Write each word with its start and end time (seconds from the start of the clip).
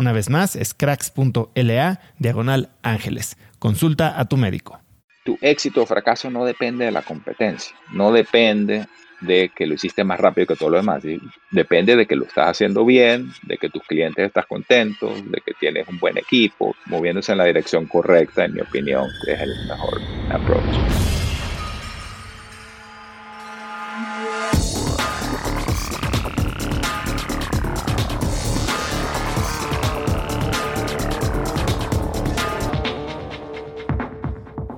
Una 0.00 0.12
vez 0.12 0.30
más, 0.30 0.56
es 0.56 0.72
cracks.la 0.72 2.00
diagonal 2.18 2.70
ángeles. 2.80 3.36
Consulta 3.58 4.18
a 4.18 4.24
tu 4.24 4.38
médico. 4.38 4.80
Tu 5.26 5.36
éxito 5.42 5.82
o 5.82 5.86
fracaso 5.86 6.30
no 6.30 6.46
depende 6.46 6.86
de 6.86 6.90
la 6.90 7.02
competencia, 7.02 7.76
no 7.92 8.10
depende 8.10 8.86
de 9.20 9.50
que 9.54 9.66
lo 9.66 9.74
hiciste 9.74 10.02
más 10.02 10.18
rápido 10.18 10.46
que 10.46 10.56
todo 10.56 10.70
lo 10.70 10.78
demás. 10.78 11.02
Depende 11.50 11.96
de 11.96 12.06
que 12.06 12.16
lo 12.16 12.24
estás 12.24 12.48
haciendo 12.48 12.86
bien, 12.86 13.30
de 13.42 13.58
que 13.58 13.68
tus 13.68 13.82
clientes 13.82 14.26
están 14.26 14.44
contentos, 14.48 15.22
de 15.30 15.42
que 15.44 15.52
tienes 15.60 15.86
un 15.86 15.98
buen 15.98 16.16
equipo, 16.16 16.74
moviéndose 16.86 17.32
en 17.32 17.38
la 17.38 17.44
dirección 17.44 17.84
correcta, 17.84 18.46
en 18.46 18.54
mi 18.54 18.62
opinión, 18.62 19.06
es 19.26 19.38
el 19.38 19.50
mejor 19.68 20.00
approach. 20.30 21.10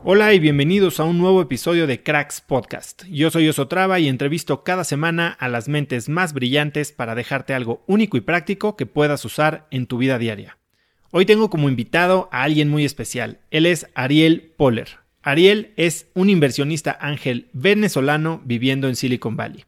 Hola 0.05 0.35
y 0.35 0.41
bienvenidos 0.41 0.99
a 0.99 1.05
un 1.05 1.19
nuevo 1.19 1.41
episodio 1.41 1.87
de 1.87 2.03
Cracks 2.03 2.41
Podcast. 2.41 3.05
Yo 3.07 3.31
soy 3.31 3.49
Osotrava 3.49 4.01
y 4.01 4.09
entrevisto 4.09 4.65
cada 4.65 4.83
semana 4.83 5.29
a 5.29 5.47
las 5.49 5.69
mentes 5.69 6.09
más 6.09 6.33
brillantes 6.33 6.91
para 6.91 7.15
dejarte 7.15 7.55
algo 7.55 7.85
único 7.87 8.17
y 8.17 8.21
práctico 8.21 8.75
que 8.75 8.85
puedas 8.85 9.25
usar 9.25 9.69
en 9.71 9.87
tu 9.87 9.99
vida 9.99 10.19
diaria. 10.19 10.59
Hoy 11.13 11.25
tengo 11.25 11.51
como 11.51 11.69
invitado 11.69 12.29
a 12.33 12.43
alguien 12.43 12.69
muy 12.69 12.85
especial. 12.85 13.39
Él 13.53 13.65
es 13.65 13.87
Ariel 13.95 14.53
Poller. 14.57 14.89
Ariel 15.23 15.73
es 15.77 16.09
un 16.15 16.31
inversionista 16.31 16.99
ángel 17.01 17.49
venezolano 17.53 18.43
viviendo 18.45 18.89
en 18.89 18.97
Silicon 18.97 19.37
Valley. 19.37 19.65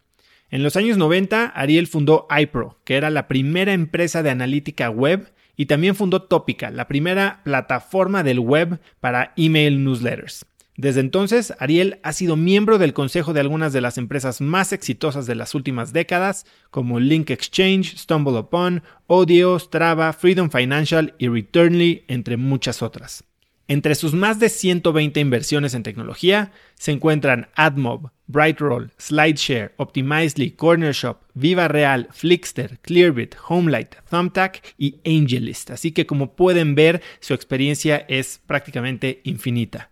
En 0.50 0.64
los 0.64 0.74
años 0.74 0.98
90, 0.98 1.46
Ariel 1.46 1.86
fundó 1.86 2.26
iPro, 2.36 2.80
que 2.82 2.96
era 2.96 3.08
la 3.08 3.28
primera 3.28 3.72
empresa 3.72 4.24
de 4.24 4.30
analítica 4.30 4.90
web 4.90 5.32
y 5.56 5.66
también 5.66 5.94
fundó 5.94 6.22
Topica, 6.22 6.70
la 6.70 6.88
primera 6.88 7.40
plataforma 7.44 8.22
del 8.22 8.40
web 8.40 8.80
para 9.00 9.32
email 9.36 9.84
newsletters. 9.84 10.46
Desde 10.76 11.00
entonces, 11.00 11.54
Ariel 11.60 12.00
ha 12.02 12.12
sido 12.12 12.34
miembro 12.34 12.78
del 12.78 12.94
consejo 12.94 13.32
de 13.32 13.38
algunas 13.38 13.72
de 13.72 13.80
las 13.80 13.96
empresas 13.96 14.40
más 14.40 14.72
exitosas 14.72 15.24
de 15.26 15.36
las 15.36 15.54
últimas 15.54 15.92
décadas, 15.92 16.46
como 16.70 16.98
Link 16.98 17.30
Exchange, 17.30 17.96
StumbleUpon, 17.96 18.82
Audio, 19.08 19.56
Strava, 19.58 20.12
Freedom 20.12 20.50
Financial 20.50 21.14
y 21.18 21.28
Returnly, 21.28 22.04
entre 22.08 22.36
muchas 22.36 22.82
otras. 22.82 23.22
Entre 23.66 23.94
sus 23.94 24.12
más 24.12 24.38
de 24.40 24.50
120 24.50 25.20
inversiones 25.20 25.72
en 25.72 25.82
tecnología 25.82 26.52
se 26.74 26.92
encuentran 26.92 27.48
AdMob, 27.54 28.10
BrightRoll, 28.26 28.92
SlideShare, 28.98 29.72
Optimizely, 29.78 30.50
CornerShop, 30.50 31.22
Viva 31.32 31.66
Real, 31.68 32.08
Flickster, 32.12 32.78
Clearbit, 32.80 33.34
Homelight, 33.48 33.94
Thumbtack 34.10 34.74
y 34.76 34.96
AngelList. 35.06 35.70
Así 35.70 35.92
que 35.92 36.04
como 36.04 36.36
pueden 36.36 36.74
ver, 36.74 37.00
su 37.20 37.32
experiencia 37.32 38.04
es 38.08 38.38
prácticamente 38.46 39.22
infinita. 39.24 39.90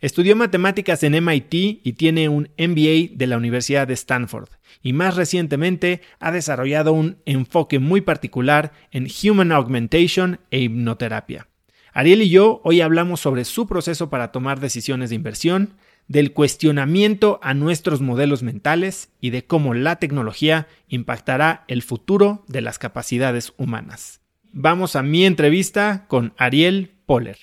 Estudió 0.00 0.34
matemáticas 0.34 1.02
en 1.02 1.22
MIT 1.22 1.52
y 1.84 1.92
tiene 1.92 2.30
un 2.30 2.48
MBA 2.56 3.16
de 3.16 3.26
la 3.26 3.36
Universidad 3.36 3.86
de 3.86 3.94
Stanford. 3.94 4.48
Y 4.82 4.94
más 4.94 5.16
recientemente 5.16 6.00
ha 6.20 6.32
desarrollado 6.32 6.94
un 6.94 7.18
enfoque 7.26 7.78
muy 7.78 8.00
particular 8.00 8.72
en 8.92 9.08
Human 9.22 9.52
Augmentation 9.52 10.40
e 10.50 10.60
hipnoterapia. 10.60 11.49
Ariel 11.92 12.22
y 12.22 12.30
yo 12.30 12.60
hoy 12.64 12.80
hablamos 12.80 13.20
sobre 13.20 13.44
su 13.44 13.66
proceso 13.66 14.10
para 14.10 14.30
tomar 14.30 14.60
decisiones 14.60 15.10
de 15.10 15.16
inversión, 15.16 15.74
del 16.06 16.32
cuestionamiento 16.32 17.38
a 17.42 17.54
nuestros 17.54 18.00
modelos 18.00 18.42
mentales 18.42 19.10
y 19.20 19.30
de 19.30 19.44
cómo 19.44 19.74
la 19.74 19.96
tecnología 19.96 20.66
impactará 20.88 21.64
el 21.68 21.82
futuro 21.82 22.44
de 22.48 22.60
las 22.60 22.78
capacidades 22.78 23.52
humanas. 23.56 24.20
Vamos 24.52 24.96
a 24.96 25.02
mi 25.02 25.24
entrevista 25.24 26.06
con 26.08 26.34
Ariel 26.36 26.90
Poller. 27.06 27.38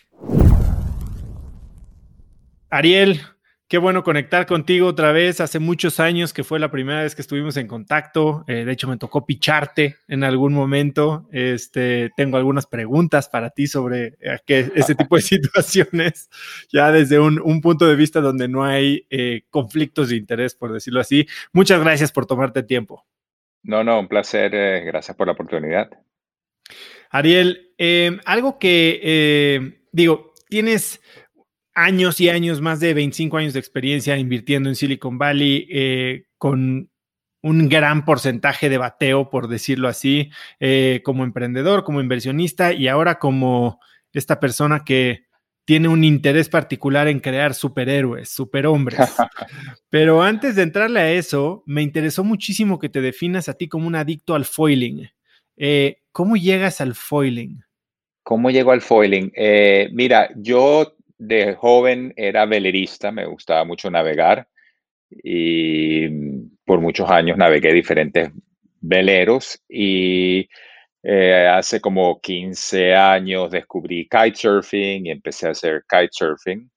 Ariel, 2.69 3.21
Qué 3.69 3.79
bueno 3.79 4.01
conectar 4.01 4.45
contigo 4.45 4.87
otra 4.87 5.11
vez. 5.11 5.41
Hace 5.41 5.59
muchos 5.59 5.99
años 5.99 6.31
que 6.31 6.45
fue 6.45 6.57
la 6.57 6.71
primera 6.71 7.03
vez 7.03 7.15
que 7.15 7.21
estuvimos 7.21 7.57
en 7.57 7.67
contacto. 7.67 8.45
Eh, 8.47 8.63
de 8.63 8.71
hecho, 8.71 8.87
me 8.87 8.95
tocó 8.95 9.25
picharte 9.25 9.97
en 10.07 10.23
algún 10.23 10.53
momento. 10.53 11.27
Este, 11.33 12.09
tengo 12.15 12.37
algunas 12.37 12.65
preguntas 12.65 13.27
para 13.27 13.49
ti 13.49 13.67
sobre 13.67 14.15
eh, 14.21 14.71
ese 14.73 14.95
tipo 14.95 15.17
de 15.17 15.21
situaciones, 15.21 16.29
ya 16.71 16.93
desde 16.93 17.19
un, 17.19 17.59
punto 17.59 17.85
de 17.85 17.97
vista 17.97 18.21
donde 18.21 18.47
no 18.47 18.63
hay 18.63 19.05
eh, 19.09 19.41
conflictos 19.49 20.09
de 20.09 20.15
interés, 20.15 20.55
por 20.55 20.71
decirlo 20.71 21.01
así. 21.01 21.27
Muchas 21.51 21.81
gracias 21.81 22.13
por 22.13 22.25
tomarte 22.25 22.63
tiempo. 22.63 23.05
No, 23.63 23.83
no, 23.83 23.99
un 23.99 24.07
placer. 24.07 24.49
gracias 24.85 25.17
por 25.17 25.27
la 25.27 25.33
oportunidad. 25.33 25.89
Ariel, 27.09 27.73
algo 28.23 28.59
que 28.59 29.75
digo, 29.91 30.33
tienes 30.47 31.01
años 31.77 32.19
y 32.19 32.29
años, 32.29 32.59
más 32.59 32.79
de 32.79 32.95
25 32.95 33.37
años 33.37 33.53
de 33.53 33.59
experiencia 33.59 34.17
invirtiendo 34.17 34.67
en 34.67 34.75
Silicon 34.75 35.19
Valley, 35.19 35.67
eh, 35.69 36.25
con 36.39 36.89
un 37.43 37.69
gran 37.69 38.03
porcentaje 38.03 38.67
de 38.67 38.79
bateo, 38.79 39.29
por 39.29 39.47
decirlo 39.47 39.87
así, 39.87 40.31
eh, 40.59 41.01
como 41.05 41.23
emprendedor, 41.23 41.83
como 41.83 42.01
inversionista 42.01 42.73
y 42.73 42.87
ahora 42.87 43.19
como 43.19 43.79
esta 44.11 44.39
persona 44.39 44.83
que 44.83 45.27
tiene 45.65 45.87
un 45.87 46.03
interés 46.03 46.49
particular 46.49 47.07
en 47.07 47.19
crear 47.19 47.53
superhéroes, 47.53 48.29
superhombres. 48.29 48.97
Pero 49.89 50.23
antes 50.23 50.55
de 50.55 50.63
entrarle 50.63 50.99
a 50.99 51.11
eso, 51.11 51.61
me 51.67 51.83
interesó 51.83 52.23
muchísimo 52.23 52.79
que 52.79 52.89
te 52.89 53.01
definas 53.01 53.49
a 53.49 53.53
ti 53.53 53.67
como 53.67 53.85
un 53.85 53.95
adicto 53.95 54.33
al 54.33 54.45
foiling. 54.45 55.11
Eh, 55.57 55.97
¿Cómo 56.11 56.37
llegas 56.37 56.81
al 56.81 56.95
foiling? 56.95 57.61
¿Cómo 58.23 58.49
llego 58.49 58.71
al 58.71 58.81
foiling? 58.81 59.31
Mira, 59.91 60.31
yo 60.35 60.96
de 61.17 61.55
joven 61.55 62.13
era 62.15 62.45
velerista, 62.45 63.11
me 63.11 63.25
gustaba 63.25 63.63
mucho 63.63 63.89
navegar 63.89 64.47
y 65.09 66.07
por 66.65 66.81
muchos 66.81 67.09
años 67.09 67.37
navegué 67.37 67.73
diferentes 67.73 68.31
veleros 68.81 69.61
y 69.67 70.47
eh, 71.03 71.47
hace 71.47 71.79
como 71.79 72.19
15 72.19 72.93
años 72.95 73.51
descubrí 73.51 74.07
kitesurfing 74.09 75.05
y 75.05 75.11
empecé 75.11 75.47
a 75.47 75.51
hacer 75.51 75.85
kitesurfing. 75.89 76.69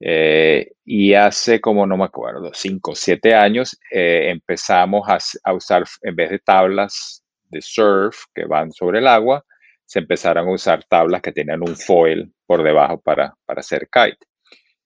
Eh, 0.00 0.72
y 0.84 1.14
hace 1.14 1.60
como, 1.60 1.86
no 1.86 1.96
me 1.96 2.04
acuerdo, 2.04 2.50
5 2.52 2.90
o 2.90 2.94
7 2.94 3.34
años 3.34 3.78
eh, 3.90 4.30
empezamos 4.30 5.08
a, 5.08 5.52
usar, 5.52 5.84
en 6.02 6.16
vez 6.16 6.30
de 6.30 6.38
tablas 6.40 7.22
de 7.50 7.62
surf 7.62 8.24
que 8.34 8.44
van 8.44 8.72
sobre 8.72 8.98
el 8.98 9.06
agua, 9.06 9.44
se 9.86 9.98
empezaron 9.98 10.48
a 10.48 10.52
usar 10.52 10.84
tablas 10.84 11.22
que 11.22 11.32
tenían 11.32 11.62
un 11.62 11.76
foil 11.76 12.32
por 12.46 12.62
debajo 12.62 13.00
para, 13.00 13.34
para 13.44 13.60
hacer 13.60 13.88
kite. 13.90 14.26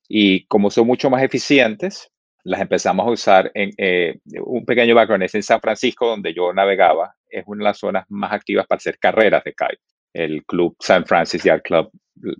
Y 0.09 0.47
como 0.47 0.71
son 0.71 0.87
mucho 0.87 1.11
más 1.11 1.23
eficientes, 1.23 2.11
las 2.45 2.61
empezamos 2.61 3.06
a 3.06 3.11
usar 3.11 3.50
en 3.55 3.71
eh, 3.77 4.19
un 4.43 4.65
pequeño 4.65 4.95
background, 4.95 5.25
es 5.25 5.35
en 5.35 5.43
San 5.43 5.61
Francisco, 5.61 6.09
donde 6.09 6.33
yo 6.33 6.53
navegaba, 6.53 7.15
es 7.29 7.45
una 7.47 7.59
de 7.59 7.71
las 7.71 7.79
zonas 7.79 8.06
más 8.09 8.33
activas 8.33 8.67
para 8.67 8.79
hacer 8.79 8.99
carreras 8.99 9.45
de 9.45 9.53
kite. 9.53 9.83
El 10.15 10.45
club 10.47 10.75
San 10.81 11.05
Francisco 11.05 11.47
Yacht 11.47 11.62
Club 11.62 11.91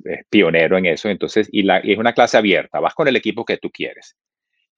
es 0.05 0.25
pionero 0.31 0.79
en 0.79 0.87
eso, 0.87 1.09
entonces, 1.09 1.49
y, 1.53 1.69
es 1.71 1.99
una 1.99 2.15
clase 2.15 2.39
abierta, 2.39 2.81
vas 2.81 2.95
con 2.95 3.07
el 3.07 3.17
equipo 3.17 3.45
que 3.45 3.59
tú 3.59 3.71
quieres. 3.71 4.17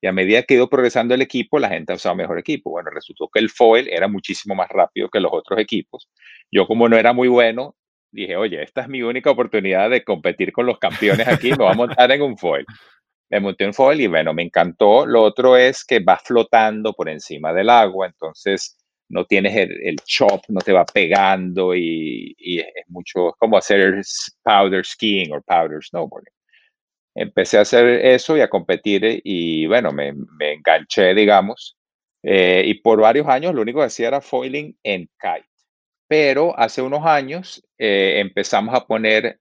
Y 0.01 0.07
a 0.07 0.13
medida 0.13 0.43
que 0.43 0.55
ido 0.55 0.69
progresando 0.69 1.15
el 1.15 1.23
equipo, 1.23 1.59
la 1.59 1.69
gente 1.69 1.93
usado 1.93 2.15
mejor 2.15 2.39
equipo. 2.39 2.71
Bueno, 2.71 2.91
resultó 2.91 3.29
que 3.33 3.41
el 3.41 3.51
foil 3.51 3.89
era 3.89 4.09
muchísimo 4.09 4.55
más 4.55 4.69
rápido 4.71 5.09
que 5.09 5.21
los 5.21 5.33
otros 5.33 5.59
equipos. 5.61 6.09
Yo 6.51 6.67
como 6.67 6.89
no 6.89 6.97
era 6.97 7.13
muy 7.13 7.29
bueno, 7.29 7.77
dije, 8.11 8.37
oye, 8.37 8.63
esta 8.63 8.83
es 8.83 8.89
mi 8.89 9.03
única 9.03 9.31
oportunidad 9.31 9.91
de 9.91 10.03
competir 10.05 10.53
con 10.53 10.67
los 10.67 10.79
campeones 10.79 11.29
aquí, 11.29 11.51
me 11.51 11.57
voy 11.57 11.73
a 11.73 11.75
montar 11.75 12.11
en 12.11 12.23
un 12.23 12.39
foil 12.39 12.65
me 13.31 13.41
monté 13.41 13.65
un 13.65 13.73
foil 13.75 14.01
y 14.01 14.07
bueno, 14.09 14.35
me 14.35 14.43
encantó. 14.43 15.07
Lo 15.07 15.23
otro 15.23 15.57
es 15.57 15.85
que 15.85 16.01
va 16.01 16.19
flotando 16.19 16.93
por 16.93 17.09
encima 17.09 17.53
del 17.53 17.71
agua, 17.71 18.07
entonces 18.07 18.77
no 19.09 19.25
tienes 19.25 19.57
el, 19.57 19.97
chop, 20.05 20.43
no 20.49 20.61
te 20.61 20.73
va 20.73 20.85
pegando 20.85 21.75
y, 21.75 22.35
es 22.39 22.89
mucho, 22.89 23.33
como 23.39 23.57
hacer 23.57 24.03
powder 24.43 24.85
skiing 24.85 25.33
o 25.33 25.41
powder 25.43 25.83
snowboarding. 25.83 26.33
Empecé 27.15 27.59
a 27.59 27.63
hacer 27.63 27.87
eso 28.07 28.37
y 28.37 28.41
a 28.41 28.49
competir 28.49 29.21
y 29.25 29.67
bueno, 29.67 29.93
me, 29.93 30.15
enganché, 30.41 31.15
digamos. 31.15 31.77
Eh, 32.23 32.63
y 32.67 32.75
por 32.75 33.01
varios 33.01 33.27
años 33.29 33.55
lo 33.55 33.63
único 33.63 33.81
que 33.81 33.87
hacía 33.87 34.09
era 34.09 34.21
foiling 34.21 34.77
en 34.83 35.09
kite. 35.21 35.49
Pero 36.07 36.59
hace 36.59 36.83
unos 36.83 37.05
años 37.07 37.63
eh, 37.79 38.21
empezamos 38.21 38.75
a 38.75 38.87
poner 38.87 39.39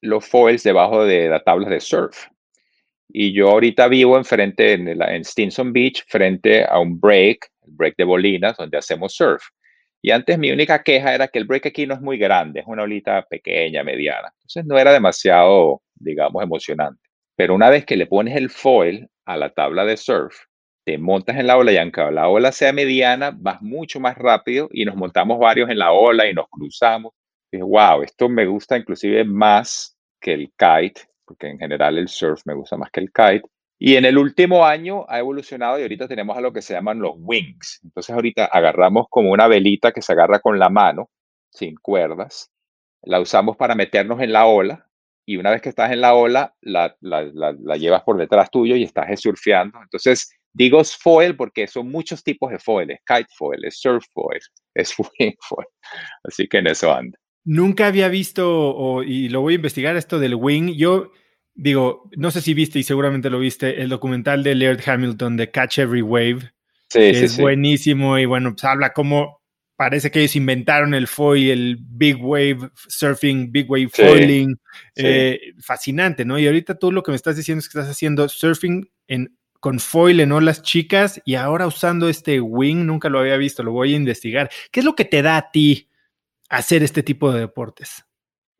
los 0.00 0.26
foils 0.26 0.62
debajo 0.62 1.04
de 1.04 1.28
las 1.28 1.44
tablas 1.44 1.70
de 1.70 1.80
surf. 1.80 2.26
Y 3.08 3.32
yo 3.32 3.50
ahorita 3.50 3.88
vivo 3.88 4.16
enfrente, 4.16 4.72
en, 4.72 4.88
en 4.88 5.24
Stinson 5.24 5.72
Beach, 5.72 6.04
frente 6.08 6.64
a 6.64 6.78
un 6.78 6.98
break, 6.98 7.50
break 7.66 7.96
de 7.96 8.04
bolinas, 8.04 8.56
donde 8.56 8.78
hacemos 8.78 9.14
surf. 9.14 9.42
Y 10.00 10.10
antes 10.10 10.36
mi 10.36 10.50
única 10.50 10.82
queja 10.82 11.14
era 11.14 11.28
que 11.28 11.38
el 11.38 11.44
break 11.44 11.66
aquí 11.66 11.86
no 11.86 11.94
es 11.94 12.00
muy 12.00 12.18
grande, 12.18 12.60
es 12.60 12.66
una 12.66 12.82
olita 12.82 13.22
pequeña, 13.22 13.84
mediana. 13.84 14.32
Entonces 14.34 14.64
no 14.66 14.76
era 14.76 14.92
demasiado, 14.92 15.82
digamos, 15.94 16.42
emocionante. 16.42 17.11
Pero 17.42 17.56
una 17.56 17.70
vez 17.70 17.84
que 17.84 17.96
le 17.96 18.06
pones 18.06 18.36
el 18.36 18.50
foil 18.50 19.10
a 19.24 19.36
la 19.36 19.50
tabla 19.50 19.84
de 19.84 19.96
surf, 19.96 20.32
te 20.86 20.96
montas 20.96 21.36
en 21.36 21.48
la 21.48 21.56
ola 21.56 21.72
y 21.72 21.76
aunque 21.76 22.00
la 22.12 22.28
ola 22.28 22.52
sea 22.52 22.72
mediana, 22.72 23.32
vas 23.36 23.60
mucho 23.60 23.98
más 23.98 24.16
rápido 24.16 24.68
y 24.70 24.84
nos 24.84 24.94
montamos 24.94 25.40
varios 25.40 25.68
en 25.68 25.80
la 25.80 25.90
ola 25.90 26.30
y 26.30 26.34
nos 26.34 26.46
cruzamos. 26.48 27.14
Y 27.50 27.56
wow, 27.56 28.02
esto 28.04 28.28
me 28.28 28.46
gusta 28.46 28.78
inclusive 28.78 29.24
más 29.24 29.98
que 30.20 30.34
el 30.34 30.52
kite 30.56 31.00
porque 31.24 31.48
en 31.48 31.58
general 31.58 31.98
el 31.98 32.06
surf 32.06 32.42
me 32.44 32.54
gusta 32.54 32.76
más 32.76 32.92
que 32.92 33.00
el 33.00 33.10
kite. 33.10 33.42
Y 33.76 33.96
en 33.96 34.04
el 34.04 34.18
último 34.18 34.64
año 34.64 35.04
ha 35.08 35.18
evolucionado 35.18 35.80
y 35.80 35.82
ahorita 35.82 36.06
tenemos 36.06 36.38
a 36.38 36.40
lo 36.40 36.52
que 36.52 36.62
se 36.62 36.74
llaman 36.74 37.00
los 37.00 37.14
wings. 37.16 37.80
Entonces 37.82 38.14
ahorita 38.14 38.44
agarramos 38.44 39.06
como 39.10 39.32
una 39.32 39.48
velita 39.48 39.90
que 39.90 40.00
se 40.00 40.12
agarra 40.12 40.38
con 40.38 40.60
la 40.60 40.68
mano, 40.68 41.10
sin 41.50 41.74
cuerdas. 41.74 42.52
La 43.02 43.20
usamos 43.20 43.56
para 43.56 43.74
meternos 43.74 44.20
en 44.20 44.32
la 44.32 44.46
ola 44.46 44.91
y 45.26 45.36
una 45.36 45.50
vez 45.50 45.62
que 45.62 45.68
estás 45.68 45.92
en 45.92 46.00
la 46.00 46.14
ola, 46.14 46.54
la, 46.60 46.96
la, 47.00 47.30
la, 47.32 47.76
llevas 47.76 48.02
por 48.02 48.16
detrás 48.16 48.50
tuyo 48.50 48.76
y 48.76 48.82
estás 48.82 49.20
surfeando. 49.20 49.78
Entonces 49.82 50.30
digo 50.52 50.82
foil 50.84 51.36
porque 51.36 51.66
son 51.66 51.90
muchos 51.90 52.22
tipos 52.24 52.50
de 52.50 52.58
foil. 52.58 52.90
Es 52.90 53.00
kite 53.06 53.28
foil, 53.36 53.64
es 53.64 53.80
surf 53.80 54.04
foil, 54.12 54.40
es 54.74 54.94
wing 54.98 55.34
foil. 55.40 55.66
Así 56.24 56.48
que 56.48 56.58
en 56.58 56.66
eso 56.68 56.92
anda. 56.92 57.18
Nunca 57.44 57.88
había 57.88 58.08
visto, 58.08 59.02
y 59.02 59.28
lo 59.28 59.40
voy 59.40 59.54
a 59.54 59.56
investigar, 59.56 59.96
esto 59.96 60.20
del 60.20 60.36
wing. 60.36 60.76
Yo 60.76 61.10
digo, 61.54 62.08
no 62.16 62.30
sé 62.30 62.40
si 62.40 62.54
viste 62.54 62.78
y 62.78 62.84
seguramente 62.84 63.30
lo 63.30 63.40
viste, 63.40 63.82
el 63.82 63.88
documental 63.88 64.44
de 64.44 64.54
Laird 64.54 64.88
Hamilton 64.88 65.36
de 65.36 65.50
Catch 65.50 65.78
Every 65.78 66.02
Wave. 66.02 66.52
Sí, 66.88 66.98
que 66.98 67.24
es 67.24 67.38
buenísimo 67.38 68.18
y 68.18 68.26
bueno, 68.26 68.52
pues 68.52 68.64
habla 68.64 68.92
cómo 68.92 69.41
parece 69.76 70.10
que 70.10 70.20
ellos 70.20 70.36
inventaron 70.36 70.94
el 70.94 71.06
foil, 71.06 71.50
el 71.50 71.76
big 71.80 72.22
wave 72.22 72.70
surfing, 72.88 73.50
big 73.50 73.70
wave 73.70 73.88
foiling. 73.88 74.58
Eh, 74.96 75.54
fascinante, 75.60 76.24
¿no? 76.24 76.38
Y 76.38 76.46
ahorita 76.46 76.78
tú 76.78 76.92
lo 76.92 77.02
que 77.02 77.10
me 77.10 77.16
estás 77.16 77.36
diciendo 77.36 77.60
es 77.60 77.68
que 77.68 77.78
estás 77.78 77.90
haciendo 77.90 78.28
surfing 78.28 78.90
en, 79.08 79.36
con 79.62 79.78
foil 79.78 80.20
en 80.20 80.32
olas 80.32 80.62
chicas 80.62 81.20
y 81.24 81.36
ahora 81.36 81.66
usando 81.66 82.08
este 82.08 82.40
wing, 82.40 82.84
nunca 82.84 83.08
lo 83.08 83.20
había 83.20 83.36
visto, 83.36 83.62
lo 83.62 83.72
voy 83.72 83.94
a 83.94 83.96
investigar. 83.96 84.50
¿Qué 84.70 84.80
es 84.80 84.86
lo 84.86 84.94
que 84.94 85.04
te 85.04 85.22
da 85.22 85.36
a 85.36 85.50
ti 85.50 85.88
hacer 86.48 86.82
este 86.82 87.02
tipo 87.02 87.32
de 87.32 87.40
deportes? 87.40 88.04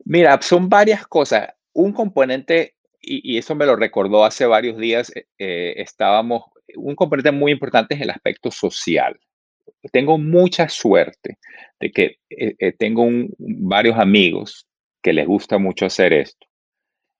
Mira, 0.05 0.41
son 0.41 0.69
varias 0.69 1.05
cosas. 1.07 1.49
Un 1.73 1.91
componente, 1.91 2.75
y, 3.01 3.37
eso 3.37 3.53
me 3.53 3.65
lo 3.65 3.75
recordó 3.75 4.23
hace 4.23 4.45
varios 4.45 4.77
días, 4.77 5.11
eh, 5.15 5.27
eh, 5.37 5.73
estábamos, 5.77 6.43
un 6.75 6.95
componente 6.95 7.31
muy 7.31 7.51
importante 7.51 7.95
es 7.95 8.01
el 8.01 8.09
aspecto 8.09 8.49
social. 8.49 9.19
Tengo 9.91 10.17
mucha 10.17 10.69
suerte 10.69 11.37
de 11.79 11.91
que 11.91 12.17
eh, 12.29 12.73
tengo 12.77 13.07
varios 13.37 13.97
amigos 13.97 14.67
que 15.01 15.13
les 15.13 15.27
gusta 15.27 15.57
mucho 15.57 15.85
hacer 15.85 16.13
esto 16.13 16.47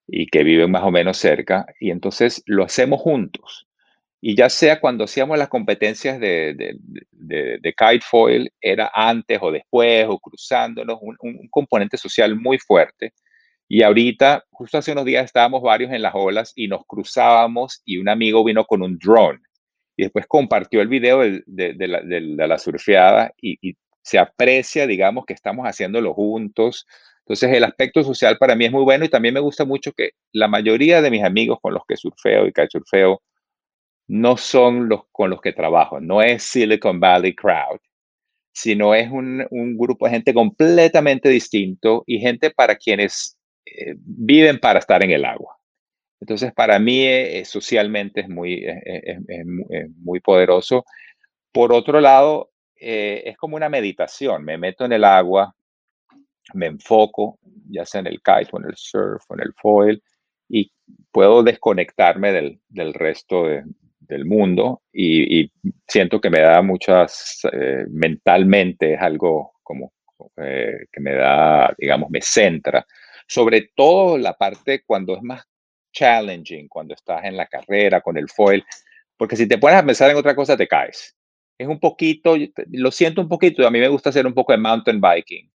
y 0.07 0.28
que 0.28 0.44
viven 0.44 0.72
más 0.72 0.84
o 0.84 0.92
menos 0.92 1.18
cerca, 1.18 1.66
y 1.80 1.92
entonces 1.92 2.44
lo 2.45 2.63
hacemos 2.63 3.01
juntos. 3.01 3.68
Y 4.22 4.36
ya 4.36 4.50
sea 4.50 4.80
cuando 4.80 5.04
hacíamos 5.04 5.38
las 5.38 5.50
competencias 5.50 6.19
de, 6.19 6.54
de, 6.54 7.59
de, 7.59 8.02
foil, 8.02 8.52
era 8.62 8.90
antes 8.94 9.38
o 9.42 9.52
después 9.52 10.06
o 10.07 10.18
cruzándonos, 10.19 10.97
un, 11.02 11.18
un, 11.19 11.50
componente 11.50 11.97
social 11.97 12.35
muy 12.35 12.57
fuerte. 12.57 13.14
Y 13.68 13.83
ahorita, 13.83 14.45
justo 14.50 14.78
hace 14.78 14.94
unos 14.94 15.06
días 15.06 15.26
estábamos 15.26 15.62
varios 15.62 15.92
en 15.92 16.02
las 16.02 16.14
olas 16.16 16.54
y 16.56 16.68
nos 16.68 16.85
cruzábamos 16.85 17.81
y 17.85 17.97
un 17.97 18.07
amigo 18.07 18.44
vino 18.44 18.66
con 18.66 18.81
un 18.81 18.97
drone 18.97 19.42
y 19.95 20.04
después 20.04 20.26
compartió 20.28 20.81
el 20.81 20.88
video 20.88 21.19
de, 21.19 22.47
la, 22.47 22.57
surfeada 22.57 23.33
y, 23.42 23.76
se 24.06 24.19
aprecia, 24.19 24.85
digamos, 24.85 25.26
que 25.26 25.33
estamos 25.33 25.66
haciéndolo 25.66 26.14
juntos. 26.14 26.85
Entonces, 27.19 27.56
el 27.56 27.64
aspecto 27.64 28.04
social 28.04 28.38
para 28.38 28.54
mí 28.54 28.66
es 28.66 28.71
muy 28.71 28.83
bueno 28.83 29.06
y 29.06 29.09
también 29.09 29.33
me 29.33 29.40
gusta 29.40 29.64
mucho 29.64 29.94
que 29.94 30.12
la 30.33 30.50
mayoría 30.50 31.02
de 31.02 31.09
mis 31.09 31.23
amigos 31.23 31.59
con 31.62 31.73
los 31.73 31.83
que 31.88 31.95
surfeo 31.95 32.45
y 32.45 32.52
kitesurfeo 32.52 33.21
no 34.07 34.35
son 34.35 34.90
los 34.90 35.04
con 35.12 35.30
los 35.30 35.42
que 35.42 35.54
trabajo, 35.54 36.02
no 36.02 36.21
es 36.21 36.44
Silicon 36.44 37.00
Valley 37.00 37.33
Crowd, 37.33 37.80
sino 38.54 38.94
es 38.94 39.09
un, 39.12 39.47
grupo 39.78 40.06
de 40.06 40.12
gente 40.12 40.33
completamente 40.33 41.30
distinto 41.30 42.04
y 42.06 42.19
gente 42.19 42.52
para 42.52 42.76
quienes 42.76 43.38
eh, 43.66 43.95
viven 43.97 44.59
para 44.59 44.80
estar 44.80 45.04
en 45.04 45.12
el 45.12 45.26
agua. 45.26 45.53
Entonces, 46.23 46.53
para 46.53 46.80
mí 46.80 47.06
eh, 47.06 47.44
socialmente 47.44 48.21
es 48.21 48.30
muy, 48.30 48.65
muy 49.97 50.21
poderoso. 50.21 50.85
Por 51.51 51.73
otro 51.73 51.99
lado, 51.99 52.51
eh, 52.80 53.23
es 53.25 53.35
como 53.35 53.57
una 53.57 53.68
meditación. 53.68 54.45
Me 54.45 54.57
meto 54.57 54.85
en 54.85 54.94
el 54.94 55.03
agua, 55.03 55.53
me 56.53 56.68
enfoco, 56.68 57.39
ya 57.69 57.85
sea 57.85 57.99
en 57.99 58.07
el 58.07 58.21
kite 58.21 58.51
o 58.53 58.59
en 58.59 58.69
el 58.69 58.77
surf 58.77 59.23
o 59.27 59.33
en 59.33 59.42
el 59.42 59.53
foil, 59.53 60.01
y 60.47 60.71
puedo 61.11 61.44
desconectarme 61.44 62.31
del, 62.31 62.61
del 62.69 62.94
resto 62.94 63.45
de, 63.47 63.63
del 63.99 64.23
mundo 64.23 64.83
y, 64.94 65.51
siento 65.87 66.21
que 66.21 66.30
me 66.30 66.39
da 66.39 66.61
muchas, 66.61 67.42
eh, 67.51 67.85
mentalmente 67.89 68.94
es 68.94 69.01
algo 69.01 69.53
como 69.61 69.92
eh, 70.37 70.85
que 70.89 71.01
me 71.01 71.13
da, 71.15 71.73
digamos, 71.77 72.09
me 72.09 72.21
centra. 72.21 72.85
Sobre 73.27 73.71
todo 73.75 74.18
la 74.18 74.33
parte 74.33 74.83
cuando 74.85 75.15
es 75.15 75.21
más 75.21 75.44
challenging, 75.94 76.68
cuando 76.68 76.94
estás 76.94 77.23
en 77.23 77.38
la 77.38 77.47
carrera 77.47 78.02
con 78.02 78.18
el 78.18 78.28
foil, 78.30 78.66
porque 79.16 79.38
si 79.38 79.47
te 79.47 79.57
pones 79.57 79.78
a 79.78 79.85
pensar 79.85 80.12
en 80.12 80.18
otra 80.18 80.35
cosa 80.35 80.57
te 80.57 80.68
caes. 80.68 81.16
Es 81.57 81.68
un 81.68 81.80
poquito, 81.80 82.35
lo 82.71 82.92
siento 82.92 83.21
un 83.21 83.30
poquito, 83.30 83.66
a 83.66 83.71
mí 83.71 83.80
me 83.80 83.88
gusta 83.88 84.09
hacer 84.09 84.28
un 84.28 84.33
poco 84.33 84.52
de 84.52 84.57
mountain 84.57 85.00
biking. 85.00 85.50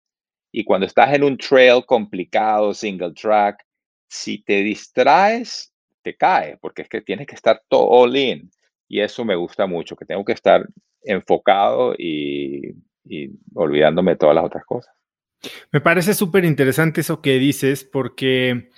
Y 0.52 0.64
cuando 0.64 0.86
estás 0.86 1.12
en 1.14 1.24
un 1.24 1.36
trail 1.36 1.84
complicado, 1.84 2.72
single 2.72 3.12
track, 3.12 3.66
si 4.08 4.42
te 4.42 4.62
distraes, 4.62 5.72
te 6.02 6.16
cae, 6.16 6.58
porque 6.58 6.82
es 6.82 6.88
que 6.88 7.00
tienes 7.00 7.26
que 7.26 7.34
estar 7.34 7.60
todo 7.68 7.88
all 7.88 8.16
in. 8.16 8.50
Y 8.88 9.00
eso 9.00 9.24
me 9.24 9.34
gusta 9.34 9.66
mucho, 9.66 9.96
que 9.96 10.04
tengo 10.04 10.24
que 10.24 10.32
estar 10.32 10.64
enfocado 11.02 11.94
y, 11.98 12.70
y 13.04 13.30
olvidándome 13.54 14.12
de 14.12 14.16
todas 14.18 14.36
las 14.36 14.44
otras 14.44 14.64
cosas. 14.64 14.94
Me 15.72 15.80
parece 15.80 16.14
súper 16.14 16.44
interesante 16.44 17.00
eso 17.00 17.20
que 17.20 17.38
dices, 17.38 17.84
porque 17.84 18.70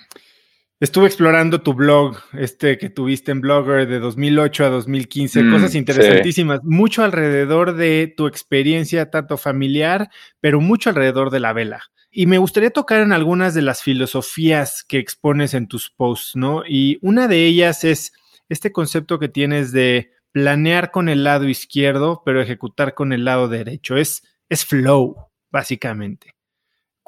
estuve 0.79 1.07
explorando 1.07 1.61
tu 1.61 1.73
blog, 1.73 2.17
este 2.33 2.77
que 2.77 2.89
tuviste 2.89 3.31
en 3.31 3.41
Blogger 3.41 3.87
de 3.87 3.99
2008 3.99 4.65
a 4.65 4.69
2015, 4.69 5.43
mm, 5.43 5.51
cosas 5.51 5.75
interesantísimas, 5.75 6.63
mucho 6.63 7.03
alrededor 7.03 7.75
de 7.75 8.13
tu 8.15 8.27
experiencia, 8.27 9.09
tanto 9.09 9.37
familiar, 9.37 10.09
pero 10.39 10.61
mucho 10.61 10.89
alrededor 10.89 11.29
de 11.31 11.39
la 11.39 11.53
vela. 11.53 11.83
Y 12.11 12.25
me 12.25 12.39
gustaría 12.39 12.71
tocar 12.71 13.01
en 13.01 13.11
algunas 13.11 13.53
de 13.53 13.61
las 13.61 13.83
filosofías 13.83 14.83
que 14.83 14.97
expones 14.97 15.53
en 15.53 15.67
tus 15.67 15.91
posts, 15.91 16.35
¿no? 16.35 16.63
Y 16.67 16.97
una 17.01 17.27
de 17.27 17.45
ellas 17.45 17.83
es 17.83 18.13
este 18.47 18.71
concepto 18.71 19.19
que 19.19 19.29
tienes 19.29 19.71
de 19.71 20.11
planear 20.31 20.91
con 20.91 21.07
el 21.09 21.23
lado 21.23 21.47
izquierdo, 21.47 22.23
pero 22.25 22.41
ejecutar 22.41 22.95
con 22.95 23.13
el 23.13 23.25
lado 23.25 23.47
derecho. 23.47 23.95
Es, 23.97 24.23
es 24.49 24.65
flow, 24.65 25.29
básicamente. 25.51 26.38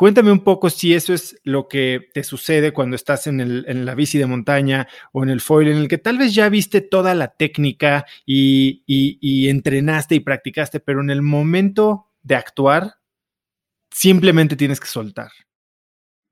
Cuéntame 0.02 0.32
un 0.32 0.44
poco 0.44 0.72
si 0.72 0.96
eso 0.96 1.14
es 1.14 1.40
lo 1.44 1.68
que 1.68 2.10
te 2.12 2.24
sucede 2.24 2.72
cuando 2.72 2.96
estás 2.96 3.28
en, 3.28 3.86
la 3.86 3.94
bici 3.94 4.18
de 4.18 4.26
montaña 4.26 4.88
o 5.14 5.22
en 5.22 5.30
el 5.30 5.42
foil, 5.42 5.68
en 5.68 5.78
el 5.78 5.88
que 5.88 6.00
tal 6.00 6.18
vez 6.18 6.34
ya 6.34 6.50
viste 6.50 6.82
toda 6.82 7.14
la 7.14 7.28
técnica 7.36 8.08
y, 8.26 9.48
entrenaste 9.48 10.16
y 10.16 10.20
practicaste, 10.22 10.80
pero 10.80 11.02
en 11.02 11.12
el 11.12 11.22
momento 11.22 12.08
de 12.24 12.34
actuar, 12.34 12.96
simplemente 13.92 14.56
tienes 14.56 14.80
que 14.80 14.88
soltar. 14.88 15.30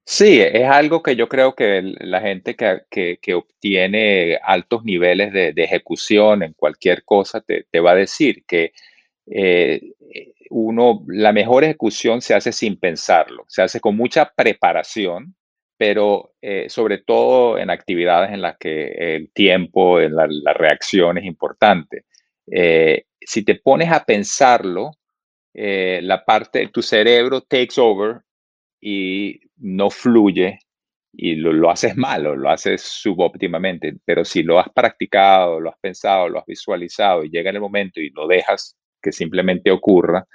Sí, 0.03 0.41
es 0.41 0.67
algo 0.67 1.03
que 1.03 1.15
yo 1.15 1.29
creo 1.29 1.53
que 1.53 1.83
la 1.83 2.21
gente 2.21 2.55
que, 2.55 3.35
obtiene 3.35 4.39
altos 4.41 4.83
niveles 4.83 5.31
de, 5.31 5.53
ejecución 5.55 6.41
en 6.41 6.53
cualquier 6.53 7.03
cosa 7.03 7.41
te, 7.41 7.79
va 7.79 7.91
a 7.91 7.95
decir 7.95 8.45
que 8.47 8.73
eh, 9.27 9.93
uno, 10.49 11.03
la 11.07 11.33
mejor 11.33 11.63
ejecución 11.63 12.21
se 12.21 12.33
hace 12.33 12.51
sin 12.51 12.79
pensarlo, 12.79 13.45
se 13.47 13.61
hace 13.61 13.79
con 13.79 13.95
mucha 13.95 14.31
preparación, 14.35 15.35
pero 15.77 16.33
eh, 16.41 16.65
sobre 16.69 16.97
todo 16.99 17.57
en 17.57 17.69
actividades 17.69 18.31
en 18.31 18.41
las 18.41 18.57
que 18.57 19.15
el 19.15 19.31
tiempo, 19.31 20.01
en 20.01 20.15
la, 20.15 20.53
reacción 20.53 21.17
es 21.17 21.25
importante. 21.25 22.05
Eh, 22.51 23.05
si 23.21 23.45
te 23.45 23.55
pones 23.55 23.91
a 23.91 24.03
pensarlo, 24.03 24.91
la 25.53 26.23
parte 26.23 26.69
tu 26.69 26.81
cerebro 26.81 27.41
takes 27.41 27.81
over 27.81 28.21
y 28.79 29.39
no 29.57 29.89
fluye 29.89 30.59
y 31.13 31.35
lo, 31.35 31.69
haces 31.69 31.97
malo, 31.97 32.35
lo 32.35 32.49
haces 32.49 32.81
subóptimamente, 32.81 33.95
pero 34.05 34.23
si 34.23 34.43
lo 34.43 34.59
has 34.59 34.69
practicado, 34.69 35.59
lo 35.59 35.69
has 35.69 35.79
pensado, 35.79 36.29
lo 36.29 36.39
has 36.39 36.45
visualizado 36.45 37.23
y 37.23 37.29
llega 37.29 37.49
el 37.49 37.59
momento 37.59 37.99
y 37.99 38.09
lo 38.11 38.27
dejas 38.27 38.77
que 39.01 39.11
simplemente 39.11 39.71
ocurra, 39.71 40.25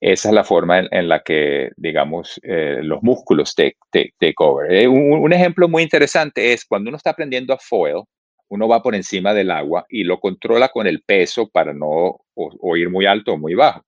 esa 0.00 0.28
es 0.28 0.34
la 0.34 0.44
forma 0.44 0.80
en, 0.90 1.08
la 1.08 1.22
que, 1.22 1.70
digamos, 1.76 2.40
eh, 2.42 2.80
los 2.82 3.02
músculos 3.02 3.54
take, 3.54 3.76
take, 3.90 4.34
over. 4.38 4.72
Eh, 4.72 4.88
un, 4.88 5.32
ejemplo 5.32 5.68
muy 5.68 5.82
interesante 5.82 6.52
es 6.52 6.64
cuando 6.64 6.88
uno 6.88 6.96
está 6.96 7.10
aprendiendo 7.10 7.54
a 7.54 7.58
foil, 7.58 8.02
uno 8.48 8.68
va 8.68 8.82
por 8.82 8.94
encima 8.94 9.34
del 9.34 9.50
agua 9.50 9.86
y 9.88 10.04
lo 10.04 10.20
controla 10.20 10.68
con 10.68 10.86
el 10.86 11.02
peso 11.02 11.48
para 11.48 11.72
no 11.72 12.18
o 12.34 12.76
ir 12.76 12.90
muy 12.90 13.06
alto 13.06 13.32
o 13.32 13.38
muy 13.38 13.54
bajo 13.54 13.84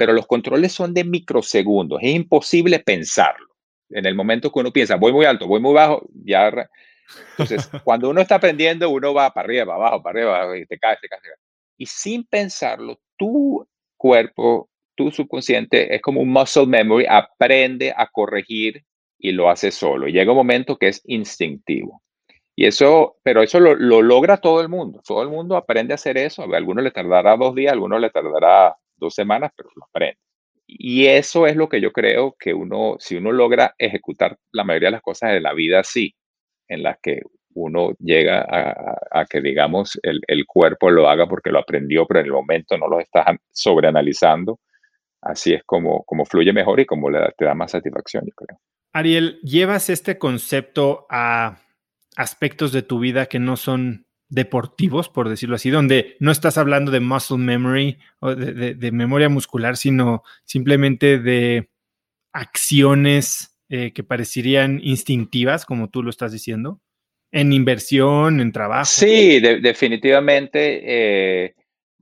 pero 0.00 0.14
los 0.14 0.26
controles 0.26 0.72
son 0.72 0.94
de 0.94 1.04
microsegundos, 1.04 2.00
es 2.00 2.14
imposible 2.14 2.78
pensarlo. 2.78 3.48
En 3.90 4.06
el 4.06 4.14
momento 4.14 4.50
que 4.50 4.60
uno 4.60 4.72
piensa, 4.72 4.96
voy 4.96 5.12
muy 5.12 5.26
alto, 5.26 5.46
voy 5.46 5.60
muy 5.60 5.74
bajo, 5.74 6.08
ya... 6.24 6.50
Entonces, 7.32 7.68
cuando 7.84 8.08
uno 8.08 8.22
está 8.22 8.36
aprendiendo, 8.36 8.88
uno 8.88 9.12
va 9.12 9.30
para 9.30 9.44
arriba, 9.44 9.66
para 9.66 9.76
abajo, 9.76 10.02
para 10.02 10.18
arriba, 10.18 10.58
y 10.58 10.64
te 10.64 10.78
caes, 10.78 10.98
te 11.02 11.06
caes, 11.06 11.20
te 11.20 11.28
caes. 11.28 11.40
Y 11.76 11.84
sin 11.84 12.24
pensarlo, 12.24 12.98
tu 13.18 13.68
cuerpo, 13.98 14.70
tu 15.00 15.10
subconsciente, 15.10 15.94
es 15.94 16.02
como 16.02 16.20
un 16.20 16.28
muscle 16.28 16.66
memory, 16.66 17.06
aprende 17.08 17.94
a 17.96 18.06
corregir 18.06 18.84
y 19.18 19.32
lo 19.32 19.48
hace 19.48 19.70
solo. 19.70 20.06
Y 20.06 20.12
llega 20.12 20.32
un 20.32 20.36
momento 20.36 20.76
que 20.76 20.88
es 20.88 21.00
instintivo. 21.06 22.02
Y 22.54 22.66
eso, 22.66 23.16
pero 23.22 23.42
eso 23.42 23.60
lo, 23.60 23.74
lo, 23.74 24.02
logra 24.02 24.36
todo 24.36 24.60
el 24.60 24.68
mundo. 24.68 25.00
Todo 25.06 25.22
el 25.22 25.30
mundo 25.30 25.56
aprende 25.56 25.94
a 25.94 25.96
hacer 25.96 26.18
eso. 26.18 26.42
A 26.42 26.54
algunos 26.54 26.84
le 26.84 26.90
tardará 26.90 27.34
dos 27.38 27.54
días, 27.54 27.70
a 27.70 27.74
algunos 27.74 27.98
le 27.98 28.10
tardará 28.10 28.76
dos 28.98 29.14
semanas, 29.14 29.52
pero 29.56 29.70
lo 29.74 29.84
aprende. 29.84 30.18
Y 30.66 31.06
eso 31.06 31.46
es 31.46 31.56
lo 31.56 31.70
que 31.70 31.80
yo 31.80 31.92
creo 31.92 32.36
que 32.38 32.52
uno, 32.52 32.96
si 32.98 33.16
uno 33.16 33.32
logra 33.32 33.74
ejecutar 33.78 34.36
la 34.52 34.64
mayoría 34.64 34.88
de 34.88 34.92
las 34.92 35.02
cosas 35.02 35.32
de 35.32 35.40
la 35.40 35.54
vida 35.54 35.80
así, 35.80 36.14
en 36.68 36.82
las 36.82 36.98
que 37.02 37.22
uno 37.54 37.94
llega 37.98 38.46
a, 39.10 39.24
que, 39.24 39.40
digamos, 39.40 39.98
el, 40.02 40.20
el, 40.28 40.44
cuerpo 40.46 40.90
lo 40.90 41.08
haga 41.08 41.26
porque 41.26 41.50
lo 41.50 41.58
aprendió, 41.58 42.06
pero 42.06 42.20
en 42.20 42.26
el 42.26 42.32
momento 42.32 42.76
no 42.76 42.86
lo 42.86 43.00
está 43.00 43.24
sobreanalizando, 43.50 44.60
así 45.22 45.52
es 45.52 45.62
como, 45.64 46.04
como 46.04 46.24
fluye 46.24 46.52
mejor 46.52 46.80
y 46.80 46.86
como 46.86 47.10
le 47.10 47.20
te 47.36 47.44
da 47.44 47.54
más 47.54 47.72
satisfacción, 47.72 48.24
yo 48.26 48.32
creo. 48.34 48.60
Ariel, 48.92 49.38
¿llevas 49.42 49.88
este 49.90 50.18
concepto 50.18 51.06
a 51.10 51.58
aspectos 52.16 52.72
de 52.72 52.82
tu 52.82 52.98
vida 52.98 53.26
que 53.26 53.38
no 53.38 53.56
son 53.56 54.06
deportivos, 54.28 55.08
por 55.08 55.28
decirlo 55.28 55.56
así, 55.56 55.70
donde 55.70 56.16
no 56.20 56.30
estás 56.30 56.56
hablando 56.56 56.90
de 56.90 57.00
muscle 57.00 57.38
memory 57.38 57.98
o 58.20 58.34
de, 58.34 58.92
memoria 58.92 59.28
muscular, 59.28 59.76
sino 59.76 60.22
simplemente 60.44 61.18
de 61.18 61.68
acciones 62.32 63.56
eh, 63.68 63.92
que 63.92 64.04
parecerían 64.04 64.80
instintivas, 64.82 65.64
como 65.64 65.90
tú 65.90 66.02
lo 66.02 66.10
estás 66.10 66.32
diciendo, 66.32 66.80
en 67.32 67.52
inversión, 67.52 68.40
en 68.40 68.52
trabajo. 68.52 68.86
Sí, 68.86 69.40
definitivamente 69.40 70.80
eh, 71.44 71.54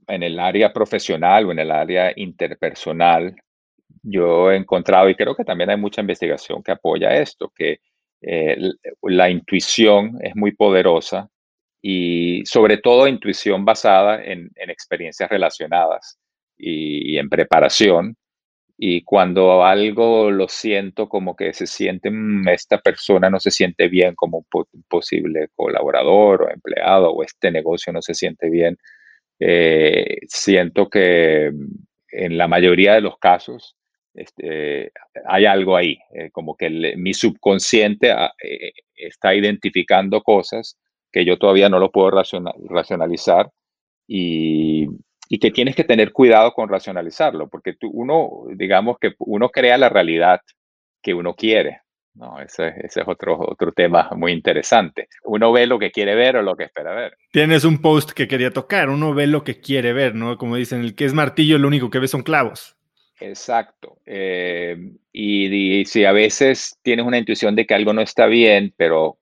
en 0.09 0.23
el 0.23 0.39
área 0.39 0.73
profesional 0.73 1.45
o 1.45 1.51
en 1.51 1.59
el 1.59 1.71
área 1.71 2.11
interpersonal, 2.15 3.35
yo 4.03 4.51
he 4.51 4.57
encontrado, 4.57 5.09
y 5.09 5.15
creo 5.15 5.35
que 5.35 5.43
también 5.43 5.69
hay 5.69 5.77
mucha 5.77 6.01
investigación 6.01 6.63
que 6.63 6.71
apoya 6.71 7.15
esto, 7.15 7.51
que 7.55 7.79
eh, 8.21 8.57
la 9.03 9.29
intuición 9.29 10.17
es 10.21 10.35
muy 10.35 10.51
poderosa 10.51 11.29
y 11.81 12.43
sobre 12.45 12.77
todo 12.77 13.07
intuición 13.07 13.63
basada 13.65 14.23
en, 14.23 14.51
experiencias 14.55 15.29
relacionadas 15.29 16.19
y, 16.57 17.17
en 17.17 17.29
preparación. 17.29 18.17
Y 18.77 19.03
cuando 19.03 19.63
algo 19.65 20.31
lo 20.31 20.47
siento 20.47 21.09
como 21.09 21.35
que 21.35 21.53
se 21.53 21.67
siente, 21.67 22.09
mm, 22.11 22.47
esta 22.49 22.79
persona 22.79 23.29
no 23.29 23.39
se 23.39 23.51
siente 23.51 23.89
bien 23.89 24.15
como 24.15 24.45
un 24.53 24.83
posible 24.89 25.49
colaborador 25.55 26.43
o 26.43 26.49
empleado 26.51 27.11
o 27.11 27.23
este 27.23 27.51
negocio 27.51 27.91
no 27.93 28.01
se 28.01 28.13
siente 28.13 28.49
bien, 28.49 28.77
eh, 29.39 30.19
siento 30.27 30.89
que 30.89 31.51
en 32.11 32.37
la 32.37 32.47
mayoría 32.47 32.93
de 32.93 33.01
los 33.01 33.17
casos 33.17 33.75
este, 34.13 34.91
hay 35.25 35.45
algo 35.45 35.75
ahí, 35.75 35.97
eh, 36.13 36.29
como 36.31 36.55
que 36.55 36.69
mi 36.97 37.13
subconsciente 37.13 38.11
ah, 38.11 38.33
eh, 38.43 38.71
está 38.95 39.35
identificando 39.35 40.21
cosas 40.21 40.77
que 41.11 41.25
yo 41.25 41.37
todavía 41.37 41.69
no 41.69 41.79
lo 41.79 41.91
puedo 41.91 42.11
racionalizar 42.11 43.49
y, 44.07 44.87
que 45.39 45.51
tienes 45.51 45.75
que 45.75 45.83
tener 45.83 46.11
cuidado 46.11 46.53
con 46.53 46.69
racionalizarlo, 46.69 47.47
porque 47.49 47.73
tú, 47.73 47.89
uno, 47.93 48.45
digamos 48.55 48.97
que 48.99 49.13
uno 49.19 49.49
crea 49.49 49.77
la 49.77 49.87
realidad 49.87 50.41
que 51.01 51.13
uno 51.13 51.35
quiere. 51.35 51.81
No, 52.19 52.37
ese, 52.41 52.73
ese, 52.83 52.99
es 52.99 53.07
otro, 53.07 53.39
otro 53.39 53.71
tema 53.71 54.09
muy 54.13 54.33
interesante. 54.33 55.07
Uno 55.23 55.53
ve 55.53 55.65
lo 55.65 55.79
que 55.79 55.89
quiere 55.89 56.15
ver 56.15 56.35
o 56.35 56.41
lo 56.41 56.57
que 56.57 56.65
espera 56.65 56.93
ver. 56.93 57.15
Tienes 57.31 57.63
un 57.63 57.81
post 57.81 58.11
que 58.11 58.27
quería 58.27 58.51
tocar, 58.51 58.89
uno 58.89 59.13
ve 59.13 59.25
lo 59.25 59.45
que 59.45 59.61
quiere 59.61 59.93
ver, 59.93 60.15
¿no? 60.15 60.37
Como 60.37 60.57
dicen, 60.57 60.81
el 60.81 60.95
que 60.95 61.05
es 61.05 61.13
martillo 61.13 61.57
lo 61.57 61.69
único 61.69 61.89
que 61.89 61.99
ve 61.99 62.09
son 62.09 62.23
clavos. 62.23 62.75
Exacto. 63.21 63.99
Eh, 64.05 64.75
y, 65.13 65.79
y, 65.79 65.85
si 65.85 66.03
a 66.03 66.11
veces 66.11 66.77
tienes 66.81 67.05
una 67.05 67.17
intuición 67.17 67.55
de 67.55 67.65
que 67.65 67.73
algo 67.73 67.93
no 67.93 68.01
está 68.01 68.25
bien, 68.25 68.73
pero 68.75 69.17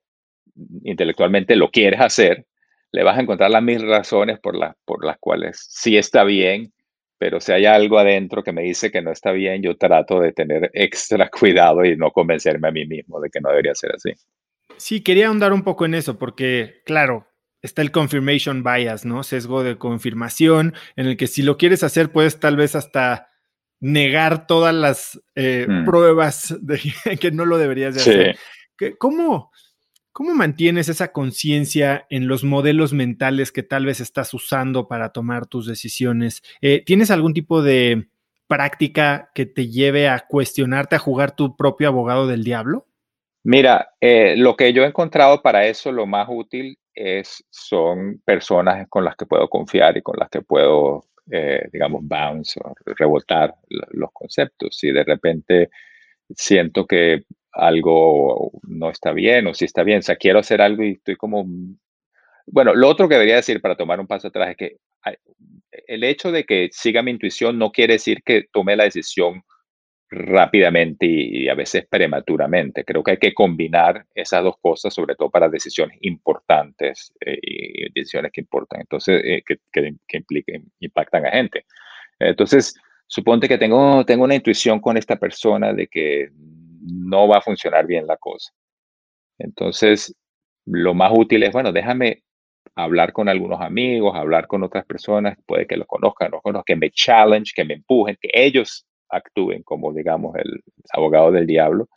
intelectualmente 0.83 1.55
lo 1.55 1.69
quieres 1.69 2.01
hacer, 2.01 2.47
le 2.91 3.03
vas 3.03 3.19
a 3.19 3.21
encontrar 3.21 3.51
las 3.51 3.61
mismas 3.61 3.89
razones 3.89 4.39
por, 4.39 4.57
las 4.57 4.75
por 4.85 5.05
las 5.05 5.19
cuales 5.19 5.63
sí 5.69 5.97
está 5.97 6.23
bien, 6.23 6.73
pero 7.17 7.39
si 7.39 7.51
hay 7.51 7.65
algo 7.65 7.97
adentro 7.97 8.43
que 8.43 8.51
me 8.51 8.63
dice 8.63 8.91
que 8.91 9.01
no 9.01 9.11
está 9.11 9.31
bien, 9.31 9.61
yo 9.61 9.77
trato 9.77 10.19
de 10.19 10.33
tener 10.33 10.69
extra 10.73 11.29
cuidado 11.39 11.83
y 11.83 11.95
no 11.95 12.11
convencerme 12.11 12.67
a 12.67 12.71
mí 12.71 12.85
mismo 12.85 13.19
de 13.19 13.29
que 13.29 13.41
no 13.41 13.49
debería 13.49 13.75
ser 13.75 13.93
así. 13.95 14.11
Sí, 14.77 15.01
quería 15.01 15.27
ahondar 15.27 15.53
un 15.53 15.63
poco 15.63 15.85
en 15.85 15.95
eso, 15.95 16.19
porque, 16.19 16.81
claro, 16.85 17.27
está 17.61 17.81
el 17.81 17.91
confirmation 17.91 18.63
bias, 18.63 19.05
¿no? 19.05 19.23
Sesgo 19.23 19.63
de 19.63 19.77
confirmación, 19.77 20.75
en 20.95 21.07
el 21.07 21.17
que 21.17 21.27
si 21.27 21.41
lo 21.41 21.57
quieres 21.57 21.83
hacer, 21.83 22.11
puedes 22.11 22.39
tal 22.39 22.55
vez 22.55 22.75
hasta 22.75 23.29
negar 23.79 24.47
todas 24.47 24.73
las 24.73 25.21
eh, 25.35 25.65
mm. 25.67 25.85
pruebas 25.85 26.55
de 26.61 26.79
que 27.19 27.31
no 27.31 27.45
lo 27.45 27.57
deberías 27.57 27.95
de 27.95 28.01
hacer. 28.01 28.39
¿Cómo, 28.99 29.51
¿Cómo 30.17 30.33
mantienes 30.33 30.89
esa 30.89 31.11
conciencia 31.11 32.07
en 32.09 32.27
los 32.27 32.43
modelos 32.43 32.91
mentales 32.91 33.51
que 33.51 33.61
tal 33.61 33.85
vez 33.85 33.99
estás 33.99 34.33
usando 34.33 34.87
para 34.87 35.09
tomar 35.09 35.45
tus 35.45 35.67
decisiones? 35.67 36.41
Eh, 36.59 36.83
¿Tienes 36.83 37.11
algún 37.11 37.35
tipo 37.35 37.61
de 37.61 38.07
práctica 38.47 39.29
que 39.35 39.45
te 39.45 39.67
lleve 39.67 40.09
a 40.09 40.25
cuestionarte, 40.27 40.95
a 40.95 40.99
jugar 40.99 41.35
tu 41.35 41.55
propio 41.55 41.89
abogado 41.89 42.25
del 42.25 42.43
diablo? 42.43 42.87
Mira, 43.43 43.89
eh, 44.01 44.33
lo 44.37 44.55
que 44.55 44.73
yo 44.73 44.81
he 44.81 44.87
encontrado 44.87 45.43
para 45.43 45.67
eso, 45.67 45.91
lo 45.91 46.07
más 46.07 46.27
útil 46.31 46.79
es, 46.95 47.45
son 47.51 48.19
personas 48.25 48.87
con 48.89 49.05
las 49.05 49.15
que 49.15 49.27
puedo 49.27 49.47
confiar 49.47 49.97
y 49.97 50.01
con 50.01 50.15
las 50.17 50.31
que 50.31 50.41
puedo, 50.41 51.05
eh, 51.31 51.69
digamos, 51.71 52.01
bounce 52.03 52.59
o 52.63 52.73
rebotar 52.97 53.53
los 53.91 54.11
conceptos. 54.13 54.75
Si 54.79 54.91
de 54.91 55.03
repente 55.03 55.69
siento 56.35 56.87
que 56.87 57.21
algo 57.57 58.51
no 58.63 58.89
está 58.89 59.11
bien 59.11 59.47
o 59.47 59.53
si 59.53 59.65
está 59.65 59.83
bien, 59.83 59.99
o 59.99 60.01
sea, 60.01 60.15
quiero 60.15 60.39
hacer 60.39 60.61
algo 60.61 60.83
y 60.83 60.91
estoy 60.91 61.15
como... 61.15 61.45
Bueno, 62.45 62.73
lo 62.73 62.87
otro 62.87 63.09
que 63.09 63.15
debería 63.15 63.35
decir 63.35 63.61
para 63.61 63.75
tomar 63.75 63.99
un 63.99 64.07
paso 64.07 64.29
atrás 64.29 64.51
es 64.51 64.57
que 64.57 64.77
el 65.87 66.03
hecho 66.03 66.31
de 66.31 66.45
que 66.45 66.69
siga 66.71 67.01
mi 67.01 67.11
intuición 67.11 67.57
no 67.57 67.71
quiere 67.71 67.93
decir 67.93 68.23
que 68.23 68.45
tome 68.51 68.75
la 68.75 68.85
decisión 68.85 69.43
rápidamente 70.09 71.05
y, 71.05 71.49
a 71.49 71.55
veces 71.55 71.85
prematuramente. 71.89 72.85
Creo 72.85 73.03
que 73.03 73.11
hay 73.11 73.17
que 73.17 73.33
combinar 73.33 74.05
esas 74.15 74.43
dos 74.43 74.55
cosas, 74.61 74.93
sobre 74.93 75.15
todo 75.15 75.29
para 75.29 75.49
decisiones 75.49 75.97
importantes 76.01 77.13
eh, 77.19 77.37
y 77.41 77.93
decisiones 77.93 78.31
que 78.31 78.41
importan, 78.41 78.81
entonces, 78.81 79.21
eh, 79.23 79.43
que, 79.45 79.57
que, 79.71 80.17
impliquen, 80.17 80.71
impactan 80.79 81.25
a 81.25 81.31
gente. 81.31 81.65
Entonces, 82.19 82.75
suponte 83.05 83.47
que 83.47 83.57
tengo, 83.57 84.05
tengo 84.05 84.23
una 84.23 84.35
intuición 84.35 84.79
con 84.79 84.97
esta 84.97 85.17
persona 85.17 85.73
de 85.73 85.87
que 85.87 86.29
no 86.87 87.27
va 87.27 87.37
a 87.39 87.41
funcionar 87.41 87.85
bien 87.87 88.07
la 88.07 88.17
cosa. 88.17 88.51
Entonces, 89.39 90.15
lo 90.65 90.93
más 90.93 91.11
útil 91.15 91.43
es, 91.43 91.51
bueno, 91.51 91.71
déjame 91.71 92.23
hablar 92.75 93.13
con 93.13 93.29
algunos 93.29 93.61
amigos, 93.61 94.15
hablar 94.15 94.47
con 94.47 94.63
otras 94.63 94.85
personas, 94.85 95.37
puede 95.45 95.67
que 95.67 95.77
los 95.77 95.87
conozcan, 95.87 96.31
no 96.31 96.41
conozcan, 96.41 96.65
que 96.65 96.75
me 96.75 96.91
challenge, 96.91 97.53
que 97.55 97.65
me 97.65 97.75
empujen, 97.75 98.17
que 98.21 98.29
ellos 98.33 98.85
actúen 99.09 99.63
como, 99.63 99.93
digamos, 99.93 100.35
el 100.37 100.61
abogado 100.91 101.31
del 101.31 101.47
diablo. 101.47 101.87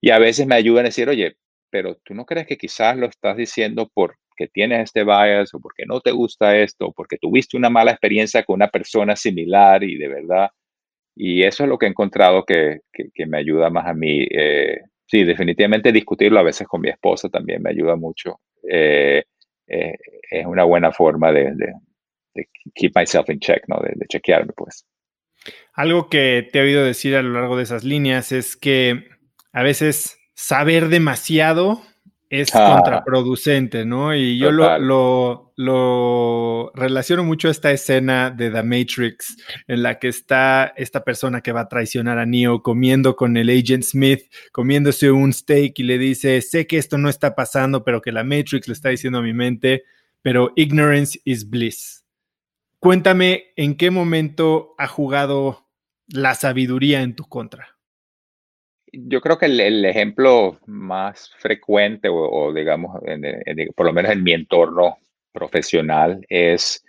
Y 0.00 0.10
a 0.10 0.18
veces 0.18 0.46
me 0.46 0.54
ayudan 0.56 0.84
a 0.86 0.88
decir, 0.88 1.08
oye, 1.08 1.36
pero 1.70 1.96
tú 2.04 2.14
no 2.14 2.26
crees 2.26 2.46
que 2.46 2.58
quizás 2.58 2.96
lo 2.96 3.06
estás 3.06 3.36
diciendo 3.36 3.90
porque 3.94 4.48
tienes 4.52 4.84
este 4.84 5.04
bias 5.04 5.54
o 5.54 5.60
porque 5.60 5.86
no 5.86 6.00
te 6.00 6.10
gusta 6.10 6.56
esto 6.58 6.88
o 6.88 6.92
porque 6.92 7.18
tuviste 7.18 7.56
una 7.56 7.70
mala 7.70 7.92
experiencia 7.92 8.44
con 8.44 8.56
una 8.56 8.68
persona 8.68 9.16
similar 9.16 9.82
y 9.84 9.96
de 9.96 10.08
verdad. 10.08 10.50
Y 11.14 11.42
eso 11.42 11.64
es 11.64 11.68
lo 11.68 11.78
que 11.78 11.86
he 11.86 11.90
encontrado 11.90 12.44
que, 12.44 12.80
que, 12.92 13.26
me 13.26 13.38
ayuda 13.38 13.70
más 13.70 13.86
a 13.86 13.94
mí. 13.94 14.26
Eh, 14.30 14.80
sí, 15.06 15.24
definitivamente 15.24 15.92
discutirlo 15.92 16.38
a 16.38 16.44
veces 16.44 16.66
con 16.66 16.80
mi 16.80 16.88
esposa 16.88 17.28
también 17.28 17.62
me 17.62 17.70
ayuda 17.70 17.96
mucho. 17.96 18.40
Eh, 18.68 19.24
eh, 19.66 19.94
es 20.30 20.46
una 20.46 20.64
buena 20.64 20.92
forma 20.92 21.32
de, 21.32 21.52
de, 21.54 22.48
keep 22.74 22.92
myself 22.96 23.28
in 23.28 23.38
check, 23.40 23.64
¿no? 23.68 23.78
De, 23.80 23.92
de 23.94 24.06
chequearme, 24.06 24.52
pues. 24.56 24.86
Algo 25.74 26.08
que 26.08 26.48
te 26.50 26.60
he 26.60 26.62
oído 26.62 26.84
decir 26.84 27.14
a 27.16 27.22
lo 27.22 27.32
largo 27.32 27.56
de 27.56 27.64
esas 27.64 27.84
líneas 27.84 28.32
es 28.32 28.56
que 28.56 29.04
a 29.52 29.62
veces 29.62 30.18
saber 30.34 30.88
demasiado 30.88 31.82
es 32.32 32.48
ah. 32.54 32.76
contraproducente, 32.76 33.84
¿no? 33.84 34.16
Y 34.16 34.38
yo 34.38 34.50
lo, 34.50 35.52
lo, 35.54 36.72
relaciono 36.74 37.24
mucho 37.24 37.48
a 37.48 37.50
esta 37.50 37.70
escena 37.72 38.30
de 38.30 38.50
The 38.50 38.62
Matrix, 38.62 39.36
en 39.68 39.82
la 39.82 39.98
que 39.98 40.08
está 40.08 40.72
esta 40.74 41.04
persona 41.04 41.42
que 41.42 41.52
va 41.52 41.60
a 41.60 41.68
traicionar 41.68 42.18
a 42.18 42.24
Neo 42.24 42.62
comiendo 42.62 43.16
con 43.16 43.36
el 43.36 43.50
Agent 43.50 43.84
Smith, 43.84 44.32
comiéndose 44.50 45.10
un 45.10 45.34
steak 45.34 45.78
y 45.80 45.82
le 45.82 45.98
dice, 45.98 46.40
sé 46.40 46.66
que 46.66 46.78
esto 46.78 46.96
no 46.96 47.10
está 47.10 47.34
pasando, 47.34 47.84
pero 47.84 48.00
que 48.00 48.12
la 48.12 48.24
Matrix 48.24 48.66
le 48.66 48.72
está 48.72 48.88
diciendo 48.88 49.18
a 49.18 49.22
mi 49.22 49.34
mente, 49.34 49.84
pero 50.22 50.52
ignorance 50.56 51.20
is 51.24 51.50
bliss. 51.50 52.02
Cuéntame 52.78 53.52
en 53.56 53.76
qué 53.76 53.90
momento 53.90 54.74
ha 54.78 54.88
jugado 54.88 55.68
la 56.06 56.34
sabiduría 56.34 57.02
en 57.02 57.14
tu 57.14 57.24
contra. 57.24 57.76
Yo 58.92 59.20
creo 59.22 59.38
que 59.38 59.46
el, 59.46 59.84
ejemplo 59.86 60.58
más 60.66 61.30
frecuente 61.38 62.08
o, 62.10 62.52
digamos, 62.52 63.00
por 63.74 63.86
lo 63.86 63.92
menos 63.92 64.12
en 64.12 64.22
mi 64.22 64.32
entorno 64.32 64.98
profesional 65.32 66.24
es, 66.28 66.84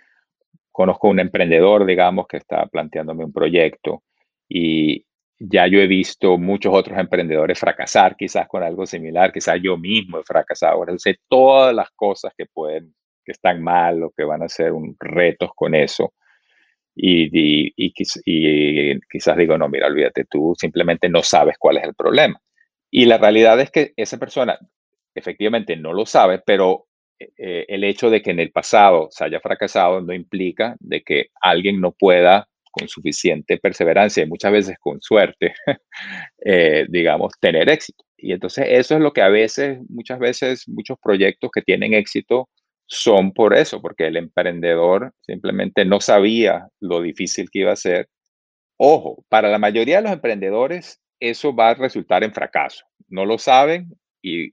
conozco 0.70 1.08
un 1.08 1.20
emprendedor, 1.20 1.86
digamos, 1.86 2.26
que 2.26 2.36
está 2.36 2.66
planteándome 2.66 3.24
un 3.24 3.32
proyecto 3.32 4.02
y 4.48 5.06
ya 5.38 5.66
yo 5.66 5.80
he 5.80 5.86
visto 5.86 6.38
muchos 6.38 6.74
otros 6.74 6.98
emprendedores 6.98 7.58
fracasar 7.58 8.16
quizás 8.16 8.46
con 8.48 8.62
algo 8.62 8.86
similar, 8.86 9.32
quizás 9.32 9.58
yo 9.62 9.76
mismo 9.76 10.18
he 10.18 10.24
fracasado. 10.24 10.74
Ahora 10.74 10.96
sé 10.98 11.18
todas 11.28 11.74
las 11.74 11.90
cosas 11.90 12.32
que 12.36 12.46
pueden 12.46 12.94
que 13.24 13.32
están 13.32 13.62
mal 13.62 14.02
o 14.02 14.10
que 14.10 14.24
van 14.24 14.42
a 14.42 14.48
ser 14.48 14.72
un 14.72 14.96
retos 15.00 15.50
con 15.54 15.74
eso. 15.74 16.12
Y, 16.96 17.72
y, 17.76 17.92
quizás 17.92 19.36
digo, 19.36 19.58
no, 19.58 19.68
mira, 19.68 19.88
olvídate, 19.88 20.26
tú 20.30 20.54
simplemente 20.56 21.08
no 21.08 21.22
sabes 21.22 21.56
cuál 21.58 21.78
es 21.78 21.84
el 21.84 21.94
problema. 21.94 22.40
Y 22.90 23.06
la 23.06 23.18
realidad 23.18 23.60
es 23.60 23.70
que 23.70 23.92
esa 23.96 24.18
persona 24.18 24.58
efectivamente 25.14 25.76
no 25.76 25.92
lo 25.92 26.06
sabe, 26.06 26.40
pero 26.44 26.86
eh, 27.18 27.30
eh, 27.36 27.66
el 27.68 27.84
hecho 27.84 28.10
de 28.10 28.22
que 28.22 28.30
en 28.30 28.40
el 28.40 28.52
pasado 28.52 29.08
se 29.10 29.24
haya 29.24 29.40
fracasado 29.40 30.00
no 30.00 30.12
implica 30.12 30.76
de 30.80 31.02
que 31.02 31.26
alguien 31.40 31.80
no 31.80 31.92
pueda 31.92 32.48
con 32.70 32.88
suficiente 32.88 33.58
perseverancia 33.58 34.24
y 34.24 34.26
muchas 34.26 34.50
veces 34.50 34.76
con 34.80 35.00
suerte, 35.00 35.54
eh, 36.44 36.86
digamos, 36.88 37.32
tener 37.40 37.68
éxito. 37.68 38.04
Y 38.16 38.32
entonces 38.32 38.66
eso 38.68 38.94
es 38.96 39.00
lo 39.00 39.12
que 39.12 39.22
a 39.22 39.28
veces, 39.28 39.78
muchas 39.88 40.18
veces, 40.18 40.68
muchos 40.68 40.98
proyectos 41.00 41.50
que 41.52 41.62
tienen 41.62 41.94
éxito 41.94 42.48
son 42.86 43.32
por 43.32 43.54
eso, 43.54 43.80
porque 43.80 44.06
el 44.06 44.16
emprendedor 44.16 45.12
simplemente 45.20 45.84
no 45.84 46.00
sabía 46.00 46.68
lo 46.80 47.00
difícil 47.00 47.50
que 47.50 47.60
iba 47.60 47.72
a 47.72 47.76
ser. 47.76 48.08
Ojo, 48.76 49.24
para 49.28 49.48
la 49.48 49.58
mayoría 49.58 49.96
de 49.96 50.02
los 50.02 50.12
emprendedores 50.12 51.00
eso 51.20 51.54
va 51.54 51.70
a 51.70 51.74
resultar 51.74 52.24
en 52.24 52.32
fracaso. 52.32 52.84
No 53.08 53.24
lo 53.24 53.38
saben 53.38 53.92
y 54.22 54.50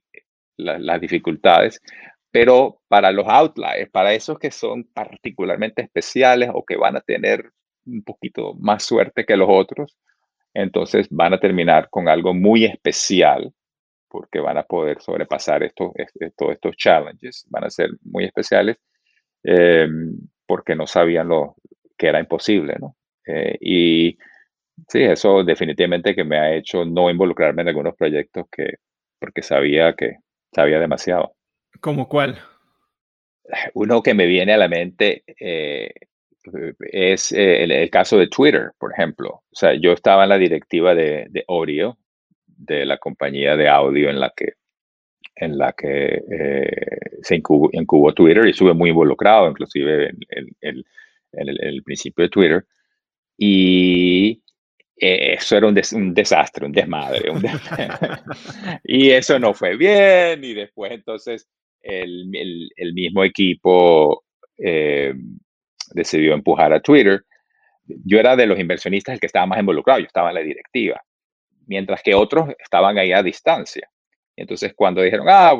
las 0.58 1.02
dificultades, 1.02 1.82
pero 2.30 2.82
para 2.88 3.12
los 3.12 3.28
outliers, 3.28 3.89
para 3.89 4.13
esos 4.13 4.38
que 4.38 4.52
son 4.52 4.84
particularmente 4.94 5.82
especiales 5.82 6.50
o 6.54 6.63
que 6.63 6.78
van 6.78 6.96
a 6.96 7.02
tener 7.02 7.52
un 7.86 8.04
poquito 8.04 8.54
más 8.56 8.84
suerte 8.84 9.26
que 9.26 9.36
los 9.36 9.50
otros, 9.50 9.98
entonces 10.54 11.08
van 11.10 11.34
a 11.34 11.39
terminar 11.39 11.89
con 11.89 12.08
algo 12.08 12.34
muy 12.34 12.65
especial 12.65 13.54
porque 14.12 14.39
van 14.39 14.58
a 14.58 14.63
poder 14.63 15.02
sobrepasar 15.02 15.63
estos, 15.63 15.91
todos 16.36 16.52
estos 16.52 16.76
challenges, 16.76 17.45
van 17.50 17.63
a 17.63 17.69
ser 17.69 17.91
muy 18.04 18.26
especiales, 18.26 18.78
eh, 19.43 19.88
porque 20.45 20.76
no 20.76 20.86
sabían 20.86 21.30
lo 21.30 21.56
que 21.97 22.08
era 22.08 22.19
imposible, 22.19 22.76
¿no? 22.80 22.97
Eh, 23.26 23.58
y 23.62 24.17
sí, 24.89 25.04
eso 25.04 25.43
definitivamente 25.45 26.13
que 26.13 26.26
me 26.26 26.38
ha 26.38 26.54
hecho 26.54 26.84
no 26.84 27.10
involucrarme 27.10 27.62
en 27.62 27.69
algunos 27.69 27.95
proyectos 27.95 28.47
que, 28.52 28.76
porque 29.17 29.41
sabía 29.41 29.93
que 29.93 30.17
sabía 30.54 30.80
demasiado. 30.80 31.34
¿Cómo 31.80 32.10
cuál? 32.10 32.38
Uno 33.74 34.04
que 34.04 34.13
me 34.13 34.26
viene 34.26 34.54
a 34.54 34.58
la 34.58 34.67
mente 34.67 35.24
eh, 35.39 35.93
es 36.80 37.32
el, 37.32 37.89
caso 37.89 38.17
de 38.17 38.28
Twitter, 38.28 38.71
por 38.78 38.91
ejemplo. 38.91 39.30
O 39.30 39.56
sea, 39.56 39.74
yo 39.74 39.93
estaba 39.93 40.24
en 40.24 40.30
la 40.30 40.38
directiva 40.38 40.93
de, 40.95 41.28
de 41.30 41.45
Oreo, 41.47 41.97
de 42.62 42.86
la 42.86 42.97
compañía 42.97 43.56
de 43.56 43.67
audio 43.67 44.10
en 44.10 44.19
la 44.19 44.32
que, 44.36 44.54
en 45.36 45.58
la 45.58 45.74
que 45.74 46.21
eh, 46.32 47.19
se 47.21 47.36
incubó, 47.36 48.13
Twitter 48.13 48.45
y 48.45 48.52
estuve 48.52 48.74
muy 48.74 48.89
involucrado, 48.91 49.50
inclusive 49.50 50.12
en, 50.62 50.84
el, 51.32 51.84
principio 51.84 52.24
de 52.24 52.30
Twitter. 52.30 52.65
Y 53.38 54.41
eso 54.95 55.58
era 55.58 55.67
un, 55.67 56.13
desastre, 56.13 56.65
un 56.65 56.71
desmadre. 56.71 57.32
y 58.84 59.10
eso 59.10 59.39
no 59.39 59.54
fue 59.54 59.76
bien. 59.76 60.43
Y 60.43 60.54
después 60.54 60.91
entonces 60.91 61.47
el, 61.82 62.28
mismo 62.93 63.24
equipo 63.24 64.24
eh, 64.58 65.15
decidió 65.93 66.36
empujar 66.36 66.74
a 66.74 66.82
Twitter. 66.82 67.24
Yo 68.06 68.19
era 68.19 68.36
de 68.36 68.45
los 68.45 68.60
inversionistas 68.60 69.13
el 69.13 69.19
que 69.19 69.26
estaba 69.26 69.47
más 69.47 69.60
involucrado, 69.60 70.00
yo 70.00 70.06
estaba 70.06 70.30
en 70.30 70.36
la 70.36 70.41
directiva 70.41 71.02
mientras 71.71 72.03
que 72.03 72.13
otros 72.13 72.49
estaban 72.60 72.97
ahí 72.97 73.13
a 73.13 73.23
distancia. 73.23 73.89
Entonces, 74.36 74.73
cuando 74.75 75.01
dijeron, 75.01 75.27
ah, 75.29 75.51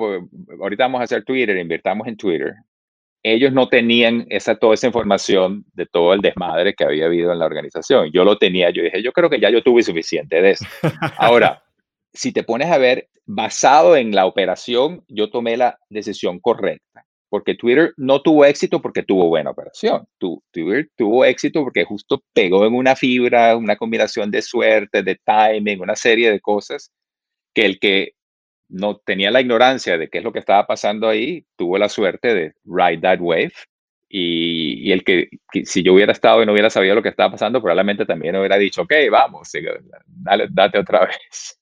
ahorita 0.60 0.84
vamos 0.84 1.00
a 1.00 1.06
hacer 1.06 1.24
Twitter, 1.24 1.56
invirtamos 1.56 2.06
en 2.06 2.18
Twitter, 2.18 2.54
ellos 3.24 3.54
no 3.54 3.70
tenían 3.70 4.26
esa, 4.30 4.56
toda 4.56 4.74
esa 4.74 4.88
información 4.88 5.64
de 5.74 5.86
todo 5.86 6.14
el 6.14 6.20
desmadre 6.20 6.74
que 6.74 6.84
había 6.84 7.06
habido 7.06 7.32
en 7.32 7.40
la 7.40 7.46
organización. 7.46 8.12
Yo 8.12 8.26
lo 8.26 8.38
tenía, 8.38 8.72
yo 8.72 8.84
dije, 8.84 9.02
yo 9.02 9.14
creo 9.14 9.30
que 9.30 9.40
ya 9.40 9.50
yo 9.50 9.64
tuve 9.64 9.84
suficiente 9.84 10.42
de 10.42 10.52
eso. 10.52 10.66
Ahora, 11.18 11.64
si 12.14 12.34
te 12.34 12.44
pones 12.44 12.70
a 12.70 12.78
ver, 12.78 13.08
basado 13.26 13.96
en 13.96 14.14
la 14.14 14.26
operación, 14.26 15.06
yo 15.08 15.30
tomé 15.30 15.56
la 15.56 15.80
decisión 15.90 16.42
correcta 16.42 17.06
porque 17.32 17.56
Twitter 17.56 17.94
no 17.96 18.22
tuvo 18.22 18.44
éxito 18.44 18.82
porque 18.82 19.04
tuvo 19.04 19.30
buena 19.30 19.52
operación. 19.52 20.06
Twitter 20.20 20.90
tuvo 20.98 21.24
éxito 21.24 21.64
porque 21.64 21.86
justo 21.86 22.22
pegó 22.34 22.66
en 22.66 22.76
una 22.76 22.94
fibra, 22.94 23.56
una 23.56 23.78
combinación 23.78 24.30
de 24.30 24.42
suerte, 24.42 25.02
de 25.02 25.18
timing, 25.24 25.80
una 25.80 25.96
serie 25.96 26.30
de 26.30 26.42
cosas 26.42 26.92
que 27.54 27.66
el 27.66 27.80
que 27.80 28.16
no 28.68 28.98
tenía 28.98 29.32
la 29.32 29.40
ignorancia 29.40 29.98
de 29.98 30.10
qué 30.10 30.18
es 30.18 30.26
lo 30.26 30.34
que 30.34 30.40
estaba 30.40 30.68
pasando 30.68 31.08
ahí, 31.08 31.46
tuvo 31.56 31.78
la 31.78 31.88
suerte 31.88 32.36
de 32.36 32.54
ride 32.66 33.02
that 33.02 33.22
wave. 33.22 33.54
Y, 34.10 34.92
el 34.92 35.06
que, 35.06 35.30
si 35.64 35.84
yo 35.84 35.94
hubiera 35.94 36.12
estado 36.12 36.44
y 36.44 36.46
no 36.46 36.52
hubiera 36.52 36.70
sabido 36.70 36.96
lo 36.96 37.02
que 37.02 37.08
estaba 37.08 37.32
pasando, 37.32 37.62
probablemente 37.62 38.06
también 38.06 38.36
hubiera 38.36 38.58
dicho, 38.58 38.82
ok, 38.82 38.92
vamos, 39.10 39.50
dale, 40.06 40.48
date 40.50 40.80
otra 40.80 41.06
vez. 41.06 41.58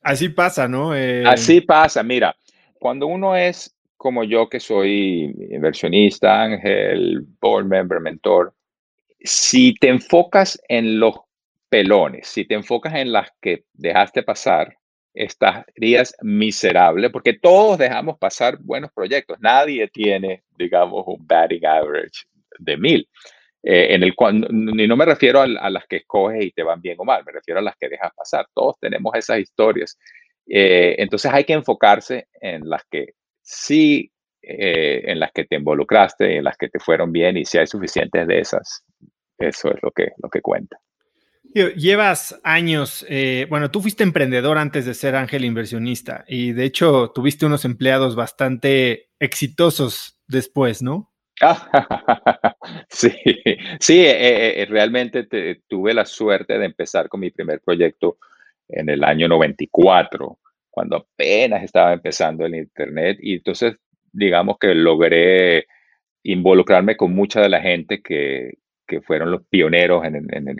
Así 0.00 0.28
pasa, 0.28 0.68
¿no? 0.68 0.94
Eh, 0.94 1.24
Así 1.26 1.60
pasa, 1.60 2.04
mira, 2.04 2.36
cuando 2.82 3.06
uno 3.06 3.36
es 3.36 3.76
como 3.96 4.24
yo 4.24 4.48
que 4.48 4.58
soy 4.58 5.32
inversionista, 5.52 6.42
ángel, 6.42 7.24
board 7.40 7.64
member, 7.64 8.00
mentor, 8.00 8.52
si 9.20 9.72
te 9.74 9.88
enfocas 9.88 10.60
en 10.66 10.98
los 10.98 11.14
pelones, 11.68 12.26
si 12.26 12.44
te 12.44 12.54
enfocas 12.54 12.96
en 12.96 13.12
las 13.12 13.28
que 13.40 13.66
dejaste 13.72 14.24
pasar, 14.24 14.76
estarías 15.14 16.16
miserable 16.22 17.08
porque 17.10 17.34
todos 17.34 17.78
dejamos 17.78 18.18
pasar 18.18 18.58
buenos 18.58 18.90
proyectos. 18.90 19.38
Nadie 19.38 19.86
tiene, 19.86 20.42
digamos, 20.58 21.04
un 21.06 21.24
batting 21.24 21.64
average 21.64 22.24
de 22.58 22.76
mil. 22.76 23.08
Eh, 23.64 23.94
en 23.94 24.02
el 24.02 24.16
cual, 24.16 24.44
y 24.50 24.88
no 24.88 24.96
me 24.96 25.04
refiero 25.04 25.40
a, 25.40 25.46
las 25.46 25.86
que 25.86 25.98
escoges 25.98 26.46
y 26.46 26.50
te 26.50 26.64
van 26.64 26.82
bien 26.82 26.96
o 26.98 27.04
mal, 27.04 27.24
me 27.24 27.30
refiero 27.30 27.60
a 27.60 27.62
las 27.62 27.76
que 27.76 27.88
dejas 27.88 28.12
pasar. 28.12 28.48
Todos 28.52 28.76
tenemos 28.80 29.14
esas 29.14 29.38
historias. 29.38 29.96
Eh, 30.46 30.96
entonces 30.98 31.32
hay 31.32 31.44
que 31.44 31.52
enfocarse 31.52 32.28
en 32.40 32.68
las 32.68 32.84
que 32.90 33.14
sí, 33.40 34.12
eh, 34.42 35.02
en 35.04 35.20
las 35.20 35.32
que 35.32 35.44
te 35.44 35.56
involucraste, 35.56 36.36
en 36.36 36.44
las 36.44 36.56
que 36.56 36.68
te 36.68 36.78
fueron 36.78 37.12
bien 37.12 37.36
y 37.36 37.44
si 37.44 37.58
hay 37.58 37.66
suficientes 37.66 38.26
de 38.26 38.40
esas, 38.40 38.84
eso 39.38 39.70
es 39.70 39.82
lo 39.82 39.90
que, 39.90 40.12
lo 40.22 40.28
que 40.28 40.40
cuenta. 40.40 40.78
Llevas 41.54 42.40
años, 42.44 43.04
bueno, 43.50 43.70
tú 43.70 43.82
fuiste 43.82 44.02
emprendedor 44.02 44.56
antes 44.56 44.86
de 44.86 44.94
ser 44.94 45.16
ángel 45.16 45.44
inversionista 45.44 46.24
y 46.26 46.52
de 46.52 46.64
hecho 46.64 47.10
tuviste 47.14 47.44
unos 47.44 47.66
empleados 47.66 48.16
bastante 48.16 49.10
exitosos 49.18 50.18
después, 50.28 50.82
¿no? 50.82 51.12
sí, 52.88 53.12
sí, 53.80 54.00
eh, 54.00 54.62
eh, 54.62 54.66
realmente 54.66 55.26
tuve 55.68 55.94
la 55.94 56.04
suerte 56.04 56.58
de 56.58 56.66
empezar 56.66 57.08
con 57.08 57.20
mi 57.20 57.30
primer 57.30 57.60
proyecto 57.60 58.18
en 58.68 58.88
el 58.88 59.04
año 59.04 59.28
94, 59.28 60.38
cuando 60.70 60.96
apenas 60.96 61.62
estaba 61.62 61.92
empezando 61.92 62.46
el 62.46 62.54
Internet 62.54 63.18
y 63.20 63.34
entonces 63.34 63.76
digamos 64.12 64.56
que 64.58 64.74
logré 64.74 65.66
involucrarme 66.22 66.96
con 66.96 67.14
mucha 67.14 67.40
de 67.40 67.48
la 67.48 67.60
gente 67.60 68.00
que, 68.02 68.58
que 68.86 69.00
fueron 69.00 69.30
los 69.30 69.46
pioneros 69.46 70.04
en, 70.04 70.16
en 70.34 70.48
el 70.48 70.56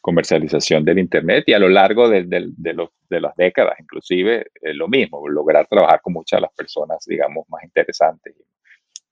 comercialización 0.00 0.84
del 0.84 0.98
Internet 0.98 1.44
y 1.46 1.52
a 1.52 1.58
lo 1.58 1.68
largo 1.68 2.08
de, 2.08 2.24
de, 2.24 2.72
los, 2.72 2.90
de 3.08 3.20
las 3.20 3.34
décadas 3.36 3.74
inclusive 3.80 4.46
lo 4.60 4.88
mismo, 4.88 5.28
lograr 5.28 5.66
trabajar 5.68 6.00
con 6.02 6.14
muchas 6.14 6.38
de 6.38 6.42
las 6.42 6.52
personas, 6.52 7.04
digamos, 7.06 7.48
más 7.48 7.62
interesantes 7.62 8.34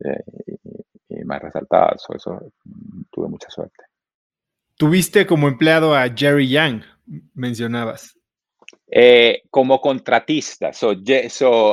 eh, 0.04 0.24
y, 1.08 1.24
más 1.24 1.40
resaltadas. 1.40 2.04
Eso, 2.14 2.40
tuve 3.10 3.28
mucha 3.28 3.48
suerte. 3.48 3.84
Tuviste 4.76 5.26
como 5.26 5.46
empleado 5.46 5.94
a 5.94 6.08
Jerry 6.08 6.48
Young, 6.48 6.82
mencionabas. 7.34 8.18
Eh, 8.90 9.42
como 9.50 9.80
contratista, 9.80 10.72
so, 10.72 10.92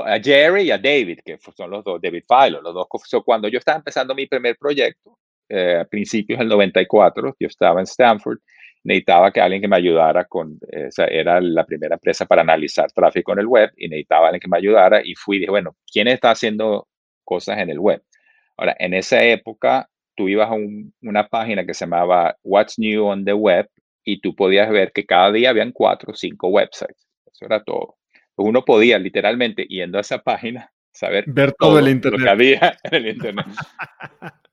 a 0.05 0.19
Jerry 0.19 0.63
y 0.63 0.71
a 0.71 0.77
David, 0.77 1.19
que 1.23 1.37
son 1.55 1.69
los 1.69 1.83
dos, 1.83 2.01
David 2.01 2.23
Filo, 2.27 2.61
los 2.61 2.73
dos. 2.73 2.87
cuando 3.23 3.47
yo 3.47 3.59
estaba 3.59 3.77
empezando 3.77 4.15
mi 4.15 4.27
primer 4.27 4.57
proyecto, 4.57 5.17
eh, 5.49 5.79
a 5.81 5.85
principios 5.85 6.39
del 6.39 6.47
94, 6.47 7.35
yo 7.39 7.47
estaba 7.47 7.79
en 7.79 7.85
Stanford, 7.85 8.39
necesitaba 8.83 9.31
que 9.31 9.41
alguien 9.41 9.61
que 9.61 9.67
me 9.67 9.75
ayudara 9.75 10.25
con, 10.25 10.57
esa 10.69 11.05
era 11.05 11.39
la 11.41 11.65
primera 11.65 11.95
empresa 11.95 12.25
para 12.25 12.41
analizar 12.41 12.91
tráfico 12.91 13.33
en 13.33 13.39
el 13.39 13.47
web 13.47 13.71
y 13.77 13.87
necesitaba 13.87 14.27
alguien 14.27 14.41
que 14.41 14.47
me 14.47 14.57
ayudara 14.57 15.01
y 15.03 15.13
fui 15.15 15.39
dije, 15.39 15.51
bueno, 15.51 15.75
¿quién 15.91 16.07
está 16.07 16.31
haciendo 16.31 16.87
cosas 17.23 17.59
en 17.59 17.69
el 17.69 17.79
web? 17.79 18.01
Ahora, 18.57 18.75
en 18.79 18.93
esa 18.93 19.23
época, 19.23 19.89
tú 20.15 20.29
ibas 20.29 20.49
a 20.49 20.55
una 21.01 21.27
página 21.27 21.65
que 21.65 21.73
se 21.73 21.85
llamaba 21.85 22.35
What's 22.43 22.79
New 22.79 23.05
on 23.05 23.25
the 23.25 23.33
Web 23.33 23.69
y 24.03 24.21
tú 24.21 24.35
podías 24.35 24.69
ver 24.69 24.91
que 24.91 25.05
cada 25.05 25.31
día 25.31 25.49
habían 25.49 25.71
cuatro 25.71 26.13
o 26.13 26.15
cinco 26.15 26.47
websites. 26.49 27.07
Eso 27.25 27.45
era 27.45 27.63
todo. 27.63 27.97
uno 28.35 28.63
podía 28.63 28.97
literalmente, 28.97 29.65
yendo 29.65 29.97
a 29.97 30.01
esa 30.01 30.19
página, 30.19 30.71
saber 30.91 31.25
ver 31.27 31.53
todo, 31.53 31.79
el 31.79 31.87
internet. 31.87 32.19
lo 32.19 32.25
que 32.25 32.31
había 32.31 32.77
en 32.83 32.95
el 32.95 33.07
internet. 33.07 33.45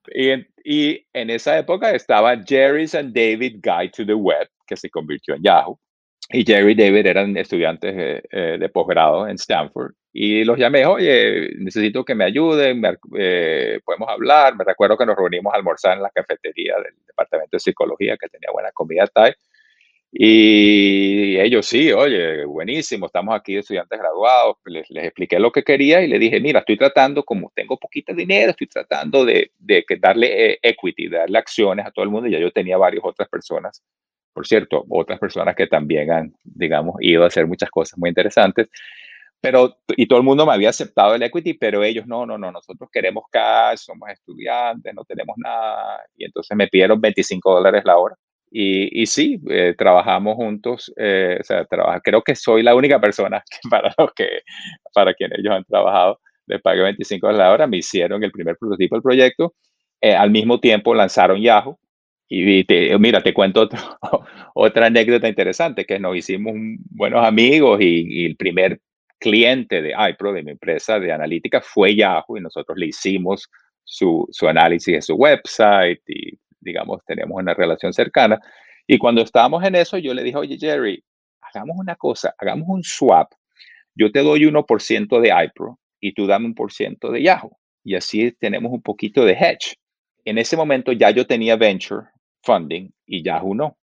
y, 0.08 0.28
en, 0.28 0.48
y 0.64 1.06
en 1.12 1.30
esa 1.30 1.58
época 1.58 1.90
estaba 1.92 2.40
Jerry's 2.42 2.94
and 2.94 3.14
David 3.14 3.60
Guide 3.62 3.90
to 3.96 4.06
the 4.06 4.14
Web, 4.14 4.48
que 4.66 4.76
se 4.76 4.90
convirtió 4.90 5.34
en 5.34 5.42
Yahoo 5.42 5.78
y 6.30 6.44
Jerry 6.44 6.72
y 6.72 6.74
David 6.74 7.06
eran 7.06 7.36
estudiantes 7.36 8.22
eh, 8.30 8.56
de 8.58 8.68
posgrado 8.68 9.26
en 9.26 9.36
Stanford 9.36 9.92
y 10.12 10.44
los 10.44 10.58
llamé, 10.58 10.84
oye, 10.84 11.50
necesito 11.58 12.04
que 12.04 12.14
me 12.14 12.24
ayuden, 12.24 12.82
eh, 13.16 13.80
podemos 13.84 14.08
hablar. 14.08 14.56
Me 14.56 14.64
recuerdo 14.64 14.96
que 14.96 15.06
nos 15.06 15.16
reunimos 15.16 15.52
a 15.52 15.56
almorzar 15.56 15.96
en 15.96 16.02
la 16.02 16.10
cafetería 16.10 16.74
del 16.76 16.94
departamento 17.06 17.56
de 17.56 17.60
psicología 17.60 18.16
que 18.16 18.28
tenía 18.28 18.50
buena 18.52 18.72
comida 18.72 19.06
Thai. 19.06 19.32
Y 20.10 21.38
ellos 21.38 21.66
sí, 21.66 21.92
oye, 21.92 22.44
buenísimo, 22.46 23.06
estamos 23.06 23.34
aquí 23.36 23.58
estudiantes 23.58 23.98
graduados. 23.98 24.56
Les, 24.64 24.90
les, 24.90 25.04
expliqué 25.04 25.38
lo 25.38 25.52
que 25.52 25.62
quería 25.62 26.02
y 26.02 26.08
le 26.08 26.18
dije, 26.18 26.40
mira, 26.40 26.60
estoy 26.60 26.78
tratando, 26.78 27.22
como 27.24 27.52
tengo 27.54 27.78
poquito 27.78 28.12
dinero, 28.14 28.50
estoy 28.50 28.66
tratando 28.66 29.24
de, 29.24 29.52
de 29.58 29.84
darle 30.00 30.52
eh, 30.52 30.58
equity, 30.62 31.08
darle 31.08 31.38
acciones 31.38 31.86
a 31.86 31.90
todo 31.90 32.04
el 32.04 32.10
mundo. 32.10 32.28
Y 32.28 32.32
ya 32.32 32.40
yo 32.40 32.50
tenía 32.50 32.76
varias 32.76 33.04
otras 33.04 33.28
personas 33.28 33.84
por 34.38 34.46
cierto, 34.46 34.84
otras 34.88 35.18
personas 35.18 35.56
que 35.56 35.66
también 35.66 36.12
han, 36.12 36.32
digamos, 36.44 36.94
ido 37.00 37.24
a 37.24 37.26
hacer 37.26 37.44
muchas 37.48 37.68
cosas 37.70 37.98
muy 37.98 38.08
interesantes. 38.08 38.68
Pero, 39.40 39.78
y 39.96 40.06
todo 40.06 40.20
el 40.20 40.24
mundo 40.24 40.46
me 40.46 40.52
había 40.52 40.68
aceptado 40.68 41.16
el 41.16 41.22
equity, 41.24 41.54
pero 41.54 41.82
ellos 41.82 42.06
no, 42.06 42.24
no, 42.24 42.38
no, 42.38 42.52
nosotros 42.52 42.88
queremos 42.92 43.24
cash, 43.32 43.78
somos 43.78 44.08
estudiantes, 44.10 44.94
no 44.94 45.02
tenemos 45.04 45.34
nada. 45.38 46.04
Y 46.16 46.24
entonces 46.26 46.56
me 46.56 46.68
pidieron 46.68 47.00
25 47.00 47.52
dólares 47.52 47.82
la 47.84 47.98
hora. 47.98 48.14
Y, 48.48 49.02
y 49.02 49.06
sí, 49.06 49.40
eh, 49.50 49.74
trabajamos 49.76 50.36
juntos, 50.36 50.92
eh, 50.96 51.38
o 51.40 51.42
sea, 51.42 51.64
trabaja, 51.64 52.00
creo 52.00 52.22
que 52.22 52.36
soy 52.36 52.62
la 52.62 52.76
única 52.76 53.00
persona 53.00 53.42
para 53.68 53.92
los 53.98 54.12
que, 54.14 54.42
para 54.94 55.14
quienes 55.14 55.40
ellos 55.40 55.52
han 55.52 55.64
trabajado, 55.64 56.20
les 56.46 56.62
pagué 56.62 56.82
25 56.82 57.26
dólares 57.26 57.44
la 57.44 57.52
hora, 57.52 57.66
me 57.66 57.78
hicieron 57.78 58.22
el 58.22 58.30
primer 58.30 58.56
prototipo 58.56 58.94
del 58.94 59.02
proyecto, 59.02 59.54
eh, 60.00 60.14
al 60.14 60.30
mismo 60.30 60.60
tiempo 60.60 60.94
lanzaron 60.94 61.40
Yahoo, 61.42 61.76
y 62.28 62.66
mira, 62.98 63.22
te 63.22 63.32
cuento 63.32 63.68
otra 64.54 64.86
anécdota 64.86 65.28
interesante, 65.28 65.86
que 65.86 65.98
nos 65.98 66.14
hicimos 66.14 66.54
buenos 66.90 67.26
amigos 67.26 67.80
y, 67.80 68.26
el 68.26 68.36
primer 68.36 68.80
cliente 69.18 69.80
de 69.80 69.94
iPro, 70.10 70.32
de 70.32 70.42
mi 70.42 70.50
empresa 70.50 71.00
de 71.00 71.10
analítica, 71.10 71.62
fue 71.62 71.96
Yahoo 71.96 72.36
y 72.36 72.40
nosotros 72.40 72.76
le 72.76 72.86
hicimos 72.86 73.48
su, 73.82 74.28
su 74.30 74.46
análisis 74.46 74.94
de 74.94 75.02
su 75.02 75.14
website 75.14 76.02
y, 76.06 76.38
digamos, 76.60 77.02
tenemos 77.06 77.40
una 77.40 77.54
relación 77.54 77.94
cercana. 77.94 78.38
Y 78.86 78.98
cuando 78.98 79.22
estábamos 79.22 79.64
en 79.64 79.74
eso, 79.74 79.96
yo 79.96 80.12
le 80.12 80.22
dije, 80.22 80.36
oye, 80.36 80.58
Jerry, 80.58 81.02
hagamos 81.40 81.78
una 81.78 81.96
cosa, 81.96 82.34
hagamos 82.38 82.68
un 82.68 82.84
swap. 82.84 83.32
Yo 83.94 84.12
te 84.12 84.20
doy 84.20 84.44
1% 84.44 85.20
de 85.20 85.44
iPro 85.44 85.78
y 85.98 86.12
tú 86.12 86.26
dame 86.26 86.46
un 86.46 86.54
por 86.54 86.72
ciento 86.72 87.10
de 87.10 87.22
Yahoo. 87.22 87.56
Y 87.82 87.94
así 87.94 88.32
tenemos 88.32 88.70
un 88.70 88.82
poquito 88.82 89.24
de 89.24 89.32
hedge. 89.32 89.76
En 90.26 90.36
ese 90.36 90.58
momento 90.58 90.92
ya 90.92 91.10
yo 91.10 91.26
tenía 91.26 91.56
venture 91.56 92.08
funding 92.42 92.90
y 93.06 93.22
Yahoo 93.22 93.54
no. 93.54 93.76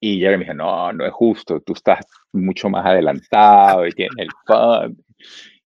Y 0.00 0.18
Jeremy 0.18 0.38
me 0.38 0.44
dijo, 0.44 0.54
no, 0.54 0.92
no 0.92 1.06
es 1.06 1.12
justo, 1.12 1.60
tú 1.60 1.74
estás 1.74 2.04
mucho 2.32 2.68
más 2.68 2.84
adelantado 2.84 3.86
y 3.86 3.92
tienes 3.92 4.16
el 4.18 4.28
fund. 4.44 4.98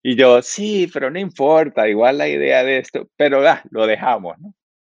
Y 0.03 0.15
yo, 0.15 0.41
sí, 0.41 0.89
pero 0.93 1.09
no 1.09 1.19
importa, 1.19 1.87
igual 1.89 2.19
la 2.19 2.27
idea 2.27 2.63
de 2.63 2.77
esto, 2.77 3.09
pero 3.17 3.47
ah, 3.47 3.63
lo 3.71 3.87
dejamos. 3.87 4.37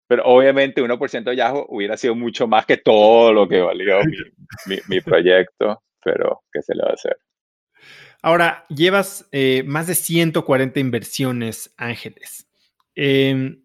Pero 0.07 0.25
obviamente 0.25 0.81
1% 0.81 1.23
de 1.23 1.35
Yahoo 1.35 1.65
hubiera 1.69 1.97
sido 1.97 2.15
mucho 2.15 2.47
más 2.47 2.65
que 2.65 2.77
todo 2.77 3.31
lo 3.31 3.47
que 3.47 3.61
valió 3.61 3.99
mi, 4.65 4.77
mi, 4.87 5.01
proyecto, 5.01 5.83
pero 6.03 6.41
¿qué 6.51 6.61
se 6.61 6.75
le 6.75 6.83
va 6.83 6.89
a 6.89 6.93
hacer? 6.93 7.17
Ahora, 8.21 8.65
llevas 8.69 9.27
eh, 9.31 9.63
más 9.65 9.87
de 9.87 9.95
140 9.95 10.79
inversiones, 10.79 11.73
Ángeles. 11.77 12.47
Eh, 12.95 13.62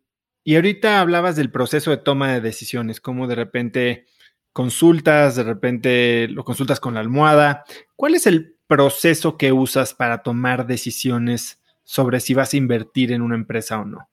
y 0.48 0.56
ahorita 0.56 1.02
hablabas 1.02 1.36
del 1.36 1.50
proceso 1.50 1.90
de 1.90 1.98
toma 1.98 2.32
de 2.32 2.40
decisiones, 2.40 3.02
cómo 3.02 3.26
de 3.26 3.34
repente 3.34 4.06
consultas, 4.54 5.36
de 5.36 5.42
repente 5.42 6.26
lo 6.28 6.42
consultas 6.42 6.80
con 6.80 6.94
la 6.94 7.00
almohada. 7.00 7.64
¿Cuál 7.96 8.14
es 8.14 8.26
el 8.26 8.56
proceso 8.66 9.36
que 9.36 9.52
usas 9.52 9.92
para 9.92 10.22
tomar 10.22 10.66
decisiones 10.66 11.60
sobre 11.84 12.20
si 12.20 12.32
vas 12.32 12.54
a 12.54 12.56
invertir 12.56 13.12
en 13.12 13.20
una 13.20 13.34
empresa 13.34 13.78
o 13.78 13.84
no? 13.84 14.08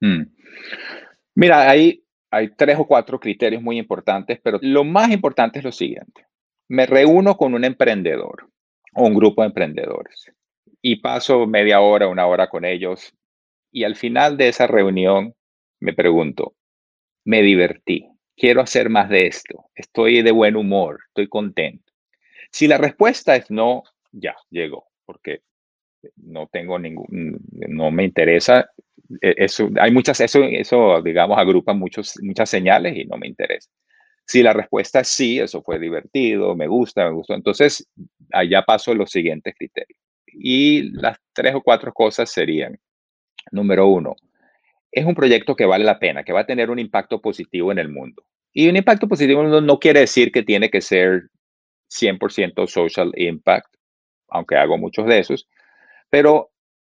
Hmm. 0.00 0.22
Mira, 1.36 1.70
hay, 1.70 2.04
hay 2.32 2.48
tres 2.56 2.76
o 2.76 2.84
cuatro 2.84 3.20
criterios 3.20 3.62
muy 3.62 3.78
importantes, 3.78 4.40
pero 4.42 4.58
lo 4.62 4.82
más 4.82 5.12
importante 5.12 5.60
es 5.60 5.64
lo 5.64 5.70
siguiente. 5.70 6.26
Me 6.66 6.86
reúno 6.86 7.36
con 7.36 7.54
un 7.54 7.64
emprendedor 7.64 8.50
o 8.92 9.04
un 9.04 9.14
grupo 9.14 9.42
de 9.42 9.46
emprendedores 9.46 10.32
y 10.82 10.96
paso 10.96 11.46
media 11.46 11.78
hora, 11.78 12.08
una 12.08 12.26
hora 12.26 12.48
con 12.48 12.64
ellos 12.64 13.14
y 13.70 13.84
al 13.84 13.94
final 13.94 14.36
de 14.36 14.48
esa 14.48 14.66
reunión 14.66 15.36
me 15.80 15.92
pregunto, 15.92 16.54
me 17.24 17.42
divertí, 17.42 18.08
quiero 18.36 18.60
hacer 18.60 18.88
más 18.88 19.08
de 19.08 19.26
esto, 19.26 19.66
estoy 19.74 20.22
de 20.22 20.30
buen 20.30 20.56
humor, 20.56 21.00
estoy 21.08 21.28
contento. 21.28 21.92
Si 22.50 22.66
la 22.66 22.78
respuesta 22.78 23.36
es 23.36 23.50
no, 23.50 23.82
ya 24.12 24.34
llegó, 24.50 24.88
porque 25.04 25.42
no 26.16 26.48
tengo 26.48 26.78
ningún, 26.78 27.38
no 27.50 27.90
me 27.90 28.04
interesa. 28.04 28.70
E, 29.20 29.34
eso, 29.36 29.70
hay 29.80 29.90
muchas, 29.90 30.20
eso, 30.20 30.42
eso, 30.44 31.02
digamos, 31.02 31.38
agrupa 31.38 31.72
muchos, 31.74 32.14
muchas 32.22 32.48
señales 32.50 32.96
y 32.96 33.04
no 33.04 33.16
me 33.16 33.28
interesa. 33.28 33.70
Si 34.26 34.42
la 34.42 34.52
respuesta 34.52 35.00
es 35.00 35.08
sí, 35.08 35.40
eso 35.40 35.62
fue 35.62 35.78
divertido, 35.78 36.54
me 36.54 36.66
gusta, 36.66 37.04
me 37.04 37.12
gustó, 37.12 37.34
entonces 37.34 37.88
allá 38.32 38.62
paso 38.62 38.94
los 38.94 39.10
siguientes 39.10 39.54
criterios. 39.56 39.98
Y 40.26 40.90
las 40.92 41.18
tres 41.32 41.54
o 41.54 41.62
cuatro 41.62 41.92
cosas 41.92 42.30
serían, 42.30 42.78
número 43.50 43.88
uno, 43.88 44.14
es 44.92 45.04
un 45.04 45.14
proyecto 45.14 45.54
que 45.56 45.66
vale 45.66 45.84
la 45.84 45.98
pena, 45.98 46.24
que 46.24 46.32
va 46.32 46.40
a 46.40 46.46
tener 46.46 46.70
un 46.70 46.78
impacto 46.78 47.20
positivo 47.20 47.72
en 47.72 47.78
el 47.78 47.88
mundo. 47.88 48.24
Y 48.52 48.68
un 48.68 48.76
impacto 48.76 49.06
positivo 49.08 49.42
no 49.44 49.78
quiere 49.78 50.00
decir 50.00 50.32
que 50.32 50.42
tiene 50.42 50.70
que 50.70 50.80
ser 50.80 51.30
100% 51.88 52.66
social 52.66 53.12
impact, 53.16 53.74
aunque 54.28 54.56
hago 54.56 54.78
muchos 54.78 55.06
de 55.06 55.18
esos, 55.18 55.48
pero 56.08 56.50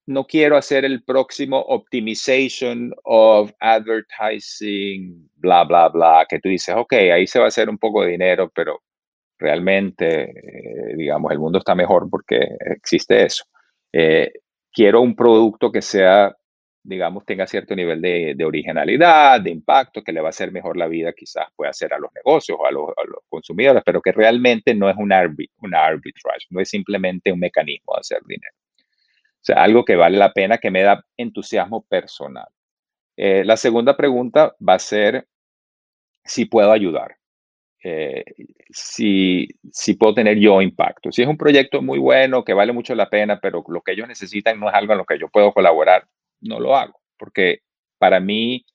no 0.08 0.26
quiero 0.26 0.56
hacer 0.56 0.86
el 0.86 1.04
próximo 1.04 1.60
optimization 1.60 2.94
of 3.04 3.52
advertising, 3.60 5.30
bla, 5.36 5.66
bla, 5.66 5.90
bla, 5.90 6.26
que 6.30 6.40
tú 6.40 6.50
dices, 6.50 6.76
ok, 6.76 6.94
ahí 6.94 7.28
se 7.28 7.40
va 7.40 7.46
a 7.46 7.50
hacer 7.50 7.70
un 7.70 7.78
poco 7.78 8.04
de 8.04 8.12
dinero, 8.12 8.50
pero 8.56 8.84
realmente, 9.38 10.24
eh, 10.24 10.96
digamos, 10.96 11.32
el 11.32 11.40
mundo 11.40 11.60
está 11.60 11.76
mejor 11.76 12.10
porque 12.10 12.48
existe 12.60 13.26
eso. 13.26 13.44
Eh, 13.92 14.32
quiero 14.72 15.02
un 15.02 15.16
producto 15.16 15.72
que 15.72 15.82
sea, 15.82 16.37
digamos, 16.88 17.26
tenga 17.26 17.46
cierto 17.48 17.76
nivel 17.76 18.02
de, 18.02 18.36
originalidad, 18.46 19.42
de 19.42 19.52
impacto, 19.52 20.04
que 20.04 20.14
le 20.14 20.22
va 20.22 20.28
a 20.28 20.30
hacer 20.30 20.52
mejor 20.52 20.78
la 20.78 20.88
vida, 20.88 21.14
quizás 21.14 21.46
pueda 21.56 21.72
hacer 21.72 21.94
a 21.94 22.00
los 22.00 22.12
negocios 22.14 22.58
o 22.60 22.66
a 22.66 22.72
los, 22.72 22.90
consumidores, 23.30 23.84
pero 23.86 24.02
que 24.02 24.12
realmente 24.12 24.74
no 24.74 24.90
es 24.90 24.96
un, 24.98 25.12
arbitrage, 25.12 26.48
no 26.50 26.62
es 26.62 26.70
simplemente 26.70 27.32
un 27.32 27.40
mecanismo 27.40 27.94
de 27.96 28.00
hacer 28.00 28.20
dinero 28.26 28.56
sea, 29.48 29.64
algo 29.64 29.86
que 29.86 29.96
vale 29.96 30.18
la 30.18 30.34
pena, 30.34 30.58
que 30.58 30.72
me 30.72 30.84
da 30.84 31.04
entusiasmo 31.18 31.86
personal. 31.88 32.48
Eh, 33.18 33.44
la 33.46 33.58
segunda 33.58 33.98
pregunta 33.98 34.56
va 34.68 34.76
a 34.76 34.80
ser 34.80 35.28
si 36.24 36.46
puedo 36.46 36.72
ayudar, 36.72 37.18
eh, 37.84 38.24
si, 38.70 39.48
si 39.72 39.96
puedo 39.96 40.14
tener 40.14 40.38
yo 40.40 40.62
impacto. 40.62 41.12
Si 41.12 41.22
es 41.22 41.28
un 41.28 41.38
proyecto 41.38 41.82
muy 41.82 42.00
bueno, 42.00 42.44
que 42.44 42.54
vale 42.54 42.74
mucho 42.74 42.94
la 42.96 43.10
pena, 43.10 43.40
pero 43.42 43.64
lo 43.70 43.82
que 43.82 43.94
ellos 43.94 44.08
necesitan 44.08 44.60
no 44.60 44.70
es 44.70 44.76
algo 44.76 44.94
en 44.94 45.00
lo 45.00 45.06
que 45.06 45.20
yo 45.20 45.30
puedo 45.30 45.54
colaborar, 45.54 46.06
no 46.42 46.60
lo 46.60 46.76
hago, 46.76 47.00
porque 47.18 47.60
para 47.98 48.20
mí 48.20 48.66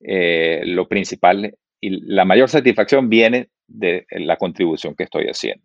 eh, 0.00 0.62
lo 0.64 0.88
principal 0.88 1.54
y 1.80 2.12
la 2.12 2.24
mayor 2.24 2.48
satisfacción 2.48 3.08
viene 3.08 3.48
de 3.66 4.06
la 4.10 4.36
contribución 4.36 4.94
que 4.94 5.04
estoy 5.04 5.26
haciendo. 5.26 5.64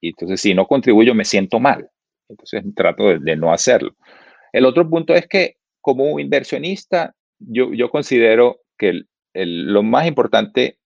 Y 0.00 0.08
entonces, 0.08 0.40
si 0.40 0.54
no 0.54 0.66
contribuyo, 0.66 1.14
me 1.14 1.24
siento 1.24 1.58
mal. 1.58 1.88
Entonces 2.28 2.62
trato 2.74 3.18
de, 3.18 3.36
no 3.36 3.52
hacerlo. 3.52 3.94
El 4.52 4.66
otro 4.66 4.88
punto 4.88 5.14
es 5.14 5.26
que 5.26 5.56
como 5.80 6.18
inversionista, 6.18 7.14
yo, 7.38 7.72
yo 7.72 7.90
considero 7.90 8.60
que 8.76 9.02
lo 9.34 9.82
más 9.82 10.06
importante 10.06 10.78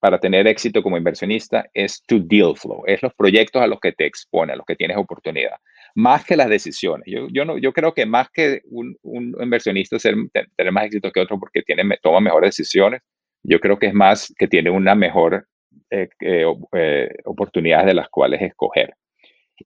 para 0.00 0.18
tener 0.18 0.46
éxito 0.46 0.82
como 0.82 0.96
inversionista 0.96 1.68
es 1.74 2.02
tu 2.06 2.26
deal 2.26 2.56
flow, 2.56 2.82
es 2.86 3.02
los 3.02 3.14
proyectos 3.14 3.62
a 3.62 3.66
los 3.66 3.80
que 3.80 3.92
te 3.92 4.06
expone, 4.06 4.52
a 4.52 4.56
los 4.56 4.66
que 4.66 4.76
tienes 4.76 4.96
oportunidad, 4.96 5.56
más 5.98 6.24
que 6.24 6.36
las 6.36 6.48
decisiones. 6.48 7.06
Yo, 7.08 7.26
yo, 7.32 7.44
no, 7.44 7.58
yo 7.58 7.72
creo 7.72 7.92
que 7.92 8.06
más 8.06 8.30
que 8.30 8.60
un, 8.66 8.96
un 9.02 9.34
inversionista 9.42 9.98
ser, 9.98 10.14
tener 10.56 10.72
más 10.72 10.84
éxito 10.84 11.10
que 11.10 11.18
otro 11.18 11.40
porque 11.40 11.62
tiene, 11.62 11.82
toma 12.00 12.20
mejores 12.20 12.56
decisiones, 12.56 13.02
yo 13.42 13.58
creo 13.58 13.80
que 13.80 13.86
es 13.86 13.94
más 13.94 14.32
que 14.38 14.46
tiene 14.46 14.70
una 14.70 14.94
mejor 14.94 15.48
eh, 15.90 16.08
eh, 16.20 16.44
eh, 16.72 17.08
oportunidad 17.24 17.84
de 17.84 17.94
las 17.94 18.08
cuales 18.10 18.40
escoger. 18.42 18.94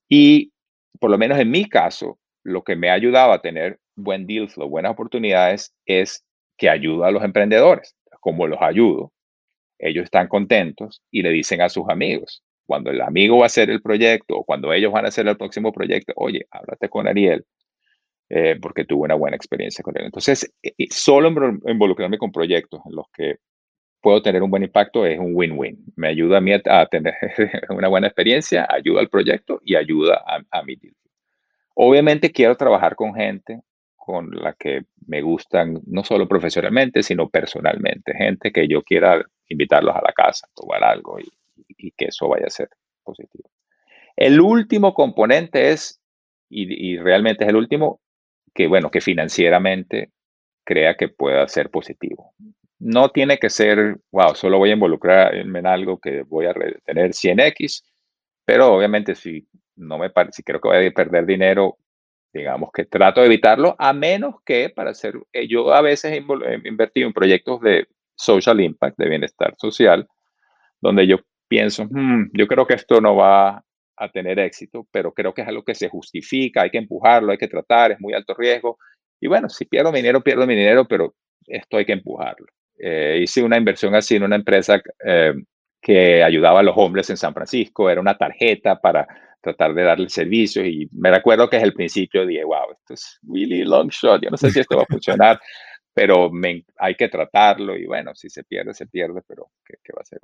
Y 0.09 0.53
por 0.99 1.11
lo 1.11 1.19
menos 1.19 1.39
en 1.39 1.51
mi 1.51 1.69
caso, 1.69 2.19
lo 2.45 2.65
que 2.65 2.77
me 2.77 2.89
ha 2.89 2.95
ayudado 2.95 3.33
a 3.33 3.43
tener 3.43 3.79
buen 3.95 4.27
deal 4.27 4.49
flow, 4.49 4.71
buenas 4.71 4.93
oportunidades, 4.93 5.75
es 5.85 6.25
que 6.57 6.71
ayudo 6.71 7.05
a 7.05 7.11
los 7.11 7.23
emprendedores. 7.25 7.95
Como 8.21 8.47
los 8.47 8.63
ayudo, 8.63 9.13
ellos 9.79 10.05
están 10.05 10.29
contentos 10.29 11.03
y 11.11 11.21
le 11.21 11.29
dicen 11.29 11.61
a 11.61 11.69
sus 11.69 11.91
amigos, 11.91 12.43
cuando 12.67 12.91
el 12.91 13.01
amigo 13.01 13.39
va 13.39 13.45
a 13.45 13.47
hacer 13.47 13.71
el 13.71 13.83
proyecto 13.83 14.39
o 14.39 14.45
cuando 14.45 14.73
ellos 14.73 14.93
van 14.93 15.05
a 15.05 15.09
hacer 15.09 15.27
el 15.27 15.37
próximo 15.37 15.73
proyecto, 15.73 16.13
oye, 16.17 16.47
háblate 16.51 16.89
con 16.89 17.07
Ariel, 17.09 17.45
eh, 18.29 18.59
porque 18.61 18.85
tuve 18.85 19.03
una 19.03 19.15
buena 19.15 19.37
experiencia 19.37 19.83
con 19.83 19.97
él. 19.99 20.07
Entonces, 20.07 20.51
eh, 20.63 20.73
solo 20.91 21.29
involucrarme 21.67 22.19
con 22.19 22.33
proyectos 22.33 22.81
en 22.87 22.97
los 22.97 23.07
que 23.13 23.37
puedo 24.01 24.23
tener 24.23 24.43
un 24.43 24.51
buen 24.51 24.63
impacto 24.63 25.07
es 25.07 25.19
un 25.19 25.33
win-win. 25.35 25.85
Me 25.97 26.09
ayuda 26.09 26.39
a 26.39 26.41
mí 26.41 26.53
a, 26.53 26.87
tener 26.87 27.15
una 27.71 27.89
buena 27.89 28.07
experiencia, 28.07 28.67
ayuda 28.69 29.01
al 29.01 29.09
proyecto 29.09 29.61
y 29.65 29.77
ayuda 29.77 30.23
a, 30.27 30.43
a 30.59 30.63
mi 30.63 30.77
deal. 30.77 30.95
Obviamente 31.75 32.33
quiero 32.33 32.57
trabajar 32.57 32.97
con 32.97 33.15
gente 33.15 33.61
con 33.97 34.31
la 34.31 34.55
que 34.55 34.83
me 35.07 35.23
gustan, 35.23 35.81
no 35.87 36.03
solo 36.03 36.27
profesionalmente, 36.27 37.03
sino 37.03 37.29
personalmente. 37.29 38.15
Gente 38.15 38.51
que 38.51 38.67
yo 38.67 38.83
quiera 38.83 39.25
invitarlos 39.49 39.95
a 39.95 40.03
la 40.03 40.13
casa, 40.13 40.49
tomar 40.55 40.83
algo 40.83 41.21
y, 41.21 41.29
que 41.97 42.07
eso 42.07 42.29
vaya 42.29 42.47
a 42.47 42.51
ser 42.51 42.69
positivo. 43.03 43.51
El 44.17 44.41
último 44.41 44.95
componente 44.95 45.71
es, 45.71 46.01
y, 46.49 46.93
y, 46.93 46.99
realmente 46.99 47.45
es 47.45 47.51
el 47.51 47.57
último, 47.57 48.01
que 48.55 48.67
bueno, 48.67 48.91
que 48.91 49.01
financieramente 49.01 50.13
crea 50.65 50.97
que 50.97 51.09
pueda 51.09 51.47
ser 51.49 51.71
positivo. 51.71 52.35
No 52.79 53.11
tiene 53.11 53.39
que 53.39 53.51
ser, 53.51 53.99
wow, 54.11 54.35
solo 54.35 54.59
voy 54.59 54.71
a 54.71 54.75
involucrarme 54.75 55.59
en 55.59 55.67
algo 55.67 55.99
que 55.99 56.23
voy 56.23 56.47
a 56.47 56.55
tener 56.85 57.13
100x, 57.13 57.83
pero 58.45 58.75
obviamente 58.75 59.15
si 59.15 59.47
no 59.77 59.99
me 59.99 60.11
parece, 60.11 60.37
si 60.37 60.43
creo 60.43 60.61
que 60.61 60.69
voy 60.69 60.87
a 60.87 60.91
perder 60.91 61.27
dinero, 61.27 61.79
digamos 62.33 62.71
que 62.73 62.85
trato 62.85 63.21
de 63.21 63.27
evitarlo, 63.27 63.77
a 63.79 63.93
menos 63.93 64.37
que 64.45 64.71
para 64.71 64.91
hacer, 64.91 65.15
eh, 65.33 65.47
yo 65.49 65.73
a 65.73 65.83
veces 65.83 66.13
he 66.13 66.69
invertido 66.69 67.07
en 67.07 67.13
proyectos 67.13 67.61
de 67.61 67.87
social 68.15 68.61
impact, 68.61 68.99
de 68.99 69.09
bienestar 69.09 69.55
social, 69.59 70.09
donde 70.81 71.07
yo 71.07 71.19
pienso, 71.53 71.85
hmm, 71.85 72.31
yo 72.33 72.47
creo 72.47 72.67
que 72.67 72.73
esto 72.73 72.99
no 72.99 73.15
va 73.15 73.63
a 73.99 74.09
tener 74.11 74.39
éxito, 74.39 74.89
pero 74.91 75.13
creo 75.13 75.35
que 75.35 75.43
es 75.43 75.49
algo 75.49 75.63
que 75.63 75.75
se 75.75 75.91
justifica, 75.91 76.63
hay 76.63 76.71
que 76.71 76.79
empujarlo, 76.79 77.31
hay 77.31 77.37
que 77.37 77.47
tratar, 77.47 77.93
es 77.93 78.01
muy 78.01 78.15
alto 78.15 78.33
riesgo. 78.33 78.79
Y 79.21 79.29
bueno, 79.29 79.51
si 79.51 79.67
pierdo 79.67 79.93
mi 79.93 79.99
dinero, 79.99 80.23
pierdo 80.23 80.47
mi 80.47 80.55
dinero, 80.55 80.89
pero 80.89 81.15
esto 81.47 81.77
hay 81.77 81.85
que 81.85 81.93
empujarlo. 81.93 82.47
Eh, 82.79 83.21
hice 83.23 83.43
una 83.43 83.59
inversión 83.59 83.95
así 83.95 84.17
en 84.17 84.23
una 84.23 84.37
empresa 84.37 84.81
eh, 85.05 85.35
que 85.79 86.25
ayudaba 86.25 86.61
a 86.61 86.63
los 86.63 86.75
hombres 86.75 87.11
en 87.11 87.19
San 87.19 87.35
Francisco, 87.35 87.91
era 87.91 88.01
una 88.01 88.17
tarjeta 88.17 88.81
para 88.81 89.07
tratar 89.43 89.75
de 89.75 89.83
darle 89.83 90.09
servicio 90.09 90.65
y 90.65 90.89
me 90.93 91.11
recuerdo 91.11 91.51
que 91.51 91.59
es 91.59 91.63
el 91.63 91.75
principio 91.75 92.25
dije, 92.25 92.45
wow, 92.45 92.73
esto 92.73 92.95
es 92.95 93.19
really 93.31 93.63
long 93.65 93.91
shot, 93.91 94.23
yo 94.23 94.31
no 94.31 94.39
sé 94.39 94.51
si 94.51 94.61
esto 94.61 94.79
va 94.79 94.85
a 94.85 94.87
funcionar, 94.87 95.39
pero 95.93 96.31
me, 96.31 96.65
hay 96.79 96.95
que 96.95 97.09
tratarlo 97.09 97.77
y 97.77 97.85
bueno, 97.85 98.15
si 98.15 98.31
se 98.31 98.43
pierde, 98.43 98.73
se 98.73 98.87
pierde, 98.87 99.21
pero 99.29 99.51
¿qué, 99.67 99.75
qué 99.85 99.93
va 99.93 100.01
a 100.01 100.07
ser? 100.07 100.21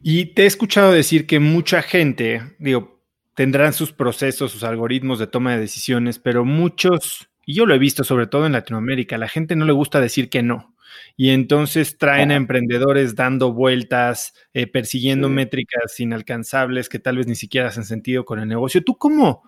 Y 0.00 0.26
te 0.26 0.44
he 0.44 0.46
escuchado 0.46 0.92
decir 0.92 1.26
que 1.26 1.40
mucha 1.40 1.82
gente, 1.82 2.42
digo, 2.58 3.00
tendrán 3.34 3.72
sus 3.72 3.92
procesos, 3.92 4.52
sus 4.52 4.64
algoritmos 4.64 5.18
de 5.18 5.26
toma 5.26 5.52
de 5.52 5.60
decisiones, 5.60 6.18
pero 6.18 6.44
muchos, 6.44 7.28
y 7.44 7.54
yo 7.54 7.66
lo 7.66 7.74
he 7.74 7.78
visto 7.78 8.04
sobre 8.04 8.26
todo 8.26 8.46
en 8.46 8.52
Latinoamérica, 8.52 9.18
la 9.18 9.28
gente 9.28 9.56
no 9.56 9.64
le 9.64 9.72
gusta 9.72 10.00
decir 10.00 10.30
que 10.30 10.42
no 10.42 10.74
y 11.16 11.30
entonces 11.30 11.98
traen 11.98 12.30
a 12.30 12.36
emprendedores 12.36 13.14
dando 13.16 13.52
vueltas, 13.52 14.34
eh, 14.52 14.66
persiguiendo 14.66 15.28
métricas 15.28 15.98
inalcanzables 15.98 16.88
que 16.88 16.98
tal 16.98 17.16
vez 17.16 17.26
ni 17.26 17.34
siquiera 17.34 17.68
hacen 17.68 17.84
sentido 17.84 18.24
con 18.24 18.38
el 18.38 18.48
negocio. 18.48 18.84
¿Tú 18.84 18.96
cómo, 18.96 19.42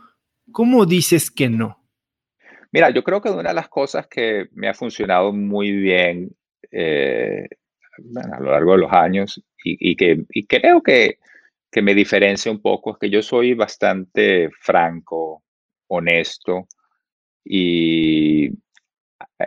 cómo 0.53 0.87
dices 0.87 1.31
que 1.31 1.48
no? 1.48 1.83
Mira, 2.72 2.90
yo 2.90 3.03
creo 3.03 3.20
que 3.20 3.31
una 3.31 3.50
de 3.50 3.55
las 3.55 3.68
cosas 3.68 4.07
que 4.07 4.48
me 4.53 4.68
ha 4.68 4.74
funcionado 4.74 5.33
muy 5.33 5.72
bien 5.72 6.31
eh, 6.70 7.48
a 8.16 8.40
lo 8.40 8.50
largo 8.50 8.72
de 8.72 8.79
los 8.79 8.92
años 8.92 9.42
y, 9.64 9.96
que 9.96 10.25
y 10.31 10.46
creo 10.46 10.83
que, 10.83 11.18
que 11.70 11.83
me 11.83 11.94
diferencia 11.94 12.51
un 12.51 12.61
poco 12.62 12.92
es 12.92 12.99
que 12.99 13.11
yo 13.11 13.23
soy 13.23 13.55
bastante 13.55 14.51
franco, 14.61 15.42
honesto 15.88 16.66
y 17.44 18.51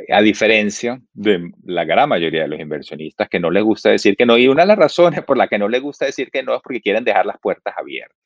a 0.10 0.22
diferencia 0.22 1.00
de 1.14 1.52
la 1.64 1.86
gran 1.86 2.10
mayoría 2.10 2.44
de 2.44 2.48
los 2.48 2.60
inversionistas 2.60 3.30
que 3.30 3.40
no 3.40 3.52
les 3.52 3.64
gusta 3.64 3.90
decir 3.90 4.16
que 4.16 4.26
no. 4.26 4.38
Y 4.38 4.48
una 4.48 4.64
de 4.64 4.68
las 4.68 4.78
razones 4.78 5.24
por 5.24 5.38
las 5.38 5.50
que 5.50 5.60
no 5.60 5.68
les 5.68 5.82
gusta 5.82 6.06
decir 6.06 6.30
que 6.32 6.44
no 6.44 6.56
es 6.56 6.62
porque 6.64 6.82
quieren 6.82 7.04
dejar 7.04 7.26
las 7.26 7.40
puertas 7.40 7.74
abiertas. 7.78 8.18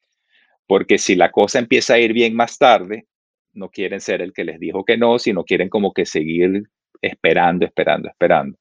Porque 0.66 0.98
si 0.98 1.16
la 1.16 1.32
cosa 1.32 1.60
empieza 1.60 1.94
a 1.94 2.00
ir 2.00 2.14
bien 2.14 2.36
más 2.36 2.58
tarde, 2.58 3.08
no 3.54 3.70
quieren 3.70 4.02
ser 4.02 4.22
el 4.22 4.34
que 4.34 4.44
les 4.44 4.60
dijo 4.60 4.86
que 4.86 4.98
no, 4.98 5.20
sino 5.20 5.44
quieren 5.44 5.70
como 5.70 5.94
que 5.94 6.06
seguir 6.06 6.64
esperando, 7.02 7.66
esperando, 7.66 8.10
esperando. 8.10 8.58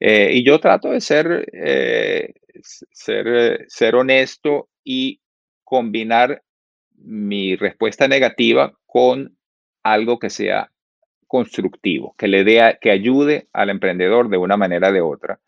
Eh, 0.00 0.30
y 0.34 0.44
yo 0.44 0.58
trato 0.58 0.90
de 0.90 1.00
ser, 1.00 1.48
eh, 1.52 2.34
ser, 2.62 3.64
ser 3.68 3.94
honesto 3.94 4.68
y 4.84 5.20
combinar 5.64 6.42
mi 6.96 7.56
respuesta 7.56 8.08
negativa 8.08 8.72
con 8.86 9.36
algo 9.82 10.18
que 10.18 10.30
sea 10.30 10.70
constructivo, 11.26 12.14
que 12.18 12.28
le 12.28 12.44
dé, 12.44 12.78
que 12.80 12.90
ayude 12.90 13.48
al 13.52 13.70
emprendedor 13.70 14.28
de 14.28 14.36
una 14.36 14.56
manera 14.56 14.90
o 14.90 14.92
de 14.92 15.00
otra. 15.00 15.40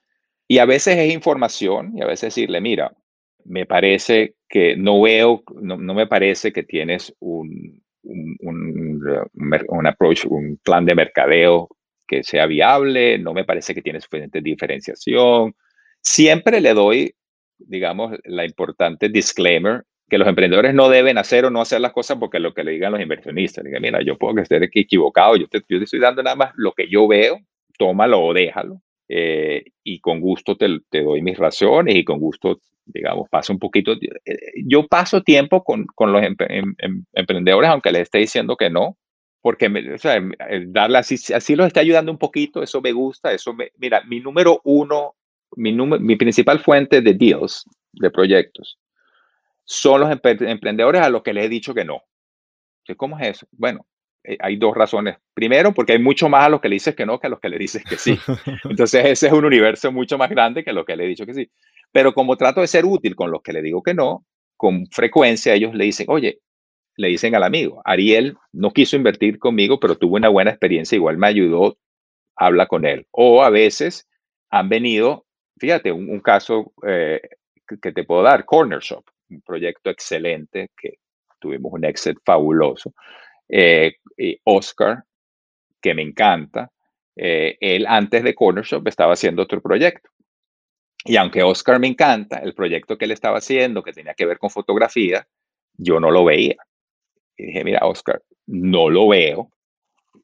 Y 0.49 0.59
a 0.59 0.65
veces 0.65 0.97
es 0.97 1.13
información 1.13 1.93
y 1.97 2.03
a 2.03 2.07
veces 2.07 2.35
decirle, 2.35 2.61
mira, 2.61 2.93
me 3.45 3.67
parece 3.67 4.35
que 4.49 4.77
no 4.77 5.03
veo, 5.03 5.43
no, 5.61 5.77
me 5.77 6.07
parece 6.07 6.53
que 6.53 6.63
tienes 6.63 7.15
un, 7.21 7.83
un, 8.03 8.37
un, 8.41 9.01
un 9.35 10.61
plan 10.63 10.87
de 10.87 10.95
mercadeo 10.95 11.69
que 12.07 12.23
sea 12.23 12.47
viable, 12.47 13.19
no 13.19 13.35
me 13.35 13.45
parece 13.45 13.75
que 13.75 13.83
tienes 13.83 14.05
suficiente 14.05 14.41
diferenciación. 14.41 15.55
Siempre 16.05 16.61
le 16.61 16.75
doy, 16.75 17.15
digamos, 17.59 18.13
la 18.25 18.45
importante 18.45 19.09
disclaimer 19.09 19.85
que 20.09 20.19
los 20.19 20.29
emprendedores 20.29 20.75
no 20.75 20.91
deben 20.91 21.17
hacer 21.17 21.47
o 21.47 21.51
no 21.51 21.63
hacer 21.63 21.81
las 21.81 21.93
cosas 21.93 22.19
porque 22.19 22.39
lo 22.39 22.53
que 22.53 22.63
le 22.63 22.73
digan 22.73 22.93
los 22.93 23.01
inversionistas. 23.01 23.65
Digan, 23.65 23.83
mira, 23.83 24.03
yo 24.03 24.19
puedo 24.19 24.39
estar 24.41 24.63
equivocado, 24.63 25.37
yo 25.37 25.49
te, 25.49 25.59
yo 25.69 25.79
te 25.79 25.85
estoy 25.85 26.01
dando 26.01 26.23
nada 26.23 26.37
más 26.37 26.53
lo 26.57 26.73
que 26.73 26.89
yo 26.89 27.09
veo, 27.09 27.39
tómalo 27.79 28.23
o 28.23 28.35
déjalo. 28.35 28.81
Eh, 29.09 29.65
y 29.83 30.01
con 30.01 30.21
gusto 30.21 30.57
te, 30.57 30.69
doy 30.91 31.23
mis 31.23 31.39
razones 31.39 31.95
y 31.95 32.05
con 32.05 32.19
gusto, 32.19 32.61
digamos, 32.85 33.29
paso 33.31 33.53
un 33.53 33.59
poquito. 33.59 33.93
Eh, 33.93 34.37
yo 34.67 34.87
paso 34.87 35.23
tiempo 35.23 35.65
con, 35.65 35.87
los 35.99 36.23
em, 36.23 36.37
em, 36.79 37.05
emprendedores, 37.13 37.71
aunque 37.71 37.93
les 37.93 38.03
esté 38.03 38.19
diciendo 38.19 38.57
que 38.57 38.71
no, 38.71 38.97
porque 39.41 39.69
me, 39.69 39.95
o 39.95 39.99
darle 40.69 40.99
así, 40.99 41.17
así 41.35 41.55
los 41.55 41.67
está 41.67 41.81
ayudando 41.81 42.11
un 42.11 42.19
poquito, 42.19 42.63
eso 42.63 42.81
me 42.81 42.93
gusta, 42.93 43.33
eso 43.33 43.53
me, 43.53 43.73
mira, 43.77 44.03
mi 44.05 44.21
número 44.21 44.61
uno, 44.65 45.17
mi, 45.57 46.17
principal 46.17 46.61
fuente 46.61 47.01
de 47.01 47.15
deals, 47.15 47.65
de 47.93 48.11
proyectos, 48.11 48.79
son 49.65 50.01
los 50.01 50.11
emprendedores 50.11 51.03
a 51.03 51.09
los 51.09 51.23
que 51.23 51.33
les 51.33 51.47
he 51.47 51.49
dicho 51.49 51.75
que 51.75 51.85
no. 51.85 52.03
¿Cómo 52.97 53.19
es 53.19 53.29
eso? 53.29 53.47
Bueno, 53.53 53.87
eh, 54.25 54.37
hay 54.41 54.57
dos 54.57 54.75
razones. 54.75 55.17
Primero, 55.33 55.73
porque 55.73 55.93
hay 55.93 55.99
mucho 55.99 56.29
más 56.29 56.47
a 56.47 56.49
los 56.49 56.61
que 56.61 56.69
le 56.69 56.77
dices 56.77 56.95
que 56.95 57.07
no 57.07 57.19
que 57.19 57.29
a 57.29 57.31
los 57.31 57.41
que 57.41 57.49
le 57.49 57.59
dices 57.59 57.83
que 57.85 57.97
sí. 57.97 58.19
Entonces, 58.65 59.05
ese 59.07 59.27
es 59.29 59.33
un 59.33 59.45
universo 59.45 59.91
mucho 59.91 60.19
más 60.19 60.31
grande 60.31 60.65
que 60.65 60.71
a 60.71 60.75
los 60.75 60.85
que 60.85 60.97
le 60.97 61.05
he 61.05 61.09
dicho 61.09 61.27
que 61.27 61.35
sí. 61.35 61.51
Pero 61.93 62.13
como 62.13 62.37
trato 62.37 62.61
de 62.61 62.67
ser 62.67 62.85
útil 62.85 63.15
con 63.15 63.31
los 63.31 63.43
que 63.43 63.53
le 63.53 63.63
digo 63.63 63.83
que 63.83 63.95
no, 63.95 64.27
con 64.57 64.87
frecuencia 64.89 65.55
ellos 65.55 65.75
le 65.75 65.85
dicen, 65.85 66.07
oye, 66.09 66.41
le 66.97 67.09
dicen 67.09 67.35
al 67.35 67.43
amigo, 67.43 67.83
Ariel 67.85 68.37
no 68.53 68.73
quiso 68.73 68.97
invertir 68.97 69.39
conmigo, 69.39 69.81
pero 69.81 69.97
tuvo 69.97 70.17
una 70.17 70.29
buena 70.29 70.51
experiencia, 70.51 70.97
igual 70.97 71.19
me 71.19 71.27
ayudó, 71.27 71.77
habla 72.37 72.67
con 72.67 72.85
él. 72.85 73.07
O 73.11 73.43
a 73.43 73.51
veces 73.51 74.09
han 74.51 74.69
venido, 74.69 75.24
fíjate, 75.59 75.93
un, 75.93 76.21
caso 76.21 76.73
eh, 76.87 77.21
que 77.81 77.93
te 77.93 78.05
puedo 78.05 78.23
dar, 78.23 78.45
Corner 78.45 78.81
Shop 78.81 79.05
un 79.31 79.43
proyecto 79.43 79.91
excelente 79.91 80.71
que 80.77 80.99
tuvimos 81.39 81.73
un 81.73 81.85
exit 81.85 82.19
fabuloso. 82.25 82.95
Eh, 83.49 83.97
Oscar, 84.45 85.05
que 85.81 85.95
me 85.95 86.03
encanta, 86.03 86.71
eh, 87.17 87.57
él 87.61 87.87
antes 87.87 88.23
de 88.23 88.35
Corner 88.35 88.65
Shop 88.65 88.87
estaba 88.89 89.13
haciendo 89.13 89.43
otro 89.43 89.61
proyecto. 89.61 90.11
Y 91.05 91.17
aunque 91.17 91.43
Oscar 91.43 91.79
me 91.79 91.87
encanta, 91.87 92.39
el 92.39 92.55
proyecto 92.55 92.97
que 92.97 93.05
él 93.05 93.11
estaba 93.11 93.39
haciendo, 93.39 93.83
que 93.83 93.93
tenía 93.93 94.15
que 94.15 94.25
ver 94.25 94.39
con 94.39 94.51
fotografía, 94.51 95.27
yo 95.75 96.01
no 96.01 96.11
lo 96.11 96.25
veía. 96.25 96.57
Y 97.37 97.47
dije, 97.47 97.65
mira, 97.65 97.81
Oscar, 97.87 98.23
no 98.47 98.89
lo 98.89 99.09
veo. 99.09 99.51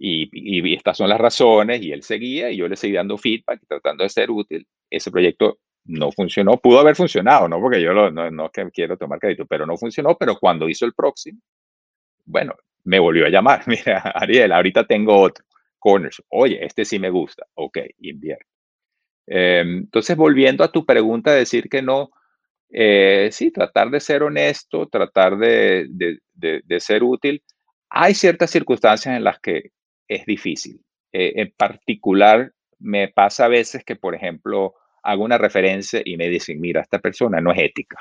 Y, 0.02 0.30
y, 0.32 0.74
estas 0.74 0.96
son 0.96 1.10
las 1.10 1.20
razones. 1.20 1.82
Y 1.82 1.92
él 1.92 2.02
seguía 2.02 2.50
y 2.50 2.56
yo 2.56 2.66
le 2.68 2.76
seguí 2.76 2.94
dando 2.94 3.18
feedback, 3.18 3.60
tratando 3.68 4.02
de 4.02 4.08
ser 4.08 4.30
útil. 4.30 4.66
Ese 4.88 5.10
proyecto 5.10 5.58
no 5.84 6.10
funcionó, 6.12 6.56
pudo 6.56 6.80
haber 6.80 6.96
funcionado, 6.96 7.48
¿no? 7.48 7.60
Porque 7.60 7.80
yo 7.82 7.92
no, 7.92 8.10
no 8.10 8.50
que 8.50 8.70
quiero 8.70 8.96
tomar 8.96 9.18
crédito, 9.18 9.46
pero 9.46 9.66
no 9.66 9.76
funcionó, 9.76 10.16
pero 10.16 10.36
cuando 10.38 10.68
hizo 10.68 10.86
el 10.86 10.94
próximo, 10.94 11.40
bueno, 12.24 12.54
me 12.84 12.98
volvió 12.98 13.26
a 13.26 13.30
llamar, 13.30 13.62
mira, 13.66 13.98
Ariel, 14.14 14.52
ahorita 14.52 14.86
tengo 14.86 15.20
otro, 15.20 15.44
Corners, 15.78 16.22
oye, 16.28 16.64
este 16.64 16.84
sí 16.84 16.98
me 16.98 17.10
gusta, 17.10 17.46
ok, 17.54 17.78
invierto. 17.98 18.46
Em, 19.26 19.78
entonces, 19.78 20.16
volviendo 20.16 20.64
a 20.64 20.72
tu 20.72 20.84
pregunta, 20.84 21.32
decir 21.32 21.68
que 21.68 21.82
no, 21.82 22.10
eh, 22.70 23.28
sí, 23.32 23.50
tratar 23.50 23.90
de 23.90 24.00
ser 24.00 24.22
honesto, 24.22 24.88
tratar 24.88 25.36
de, 25.38 25.86
de, 25.88 26.18
de, 26.64 26.80
ser 26.80 27.02
útil. 27.02 27.42
Hay 27.88 28.14
ciertas 28.14 28.50
circunstancias 28.50 29.16
en 29.16 29.24
las 29.24 29.40
que 29.40 29.70
es 30.11 30.27
difícil. 30.27 30.81
Eh, 31.12 31.33
en 31.37 31.53
particular, 31.57 32.53
me 32.81 33.09
pasa 33.09 33.44
a 33.44 33.49
veces 33.49 33.85
que, 33.85 33.96
por 33.96 34.14
ejemplo, 34.14 34.75
hago 35.03 35.25
una 35.25 35.38
referencia 35.38 36.03
y 36.05 36.16
me 36.16 36.29
dicen, 36.29 36.61
mira, 36.61 36.83
esta 36.83 36.99
persona 36.99 37.40
no 37.40 37.53
es 37.53 37.59
ética. 37.61 37.96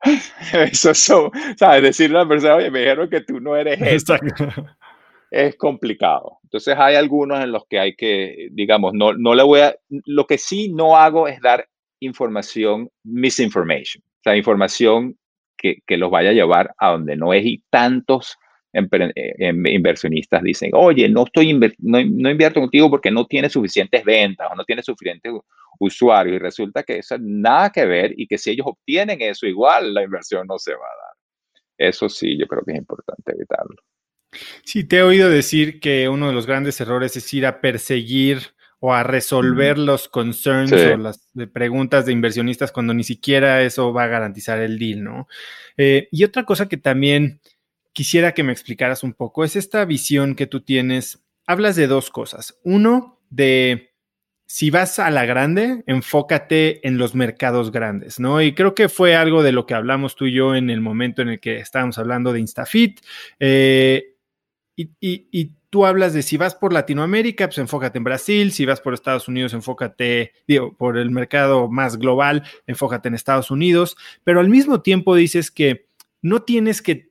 Eso 0.72 0.90
es, 0.90 1.10
¿sabes? 1.56 1.82
Decirle 1.82 2.18
a 2.18 2.22
la 2.22 2.28
persona, 2.28 2.56
oye, 2.56 2.70
me 2.70 2.80
dijeron 2.80 3.10
que 3.10 3.20
tú 3.20 3.38
no 3.38 3.54
eres 3.54 3.80
ética. 4.08 4.78
Es 5.30 5.56
complicado. 5.56 6.38
Entonces 6.44 6.74
hay 6.76 6.96
algunos 6.96 7.40
en 7.40 7.52
los 7.52 7.66
que 7.68 7.78
hay 7.78 7.94
que, 7.94 8.48
digamos, 8.50 8.94
no, 8.94 9.12
no 9.12 9.34
le 9.34 9.42
voy 9.42 9.60
a, 9.60 9.76
lo 9.88 10.26
que 10.26 10.38
sí 10.38 10.72
no 10.72 10.96
hago 10.96 11.28
es 11.28 11.40
dar 11.40 11.68
información, 12.00 12.90
misinformation, 13.04 14.02
o 14.02 14.22
sea, 14.24 14.36
información 14.36 15.18
que, 15.56 15.82
que 15.86 15.98
los 15.98 16.10
vaya 16.10 16.30
a 16.30 16.32
llevar 16.32 16.74
a 16.78 16.92
donde 16.92 17.14
no 17.14 17.34
es 17.34 17.44
y 17.44 17.62
tantos 17.68 18.38
inversionistas 18.72 20.42
dicen, 20.42 20.70
oye, 20.74 21.08
no, 21.08 21.24
estoy 21.24 21.58
no, 21.78 22.00
invierto 22.00 22.60
contigo 22.60 22.90
porque 22.90 23.10
no 23.10 23.26
tiene 23.26 23.48
suficientes 23.50 24.04
ventas 24.04 24.48
o 24.50 24.54
no 24.54 24.64
tiene 24.64 24.82
suficientes 24.82 25.32
usuarios 25.78 26.36
y 26.36 26.38
resulta 26.38 26.82
que 26.82 26.98
eso 26.98 27.16
nada 27.18 27.70
que 27.70 27.84
ver 27.86 28.12
y 28.16 28.26
que 28.26 28.38
si 28.38 28.50
ellos 28.50 28.66
obtienen 28.68 29.20
eso 29.22 29.46
igual 29.46 29.94
la 29.94 30.02
inversión 30.02 30.46
no 30.46 30.58
se 30.58 30.72
va 30.72 30.84
a 30.84 31.06
dar. 31.06 31.16
Eso 31.78 32.08
sí, 32.08 32.38
yo 32.38 32.46
creo 32.46 32.62
que 32.64 32.72
es 32.72 32.78
importante 32.78 33.32
evitarlo. 33.32 33.76
Sí, 34.64 34.84
te 34.84 34.98
he 34.98 35.02
oído 35.02 35.28
decir 35.28 35.80
que 35.80 36.08
uno 36.08 36.28
de 36.28 36.34
los 36.34 36.46
grandes 36.46 36.80
errores 36.80 37.16
es 37.16 37.32
ir 37.34 37.46
a 37.46 37.60
perseguir 37.60 38.38
o 38.78 38.94
a 38.94 39.02
resolver 39.02 39.78
los 39.78 40.08
concerns 40.08 40.72
o 40.72 40.96
las 40.96 41.30
preguntas 41.52 42.06
de 42.06 42.12
inversionistas 42.12 42.72
cuando 42.72 42.94
ni 42.94 43.04
siquiera 43.04 43.62
eso 43.62 43.92
va 43.92 44.04
a 44.04 44.08
garantizar 44.08 44.58
el 44.58 44.78
deal, 44.78 45.04
¿no? 45.04 45.28
Eh, 45.76 46.08
y 46.10 46.24
otra 46.24 46.44
cosa 46.44 46.66
que 46.66 46.78
también 46.78 47.40
quisiera 47.92 48.32
que 48.32 48.42
me 48.42 48.52
explicaras 48.52 49.02
un 49.02 49.12
poco 49.12 49.44
es 49.44 49.56
esta 49.56 49.84
visión 49.84 50.34
que 50.34 50.46
tú 50.46 50.60
tienes. 50.62 51.24
Hablas 51.46 51.76
de 51.76 51.86
dos 51.86 52.10
cosas. 52.10 52.58
Uno, 52.62 53.20
de 53.30 53.90
si 54.46 54.70
vas 54.70 54.98
a 54.98 55.10
la 55.10 55.24
grande, 55.26 55.84
enfócate 55.86 56.86
en 56.86 56.98
los 56.98 57.14
mercados 57.14 57.70
grandes, 57.70 58.18
¿no? 58.18 58.42
Y 58.42 58.52
creo 58.52 58.74
que 58.74 58.88
fue 58.88 59.14
algo 59.14 59.44
de 59.44 59.52
lo 59.52 59.64
que 59.64 59.74
hablamos 59.74 60.16
tú 60.16 60.26
y 60.26 60.32
yo 60.32 60.56
en 60.56 60.70
el 60.70 60.80
momento 60.80 61.22
en 61.22 61.28
el 61.28 61.40
que 61.40 61.58
estábamos 61.58 61.98
hablando 61.98 62.32
de 62.32 62.40
InstaFit. 62.40 63.00
Eh, 63.38 64.16
y, 64.76 65.52
tú 65.70 65.86
hablas 65.86 66.12
de 66.14 66.22
si 66.22 66.36
vas 66.36 66.56
por 66.56 66.72
Latinoamérica, 66.72 67.46
pues 67.46 67.58
enfócate 67.58 67.98
en 67.98 68.02
Brasil, 68.02 68.50
si 68.50 68.66
vas 68.66 68.80
por 68.80 68.92
Estados 68.92 69.28
Unidos, 69.28 69.52
enfócate, 69.54 70.32
digo, 70.48 70.76
por 70.76 70.98
el 70.98 71.12
mercado 71.12 71.68
más 71.68 71.96
global, 71.96 72.42
enfócate 72.66 73.06
en 73.06 73.14
Estados 73.14 73.52
Unidos, 73.52 73.96
pero 74.24 74.40
al 74.40 74.48
mismo 74.48 74.82
tiempo 74.82 75.14
dices 75.14 75.52
que 75.52 75.86
no 76.22 76.42
tienes 76.42 76.82
que 76.82 77.09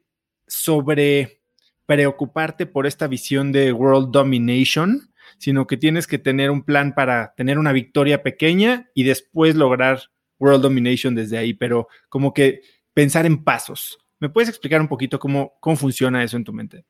sobre 0.49 1.39
preocuparte 1.85 2.65
por 2.65 2.85
esta 2.85 3.07
visión 3.07 3.51
de 3.51 3.71
world 3.71 4.11
domination, 4.11 5.13
sino 5.37 5.65
que 5.67 5.77
tienes 5.77 6.07
que 6.07 6.19
tener 6.19 6.51
un 6.51 6.63
plan 6.63 6.93
para 6.93 7.33
tener 7.35 7.57
una 7.57 7.71
victoria 7.71 8.21
pequeña 8.21 8.89
y 8.93 9.03
después 9.03 9.55
lograr 9.55 10.01
world 10.39 10.61
domination 10.61 11.15
desde 11.15 11.37
ahí, 11.37 11.53
pero 11.53 11.87
como 12.09 12.33
que 12.33 12.61
pensar 12.93 13.25
en 13.25 13.43
pasos. 13.43 13.97
¿Me 14.19 14.29
puedes 14.29 14.49
explicar 14.49 14.81
un 14.81 14.87
poquito 14.87 15.19
cómo, 15.19 15.53
cómo 15.59 15.75
funciona 15.75 16.23
eso 16.23 16.37
en 16.37 16.43
tu 16.43 16.53
mente? 16.53 16.85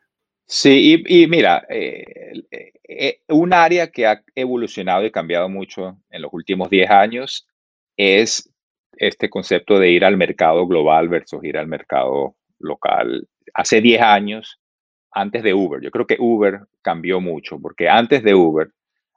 Sí, 0.46 1.04
y, 1.08 1.28
mira, 1.28 1.64
eh, 1.70 2.34
eh, 2.88 3.22
un 3.28 3.54
área 3.54 3.92
que 3.92 4.08
ha 4.08 4.24
evolucionado 4.34 5.06
y 5.06 5.12
cambiado 5.12 5.48
mucho 5.48 6.02
en 6.10 6.24
los 6.24 6.34
últimos 6.34 6.72
10 6.72 6.90
años 6.90 7.48
es 7.96 8.52
este 8.98 9.30
concepto 9.30 9.78
de 9.78 9.92
ir 9.92 10.04
al 10.04 10.18
mercado 10.18 10.66
global 10.66 11.08
versus 11.08 11.44
ir 11.44 11.58
al 11.58 11.68
mercado 11.68 12.36
local 12.58 13.28
hace 13.54 13.82
10 13.82 14.02
años, 14.02 14.60
antes 15.12 15.44
de 15.44 15.54
Uber, 15.54 15.82
yo 15.82 15.92
creo 15.92 16.06
que 16.06 16.18
Uber 16.20 16.62
cambió 16.82 17.20
mucho, 17.20 17.60
porque 17.60 17.90
antes 17.90 18.24
de 18.24 18.36
Uber, 18.36 18.70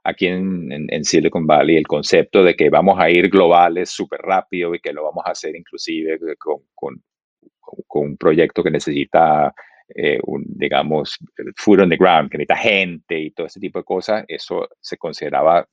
aquí 0.04 0.26
en, 0.26 1.04
Silicon 1.04 1.46
Valley, 1.46 1.76
el 1.76 1.86
concepto 1.86 2.42
de 2.42 2.54
que 2.54 2.70
vamos 2.70 2.98
a 2.98 3.10
ir 3.10 3.28
globales 3.28 3.90
súper 3.90 4.20
rápido 4.20 4.74
y 4.74 4.80
que 4.80 4.92
lo 4.92 5.04
vamos 5.04 5.24
a 5.26 5.30
hacer 5.30 5.54
inclusive 5.54 6.18
con, 6.38 6.62
con, 6.74 7.02
un 7.94 8.16
proyecto 8.16 8.62
que 8.62 8.70
necesita, 8.70 9.54
eh, 9.94 10.18
un, 10.24 10.44
digamos, 10.46 11.18
food 11.56 11.80
on 11.80 11.88
the 11.90 11.96
ground, 11.96 12.30
que 12.30 12.38
necesita 12.38 12.56
gente 12.56 13.18
y 13.18 13.30
todo 13.30 13.46
ese 13.46 13.60
tipo 13.60 13.78
de 13.78 13.84
cosas, 13.84 14.24
eso 14.28 14.68
se 14.80 14.96
consideraba 14.96 15.66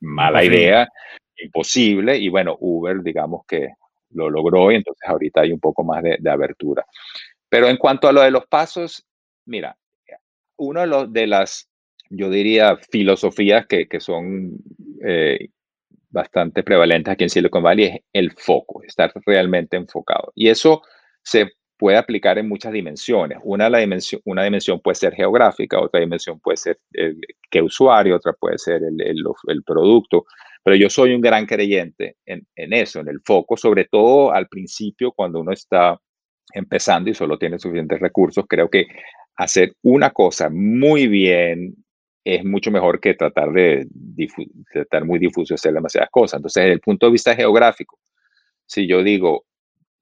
mala 0.00 0.44
idea, 0.44 0.88
imposible, 1.38 2.16
y 2.18 2.28
bueno, 2.28 2.56
Uber, 2.60 3.02
digamos 3.02 3.44
que 3.46 3.68
lo 4.10 4.30
logró 4.30 4.70
y 4.70 4.76
entonces 4.76 5.08
ahorita 5.08 5.42
hay 5.42 5.52
un 5.52 5.60
poco 5.60 5.84
más 5.84 6.02
de, 6.02 6.16
de 6.20 6.30
abertura. 6.30 6.84
Pero 7.48 7.68
en 7.68 7.76
cuanto 7.76 8.08
a 8.08 8.12
lo 8.12 8.22
de 8.22 8.30
los 8.30 8.46
pasos, 8.46 9.06
mira, 9.46 9.76
una 10.56 10.86
de, 10.86 11.06
de 11.08 11.26
las, 11.26 11.68
yo 12.10 12.30
diría, 12.30 12.76
filosofías 12.90 13.66
que, 13.66 13.88
que 13.88 14.00
son 14.00 14.58
eh, 15.04 15.48
bastante 16.10 16.62
prevalentes 16.62 17.12
aquí 17.12 17.24
en 17.24 17.30
Silicon 17.30 17.62
Valley 17.62 17.84
es 17.86 18.00
el 18.12 18.32
foco, 18.32 18.82
estar 18.82 19.12
realmente 19.26 19.76
enfocado. 19.76 20.32
Y 20.34 20.48
eso 20.48 20.82
se 21.22 21.52
puede 21.78 21.96
aplicar 21.96 22.38
en 22.38 22.48
muchas 22.48 22.72
dimensiones. 22.72 23.38
Una, 23.44 23.70
la 23.70 23.78
dimensión, 23.78 24.20
una 24.24 24.42
dimensión 24.42 24.80
puede 24.80 24.96
ser 24.96 25.14
geográfica, 25.14 25.80
otra 25.80 26.00
dimensión 26.00 26.40
puede 26.40 26.56
ser 26.56 26.78
el, 26.92 27.20
qué 27.50 27.62
usuario, 27.62 28.16
otra 28.16 28.32
puede 28.32 28.58
ser 28.58 28.82
el, 28.82 29.00
el, 29.00 29.22
el, 29.46 29.62
producto. 29.62 30.24
Pero 30.64 30.76
yo 30.76 30.90
soy 30.90 31.14
un 31.14 31.20
gran 31.20 31.46
creyente 31.46 32.16
en, 32.26 32.46
en, 32.56 32.72
eso, 32.72 33.00
en 33.00 33.08
el 33.08 33.20
foco, 33.24 33.56
sobre 33.56 33.84
todo 33.84 34.32
al 34.32 34.48
principio 34.48 35.12
cuando 35.12 35.40
uno 35.40 35.52
está 35.52 35.98
empezando 36.52 37.10
y 37.10 37.14
solo 37.14 37.38
tiene 37.38 37.58
suficientes 37.58 38.00
recursos, 38.00 38.44
creo 38.48 38.68
que 38.68 38.86
hacer 39.36 39.74
una 39.82 40.10
cosa 40.10 40.48
muy 40.50 41.06
bien 41.06 41.74
es 42.24 42.44
mucho 42.44 42.70
mejor 42.70 43.00
que 43.00 43.14
tratar 43.14 43.52
de, 43.52 43.86
estar 44.74 45.04
muy 45.04 45.18
difuso 45.18 45.54
hacer 45.54 45.72
demasiadas 45.72 46.10
cosas. 46.10 46.38
Entonces, 46.38 46.62
desde 46.62 46.74
el 46.74 46.80
punto 46.80 47.06
de 47.06 47.12
vista 47.12 47.34
geográfico, 47.34 47.98
si 48.66 48.86
yo 48.86 49.02
digo, 49.02 49.46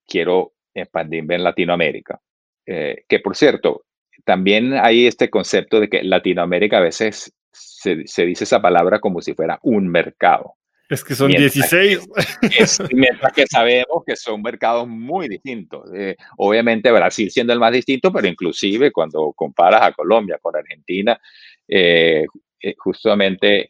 quiero 0.06 0.54
expandirme 0.74 1.36
en 1.36 1.44
Latinoamérica. 1.44 2.20
Eh, 2.66 3.04
que 3.08 3.20
por 3.20 3.36
cierto, 3.36 3.84
también 4.24 4.74
hay 4.74 5.06
este 5.06 5.30
concepto 5.30 5.78
de 5.78 5.88
que 5.88 6.02
Latinoamérica 6.02 6.78
a 6.78 6.82
veces 6.82 7.32
se, 7.52 8.26
dice 8.26 8.44
esa 8.44 8.60
palabra 8.60 8.98
como 8.98 9.20
si 9.20 9.34
fuera 9.34 9.58
un 9.62 9.88
mercado. 9.88 10.54
Es 10.88 11.02
que 11.02 11.14
son 11.14 11.32
16. 11.32 12.08
mientras 12.92 13.32
que 13.32 13.46
sabemos 13.46 14.04
que 14.06 14.14
son 14.14 14.40
mercados 14.40 14.86
muy 14.86 15.28
distintos. 15.28 15.90
Eh, 15.92 16.16
obviamente 16.36 16.92
Brasil 16.92 17.30
siendo 17.30 17.52
el 17.52 17.58
más 17.58 17.72
distinto, 17.72 18.12
pero 18.12 18.28
inclusive 18.28 18.92
cuando 18.92 19.32
comparas 19.34 19.82
a 19.82 19.92
Colombia 19.92 20.38
con 20.40 20.54
Argentina, 20.54 21.20
eh, 21.66 22.24
eh, 22.60 22.74
justamente, 22.78 23.66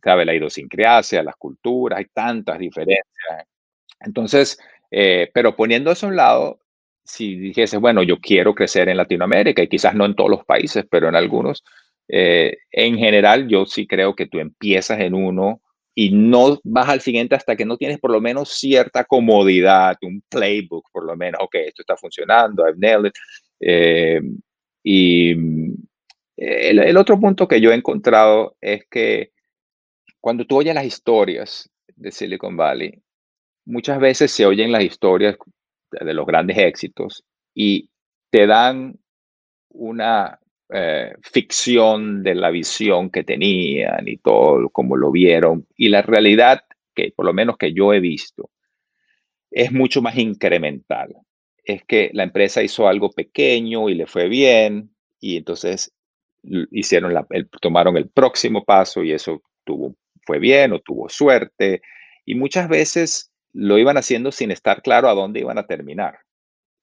cabe 0.00 0.24
la 0.24 0.34
idiosincrasia, 0.34 1.22
las 1.22 1.36
culturas, 1.36 2.00
hay 2.00 2.06
tantas 2.12 2.58
diferencias. 2.58 3.46
Entonces, 4.00 4.58
pero 4.90 5.54
poniendo 5.56 5.90
eso 5.90 6.06
a 6.06 6.10
un 6.10 6.16
lado, 6.16 6.60
si 7.04 7.36
dijese, 7.36 7.76
bueno, 7.76 8.02
yo 8.02 8.18
quiero 8.18 8.54
crecer 8.54 8.88
en 8.88 8.96
Latinoamérica 8.96 9.62
y 9.62 9.68
quizás 9.68 9.94
no 9.94 10.04
en 10.04 10.14
todos 10.14 10.30
los 10.30 10.44
países, 10.44 10.84
pero 10.90 11.08
en 11.08 11.14
algunos, 11.14 11.64
en 12.08 12.98
general 12.98 13.48
yo 13.48 13.66
sí 13.66 13.86
creo 13.86 14.14
que 14.14 14.26
tú 14.26 14.38
empiezas 14.38 15.00
en 15.00 15.14
uno 15.14 15.60
y 15.98 16.10
no 16.10 16.60
vas 16.62 16.90
al 16.90 17.00
siguiente 17.00 17.34
hasta 17.34 17.56
que 17.56 17.64
no 17.64 17.78
tienes 17.78 17.98
por 17.98 18.10
lo 18.10 18.20
menos 18.20 18.50
cierta 18.50 19.04
comodidad, 19.04 19.96
un 20.02 20.22
playbook 20.28 20.90
por 20.92 21.06
lo 21.06 21.16
menos, 21.16 21.40
ok, 21.42 21.54
esto 21.54 21.80
está 21.80 21.96
funcionando, 21.96 22.68
I've 22.68 22.78
nailed 22.78 23.06
it. 23.06 23.14
Eh, 23.58 24.20
y 24.84 25.30
eh, 26.36 26.70
el, 26.70 26.96
otro 26.98 27.18
punto 27.18 27.48
que 27.48 27.62
yo 27.62 27.70
he 27.70 27.74
encontrado 27.74 28.58
es 28.60 28.86
que 28.90 29.32
cuando 30.20 30.44
tú 30.44 30.58
oyes 30.58 30.74
las 30.74 30.84
historias 30.84 31.70
de 31.94 32.12
Silicon 32.12 32.58
Valley, 32.58 33.02
muchas 33.64 33.98
veces 33.98 34.30
se 34.30 34.44
oyen 34.44 34.72
las 34.72 34.84
historias 34.84 35.36
de 35.92 36.12
los 36.12 36.26
grandes 36.26 36.58
éxitos 36.58 37.24
y 37.54 37.88
te 38.30 38.46
dan 38.46 38.98
una 39.70 40.38
eh, 40.70 41.14
ficción 41.22 42.24
de 42.24 42.34
la 42.34 42.50
visión 42.50 43.10
que 43.10 43.22
tenían 43.22 44.08
y 44.08 44.16
todo, 44.16 44.68
como 44.70 44.96
lo 44.96 45.12
vieron. 45.12 45.66
Y 45.76 45.88
la 45.88 46.02
realidad, 46.02 46.64
que 46.94 47.12
por 47.14 47.24
lo 47.26 47.32
menos 47.32 47.56
que 47.56 47.72
yo 47.72 47.92
he 47.92 48.00
visto, 48.00 48.50
es 49.50 49.70
mucho 49.72 50.02
más 50.02 50.16
incremental. 50.18 51.14
Es 51.62 51.84
que 51.84 52.10
la 52.12 52.24
empresa 52.24 52.62
hizo 52.62 52.88
algo 52.88 53.10
pequeño 53.10 53.88
y 53.88 53.94
le 53.94 54.06
fue 54.06 54.28
bien 54.28 54.90
y 55.20 55.36
entonces 55.36 55.92
hicieron 56.42 57.14
la, 57.14 57.26
tomaron 57.60 57.96
el 57.96 58.08
próximo 58.08 58.64
paso 58.64 59.02
y 59.02 59.12
eso 59.12 59.42
tuvo, 59.64 59.94
fue 60.24 60.38
bien 60.38 60.72
o 60.72 60.80
tuvo 60.80 61.08
suerte. 61.08 61.82
Y 62.24 62.34
muchas 62.34 62.68
veces 62.68 63.30
lo 63.52 63.78
iban 63.78 63.96
haciendo 63.96 64.32
sin 64.32 64.50
estar 64.50 64.82
claro 64.82 65.08
a 65.08 65.14
dónde 65.14 65.40
iban 65.40 65.58
a 65.58 65.66
terminar 65.66 66.25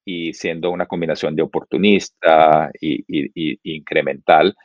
y 0.06 0.34
siendo 0.34 0.72
una 0.72 0.86
combinación 0.86 1.36
de 1.36 1.44
oportunista 1.44 2.72
y, 2.80 3.04
incremental. 3.64 4.56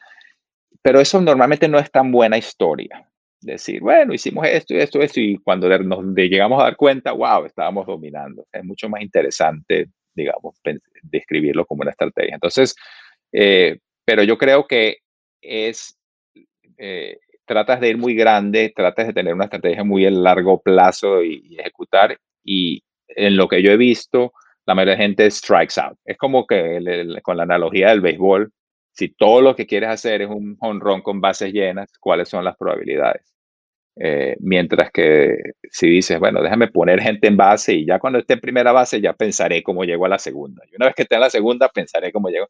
Pero 0.82 1.00
eso 1.00 1.20
normalmente 1.20 1.68
no 1.68 1.78
es 1.78 1.90
tan 1.90 2.10
buena 2.10 2.38
historia. 2.38 3.04
Decir, 3.40 3.80
bueno, 3.80 4.14
hicimos 4.14 4.46
esto 4.48 4.74
y 4.74 4.78
esto, 4.78 5.00
esto, 5.00 5.20
y 5.20 5.38
cuando 5.38 5.68
nos 5.78 6.04
llegamos 6.16 6.60
a 6.60 6.64
dar 6.64 6.76
cuenta, 6.76 7.12
wow, 7.12 7.44
estábamos 7.44 7.86
dominando. 7.86 8.46
Es 8.52 8.64
mucho 8.64 8.88
más 8.88 9.00
interesante, 9.00 9.88
digamos, 10.14 10.60
describirlo 11.02 11.64
como 11.64 11.82
una 11.82 11.92
estrategia. 11.92 12.34
Entonces, 12.34 12.74
eh, 13.32 13.78
pero 14.04 14.24
yo 14.24 14.36
creo 14.38 14.66
que 14.66 14.98
es, 15.40 15.96
eh, 16.78 17.18
tratas 17.44 17.80
de 17.80 17.90
ir 17.90 17.98
muy 17.98 18.14
grande, 18.14 18.72
tratas 18.74 19.06
de 19.06 19.12
tener 19.12 19.34
una 19.34 19.44
estrategia 19.44 19.84
muy 19.84 20.04
a 20.04 20.10
largo 20.10 20.60
plazo 20.60 21.22
y, 21.22 21.42
y 21.44 21.60
ejecutar. 21.60 22.18
Y 22.44 22.82
en 23.08 23.36
lo 23.36 23.46
que 23.46 23.62
yo 23.62 23.70
he 23.70 23.76
visto, 23.76 24.32
la 24.68 24.74
mayoría 24.74 24.96
de 24.96 25.02
gente 25.02 25.30
strikes 25.30 25.80
out. 25.80 25.98
Es 26.04 26.18
como 26.18 26.46
que 26.46 26.78
con 27.22 27.38
la 27.38 27.44
analogía 27.44 27.88
del 27.88 28.02
béisbol, 28.02 28.52
si 28.92 29.08
todo 29.08 29.40
lo 29.40 29.56
que 29.56 29.66
quieres 29.66 29.88
hacer 29.88 30.20
es 30.20 30.28
un 30.28 30.58
honrón 30.60 31.00
con 31.00 31.22
bases 31.22 31.54
llenas, 31.54 31.90
¿cuáles 31.98 32.28
son 32.28 32.44
las 32.44 32.54
probabilidades? 32.54 33.34
Eh, 33.96 34.36
mientras 34.40 34.90
que 34.92 35.38
si 35.70 35.88
dices, 35.88 36.18
bueno, 36.20 36.42
déjame 36.42 36.68
poner 36.68 37.00
gente 37.00 37.28
en 37.28 37.38
base 37.38 37.72
y 37.76 37.86
ya 37.86 37.98
cuando 37.98 38.18
esté 38.18 38.34
en 38.34 38.40
primera 38.40 38.70
base 38.72 39.00
ya 39.00 39.14
pensaré 39.14 39.62
cómo 39.62 39.84
llego 39.84 40.04
a 40.04 40.10
la 40.10 40.18
segunda. 40.18 40.62
Y 40.70 40.76
una 40.76 40.86
vez 40.86 40.94
que 40.94 41.02
esté 41.04 41.14
en 41.14 41.22
la 41.22 41.30
segunda, 41.30 41.70
pensaré 41.70 42.12
cómo 42.12 42.28
llego. 42.28 42.48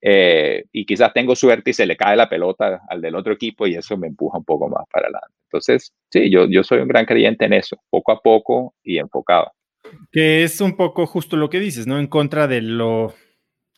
Eh, 0.00 0.64
y 0.72 0.86
quizás 0.86 1.12
tengo 1.12 1.36
suerte 1.36 1.70
y 1.70 1.74
se 1.74 1.84
le 1.84 1.98
cae 1.98 2.16
la 2.16 2.30
pelota 2.30 2.80
al 2.88 3.02
del 3.02 3.14
otro 3.14 3.34
equipo 3.34 3.66
y 3.66 3.74
eso 3.74 3.98
me 3.98 4.06
empuja 4.06 4.38
un 4.38 4.44
poco 4.44 4.70
más 4.70 4.84
para 4.90 5.08
adelante. 5.08 5.34
Entonces, 5.48 5.92
sí, 6.10 6.30
yo, 6.30 6.46
yo 6.48 6.64
soy 6.64 6.78
un 6.78 6.88
gran 6.88 7.04
creyente 7.04 7.44
en 7.44 7.52
eso, 7.52 7.76
poco 7.90 8.12
a 8.12 8.20
poco 8.22 8.74
y 8.82 8.96
enfocado. 8.98 9.52
Que 10.12 10.44
es 10.44 10.60
un 10.60 10.76
poco 10.76 11.06
justo 11.06 11.36
lo 11.36 11.50
que 11.50 11.60
dices, 11.60 11.86
¿no? 11.86 11.98
En 11.98 12.06
contra 12.06 12.46
de 12.46 12.62
lo 12.62 13.14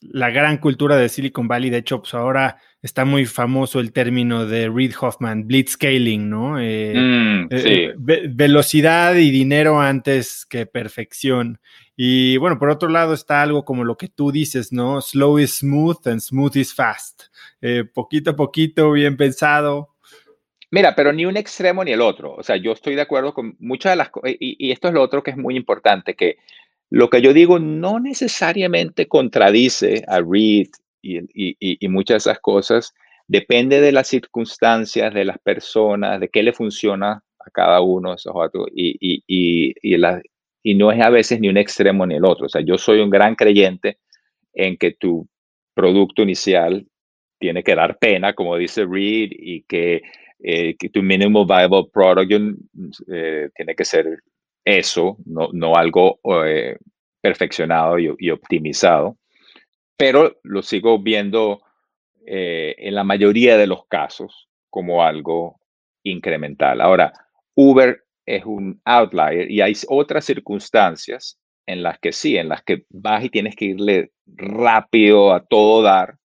la 0.01 0.31
gran 0.31 0.59
cultura 0.59 0.97
de 0.97 1.09
Silicon 1.09 1.49
Valley. 1.49 1.71
De 1.71 1.79
hecho, 1.79 2.01
pues 2.01 2.15
ahora 2.15 2.59
está 2.83 3.05
muy 3.05 3.27
famoso 3.27 3.81
el 3.81 3.93
término 3.93 4.47
de 4.47 4.69
Reid 4.69 4.95
Hoffman, 5.01 5.47
blitzscaling, 5.47 6.29
¿no? 6.31 6.59
Eh, 6.61 6.95
mm, 6.95 7.49
eh, 7.51 7.95
velocidad 8.31 9.17
y 9.17 9.31
dinero 9.31 9.81
antes 9.81 10.47
que 10.47 10.67
perfección. 10.67 11.61
Y 11.97 12.37
bueno, 12.37 12.59
por 12.59 12.71
otro 12.71 12.89
lado 12.89 13.15
está 13.15 13.43
algo 13.43 13.65
como 13.65 13.85
lo 13.85 13.97
que 13.97 14.09
tú 14.09 14.31
dices, 14.31 14.73
¿no? 14.73 15.01
Slow 15.01 15.39
is 15.39 15.59
smooth 15.59 16.07
and 16.07 16.21
smooth 16.21 16.57
is 16.57 16.73
fast. 16.73 17.25
Eh, 17.61 17.85
poquito 17.93 18.31
a 18.31 18.37
poquito, 18.37 18.93
bien 18.93 19.17
pensado, 19.17 19.97
Mira, 20.71 20.95
pero 20.95 21.13
ni 21.13 21.25
un 21.25 21.37
extremo 21.37 21.83
ni 21.85 21.93
el 21.93 22.01
otro. 22.01 22.35
O 22.35 22.43
sea, 22.43 22.57
yo 22.57 22.73
estoy 22.73 22.95
de 22.95 23.03
acuerdo 23.03 23.33
con 23.33 23.57
muchas 23.59 23.93
de 23.93 23.97
las 23.97 24.11
cosas, 24.11 24.35
y, 24.39 24.71
esto 24.71 24.89
es 24.89 24.95
lo 24.95 25.03
otro 25.03 25.23
que 25.23 25.31
es 25.31 25.37
muy 25.37 25.57
importante, 25.57 26.15
que 26.15 26.37
lo 26.91 27.09
que 27.11 27.23
yo 27.23 27.33
digo 27.33 27.59
no 27.59 28.01
necesariamente 28.01 29.09
contradice 29.09 30.05
a 30.09 30.21
Reed 30.21 30.69
y, 31.03 31.89
muchas 31.89 32.25
de 32.25 32.31
esas 32.31 32.41
cosas. 32.41 32.95
Depende 33.27 33.81
de 33.81 33.93
las 33.93 34.09
circunstancias, 34.09 35.13
de 35.13 35.25
las 35.25 35.39
personas, 35.39 36.21
de 36.21 36.29
qué 36.29 36.43
le 36.43 36.53
funciona 36.53 37.23
a 37.39 37.51
cada 37.51 37.81
uno 37.81 38.11
de 38.11 38.17
esos 38.17 38.33
otros. 38.35 38.69
Y, 38.75 39.23
y 39.27 40.75
no 40.75 40.93
es 40.93 41.01
a 41.01 41.11
veces 41.11 41.41
ni 41.41 41.49
un 41.49 41.57
extremo 41.57 42.07
ni 42.07 42.15
el 42.17 42.25
otro. 42.25 42.47
O 42.47 42.49
sea, 42.49 42.63
yo 42.63 42.79
soy 42.79 43.01
un 43.01 43.11
gran 43.11 43.35
creyente 43.35 43.99
en 44.53 44.77
que 44.77 44.93
tu 44.93 45.29
producto 45.75 46.23
inicial 46.23 46.87
tiene 47.39 47.63
que 47.63 47.75
dar 47.75 47.99
pena, 47.99 48.35
como 48.35 48.57
dice 48.57 48.85
Reed, 48.85 49.31
y 49.33 49.63
que 49.63 50.03
eh, 50.41 50.77
que 50.77 50.89
tu 50.89 51.03
minimal 51.03 51.47
viable 51.47 51.89
product 51.93 52.33
eh, 53.13 53.51
tiene 53.55 53.75
que 53.75 53.85
ser 53.85 54.23
eso, 54.65 55.17
no, 55.25 55.49
no 55.53 55.75
algo 55.75 56.21
eh, 56.47 56.77
perfeccionado 57.21 57.99
y, 57.99 58.31
optimizado, 58.31 59.17
pero 59.97 60.39
lo 60.45 60.63
sigo 60.63 60.99
viendo 61.01 61.63
en 62.31 62.95
la 62.95 63.05
mayoría 63.05 63.57
de 63.57 63.67
los 63.67 63.87
casos 63.87 64.49
como 64.69 65.03
algo 65.03 65.59
incremental. 66.05 66.83
Ahora, 66.83 67.13
Uber 67.55 68.05
es 68.27 68.45
un 68.45 68.81
outlier 68.85 69.51
y 69.51 69.63
hay 69.63 69.73
otras 69.89 70.27
circunstancias 70.27 71.39
en 71.67 71.83
las 71.83 71.99
que 71.99 72.13
sí, 72.13 72.37
en 72.37 72.51
las 72.51 72.63
que 72.63 72.85
vas 72.91 73.25
y 73.25 73.31
tienes 73.31 73.57
que 73.57 73.65
irle 73.65 74.13
rápido 74.27 75.33
a 75.33 75.45
todo 75.45 75.83
dar 75.83 76.19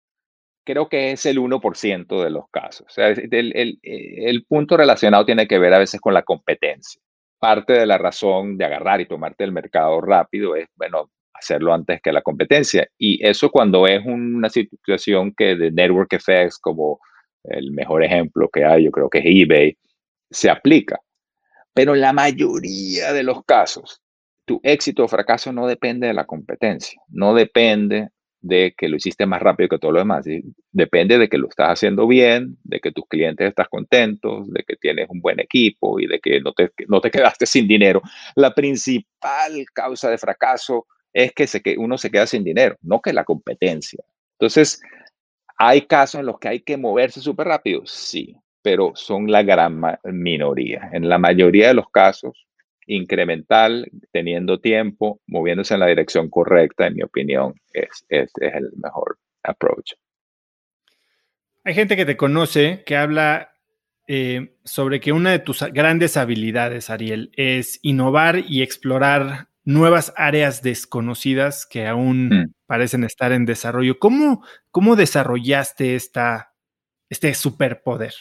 creo 0.63 0.89
que 0.89 1.11
es 1.11 1.25
el 1.25 1.39
1% 1.39 2.23
de 2.23 2.29
los 2.29 2.45
casos. 2.49 2.87
O 2.87 2.89
sea, 2.89 3.09
el, 3.09 3.79
el, 3.81 4.45
punto 4.45 4.77
relacionado 4.77 5.25
tiene 5.25 5.47
que 5.47 5.59
ver 5.59 5.73
a 5.73 5.79
veces 5.79 5.99
con 6.01 6.13
la 6.13 6.23
competencia. 6.23 7.01
Parte 7.39 7.73
de 7.73 7.85
la 7.85 7.97
razón 7.97 8.57
de 8.57 8.65
agarrar 8.65 9.01
y 9.01 9.07
tomarte 9.07 9.43
el 9.43 9.51
mercado 9.51 9.99
rápido 10.01 10.55
es, 10.55 10.67
bueno, 10.75 11.09
hacerlo 11.33 11.73
antes 11.73 12.01
que 12.01 12.13
la 12.13 12.21
competencia. 12.21 12.87
Y 12.97 13.25
eso 13.25 13.49
cuando 13.51 13.87
es 13.87 14.05
una 14.05 14.49
situación 14.49 15.33
que 15.35 15.55
de 15.55 15.71
network 15.71 16.13
effects, 16.13 16.57
como 16.57 16.99
el 17.43 17.71
mejor 17.71 18.03
ejemplo 18.03 18.49
que 18.51 18.63
hay, 18.63 18.85
yo 18.85 18.91
creo 18.91 19.09
que 19.09 19.19
es 19.19 19.25
eBay, 19.27 19.77
se 20.31 20.49
aplica. 20.49 20.99
Pero 21.73 21.95
en 21.95 22.01
la 22.01 22.13
mayoría 22.13 23.11
de 23.13 23.23
los 23.23 23.43
casos, 23.45 24.01
tu 24.45 24.59
éxito 24.63 25.05
o 25.05 25.07
fracaso 25.07 25.51
no 25.51 25.67
depende 25.67 26.07
de 26.07 26.13
la 26.13 26.25
competencia, 26.25 27.01
no 27.09 27.33
depende 27.33 28.09
de 28.43 28.75
que 28.77 28.89
lo 28.89 28.97
hiciste 28.97 29.25
más 29.25 29.41
rápido 29.41 29.69
que 29.69 29.79
todo 29.79 29.93
lo 29.93 29.99
demás. 29.99 30.25
Depende 30.71 31.17
de 31.17 31.29
que 31.29 31.37
lo 31.37 31.47
estás 31.47 31.69
haciendo 31.69 32.05
bien, 32.05 32.57
de 32.63 32.81
que 32.81 32.91
tus 32.91 33.05
clientes 33.07 33.47
están 33.47 33.67
contentos, 33.71 34.51
de 34.51 34.63
que 34.67 34.75
tienes 34.75 35.09
un 35.09 35.21
buen 35.21 35.39
equipo 35.39 35.97
y 35.99 36.07
de 36.07 36.19
que 36.19 36.41
no 36.41 36.51
te, 36.51 36.69
no 36.87 36.99
te 36.99 37.09
quedaste 37.11 37.45
sin 37.45 37.67
dinero. 37.67 38.01
La 38.35 38.53
principal 38.53 39.65
causa 39.73 40.09
de 40.09 40.17
fracaso 40.17 40.85
es 41.13 41.31
que, 41.31 41.47
se, 41.47 41.61
que 41.61 41.77
uno 41.77 41.97
se 41.97 42.11
queda 42.11 42.27
sin 42.27 42.43
dinero, 42.43 42.75
no 42.81 43.01
que 43.01 43.13
la 43.13 43.23
competencia. 43.23 44.03
Entonces, 44.37 44.81
¿hay 45.57 45.83
casos 45.83 46.19
en 46.19 46.25
los 46.25 46.37
que 46.37 46.49
hay 46.49 46.59
que 46.59 46.75
moverse 46.75 47.21
súper 47.21 47.47
rápido? 47.47 47.83
Sí, 47.85 48.35
pero 48.61 48.91
son 48.93 49.31
la 49.31 49.41
gran 49.41 49.81
minoría. 50.03 50.89
En 50.91 51.07
la 51.07 51.17
mayoría 51.17 51.69
de 51.69 51.75
los 51.75 51.89
casos, 51.89 52.45
incremental, 52.87 53.89
teniendo 54.11 54.59
tiempo, 54.59 55.21
moviéndose 55.27 55.73
en 55.73 55.79
la 55.79 55.87
dirección 55.87 56.29
correcta, 56.29 56.87
en 56.87 56.95
mi 56.95 57.03
opinión, 57.03 57.53
es, 57.73 58.05
es, 58.09 58.31
el 58.41 58.71
mejor 58.75 59.17
approach. 59.43 59.93
Hay 61.63 61.73
gente 61.73 61.95
que 61.95 62.05
te 62.05 62.17
conoce 62.17 62.83
que 62.85 62.97
habla 62.97 63.53
eh, 64.07 64.57
sobre 64.65 64.99
que 64.99 65.13
una 65.13 65.31
de 65.31 65.39
tus 65.39 65.61
grandes 65.71 66.17
habilidades, 66.17 66.89
Ariel, 66.89 67.31
es 67.35 67.79
innovar 67.83 68.43
y 68.47 68.61
explorar 68.61 69.47
nuevas 69.63 70.13
áreas 70.17 70.61
desconocidas 70.61 71.65
que 71.65 71.87
aún 71.87 72.27
mm. 72.27 72.53
parecen 72.65 73.03
estar 73.05 73.31
en 73.31 73.45
desarrollo. 73.45 73.97
¿Cómo, 73.99 74.43
cómo 74.71 74.95
desarrollaste 74.95 75.95
esta, 75.95 76.53
este 77.09 77.33
superpoder? 77.33 78.13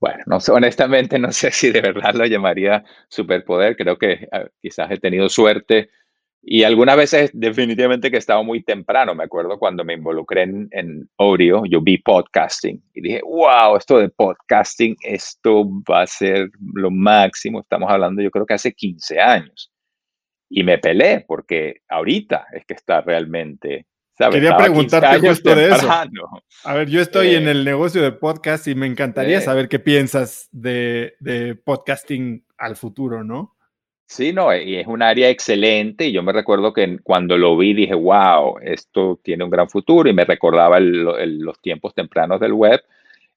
Bueno, 0.00 0.22
no 0.26 0.38
honestamente 0.54 1.18
no 1.18 1.32
sé 1.32 1.50
si 1.50 1.70
de 1.70 1.80
verdad 1.80 2.14
lo 2.14 2.26
llamaría 2.26 2.84
superpoder. 3.08 3.76
Creo 3.76 3.98
que 3.98 4.28
ah, 4.32 4.46
quizás 4.60 4.90
he 4.90 4.98
tenido 4.98 5.28
suerte 5.28 5.90
y 6.42 6.62
algunas 6.62 6.96
veces 6.96 7.30
definitivamente 7.34 8.10
que 8.10 8.16
he 8.16 8.18
estado 8.18 8.44
muy 8.44 8.62
temprano. 8.62 9.14
Me 9.14 9.24
acuerdo 9.24 9.58
cuando 9.58 9.84
me 9.84 9.94
involucré 9.94 10.42
en, 10.42 10.68
en 10.70 11.08
Audio, 11.18 11.64
yo 11.66 11.80
vi 11.80 11.98
podcasting 11.98 12.82
y 12.94 13.00
dije, 13.00 13.20
wow, 13.24 13.76
esto 13.76 13.98
de 13.98 14.08
podcasting, 14.08 14.96
esto 15.02 15.68
va 15.90 16.02
a 16.02 16.06
ser 16.06 16.50
lo 16.74 16.90
máximo. 16.90 17.60
Estamos 17.60 17.90
hablando 17.90 18.22
yo 18.22 18.30
creo 18.30 18.46
que 18.46 18.54
hace 18.54 18.72
15 18.72 19.20
años. 19.20 19.72
Y 20.48 20.62
me 20.62 20.78
peleé 20.78 21.24
porque 21.26 21.82
ahorita 21.88 22.46
es 22.52 22.64
que 22.64 22.74
está 22.74 23.00
realmente 23.02 23.86
Quería 24.18 24.56
preguntarte 24.56 25.26
justo 25.26 25.54
de 25.54 25.70
eso. 25.70 25.88
A 26.64 26.74
ver, 26.74 26.88
yo 26.88 27.00
estoy 27.00 27.34
en 27.34 27.46
eh, 27.46 27.52
el 27.52 27.64
negocio 27.64 28.02
de 28.02 28.12
podcast 28.12 28.66
y 28.66 28.74
me 28.74 28.86
encantaría 28.86 29.38
eh. 29.38 29.42
saber 29.42 29.68
qué 29.68 29.78
piensas 29.78 30.48
de, 30.50 31.14
podcasting 31.64 32.44
al 32.56 32.76
futuro, 32.76 33.22
¿no? 33.22 33.54
Sí, 34.06 34.32
no, 34.32 34.56
y 34.56 34.76
es 34.76 34.86
un 34.86 35.02
área 35.02 35.28
excelente 35.28 36.06
y 36.06 36.12
yo 36.12 36.22
me 36.22 36.32
recuerdo 36.32 36.72
que 36.72 36.98
cuando 37.02 37.36
lo 37.36 37.56
vi 37.58 37.74
dije, 37.74 37.94
wow, 37.94 38.58
esto 38.62 39.20
tiene 39.22 39.44
un 39.44 39.50
gran 39.50 39.68
futuro 39.68 40.08
y 40.08 40.14
me 40.14 40.24
recordaba 40.24 40.80
los 40.80 41.60
tiempos 41.60 41.94
tempranos 41.94 42.40
del 42.40 42.54
web. 42.54 42.82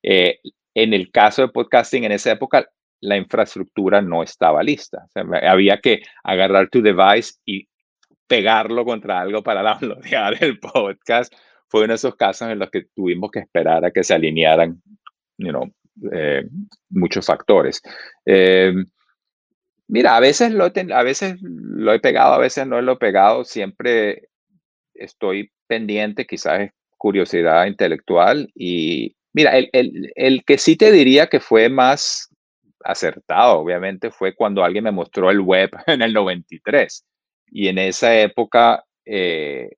Eh, 0.01 0.39
en 0.73 0.93
el 0.93 1.11
caso 1.11 1.41
de 1.41 1.49
podcasting 1.49 2.05
en 2.05 2.13
esa 2.13 2.31
época, 2.31 2.69
la 3.01 3.17
infraestructura 3.17 4.01
no 4.01 4.23
estaba 4.23 4.63
lista. 4.63 5.07
había 5.43 5.79
que 5.79 6.01
agarrar 6.23 6.69
tu 6.69 6.81
device 6.81 7.33
y 7.45 7.67
pegarlo 8.31 8.85
contra 8.85 9.19
algo 9.19 9.43
para 9.43 9.61
downloadar 9.73 10.41
el 10.41 10.57
podcast. 10.57 11.33
Fue 11.67 11.81
uno 11.81 11.89
de 11.89 11.95
esos 11.95 12.15
casos 12.15 12.49
en 12.49 12.59
los 12.59 12.69
que 12.69 12.85
tuvimos 12.95 13.29
que 13.29 13.39
esperar 13.39 13.83
a 13.83 13.91
que 13.91 14.05
se 14.05 14.13
alinearan 14.13 14.81
you 15.37 15.49
know, 15.49 15.69
eh, 16.13 16.45
muchos 16.89 17.25
factores. 17.25 17.81
Eh, 18.25 18.73
mira, 19.89 20.15
a 20.15 20.21
veces, 20.21 20.53
lo 20.53 20.65
he 20.65 20.93
a 20.93 21.03
veces 21.03 21.35
lo 21.41 21.93
he 21.93 21.99
pegado, 21.99 22.33
a 22.33 22.39
veces 22.39 22.65
no 22.65 22.81
lo 22.81 22.93
he 22.93 22.97
pegado. 22.97 23.43
Siempre 23.43 24.29
estoy 24.93 25.51
pendiente, 25.67 26.25
quizás 26.25 26.61
es 26.61 26.71
curiosidad 26.97 27.65
intelectual. 27.65 28.49
Y 28.55 29.17
mira, 29.33 29.57
el, 29.57 29.69
el, 29.73 30.11
el 30.15 30.45
que 30.45 30.57
sí 30.57 30.77
te 30.77 30.89
diría 30.89 31.27
que 31.27 31.41
fue 31.41 31.67
más 31.67 32.29
acertado, 32.85 33.59
obviamente, 33.59 34.09
fue 34.09 34.33
cuando 34.35 34.63
alguien 34.63 34.85
me 34.85 34.91
mostró 34.91 35.29
el 35.31 35.41
web 35.41 35.69
en 35.87 36.01
el 36.01 36.13
93 36.13 37.05
y 37.51 37.67
en 37.67 37.77
esa 37.77 38.17
época 38.19 38.85
eh, 39.05 39.69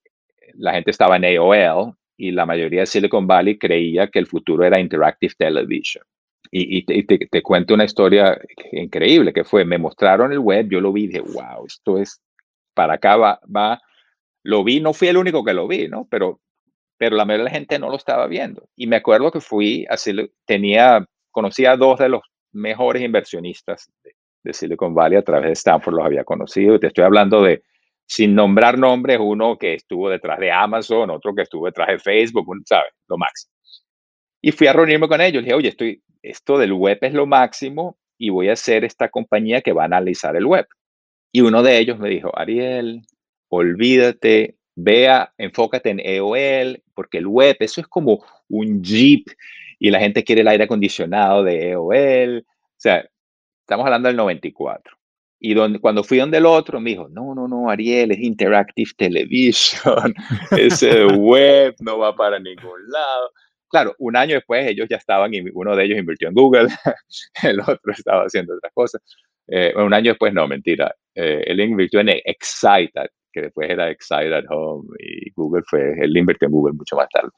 la 0.53 0.73
gente 0.73 0.91
estaba 0.91 1.17
en 1.17 1.25
AOL 1.25 1.95
y 2.15 2.31
la 2.31 2.45
mayoría 2.45 2.81
de 2.81 2.85
Silicon 2.85 3.27
Valley 3.27 3.57
creía 3.57 4.07
que 4.07 4.19
el 4.19 4.27
futuro 4.27 4.63
era 4.63 4.79
Interactive 4.79 5.33
Television. 5.37 6.05
Y, 6.55 6.83
te, 6.83 7.41
cuento 7.41 7.73
una 7.73 7.85
historia 7.85 8.39
increíble 8.71 9.33
que 9.33 9.43
fue, 9.43 9.65
me 9.65 9.79
mostraron 9.79 10.31
el 10.31 10.37
web, 10.37 10.69
yo 10.69 10.79
lo 10.79 10.93
vi 10.93 11.05
y 11.05 11.07
dije, 11.07 11.21
wow, 11.21 11.65
esto 11.65 11.97
es, 11.97 12.21
para 12.75 12.93
acá 12.93 13.17
va, 13.17 13.39
va, 13.43 13.81
lo 14.43 14.63
vi, 14.63 14.79
no 14.79 14.93
fui 14.93 15.07
el 15.07 15.17
único 15.17 15.43
que 15.43 15.55
lo 15.55 15.67
vi, 15.67 15.87
¿no? 15.87 16.07
Pero, 16.11 16.41
pero 16.97 17.15
la 17.15 17.25
mayoría 17.25 17.45
de 17.45 17.49
la 17.49 17.57
gente 17.57 17.79
no 17.79 17.89
lo 17.89 17.95
estaba 17.95 18.27
viendo. 18.27 18.69
Y 18.75 18.85
me 18.85 18.97
acuerdo 18.97 19.31
que 19.31 19.41
fui, 19.41 19.87
así, 19.89 20.13
tenía, 20.45 21.03
conocía 21.31 21.71
a 21.71 21.77
dos 21.77 21.97
de 21.97 22.09
los 22.09 22.21
mejores 22.51 23.01
inversionistas 23.01 23.91
de 24.03 24.13
Silicon 24.51 24.93
Valley 24.93 25.17
a 25.17 25.21
través 25.21 25.47
de 25.47 25.53
Stanford 25.53 25.95
los 25.95 26.05
había 26.05 26.23
conocido. 26.23 26.79
Te 26.79 26.87
estoy 26.87 27.05
hablando 27.05 27.41
de, 27.41 27.63
sin 28.05 28.35
nombrar 28.35 28.77
nombres, 28.77 29.19
uno 29.21 29.57
que 29.57 29.75
estuvo 29.75 30.09
detrás 30.09 30.39
de 30.39 30.51
Amazon, 30.51 31.09
otro 31.09 31.33
que 31.33 31.43
estuvo 31.43 31.67
detrás 31.67 31.87
de 31.87 31.99
Facebook, 31.99 32.45
¿sabes? 32.65 32.91
Lo 33.07 33.17
máximo. 33.17 33.53
Y 34.41 34.51
fui 34.51 34.67
a 34.67 34.73
reunirme 34.73 35.07
con 35.07 35.21
ellos. 35.21 35.43
dije, 35.43 35.55
oye, 35.55 35.69
estoy, 35.69 36.03
esto 36.21 36.57
del 36.57 36.73
web 36.73 36.97
es 37.01 37.13
lo 37.13 37.25
máximo 37.25 37.97
y 38.17 38.29
voy 38.29 38.49
a 38.49 38.53
hacer 38.53 38.83
esta 38.83 39.09
compañía 39.09 39.61
que 39.61 39.71
va 39.71 39.83
a 39.83 39.85
analizar 39.85 40.35
el 40.35 40.45
web. 40.45 40.67
Y 41.31 41.41
uno 41.41 41.63
de 41.63 41.77
ellos 41.77 41.97
me 41.97 42.09
dijo, 42.09 42.37
Ariel, 42.37 43.01
olvídate, 43.49 44.55
vea, 44.75 45.33
enfócate 45.37 45.89
en 45.89 45.99
EOL, 45.99 46.83
porque 46.93 47.19
el 47.19 47.27
web, 47.27 47.55
eso 47.59 47.81
es 47.81 47.87
como 47.87 48.23
un 48.49 48.83
Jeep 48.83 49.27
y 49.79 49.89
la 49.89 49.99
gente 49.99 50.23
quiere 50.23 50.41
el 50.41 50.47
aire 50.47 50.65
acondicionado 50.65 51.43
de 51.43 51.71
EOL. 51.71 52.39
O 52.39 52.75
sea, 52.77 53.05
Estamos 53.63 53.85
hablando 53.85 54.09
del 54.09 54.17
94. 54.17 54.97
Y 55.39 55.53
donde, 55.53 55.79
cuando 55.79 56.03
fui 56.03 56.17
donde 56.17 56.37
el 56.37 56.45
otro, 56.45 56.79
me 56.79 56.91
dijo, 56.91 57.07
no, 57.09 57.33
no, 57.33 57.47
no, 57.47 57.69
Ariel, 57.69 58.11
es 58.11 58.19
Interactive 58.19 58.91
Television, 58.97 60.13
ese 60.51 61.05
web 61.05 61.75
no 61.79 61.97
va 61.97 62.15
para 62.15 62.39
ningún 62.39 62.89
lado. 62.89 63.31
Claro, 63.69 63.95
un 63.99 64.15
año 64.15 64.35
después 64.35 64.65
ellos 64.65 64.87
ya 64.89 64.97
estaban, 64.97 65.31
uno 65.53 65.75
de 65.75 65.83
ellos 65.83 65.97
invirtió 65.97 66.27
en 66.27 66.33
Google, 66.33 66.67
el 67.43 67.59
otro 67.59 67.91
estaba 67.91 68.23
haciendo 68.23 68.55
otras 68.55 68.71
cosas. 68.73 69.01
Eh, 69.47 69.73
un 69.75 69.93
año 69.93 70.11
después, 70.11 70.33
no, 70.33 70.47
mentira, 70.47 70.93
eh, 71.15 71.43
él 71.45 71.59
invirtió 71.59 71.99
en 72.01 72.09
Excited, 72.09 73.09
que 73.31 73.41
después 73.41 73.69
era 73.69 73.89
Excited 73.89 74.45
Home, 74.49 74.89
y 74.99 75.31
Google 75.31 75.63
fue, 75.67 75.93
él 76.01 76.15
invirtió 76.15 76.47
en 76.47 76.51
Google 76.53 76.73
mucho 76.73 76.95
más 76.95 77.07
tarde. 77.09 77.29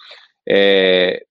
Eh, 0.46 1.24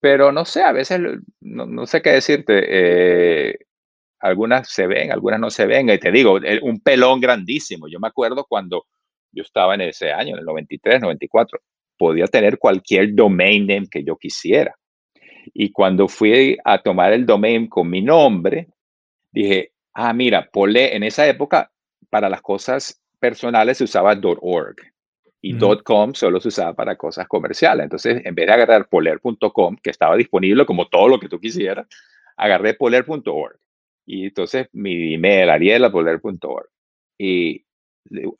pero 0.00 0.32
no 0.32 0.44
sé, 0.44 0.62
a 0.62 0.72
veces 0.72 1.00
no, 1.40 1.66
no 1.66 1.86
sé 1.86 2.02
qué 2.02 2.10
decirte 2.10 3.58
algunas 4.20 4.68
se 4.70 4.86
ven, 4.86 5.12
algunas 5.12 5.40
no 5.40 5.50
se 5.50 5.66
ven. 5.66 5.88
Y 5.90 5.98
te 5.98 6.12
digo, 6.12 6.38
un 6.62 6.80
pelón 6.80 7.20
grandísimo. 7.20 7.88
Yo 7.88 7.98
me 7.98 8.08
acuerdo 8.08 8.44
cuando 8.48 8.86
yo 9.32 9.42
estaba 9.42 9.74
en 9.74 9.82
ese 9.82 10.12
año, 10.12 10.34
en 10.34 10.40
el 10.40 10.44
93, 10.44 11.00
94, 11.00 11.60
podía 11.96 12.26
tener 12.26 12.58
cualquier 12.58 13.14
domain 13.14 13.66
name 13.66 13.88
que 13.90 14.04
yo 14.04 14.16
quisiera. 14.16 14.74
Y 15.54 15.72
cuando 15.72 16.08
fui 16.08 16.58
a 16.64 16.78
tomar 16.78 17.12
el 17.12 17.26
domain 17.26 17.66
con 17.66 17.88
mi 17.88 18.02
nombre, 18.02 18.68
dije, 19.32 19.72
ah, 19.94 20.12
mira, 20.12 20.48
Pole, 20.52 20.94
en 20.94 21.02
esa 21.02 21.26
época, 21.26 21.70
para 22.08 22.28
las 22.28 22.42
cosas 22.42 23.00
personales 23.18 23.78
se 23.78 23.84
usaba 23.84 24.18
.org 24.22 24.76
y 25.42 25.56
.com 25.82 26.14
solo 26.14 26.40
se 26.40 26.48
usaba 26.48 26.74
para 26.74 26.96
cosas 26.96 27.26
comerciales. 27.26 27.84
Entonces, 27.84 28.22
en 28.24 28.34
vez 28.34 28.46
de 28.46 28.52
agarrar 28.52 28.88
poler.com, 28.88 29.76
que 29.82 29.90
estaba 29.90 30.16
disponible 30.16 30.66
como 30.66 30.88
todo 30.88 31.08
lo 31.08 31.18
que 31.18 31.28
tú 31.28 31.40
quisieras, 31.40 31.86
agarré 32.36 32.74
poler.org. 32.74 33.58
Y 34.10 34.24
entonces 34.24 34.66
mi 34.72 35.14
email, 35.14 35.50
arielapoler.org. 35.50 36.68
Y 37.16 37.64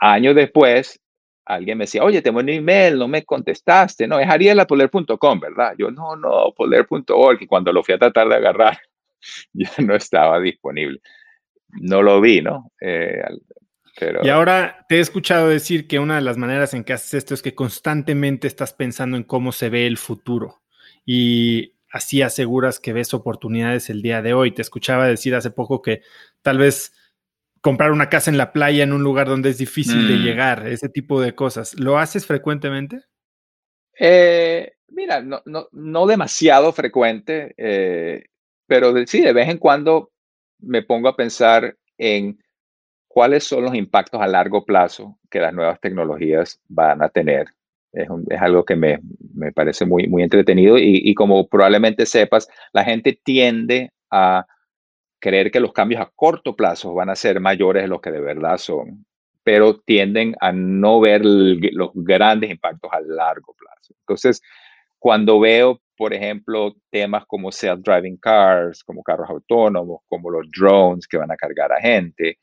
años 0.00 0.34
después, 0.34 1.00
alguien 1.44 1.78
me 1.78 1.84
decía, 1.84 2.02
oye, 2.02 2.22
tengo 2.22 2.40
un 2.40 2.48
email, 2.48 2.98
no 2.98 3.06
me 3.06 3.24
contestaste. 3.24 4.08
No, 4.08 4.18
es 4.18 4.28
arielapoler.com, 4.28 5.38
¿verdad? 5.38 5.74
Yo, 5.78 5.92
no, 5.92 6.16
no, 6.16 6.52
poler.org. 6.56 7.40
Y 7.40 7.46
cuando 7.46 7.72
lo 7.72 7.84
fui 7.84 7.94
a 7.94 7.98
tratar 7.98 8.28
de 8.28 8.34
agarrar, 8.34 8.78
ya 9.52 9.70
no 9.78 9.94
estaba 9.94 10.40
disponible. 10.40 11.00
No 11.68 12.02
lo 12.02 12.20
vi, 12.20 12.42
¿no? 12.42 12.72
Eh, 12.80 13.22
y 14.22 14.28
ahora 14.28 14.86
te 14.88 14.96
he 14.96 15.00
escuchado 15.00 15.48
decir 15.48 15.86
que 15.86 15.98
una 15.98 16.16
de 16.16 16.22
las 16.22 16.36
maneras 16.36 16.74
en 16.74 16.82
que 16.82 16.94
haces 16.94 17.14
esto 17.14 17.34
es 17.34 17.42
que 17.42 17.54
constantemente 17.54 18.46
estás 18.48 18.72
pensando 18.72 19.16
en 19.16 19.24
cómo 19.24 19.52
se 19.52 19.68
ve 19.68 19.86
el 19.86 19.98
futuro. 19.98 20.62
Y 21.04 21.74
así 21.90 22.22
aseguras 22.22 22.80
que 22.80 22.92
ves 22.92 23.12
oportunidades 23.12 23.90
el 23.90 24.02
día 24.02 24.22
de 24.22 24.32
hoy. 24.32 24.52
Te 24.52 24.62
escuchaba 24.62 25.06
decir 25.06 25.34
hace 25.34 25.50
poco 25.50 25.82
que 25.82 26.02
tal 26.42 26.58
vez 26.58 26.92
comprar 27.60 27.92
una 27.92 28.08
casa 28.08 28.30
en 28.30 28.38
la 28.38 28.52
playa 28.52 28.84
en 28.84 28.92
un 28.92 29.02
lugar 29.02 29.28
donde 29.28 29.50
es 29.50 29.58
difícil 29.58 30.08
de 30.08 30.14
mm. 30.14 30.22
llegar, 30.22 30.66
ese 30.66 30.88
tipo 30.88 31.20
de 31.20 31.34
cosas. 31.34 31.78
¿Lo 31.78 31.98
haces 31.98 32.26
frecuentemente? 32.26 33.02
Eh, 33.98 34.72
mira, 34.88 35.20
no, 35.20 35.42
no, 35.44 36.06
demasiado 36.06 36.72
frecuente, 36.72 37.54
eh, 37.58 38.24
pero 38.66 38.94
sí, 39.06 39.20
de 39.20 39.32
vez 39.32 39.48
en 39.48 39.58
cuando 39.58 40.12
me 40.58 40.82
pongo 40.82 41.08
a 41.08 41.16
pensar 41.16 41.76
en 41.98 42.42
cuáles 43.08 43.44
son 43.44 43.64
los 43.64 43.74
impactos 43.74 44.22
a 44.22 44.26
largo 44.26 44.64
plazo 44.64 45.18
que 45.28 45.40
las 45.40 45.52
nuevas 45.52 45.80
tecnologías 45.80 46.60
van 46.68 47.02
a 47.02 47.08
tener 47.08 47.48
es, 47.92 48.08
algo 48.40 48.64
que 48.64 48.76
me, 48.76 49.00
parece 49.54 49.84
muy, 49.84 50.06
muy 50.06 50.22
entretenido 50.22 50.76
y, 50.78 51.14
como 51.14 51.48
probablemente 51.48 52.06
sepas, 52.06 52.48
la 52.72 52.84
gente 52.84 53.18
tiende 53.22 53.90
a 54.10 54.46
creer 55.18 55.50
que 55.50 55.60
los 55.60 55.72
cambios 55.72 56.00
a 56.00 56.10
corto 56.14 56.56
plazo 56.56 56.94
van 56.94 57.10
a 57.10 57.16
ser 57.16 57.40
mayores 57.40 57.82
de 57.82 57.88
lo 57.88 58.00
que 58.00 58.10
de 58.10 58.20
verdad 58.20 58.58
son, 58.58 59.04
pero 59.42 59.78
tienden 59.80 60.34
a 60.40 60.52
no 60.52 61.00
ver 61.00 61.22
los 61.24 61.90
grandes 61.94 62.50
impactos 62.50 62.90
a 62.92 63.00
largo 63.00 63.54
plazo. 63.54 63.94
Entonces, 64.00 64.40
cuando 64.98 65.40
veo, 65.40 65.80
por 65.96 66.14
ejemplo, 66.14 66.74
temas 66.90 67.24
como 67.26 67.50
self-driving 67.50 68.18
cars, 68.18 68.84
como 68.84 69.02
carros 69.02 69.28
autónomos, 69.28 70.02
como 70.08 70.30
los 70.30 70.46
drones 70.50 71.06
que 71.06 71.16
van 71.16 71.30
a 71.30 71.36
cargar 71.36 71.72
a 71.72 71.80
gente, 71.80 72.38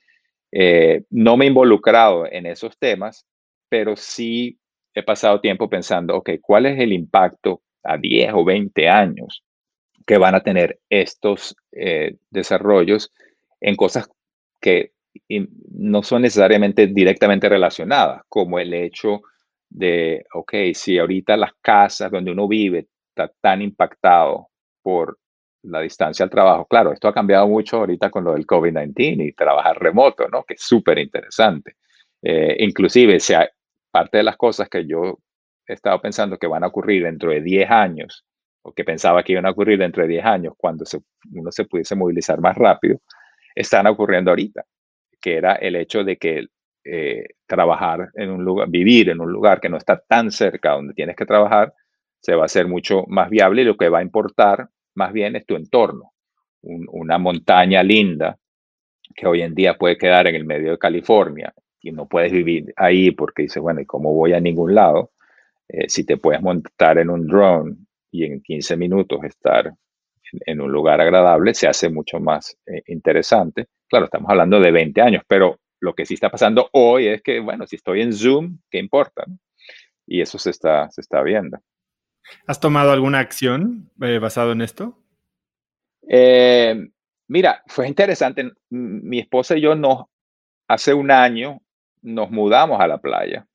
eh, 0.52 1.04
no 1.10 1.38
me 1.38 1.46
he 1.46 1.48
involucrado 1.50 2.26
en 2.32 2.46
esos 2.46 2.78
temas, 2.78 3.26
pero 3.70 3.96
sí 3.96 4.60
he 4.98 5.04
pasado 5.04 5.40
tiempo 5.40 5.70
pensando, 5.70 6.16
ok, 6.16 6.32
¿cuál 6.42 6.66
es 6.66 6.80
el 6.80 6.92
impacto 6.92 7.62
a 7.84 7.98
10 7.98 8.34
o 8.34 8.44
20 8.44 8.90
años 8.90 9.44
que 10.08 10.18
van 10.18 10.34
a 10.34 10.42
tener 10.42 10.80
estos 10.90 11.56
eh, 11.72 12.16
desarrollos 12.32 13.14
en 13.62 13.76
cosas 13.76 14.10
que 14.60 14.94
no 15.30 16.02
son 16.02 16.24
necesariamente 16.24 16.88
directamente 16.88 17.48
relacionadas, 17.48 18.24
como 18.28 18.58
el 18.58 18.74
hecho 18.74 19.22
de, 19.70 20.26
ok, 20.34 20.54
si 20.74 20.98
ahorita 20.98 21.38
las 21.38 21.52
casas 21.62 22.12
donde 22.12 22.32
uno 22.32 22.48
vive 22.48 22.88
está 23.10 23.32
tan 23.40 23.62
impactado 23.62 24.48
por 24.82 25.20
la 25.64 25.82
distancia 25.82 26.24
al 26.24 26.30
trabajo. 26.32 26.66
Claro, 26.66 26.92
esto 26.92 27.08
ha 27.08 27.14
cambiado 27.14 27.48
mucho 27.48 27.78
ahorita 27.78 28.10
con 28.10 28.24
lo 28.24 28.34
del 28.34 28.48
COVID-19 28.48 29.28
y 29.28 29.34
trabajar 29.34 29.78
remoto, 29.80 30.28
¿no? 30.28 30.44
Que 30.44 30.56
es 30.56 30.62
súper 30.62 30.98
interesante. 30.98 31.76
Eh, 32.22 32.56
inclusive, 32.60 33.20
sea, 33.20 33.48
parte 33.92 34.18
de 34.18 34.24
las 34.24 34.38
cosas 34.38 34.70
que 34.70 34.86
yo 34.86 35.20
he 35.68 35.74
estado 35.74 36.00
pensando 36.02 36.38
que 36.38 36.48
van 36.48 36.64
a 36.64 36.68
ocurrir 36.68 37.04
dentro 37.04 37.32
de 37.32 37.42
10 37.42 37.70
años, 37.70 38.26
o 38.62 38.72
que 38.74 38.84
pensaba 38.84 39.24
que 39.24 39.34
iban 39.34 39.46
a 39.46 39.52
ocurrir 39.52 39.80
dentro 39.80 40.04
de 40.04 40.10
10 40.10 40.26
años, 40.26 40.54
cuando 40.58 40.86
uno 41.34 41.52
se 41.52 41.66
pudiese 41.66 41.96
movilizar 41.96 42.40
más 42.40 42.56
rápido, 42.56 43.00
están 43.56 43.88
ocurriendo 43.88 44.32
ahorita, 44.32 44.64
que 45.22 45.36
era 45.38 45.56
el 45.56 45.76
hecho 45.76 46.04
de 46.04 46.18
que 46.18 46.48
eh, 46.84 47.26
trabajar 47.46 48.10
en 48.14 48.30
un 48.30 48.46
lugar, 48.46 48.70
vivir 48.70 49.10
en 49.10 49.20
un 49.20 49.32
lugar 49.32 49.60
que 49.60 49.70
no 49.70 49.78
está 49.78 50.00
tan 50.00 50.32
cerca 50.32 50.72
donde 50.72 50.94
tienes 50.94 51.16
que 51.16 51.26
trabajar, 51.26 51.74
se 52.22 52.36
va 52.36 52.44
a 52.44 52.46
hacer 52.46 52.68
mucho 52.68 53.04
más 53.08 53.30
viable 53.30 53.62
y 53.62 53.66
lo 53.66 53.78
que 53.78 53.90
va 53.90 54.00
a 54.00 54.04
importar 54.04 54.70
más 54.96 55.12
bien 55.14 55.36
es 55.36 55.46
tu 55.46 55.56
entorno. 55.56 56.12
una 56.62 57.18
montaña 57.18 57.84
linda 57.84 58.38
que 59.16 59.28
hoy 59.28 59.42
en 59.42 59.54
día 59.54 59.78
puede 59.78 59.98
quedar 59.98 60.28
en 60.28 60.36
el 60.36 60.46
medio 60.46 60.72
de 60.72 60.78
California 60.78 61.54
y 61.82 61.92
no 61.92 62.08
puedes 62.08 62.32
vivir 62.32 62.74
ahí 62.76 63.12
porque 63.12 63.44
dices, 63.44 63.62
bueno, 63.62 63.82
¿y 63.82 63.86
cómo 63.86 64.14
voy 64.14 64.34
a 64.34 64.40
ningún 64.40 64.76
lado? 64.76 65.12
Eh, 65.68 65.90
si 65.90 66.06
te 66.06 66.18
puedes 66.18 66.42
montar 66.42 66.98
en 66.98 67.10
un 67.10 67.28
drone 67.28 67.76
y 68.12 68.26
en 68.26 68.42
15 68.42 68.78
minutos 68.78 69.24
estar 69.24 69.74
en, 70.46 70.62
un 70.62 70.72
lugar 70.72 71.02
agradable, 71.02 71.54
se 71.54 71.68
hace 71.68 71.90
mucho 71.90 72.20
más 72.20 72.58
eh, 72.66 72.82
interesante. 72.88 73.68
Claro, 73.88 74.06
estamos 74.06 74.30
hablando 74.30 74.60
de 74.60 74.72
20 74.72 75.02
años, 75.02 75.24
pero 75.28 75.60
lo 75.80 75.94
que 75.94 76.06
sí 76.06 76.16
está 76.16 76.30
pasando 76.30 76.70
hoy 76.74 77.08
es 77.08 77.22
que, 77.22 77.40
bueno, 77.40 77.68
si 77.68 77.76
estoy 77.76 78.02
en 78.02 78.14
Zoom, 78.14 78.60
¿qué 78.70 78.80
importa? 78.80 79.26
Y 80.06 80.22
eso 80.22 80.38
se 80.38 80.50
está, 80.50 80.90
se 80.90 81.02
está 81.02 81.22
viendo. 81.22 81.60
¿Has 82.46 82.60
tomado 82.60 82.92
alguna 82.92 83.20
acción 83.20 83.92
eh, 84.02 84.20
basado 84.20 84.52
en 84.52 84.62
esto? 84.62 84.98
Eh, 86.10 86.90
mira, 87.28 87.64
fue 87.68 87.88
interesante. 87.88 88.52
Mi 88.70 89.20
esposa 89.20 89.56
y 89.56 89.62
yo 89.62 89.76
nos, 89.76 90.06
hace 90.68 90.94
un 90.94 91.12
año 91.12 91.62
nos 92.08 92.32
mudamos 92.32 92.80
a 92.80 92.88
la 92.88 93.00
playa. 93.00 93.46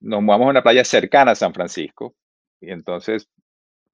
Nos 0.00 0.22
mudamos 0.22 0.46
a 0.46 0.50
una 0.50 0.62
playa 0.62 0.84
cercana 0.84 1.32
a 1.32 1.34
San 1.34 1.52
Francisco. 1.52 2.14
Y 2.60 2.70
entonces, 2.70 3.28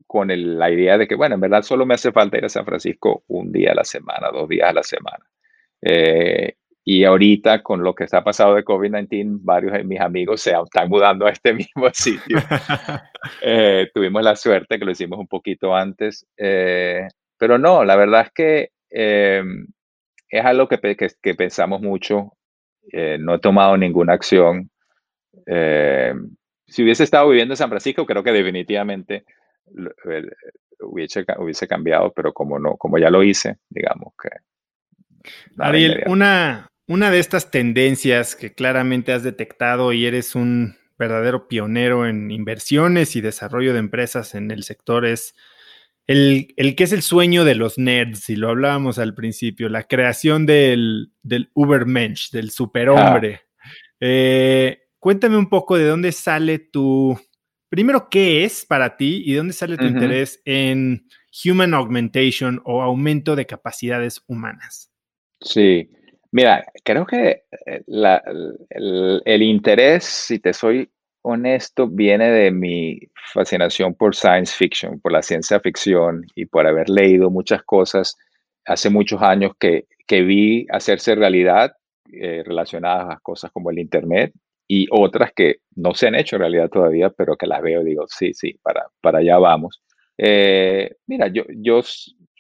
con 0.07 0.29
la 0.29 0.71
idea 0.71 0.97
de 0.97 1.09
que, 1.09 1.17
bueno, 1.17 1.35
en 1.35 1.41
verdad 1.41 1.63
solo 1.63 1.85
me 1.85 1.95
hace 1.95 2.13
falta 2.13 2.39
ir 2.39 2.45
a 2.45 2.49
San 2.49 2.65
Francisco 2.65 3.25
un 3.27 3.51
día 3.51 3.73
a 3.73 3.75
la 3.75 3.85
semana, 3.85 4.31
dos 4.33 4.49
días 4.49 4.71
a 4.71 4.73
la 4.73 4.83
semana. 4.85 5.25
Eh, 5.83 6.55
y 6.85 7.05
ahorita, 7.05 7.63
con 7.63 7.83
lo 7.83 7.95
que 7.95 8.05
está 8.05 8.23
pasado 8.23 8.55
de 8.55 8.65
COVID-19, 8.65 9.39
varios 9.43 9.73
de 9.73 9.85
mis 9.85 10.01
amigos 10.01 10.43
se 10.43 10.53
están 10.53 10.89
mudando 10.89 11.27
a 11.27 11.31
este 11.31 11.53
mismo 11.55 11.91
sitio. 11.93 12.39
Eh, 13.43 13.91
tuvimos 13.93 14.23
la 14.23 14.37
suerte 14.37 14.79
que 14.79 14.85
lo 14.85 14.93
hicimos 14.93 15.19
un 15.19 15.27
poquito 15.27 15.75
antes. 15.75 16.25
Eh, 16.37 17.09
pero 17.37 17.59
no, 17.59 17.85
la 17.85 17.97
verdad 17.97 18.23
es 18.23 18.33
que 18.33 18.71
es 20.31 20.45
algo 20.45 20.69
que, 20.69 21.35
pensamos 21.37 21.81
mucho. 21.81 22.38
No 22.93 23.35
he 23.35 23.39
tomado 23.39 23.77
ninguna 23.77 24.15
acción. 24.15 24.71
si 25.47 26.83
hubiese 26.83 27.05
estado 27.05 27.29
viviendo 27.29 27.55
en 27.55 27.59
San 27.59 27.71
Francisco, 27.71 28.07
creo 28.07 28.23
que 28.23 28.33
definitivamente 28.33 29.25
hubiese, 30.81 31.25
hubiese 31.39 31.67
cambiado, 31.69 32.13
pero 32.13 32.33
como, 32.33 32.59
no, 32.59 32.77
como 32.77 32.99
ya 32.99 33.11
lo 33.11 33.23
hice, 33.23 33.59
digamos 33.69 34.15
que 34.21 34.31
Ariel, 35.59 36.05
una, 36.07 36.69
una 36.87 37.11
de 37.11 37.19
estas 37.19 37.51
tendencias 37.51 38.37
que 38.37 38.53
claramente 38.53 39.13
has 39.13 39.23
detectado 39.23 39.93
y 39.93 40.07
eres 40.07 40.35
un 40.35 40.77
verdadero 40.99 41.49
pionero 41.49 42.07
en 42.07 42.31
inversiones 42.31 43.15
y 43.15 43.21
desarrollo 43.21 43.73
de 43.73 43.79
empresas 43.79 44.35
en 44.35 44.51
el 44.51 44.65
sector 44.65 45.07
es 45.07 45.35
el, 46.09 46.75
que 46.75 46.85
es 46.85 46.93
el 46.93 47.03
sueño 47.03 47.45
de 47.45 47.55
los 47.55 47.79
nerds, 47.79 48.29
y 48.31 48.37
lo 48.37 48.49
hablábamos 48.49 48.99
al 48.99 49.15
principio, 49.15 49.69
la 49.69 49.85
creación 49.85 50.47
del, 50.47 51.13
del 51.23 51.51
Ubermensch, 51.55 52.33
del 52.33 52.51
superhombre. 52.51 53.43
Eh, 54.01 54.81
cuéntame 54.99 55.37
un 55.37 55.49
poco 55.49 55.79
de 55.79 55.85
dónde 55.85 56.11
sale 56.11 56.59
tu, 56.59 57.17
primero, 57.69 58.09
¿qué 58.11 58.45
es 58.45 58.67
para 58.67 58.97
ti 58.97 59.23
y 59.25 59.35
dónde 59.35 59.53
sale 59.53 59.77
tu 59.77 59.85
interés 59.85 60.43
en 60.45 61.07
Human 61.45 61.75
Augmentation 61.75 62.61
o 62.65 62.83
aumento 62.83 63.37
de 63.37 63.47
capacidades 63.47 64.25
humanas? 64.27 64.91
Sí, 65.41 65.89
Mira, 66.31 66.65
creo 66.85 67.07
que 67.07 67.45
eh, 67.67 67.83
el, 67.87 69.43
interés, 69.43 70.05
si 70.05 70.39
te 70.39 70.53
soy 70.53 70.91
honesto, 71.23 71.89
viene 71.89 72.31
de 72.31 72.51
mi 72.51 73.01
fascinación 73.33 73.95
por 73.95 74.15
science 74.15 74.55
fiction, 74.55 75.01
por 75.01 75.13
la 75.13 75.23
ciencia 75.23 75.61
ficción 75.61 76.25
y 76.35 76.47
por 76.47 76.67
haber 76.67 76.89
leído 76.89 77.31
muchas 77.31 77.63
cosas 77.63 78.17
hace 78.65 78.91
muchos 78.91 79.23
años 79.23 79.53
que, 79.59 79.87
que 80.07 80.23
vi 80.23 80.67
hacerse 80.71 81.15
realidad 81.15 81.73
eh, 82.13 82.43
relacionadas 82.45 83.17
a 83.17 83.21
cosas 83.21 83.51
como 83.53 83.71
el 83.71 83.79
Internet 83.79 84.33
y 84.67 84.87
otras 84.91 85.33
que 85.35 85.57
no 85.75 85.95
se 85.95 86.09
han 86.09 86.15
hecho 86.15 86.39
realidad 86.39 86.69
todavía, 86.69 87.11
pero 87.11 87.37
que 87.37 87.47
las 87.47 87.63
veo 87.63 87.83
digo, 87.83 88.05
sí, 88.09 88.35
sí, 88.35 88.59
para, 88.63 88.87
para 89.01 89.19
allá 89.19 89.39
vamos. 89.39 89.83
Eh, 90.19 90.97
mira, 91.07 91.29
yo, 91.29 91.45
yo 91.49 91.81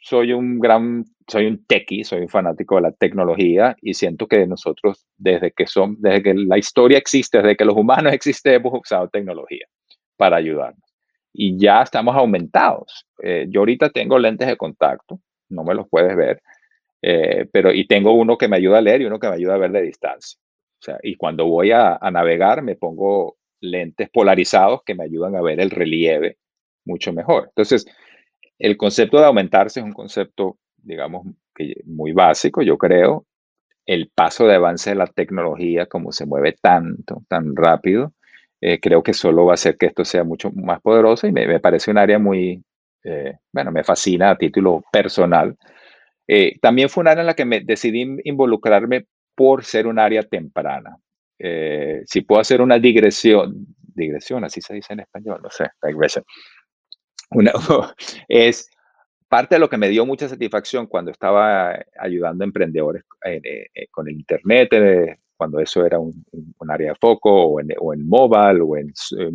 soy 0.08 0.32
un 0.32 0.58
gran, 0.58 1.04
soy 1.26 1.46
un 1.46 1.66
techie, 1.66 2.02
soy 2.02 2.20
un 2.22 2.28
fanático 2.28 2.76
de 2.76 2.82
la 2.82 2.92
tecnología 2.92 3.76
y 3.82 3.92
siento 3.92 4.26
que 4.26 4.46
nosotros 4.46 5.06
desde 5.18 5.52
que 5.52 5.66
son, 5.66 5.96
desde 6.00 6.22
que 6.22 6.34
la 6.34 6.56
historia 6.56 6.96
existe, 6.96 7.38
desde 7.38 7.56
que 7.56 7.66
los 7.66 7.76
humanos 7.76 8.12
existen, 8.14 8.54
hemos 8.54 8.72
usado 8.80 9.08
tecnología 9.08 9.66
para 10.16 10.36
ayudarnos. 10.36 10.82
Y 11.32 11.58
ya 11.58 11.82
estamos 11.82 12.16
aumentados. 12.16 13.06
Eh, 13.22 13.46
yo 13.50 13.60
ahorita 13.60 13.90
tengo 13.90 14.18
lentes 14.18 14.48
de 14.48 14.56
contacto, 14.56 15.20
no 15.50 15.62
me 15.62 15.74
los 15.74 15.86
puedes 15.88 16.16
ver, 16.16 16.42
eh, 17.02 17.46
pero 17.52 17.72
y 17.72 17.86
tengo 17.86 18.12
uno 18.12 18.38
que 18.38 18.48
me 18.48 18.56
ayuda 18.56 18.78
a 18.78 18.82
leer 18.82 19.02
y 19.02 19.04
uno 19.04 19.18
que 19.18 19.28
me 19.28 19.34
ayuda 19.34 19.54
a 19.54 19.58
ver 19.58 19.72
de 19.72 19.82
distancia. 19.82 20.40
O 20.80 20.82
sea, 20.82 20.98
y 21.02 21.16
cuando 21.16 21.46
voy 21.46 21.70
a, 21.72 21.98
a 22.00 22.10
navegar 22.10 22.62
me 22.62 22.76
pongo 22.76 23.36
lentes 23.60 24.08
polarizados 24.08 24.82
que 24.84 24.94
me 24.94 25.04
ayudan 25.04 25.36
a 25.36 25.42
ver 25.42 25.60
el 25.60 25.70
relieve 25.70 26.38
mucho 26.86 27.12
mejor. 27.12 27.48
Entonces, 27.48 27.86
el 28.58 28.76
concepto 28.76 29.18
de 29.18 29.26
aumentarse 29.26 29.80
es 29.80 29.86
un 29.86 29.92
concepto, 29.92 30.58
digamos, 30.76 31.26
muy 31.84 32.12
básico, 32.12 32.62
yo 32.62 32.76
creo. 32.76 33.24
El 33.86 34.10
paso 34.14 34.46
de 34.46 34.56
avance 34.56 34.90
de 34.90 34.96
la 34.96 35.06
tecnología, 35.06 35.86
como 35.86 36.12
se 36.12 36.26
mueve 36.26 36.56
tanto, 36.60 37.22
tan 37.28 37.56
rápido, 37.56 38.12
eh, 38.60 38.80
creo 38.80 39.02
que 39.02 39.14
solo 39.14 39.46
va 39.46 39.52
a 39.52 39.54
hacer 39.54 39.76
que 39.78 39.86
esto 39.86 40.04
sea 40.04 40.24
mucho 40.24 40.50
más 40.52 40.80
poderoso 40.80 41.26
y 41.26 41.32
me, 41.32 41.60
parece 41.60 41.90
un 41.90 41.98
área 41.98 42.18
muy, 42.18 42.62
eh, 43.04 43.38
bueno, 43.52 43.70
me 43.70 43.84
fascina 43.84 44.30
a 44.30 44.36
título 44.36 44.82
personal. 44.92 45.56
Eh, 46.26 46.58
también 46.60 46.88
fue 46.90 47.02
un 47.02 47.08
área 47.08 47.22
en 47.22 47.28
la 47.28 47.34
que 47.34 47.44
me 47.44 47.60
decidí 47.60 48.04
involucrarme 48.24 49.06
por 49.34 49.64
ser 49.64 49.86
un 49.86 49.98
área 49.98 50.22
temprana. 50.24 50.96
si 52.06 52.22
puedo 52.22 52.40
hacer 52.40 52.60
una 52.60 52.78
digresión, 52.78 53.66
digresión, 53.94 54.44
así 54.44 54.60
se 54.60 54.74
dice 54.74 54.92
en 54.92 55.00
español, 55.00 55.40
no 55.42 55.50
sé, 55.50 55.68
digresión 55.86 56.24
una, 57.30 57.52
es 58.28 58.70
parte 59.28 59.56
de 59.56 59.60
lo 59.60 59.68
que 59.68 59.76
me 59.76 59.88
dio 59.88 60.06
mucha 60.06 60.28
satisfacción 60.28 60.86
cuando 60.86 61.10
estaba 61.10 61.78
ayudando 61.98 62.42
a 62.42 62.46
emprendedores 62.46 63.04
eh, 63.24 63.66
eh, 63.74 63.86
con 63.90 64.08
el 64.08 64.14
Internet, 64.14 64.68
eh, 64.72 65.18
cuando 65.36 65.60
eso 65.60 65.84
era 65.84 65.98
un, 65.98 66.24
área 66.68 66.90
de 66.90 66.98
foco, 66.98 67.30
o 67.30 67.60
en, 67.60 67.68
o 67.78 67.94
en 67.94 68.08
mobile, 68.08 68.60
o 68.60 68.76
en, 68.76 68.92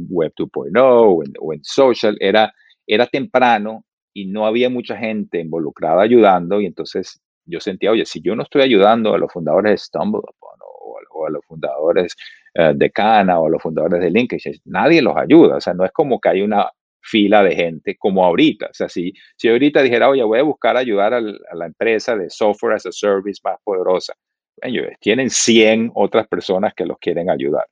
Web 0.10 0.34
2.0, 0.38 0.82
o, 0.82 1.24
o 1.40 1.54
en, 1.54 1.64
social, 1.64 2.18
era, 2.20 2.52
era 2.86 3.08
temprano 3.08 3.86
y 4.14 4.26
no 4.26 4.46
había 4.46 4.70
mucha 4.70 4.98
gente 4.98 5.40
involucrada 5.40 6.02
ayudando, 6.02 6.60
y 6.60 6.66
entonces 6.66 7.22
yo 7.46 7.60
sentía, 7.60 7.92
oye, 7.92 8.06
si 8.06 8.22
yo 8.22 8.36
no 8.36 8.44
estoy 8.44 8.64
ayudando 8.64 9.14
a 9.14 9.18
los 9.18 9.32
fundadores 9.32 9.72
de 9.72 9.78
StumbleUpon, 9.78 10.60
o, 10.62 11.00
o 11.12 11.28
a 11.28 11.30
los 11.30 11.46
fundadores 11.46 12.16
de 12.56 12.92
Cana, 12.92 13.40
o 13.40 13.48
a 13.48 13.50
los 13.50 13.62
fundadores 13.62 14.00
de 14.00 14.12
LinkedIn, 14.12 14.62
nadie 14.66 15.02
los 15.02 15.18
ayuda, 15.18 15.58
o 15.58 15.62
sea, 15.62 15.74
no 15.74 15.86
es 15.86 15.92
como 15.92 16.20
que 16.20 16.30
hay 16.30 16.42
una 16.42 16.70
fila 17.04 17.44
de 17.44 17.56
gente 17.56 17.96
como 17.98 18.26
ahorita. 18.26 18.68
O 18.68 18.74
sea, 18.74 18.90
si, 18.90 19.14
si 19.36 19.50
ahorita 19.50 19.82
dijera, 19.82 20.10
oye, 20.10 20.24
voy 20.24 20.40
a 20.40 20.44
buscar 20.44 20.78
ayudar 20.78 21.14
a 21.14 21.22
la 21.22 21.66
empresa 21.66 22.16
de 22.16 22.30
software 22.30 22.76
as 22.76 22.86
a 22.86 22.92
service 22.92 23.42
más 23.44 23.58
poderosa, 23.64 24.14
ellos 24.62 24.88
tienen 25.00 25.30
100 25.30 25.92
otras 25.96 26.28
personas 26.28 26.74
que 26.74 26.86
los 26.86 26.98
quieren 27.00 27.30
ayudar. 27.30 27.66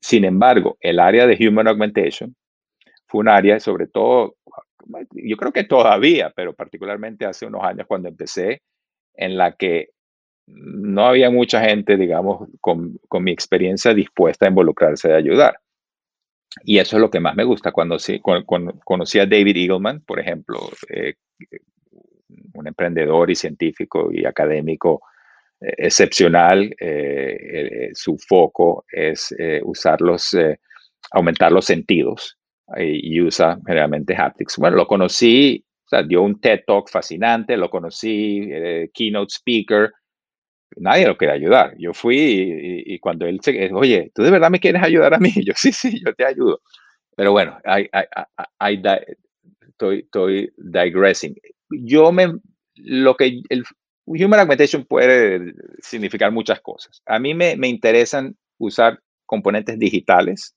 Sin 0.00 0.24
embargo, 0.24 0.76
el 0.80 0.98
área 0.98 1.26
de 1.26 1.48
Human 1.48 1.68
Augmentation 1.68 2.34
fue 3.06 3.20
un 3.20 3.28
área, 3.28 3.60
sobre 3.60 3.86
todo, 3.86 4.36
yo 5.12 5.36
creo 5.36 5.52
que 5.52 5.64
todavía, 5.64 6.32
pero 6.34 6.52
particularmente 6.52 7.24
hace 7.24 7.46
unos 7.46 7.62
años 7.62 7.86
cuando 7.86 8.08
empecé, 8.08 8.60
en 9.14 9.36
la 9.36 9.52
que 9.52 9.90
no 10.46 11.06
había 11.06 11.30
mucha 11.30 11.62
gente, 11.62 11.96
digamos, 11.96 12.48
con, 12.60 12.98
con 13.08 13.24
mi 13.24 13.30
experiencia 13.30 13.94
dispuesta 13.94 14.46
a 14.46 14.50
involucrarse 14.50 15.08
de 15.08 15.16
ayudar. 15.16 15.58
Y 16.62 16.78
eso 16.78 16.96
es 16.96 17.00
lo 17.00 17.10
que 17.10 17.20
más 17.20 17.34
me 17.34 17.44
gusta. 17.44 17.72
Cuando, 17.72 17.96
cuando, 18.46 18.78
conocí 18.84 19.18
a 19.18 19.26
David 19.26 19.56
Eagleman, 19.56 20.00
por 20.02 20.20
ejemplo, 20.20 20.60
eh, 20.88 21.14
un 22.54 22.66
emprendedor 22.66 23.30
y 23.30 23.34
científico 23.34 24.10
y 24.12 24.24
académico 24.24 25.02
excepcional. 25.60 26.74
su 27.94 28.18
foco 28.18 28.84
es 28.90 29.34
usar 29.62 30.00
los, 30.00 30.36
aumentar 31.10 31.52
los 31.52 31.64
sentidos 31.64 32.38
y, 32.76 33.20
usa 33.20 33.58
generalmente 33.66 34.14
haptics. 34.16 34.56
Bueno, 34.58 34.76
lo 34.76 34.86
conocí, 34.86 35.64
o 35.84 35.88
sea, 35.88 36.02
dio 36.02 36.22
un 36.22 36.40
TED 36.40 36.60
Talk 36.66 36.88
fascinante, 36.90 37.56
lo 37.56 37.70
conocí, 37.70 38.48
keynote 38.92 39.32
speaker, 39.32 39.92
nadie 40.76 41.06
lo 41.06 41.16
quería 41.16 41.34
ayudar. 41.34 41.74
Yo 41.78 41.92
fui 41.92 42.82
y, 42.86 42.98
cuando 42.98 43.26
él 43.26 43.40
se, 43.42 43.72
oye, 43.72 44.10
¿tú 44.14 44.22
de 44.22 44.30
verdad 44.30 44.50
me 44.50 44.60
quieres 44.60 44.82
ayudar 44.82 45.14
a 45.14 45.18
mí? 45.18 45.32
Yo, 45.46 45.52
sí, 45.56 45.72
sí, 45.72 46.00
yo 46.04 46.14
te 46.14 46.24
ayudo. 46.24 46.60
Pero 47.16 47.32
bueno, 47.32 47.58
estoy, 49.68 49.98
estoy 50.00 50.52
digressing. 50.56 51.36
Yo 51.70 52.12
me, 52.12 52.32
lo 52.74 53.16
que 53.16 53.42
el 53.48 53.64
Human 54.06 54.40
Augmentation 54.40 54.84
puede 54.84 55.54
significar 55.80 56.32
muchas 56.32 56.60
cosas. 56.60 57.02
A 57.06 57.18
mí 57.18 57.34
me, 57.34 57.56
me 57.56 57.68
interesan 57.68 58.36
usar 58.58 59.00
componentes 59.26 59.78
digitales 59.78 60.54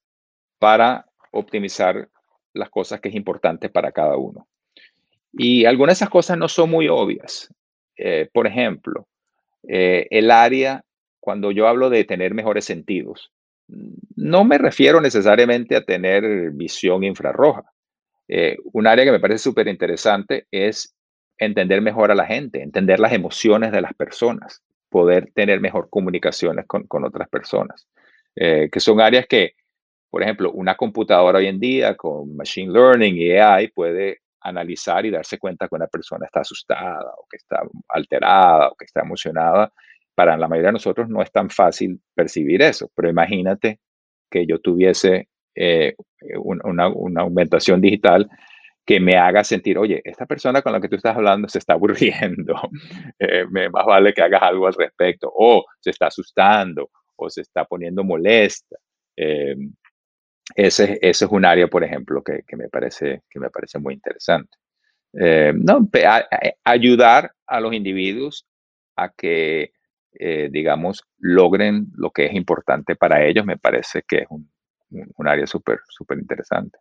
para 0.60 1.06
optimizar 1.32 2.10
las 2.54 2.70
cosas 2.70 3.00
que 3.00 3.10
es 3.10 3.16
importante 3.16 3.70
para 3.70 3.92
cada 3.92 4.18
uno. 4.18 4.48
Y 5.32 5.66
algunas 5.66 5.94
de 5.94 6.04
esas 6.04 6.10
cosas 6.10 6.38
no 6.38 6.48
son 6.48 6.72
muy 6.72 6.88
obvias. 6.88 7.54
Eh, 7.96 8.30
por 8.34 8.48
ejemplo, 8.48 9.08
eh, 9.68 10.08
el 10.12 10.32
área, 10.32 10.84
cuando 11.20 11.52
yo 11.52 11.68
hablo 11.68 11.90
de 11.90 12.04
tener 12.04 12.34
mejores 12.34 12.66
sentidos, 12.66 13.32
no 14.16 14.44
me 14.46 14.58
refiero 14.58 15.02
necesariamente 15.02 15.76
a 15.76 15.84
tener 15.84 16.52
visión 16.52 17.04
infrarroja. 17.04 17.64
Eh, 18.30 18.58
un 18.74 18.88
área 18.88 19.06
que 19.06 19.12
me 19.12 19.20
parece 19.20 19.40
súper 19.40 19.68
interesante 19.68 20.48
es 20.52 20.96
entender 21.38 21.82
mejor 21.82 22.12
a 22.12 22.16
la 22.16 22.26
gente, 22.26 22.62
entender 22.62 23.00
las 23.00 23.14
emociones 23.14 23.72
de 23.72 23.82
las 23.82 23.94
personas, 23.94 24.64
poder 24.90 25.32
tener 25.34 25.60
mejor 25.60 25.90
comunicaciones 25.90 26.66
con, 26.66 26.86
otras 27.04 27.28
personas, 27.30 27.88
que 28.36 28.80
son 28.80 29.02
áreas 29.02 29.26
que 29.28 29.56
por 30.10 30.24
ejemplo, 30.24 30.52
una 30.52 30.76
computadora 30.76 31.40
hoy 31.40 31.48
en 31.48 31.60
día 31.60 31.96
con 31.96 32.36
Machine 32.36 32.72
Learning 32.72 33.18
y 33.18 33.32
AI 33.34 33.68
puede 33.70 34.22
analizar 34.48 35.06
y 35.06 35.12
darse 35.12 35.38
cuenta 35.38 35.68
que 35.68 35.76
una 35.76 35.88
persona 35.88 36.26
está 36.26 36.42
asustada 36.42 37.12
o 37.18 37.26
que 37.30 37.38
está 37.38 37.62
alterada 37.90 38.70
o 38.70 38.76
que 38.76 38.86
está 38.86 39.02
emocionada. 39.02 39.72
Para 40.16 40.38
la 40.38 40.48
mayoría 40.48 40.70
de 40.70 40.74
nosotros 40.74 41.10
no 41.10 41.22
es 41.22 41.32
tan 41.32 41.50
fácil 41.50 42.02
percibir 42.16 42.62
eso, 42.62 42.90
pero 42.96 43.10
imagínate 43.10 43.80
que 44.30 44.46
yo 44.46 44.60
tuviese 44.60 45.30
eh, 45.56 45.96
una, 46.44 46.86
aumentación 47.22 47.82
digital 47.82 48.30
que 48.86 49.00
me 49.00 49.18
haga 49.18 49.44
sentir, 49.44 49.78
oye, 49.78 50.02
esta 50.04 50.26
persona 50.26 50.62
con 50.62 50.72
la 50.72 50.80
que 50.80 50.88
tú 50.88 50.96
estás 50.96 51.16
hablando 51.16 51.50
se 51.50 51.60
está 51.60 51.74
aburriendo, 51.74 52.56
eh, 53.20 53.46
más 53.72 53.86
vale 53.86 54.14
que 54.14 54.22
hagas 54.22 54.42
algo 54.44 54.68
al 54.68 54.74
respecto, 54.74 55.32
o 55.36 55.66
se 55.80 55.90
está 55.90 56.08
asustando, 56.08 56.90
o 57.18 57.30
se 57.30 57.42
está 57.42 57.66
poniendo 57.66 58.04
molesta. 58.04 58.78
Eh, 59.18 59.56
ese, 60.58 60.98
es 61.02 61.22
un 61.22 61.46
área, 61.46 61.68
por 61.68 61.84
ejemplo, 61.84 62.24
que, 62.24 62.44
me, 62.58 62.68
parece, 62.68 63.22
que 63.30 63.40
me 63.40 63.52
parece 63.52 63.78
muy 63.78 63.94
interesante. 63.94 64.58
Eh, 65.14 65.54
no, 65.56 65.88
ayudar 66.64 67.32
a 67.46 67.60
los 67.62 67.74
individuos 67.74 68.46
a 68.96 69.10
que, 69.10 69.72
eh, 70.14 70.50
digamos, 70.52 71.04
logren 71.20 71.88
lo 71.96 72.10
que 72.10 72.26
es 72.26 72.34
importante 72.34 72.96
para 72.96 73.24
ellos, 73.24 73.46
me 73.46 73.58
parece 73.58 74.02
que 74.08 74.18
es 74.18 74.28
un, 74.32 74.52
un 74.90 75.28
área 75.28 75.46
súper, 75.46 75.80
súper 75.90 76.18
interesante. 76.18 76.80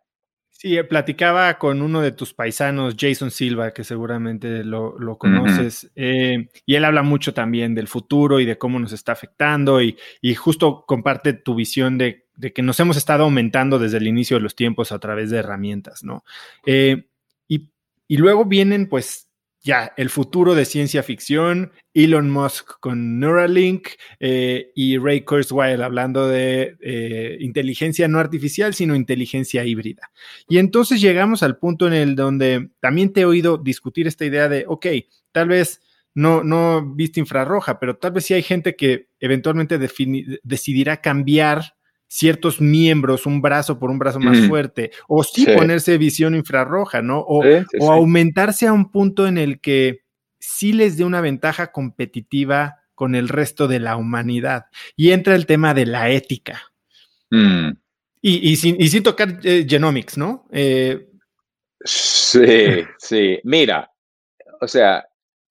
Sí, 0.57 0.77
eh, 0.77 0.83
platicaba 0.83 1.57
con 1.57 1.81
uno 1.81 2.01
de 2.01 2.11
tus 2.11 2.33
paisanos, 2.33 2.95
Jason 2.97 3.29
Silva, 3.29 3.71
que 3.73 3.83
seguramente 3.83 4.63
lo, 4.63 4.97
lo 4.97 5.17
conoces, 5.17 5.91
y 5.95 6.75
él 6.75 6.85
habla 6.85 7.03
mucho 7.03 7.33
también 7.33 7.75
del 7.75 7.87
futuro 7.87 8.39
y 8.39 8.45
de 8.45 8.57
cómo 8.57 8.79
nos 8.79 8.91
está 8.91 9.11
afectando 9.11 9.81
y, 9.81 9.97
y 10.21 10.33
justo 10.35 10.83
comparte 10.87 11.33
tu 11.33 11.53
visión 11.53 11.97
de 11.97 12.27
de 12.37 12.53
que 12.53 12.61
nos 12.61 12.79
hemos 12.79 12.95
estado 12.95 13.23
aumentando 13.23 13.79
desde 13.79 13.97
el 13.97 14.07
inicio 14.07 14.37
de 14.37 14.43
los 14.43 14.55
tiempos 14.55 14.91
a 14.91 14.99
través 14.99 15.29
de 15.29 15.39
herramientas, 15.39 16.03
¿no? 16.03 16.23
Eh, 16.65 17.07
y, 18.09 18.15
luego 18.15 18.45
vienen, 18.45 18.87
pues, 18.87 19.26
ya 19.61 19.93
el 19.97 20.09
futuro 20.09 20.55
de 20.55 20.65
ciencia 20.65 21.03
ficción, 21.03 21.71
Elon 21.93 22.29
Musk 22.29 22.79
con 22.79 23.19
Neuralink 23.19 23.89
eh, 24.19 24.71
y 24.75 24.97
Ray 24.97 25.21
Kurzweil 25.21 25.81
hablando 25.81 26.27
de 26.27 26.77
eh, 26.81 27.37
inteligencia 27.39 28.07
no 28.07 28.19
artificial, 28.19 28.73
sino 28.73 28.95
inteligencia 28.95 29.65
híbrida. 29.65 30.11
Y 30.47 30.59
entonces 30.59 31.01
llegamos 31.01 31.43
al 31.43 31.57
punto 31.57 31.87
en 31.87 31.93
el 31.93 32.15
donde 32.15 32.69
también 32.79 33.13
te 33.13 33.21
he 33.21 33.25
oído 33.25 33.57
discutir 33.57 34.07
esta 34.07 34.25
idea 34.25 34.47
de, 34.47 34.65
ok, 34.67 34.87
tal 35.31 35.49
vez 35.49 35.81
no, 36.13 36.43
no 36.43 36.95
viste 36.95 37.19
infrarroja, 37.19 37.79
pero 37.79 37.97
tal 37.97 38.13
vez 38.13 38.25
sí 38.25 38.33
hay 38.33 38.43
gente 38.43 38.75
que 38.75 39.09
eventualmente 39.19 39.77
decidirá 39.77 41.01
cambiar 41.01 41.76
ciertos 42.07 42.61
miembros, 42.61 43.25
un 43.25 43.41
brazo 43.41 43.79
por 43.79 43.89
un 43.89 43.99
brazo 43.99 44.19
más 44.19 44.39
fuerte, 44.47 44.91
o 45.07 45.23
sí, 45.23 45.45
ponerse 45.45 45.97
visión 45.97 46.35
infrarroja, 46.35 47.01
¿no? 47.01 47.19
O, 47.19 47.43
aumentarse 47.91 48.67
a 48.67 48.73
un 48.73 48.91
punto 48.91 49.27
en 49.27 49.37
el 49.37 49.59
que 49.59 50.01
sí 50.39 50.73
les 50.73 50.97
dé 50.97 51.03
una 51.03 51.21
ventaja 51.21 51.71
competitiva 51.71 52.77
con 52.95 53.13
el 53.13 53.29
resto 53.29 53.67
de 53.67 53.79
la 53.79 53.95
humanidad. 53.95 54.65
Y 54.95 55.11
entra 55.11 55.35
el 55.35 55.45
tema 55.45 55.73
de 55.73 55.85
la 55.85 56.09
ética. 56.09 56.71
Mm. 57.29 57.71
Y, 58.21 58.55
sin, 58.57 58.75
y, 58.81 58.89
sin, 58.89 59.03
tocar 59.03 59.39
eh, 59.43 59.65
genomics, 59.69 60.17
¿no? 60.17 60.47
Eh, 60.51 61.07
sí, 61.81 62.83
sí. 62.97 63.39
Mira, 63.43 63.89
o 64.59 64.67
sea, 64.67 65.06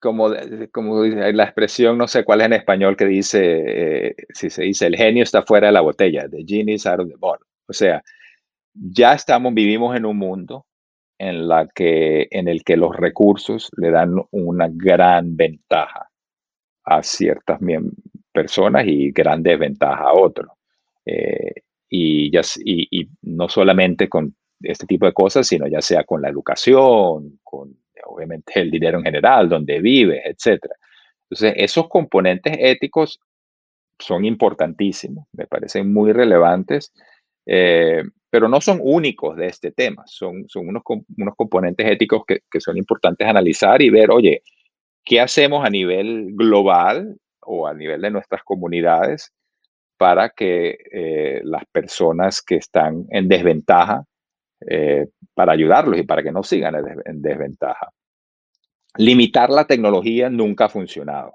como, 0.06 0.30
como 0.70 1.02
la 1.04 1.42
expresión, 1.42 1.98
no 1.98 2.06
sé 2.06 2.22
cuál 2.22 2.40
es 2.40 2.46
en 2.46 2.52
español, 2.52 2.96
que 2.96 3.06
dice, 3.06 3.40
eh, 4.06 4.14
si 4.32 4.50
se 4.50 4.62
dice, 4.62 4.86
el 4.86 4.94
genio 4.94 5.24
está 5.24 5.42
fuera 5.42 5.66
de 5.66 5.72
la 5.72 5.80
botella, 5.80 6.28
the 6.28 6.44
genie 6.46 6.74
is 6.74 6.86
out 6.86 7.00
of 7.00 7.08
the 7.08 7.16
bottle. 7.16 7.44
O 7.66 7.72
sea, 7.72 8.04
ya 8.72 9.14
estamos, 9.14 9.52
vivimos 9.52 9.96
en 9.96 10.06
un 10.06 10.16
mundo 10.16 10.64
en, 11.18 11.48
la 11.48 11.66
que, 11.74 12.28
en 12.30 12.46
el 12.46 12.62
que 12.62 12.76
los 12.76 12.94
recursos 12.96 13.68
le 13.76 13.90
dan 13.90 14.14
una 14.30 14.68
gran 14.70 15.36
ventaja 15.36 16.08
a 16.84 17.02
ciertas 17.02 17.58
personas 18.32 18.86
y 18.86 19.10
gran 19.10 19.42
desventaja 19.42 20.04
a 20.04 20.14
otros. 20.14 20.52
Eh, 21.04 21.62
y, 21.88 22.30
ya, 22.30 22.42
y, 22.64 23.00
y 23.00 23.08
no 23.22 23.48
solamente 23.48 24.08
con 24.08 24.36
este 24.60 24.86
tipo 24.86 25.06
de 25.06 25.12
cosas, 25.12 25.48
sino 25.48 25.66
ya 25.66 25.80
sea 25.80 26.04
con 26.04 26.22
la 26.22 26.28
educación, 26.28 27.40
con 27.42 27.76
obviamente 28.06 28.60
el 28.60 28.70
dinero 28.70 28.98
en 28.98 29.04
general, 29.04 29.48
donde 29.48 29.80
vives, 29.80 30.22
etc. 30.24 30.64
Entonces, 31.28 31.54
esos 31.56 31.88
componentes 31.88 32.56
éticos 32.58 33.20
son 33.98 34.24
importantísimos, 34.24 35.26
me 35.32 35.46
parecen 35.46 35.92
muy 35.92 36.12
relevantes, 36.12 36.92
eh, 37.46 38.02
pero 38.30 38.48
no 38.48 38.60
son 38.60 38.80
únicos 38.82 39.36
de 39.36 39.46
este 39.46 39.72
tema, 39.72 40.02
son, 40.06 40.44
son 40.48 40.68
unos, 40.68 40.82
unos 41.16 41.34
componentes 41.36 41.86
éticos 41.90 42.22
que, 42.26 42.40
que, 42.50 42.60
son 42.60 42.76
importantes 42.76 43.26
analizar 43.26 43.80
y 43.80 43.90
ver, 43.90 44.10
oye, 44.10 44.42
¿qué 45.04 45.20
hacemos 45.20 45.64
a 45.64 45.70
nivel 45.70 46.34
global 46.34 47.16
o 47.40 47.66
a 47.66 47.74
nivel 47.74 48.02
de 48.02 48.10
nuestras 48.10 48.42
comunidades 48.42 49.32
para 49.96 50.30
que 50.30 50.76
eh, 50.92 51.40
las 51.44 51.64
personas 51.72 52.42
que 52.42 52.56
están 52.56 53.06
en 53.10 53.28
desventaja 53.28 54.04
eh, 54.60 55.06
para 55.34 55.52
ayudarlos 55.52 55.98
y 55.98 56.02
para 56.02 56.22
que 56.22 56.32
no 56.32 56.42
sigan 56.42 56.74
en 57.04 57.22
desventaja. 57.22 57.90
Limitar 58.98 59.50
la 59.50 59.66
tecnología 59.66 60.30
nunca 60.30 60.66
ha 60.66 60.68
funcionado. 60.68 61.34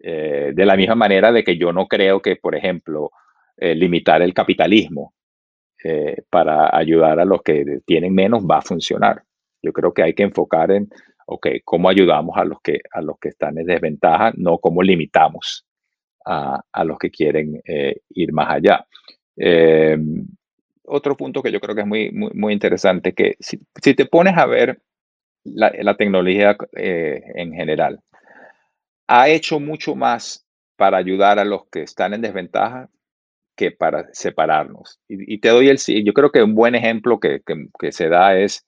Eh, 0.00 0.52
de 0.54 0.66
la 0.66 0.76
misma 0.76 0.94
manera 0.94 1.30
de 1.30 1.44
que 1.44 1.56
yo 1.56 1.72
no 1.72 1.86
creo 1.86 2.20
que, 2.20 2.36
por 2.36 2.56
ejemplo, 2.56 3.12
eh, 3.56 3.74
limitar 3.74 4.22
el 4.22 4.34
capitalismo 4.34 5.14
para 6.30 6.76
ayudar 6.76 7.18
a 7.18 7.24
los 7.24 7.42
que 7.42 7.80
tienen 7.84 8.14
menos 8.14 8.44
va 8.44 8.58
a 8.58 8.62
funcionar. 8.62 9.24
Yo 9.60 9.72
creo 9.72 9.92
que 9.92 10.04
hay 10.04 10.14
que 10.14 10.22
enfocar 10.22 10.70
en, 10.70 10.88
ok, 11.26 11.48
cómo 11.64 11.88
ayudamos 11.88 12.36
a 12.36 12.44
los 12.44 12.60
que, 12.62 12.78
a 12.92 13.02
los 13.02 13.18
que 13.18 13.30
están 13.30 13.58
en 13.58 13.66
desventaja, 13.66 14.32
no 14.36 14.58
cómo 14.58 14.80
limitamos 14.80 15.66
a, 16.24 16.62
a 16.70 16.84
los 16.84 16.98
que 16.98 17.10
quieren 17.10 17.60
ir 18.10 18.32
más 18.32 18.50
allá 18.50 18.86
otro 20.84 21.16
punto 21.16 21.42
que 21.42 21.52
yo 21.52 21.60
creo 21.60 21.74
que 21.74 21.82
es 21.82 21.86
muy, 21.86 22.10
muy, 22.12 22.52
interesante, 22.52 23.14
que 23.14 23.36
si, 23.40 23.58
te 23.94 24.06
pones 24.06 24.36
a 24.36 24.46
ver 24.46 24.80
la, 25.44 25.96
tecnología 25.96 26.56
eh, 26.76 27.22
en 27.34 27.52
general, 27.52 28.00
ha 29.06 29.28
hecho 29.28 29.60
mucho 29.60 29.94
más 29.94 30.46
para 30.76 30.98
ayudar 30.98 31.38
a 31.38 31.44
los 31.44 31.66
que 31.70 31.82
están 31.82 32.14
en 32.14 32.22
desventaja 32.22 32.88
que 33.56 33.70
para 33.70 34.08
separarnos. 34.12 35.00
Y, 35.08 35.38
te 35.38 35.50
doy 35.50 35.68
el, 35.68 35.78
yo 36.04 36.12
creo 36.12 36.30
que 36.30 36.42
un 36.42 36.54
buen 36.54 36.74
ejemplo 36.74 37.20
que, 37.20 37.42
se 37.90 38.08
da 38.08 38.36
es, 38.38 38.66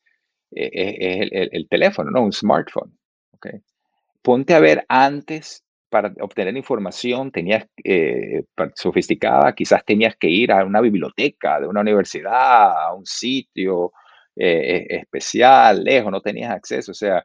eh, 0.52 1.28
el, 1.52 1.68
teléfono, 1.68 2.10
¿no? 2.10 2.22
Un 2.22 2.32
smartphone. 2.32 2.96
¿okay? 3.32 3.60
Ponte 4.22 4.54
a 4.54 4.60
ver 4.60 4.84
antes 4.88 5.64
para 5.94 6.12
obtener 6.20 6.56
información 6.56 7.30
tenías 7.30 7.68
eh, 7.84 8.42
sofisticada, 8.74 9.54
quizás 9.54 9.84
tenías 9.84 10.16
que 10.16 10.28
ir 10.28 10.50
a 10.50 10.64
una 10.64 10.80
biblioteca 10.80 11.60
de 11.60 11.68
una 11.68 11.82
universidad, 11.82 12.88
a 12.88 12.92
un 12.94 13.06
sitio 13.06 13.92
eh, 14.36 14.86
especial, 14.90 15.84
lejos, 15.84 16.10
no 16.10 16.20
tenías 16.20 16.52
acceso. 16.52 16.92
O 16.92 16.94
sea, 16.94 17.24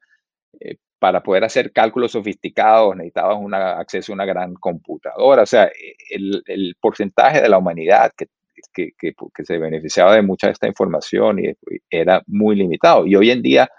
eh, 0.59 0.77
para 0.99 1.23
poder 1.23 1.43
hacer 1.45 1.71
cálculos 1.71 2.11
sofisticados 2.11 2.95
necesitabas 2.95 3.37
un 3.39 3.53
acceso 3.53 4.11
a 4.11 4.15
una 4.15 4.25
gran 4.25 4.53
computadora. 4.55 5.43
O 5.43 5.45
sea, 5.45 5.65
e, 5.65 5.95
el, 6.11 6.75
porcentaje 6.79 7.41
de 7.41 7.49
la 7.49 7.57
humanidad 7.57 8.11
que, 8.17 8.27
que, 8.73 8.91
que, 8.97 9.45
se 9.45 9.57
beneficiaba 9.57 10.15
de 10.15 10.21
mucha 10.21 10.47
de 10.47 10.53
esta 10.53 10.67
información 10.67 11.39
y, 11.39 11.53
era 11.89 12.21
muy 12.27 12.55
limitado. 12.55 13.07
Y 13.07 13.15
hoy 13.15 13.31
en 13.31 13.41
día, 13.41 13.69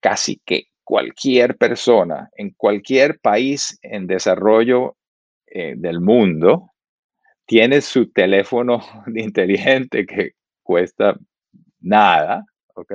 casi 0.00 0.40
que 0.44 0.68
cualquier 0.84 1.56
persona 1.56 2.28
en 2.36 2.50
cualquier 2.50 3.20
país 3.20 3.78
en 3.82 4.06
desarrollo 4.06 4.96
eh, 5.46 5.74
del 5.76 6.00
mundo 6.00 6.70
tiene 7.46 7.80
su 7.82 8.10
teléfono 8.10 8.80
inteligente 9.14 10.06
que 10.06 10.32
cuesta 10.62 11.16
nada, 11.82 12.44
¿ok? 12.74 12.92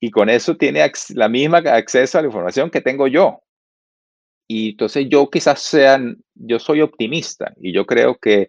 Y 0.00 0.10
con 0.10 0.28
eso 0.28 0.56
tiene 0.56 0.80
la 1.14 1.28
misma 1.28 1.58
acceso 1.58 2.18
a 2.18 2.22
la 2.22 2.28
información 2.28 2.70
que 2.70 2.80
tengo 2.80 3.06
yo. 3.06 3.40
Y 4.46 4.70
entonces 4.70 5.06
yo 5.08 5.30
quizás 5.30 5.60
sean, 5.60 6.22
yo 6.34 6.58
soy 6.58 6.82
optimista 6.82 7.54
y 7.58 7.72
yo 7.72 7.86
creo 7.86 8.18
que, 8.18 8.48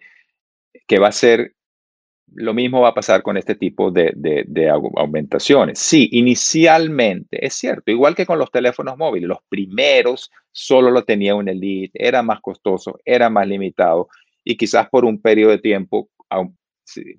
que 0.88 1.00
va 1.00 1.08
a 1.08 1.14
ser, 1.14 1.54
lo 2.34 2.54
mismo 2.54 2.82
va 2.82 2.90
a 2.90 2.94
pasar 2.94 3.24
con 3.24 3.38
este 3.38 3.56
tipo 3.56 3.92
de, 3.92 4.12
de, 4.16 4.70
aumentaciones. 4.70 5.80
Sí, 5.80 6.10
inicialmente, 6.12 7.46
es 7.46 7.54
cierto, 7.54 7.92
igual 7.92 8.16
que 8.16 8.26
con 8.26 8.38
los 8.38 8.52
teléfonos 8.52 8.98
móviles, 8.98 9.30
los 9.30 9.40
primeros 9.48 10.32
solo 10.52 10.92
lo 10.92 11.06
tenía 11.06 11.36
un 11.36 11.48
elite, 11.48 12.06
era 12.06 12.22
más 12.22 12.42
costoso, 12.42 13.00
era 13.06 13.30
más 13.30 13.48
limitado 13.48 14.10
y 14.44 14.58
quizás 14.58 14.90
por 14.90 15.06
un 15.06 15.22
periodo 15.22 15.52
de 15.52 15.60
tiempo 15.60 16.10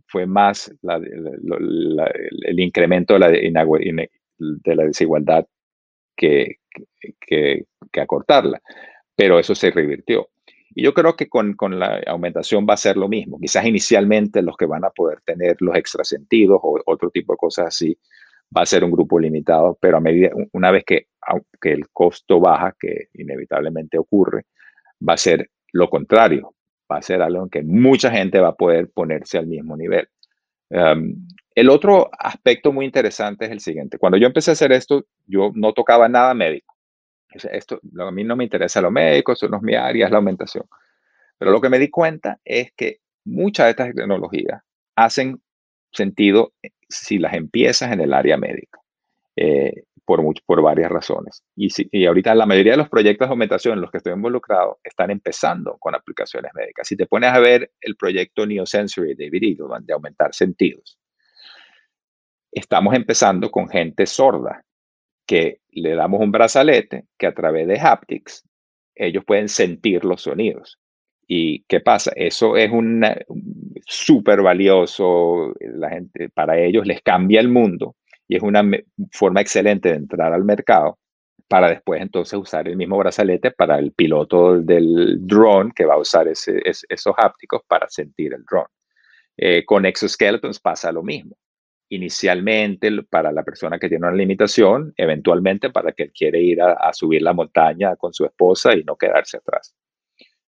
fue 0.06 0.26
más 0.26 0.72
el 0.82 2.60
incremento 2.60 3.14
de 3.14 3.20
la 3.20 3.30
de 4.38 4.76
la 4.76 4.84
desigualdad 4.84 5.46
que, 6.16 6.56
que, 7.20 7.64
acortarla. 8.00 8.60
Pero 9.14 9.38
eso 9.38 9.54
se 9.54 9.70
revirtió. 9.70 10.28
Y 10.74 10.82
yo 10.82 10.92
creo 10.92 11.16
que 11.16 11.28
con, 11.28 11.54
con, 11.54 11.78
la 11.78 12.02
aumentación 12.06 12.66
va 12.68 12.74
a 12.74 12.78
ser 12.78 12.96
lo 12.96 13.08
mismo. 13.08 13.38
Quizás 13.40 13.64
inicialmente 13.64 14.42
los 14.42 14.56
que 14.56 14.66
van 14.66 14.84
a 14.84 14.90
poder 14.90 15.20
tener 15.24 15.56
los 15.60 15.74
extrasentidos 15.74 16.60
o 16.62 16.80
otro 16.84 17.10
tipo 17.10 17.32
de 17.32 17.38
cosas 17.38 17.66
así, 17.68 17.98
va 18.54 18.62
a 18.62 18.66
ser 18.66 18.84
un 18.84 18.90
grupo 18.90 19.18
limitado, 19.18 19.78
pero 19.80 19.96
a 19.96 20.00
medida, 20.00 20.30
una 20.52 20.70
vez 20.70 20.84
que, 20.84 21.06
que 21.60 21.72
el 21.72 21.88
costo 21.90 22.40
baja, 22.40 22.76
que 22.78 23.08
inevitablemente 23.14 23.98
ocurre, 23.98 24.44
va 25.06 25.14
a 25.14 25.18
ser 25.18 25.50
lo 25.72 25.88
contrario. 25.88 26.54
Va 26.90 26.98
a 26.98 27.02
ser 27.02 27.22
algo 27.22 27.44
en 27.44 27.50
que 27.50 27.62
mucha 27.62 28.10
gente 28.10 28.40
va 28.40 28.48
a 28.48 28.54
poder 28.54 28.90
ponerse 28.90 29.38
al 29.38 29.46
mismo 29.46 29.76
nivel. 29.76 30.08
El 31.56 31.70
otro 31.70 32.10
aspecto 32.18 32.70
muy 32.70 32.84
interesante 32.84 33.46
es 33.46 33.50
el 33.50 33.60
siguiente. 33.60 33.98
Cuando 33.98 34.18
yo 34.18 34.26
empecé 34.26 34.50
a 34.50 34.52
hacer 34.52 34.72
esto, 34.72 35.06
yo 35.26 35.52
no 35.54 35.72
tocaba 35.72 36.08
nada 36.08 36.34
médico. 36.34 36.76
Esto, 37.32 37.80
a 37.98 38.10
mí 38.10 38.24
no 38.24 38.36
me 38.36 38.44
interesa 38.44 38.80
lo 38.80 38.90
médico, 38.90 39.32
eso 39.32 39.48
no 39.48 39.56
es 39.56 39.62
mi 39.62 39.74
área, 39.74 40.04
es 40.04 40.10
la 40.10 40.18
aumentación. 40.18 40.64
Pero 41.38 41.50
lo 41.50 41.60
que 41.60 41.70
me 41.70 41.78
di 41.78 41.88
cuenta 41.88 42.40
es 42.44 42.72
que 42.72 43.00
muchas 43.24 43.66
de 43.66 43.70
estas 43.70 43.94
tecnologías 43.94 44.62
hacen 44.94 45.40
sentido 45.92 46.52
eh, 46.62 46.70
si 46.88 47.18
las 47.18 47.34
empiezas 47.34 47.90
en 47.92 48.00
el 48.00 48.12
área 48.12 48.36
médica, 48.36 48.80
eh, 49.36 49.84
por, 50.06 50.22
por 50.46 50.62
varias 50.62 50.90
razones. 50.90 51.42
Y, 51.56 51.68
si, 51.70 51.88
ahorita 52.06 52.34
la 52.34 52.46
mayoría 52.46 52.72
de 52.72 52.78
los 52.78 52.88
proyectos 52.88 53.28
de 53.28 53.32
aumentación 53.32 53.74
en 53.74 53.82
los 53.82 53.90
que 53.90 53.98
estoy 53.98 54.14
involucrado 54.14 54.78
están 54.82 55.10
empezando 55.10 55.76
con 55.78 55.94
aplicaciones 55.94 56.52
médicas. 56.54 56.88
Si 56.88 56.96
te 56.96 57.06
pones 57.06 57.30
a 57.30 57.40
ver 57.40 57.72
el 57.80 57.96
proyecto 57.96 58.46
Neosensory 58.46 59.14
de 59.14 59.26
David 59.26 59.58
de 59.82 59.92
aumentar 59.92 60.32
sentidos, 60.32 60.98
estamos 62.52 62.94
empezando 62.94 63.50
con 63.50 63.68
gente 63.68 64.06
sorda, 64.06 64.62
que 65.26 65.60
le 65.70 65.96
damos 65.96 66.20
un 66.20 66.30
brazalete 66.30 67.06
que 67.18 67.26
a 67.26 67.34
través 67.34 67.66
de 67.66 67.80
haptics 67.80 68.44
ellos 68.94 69.24
pueden 69.26 69.48
sentir 69.48 70.04
los 70.04 70.22
sonidos. 70.22 70.78
¿Y 71.26 71.64
qué 71.64 71.80
pasa? 71.80 72.12
Eso 72.14 72.56
es 72.56 72.70
un 72.70 73.04
súper 73.84 74.40
valioso, 74.40 75.52
la 75.58 75.90
gente, 75.90 76.28
para 76.28 76.58
ellos 76.60 76.86
les 76.86 77.02
cambia 77.02 77.40
el 77.40 77.48
mundo 77.48 77.96
y 78.28 78.36
es 78.36 78.42
una 78.42 78.62
forma 79.12 79.40
excelente 79.40 79.90
de 79.90 79.96
entrar 79.96 80.32
al 80.32 80.44
mercado 80.44 80.98
para 81.48 81.68
después 81.68 82.00
entonces 82.02 82.38
usar 82.38 82.66
el 82.68 82.76
mismo 82.76 82.98
brazalete 82.98 83.52
para 83.52 83.78
el 83.78 83.92
piloto 83.92 84.60
del 84.60 85.18
drone 85.26 85.72
que 85.74 85.84
va 85.84 85.94
a 85.94 85.98
usar 85.98 86.26
esos 86.28 87.14
hápticos 87.16 87.62
para 87.68 87.88
sentir 87.88 88.34
el 88.34 88.44
drone. 88.44 88.68
Eh, 89.36 89.64
con 89.64 89.86
exoskeletons 89.86 90.60
pasa 90.60 90.90
lo 90.90 91.02
mismo 91.02 91.36
inicialmente 91.88 92.90
para 93.04 93.32
la 93.32 93.44
persona 93.44 93.78
que 93.78 93.88
tiene 93.88 94.06
una 94.06 94.16
limitación, 94.16 94.92
eventualmente 94.96 95.70
para 95.70 95.92
que 95.92 96.10
quiere 96.10 96.40
ir 96.40 96.60
a, 96.60 96.92
subir 96.92 97.22
la 97.22 97.32
montaña 97.32 97.96
con 97.96 98.12
su 98.12 98.24
esposa 98.24 98.74
y 98.74 98.82
no 98.82 98.96
quedarse 98.96 99.36
atrás. 99.36 99.74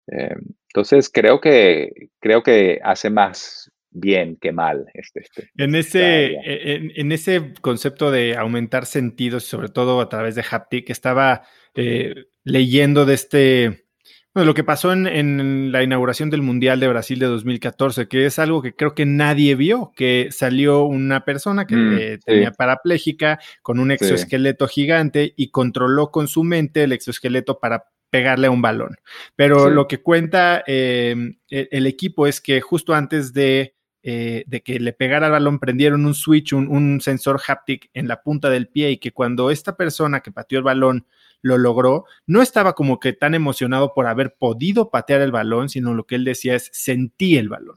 Eh, 0.09 0.35
entonces, 0.69 1.09
creo 1.09 1.41
que, 1.41 2.11
creo 2.19 2.43
que 2.43 2.81
hace 2.83 3.11
más 3.11 3.71
bien 3.91 4.37
que 4.41 4.53
mal. 4.53 4.87
Este, 4.95 5.21
este 5.21 5.51
en, 5.57 5.75
ese, 5.75 6.33
e, 6.45 6.93
en, 6.97 7.13
ese 7.13 7.53
concepto 7.61 8.11
de 8.11 8.37
aumentar 8.37 8.87
sentidos, 8.87 9.45
sobre 9.45 9.69
todo 9.69 10.01
a 10.01 10.09
través 10.09 10.35
de 10.35 10.45
haptic, 10.49 10.91
estaba 10.91 11.43
eh, 11.75 12.27
leyendo 12.45 13.05
de 13.05 13.15
este 13.15 13.85
bueno, 14.33 14.47
lo 14.47 14.55
que 14.55 14.63
pasó 14.63 14.93
en, 14.93 15.73
la 15.73 15.83
inauguración 15.83 16.31
del 16.31 16.43
Mundial 16.43 16.79
de 16.79 16.87
Brasil 16.87 17.19
de 17.19 17.27
2014, 17.27 18.07
que 18.07 18.27
es 18.27 18.39
algo 18.39 18.63
que 18.63 18.77
creo 18.77 18.95
que 18.95 19.05
nadie 19.05 19.57
vio, 19.57 19.91
que 19.97 20.29
salió 20.31 20.85
una 20.85 21.25
persona 21.25 21.67
que 21.67 21.75
mm, 21.75 21.99
eh, 21.99 22.19
tenía 22.25 22.53
parapléjica 22.53 23.41
con 23.61 23.81
un 23.81 23.91
exoesqueleto 23.91 24.69
gigante 24.69 25.35
y 25.37 25.51
controló 25.51 26.13
con 26.13 26.29
su 26.29 26.45
mente 26.45 26.85
el 26.85 26.93
exoesqueleto 26.93 27.59
para 27.59 27.87
pegarle 28.11 28.47
a 28.47 28.53
un 28.53 28.63
balón. 28.63 28.97
Pero 29.35 29.69
lo 29.69 29.89
que 29.89 30.01
cuenta 30.01 30.63
em, 30.65 31.39
e, 31.51 31.69
el, 31.73 31.87
equipo 31.87 32.29
es 32.29 32.41
que 32.41 32.61
justo 32.61 32.95
antes 32.95 33.33
de, 33.33 33.75
eh, 34.03 34.45
de, 34.47 34.63
que 34.63 34.81
le 34.81 34.93
pegara 34.93 35.27
al 35.27 35.33
balón 35.33 35.59
prendieron 35.59 36.07
un 36.07 36.15
switch, 36.15 36.53
un, 36.53 36.69
un 36.69 37.01
sensor 37.01 37.41
haptic 37.47 37.91
en 37.93 38.09
la 38.09 38.23
punta 38.23 38.49
del 38.49 38.69
pie 38.69 38.91
y 38.93 38.99
que 38.99 39.13
cuando 39.13 39.51
esta 39.51 39.77
persona 39.77 40.21
que 40.21 40.33
pateó 40.33 40.59
el 40.59 40.65
balón 40.65 41.07
lo 41.43 41.59
logró, 41.59 42.05
no 42.27 42.43
estaba 42.43 42.75
como 42.75 43.01
que 43.01 43.13
tan 43.13 43.35
emocionado 43.35 43.95
por 43.95 44.07
haber 44.07 44.35
podido 44.35 44.91
patear 44.91 45.21
el 45.21 45.33
balón, 45.33 45.69
sino 45.69 45.95
lo 45.95 46.05
que 46.05 46.15
él 46.15 46.25
decía 46.25 46.55
es 46.55 46.71
sentí 46.73 47.37
el 47.37 47.49
balón, 47.49 47.77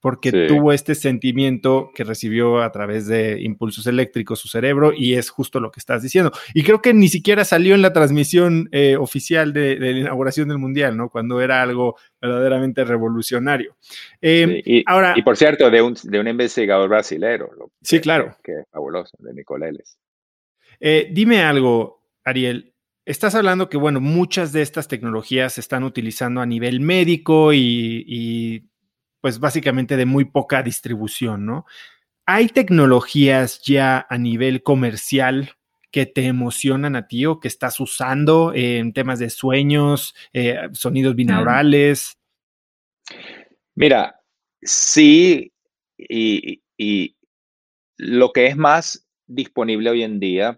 porque 0.00 0.46
tuvo 0.46 0.72
este 0.72 0.94
sentimiento 0.94 1.90
que 1.94 2.04
recibió 2.04 2.62
a 2.62 2.70
través 2.70 3.06
de 3.06 3.40
impulsos 3.40 3.86
eléctricos 3.86 4.38
su 4.38 4.48
cerebro 4.48 4.92
y 4.96 5.14
es 5.14 5.30
justo 5.30 5.58
lo 5.58 5.70
que 5.70 5.80
estás 5.80 6.02
diciendo. 6.02 6.30
Y 6.54 6.62
creo 6.62 6.80
que 6.80 6.94
ni 6.94 7.08
siquiera 7.08 7.44
salió 7.44 7.74
en 7.74 7.82
la 7.82 7.92
transmisión 7.92 8.68
eh, 8.70 8.96
oficial 8.96 9.52
de, 9.52 9.76
la 9.78 9.90
inauguración 9.90 10.48
del 10.48 10.58
Mundial, 10.58 10.96
¿no? 10.96 11.10
Cuando 11.10 11.40
era 11.40 11.62
algo 11.62 11.96
verdaderamente 12.20 12.84
revolucionario. 12.84 13.76
Em, 14.20 14.62
y, 14.64 14.84
ahora, 14.86 15.14
y 15.16 15.22
por 15.22 15.36
cierto, 15.36 15.70
de 15.70 15.82
un, 15.82 15.96
de 16.02 16.20
un 16.20 16.28
investigador 16.28 16.88
brasilero. 16.88 17.50
sí, 17.82 18.00
claro. 18.00 18.36
Que, 18.42 18.52
es 18.52 18.68
fabuloso, 18.70 19.16
de 19.18 19.34
Nicoleles. 19.34 19.98
Eh, 20.80 21.08
dime 21.10 21.42
algo, 21.42 22.04
Ariel. 22.24 22.72
Estás 23.04 23.34
hablando 23.34 23.70
que, 23.70 23.78
bueno, 23.78 24.00
muchas 24.00 24.52
de 24.52 24.60
estas 24.60 24.86
tecnologías 24.86 25.54
se 25.54 25.62
están 25.62 25.82
utilizando 25.82 26.42
a 26.42 26.46
nivel 26.46 26.80
médico 26.80 27.54
y, 27.54 28.67
pues 29.20 29.40
básicamente 29.40 29.96
de 29.96 30.06
muy 30.06 30.24
poca 30.24 30.62
distribución, 30.62 31.46
¿no? 31.46 31.66
¿Hay 32.26 32.48
tecnologías 32.48 33.62
ya 33.62 34.06
a 34.08 34.18
nivel 34.18 34.62
comercial 34.62 35.52
que 35.90 36.06
te 36.06 36.26
emocionan 36.26 36.96
a 36.96 37.08
ti 37.08 37.24
o 37.26 37.40
que 37.40 37.48
estás 37.48 37.80
usando 37.80 38.52
en 38.54 38.92
temas 38.92 39.18
de 39.18 39.30
sueños, 39.30 40.14
eh, 40.32 40.68
sonidos 40.72 41.14
mm. 41.14 41.16
binaurales? 41.16 42.18
Mira, 43.74 44.20
sí, 44.60 45.52
y, 45.96 46.62
y, 46.76 47.14
lo 47.96 48.32
que 48.32 48.46
es 48.46 48.56
más 48.56 49.08
disponible 49.26 49.90
hoy 49.90 50.04
en 50.04 50.20
día 50.20 50.56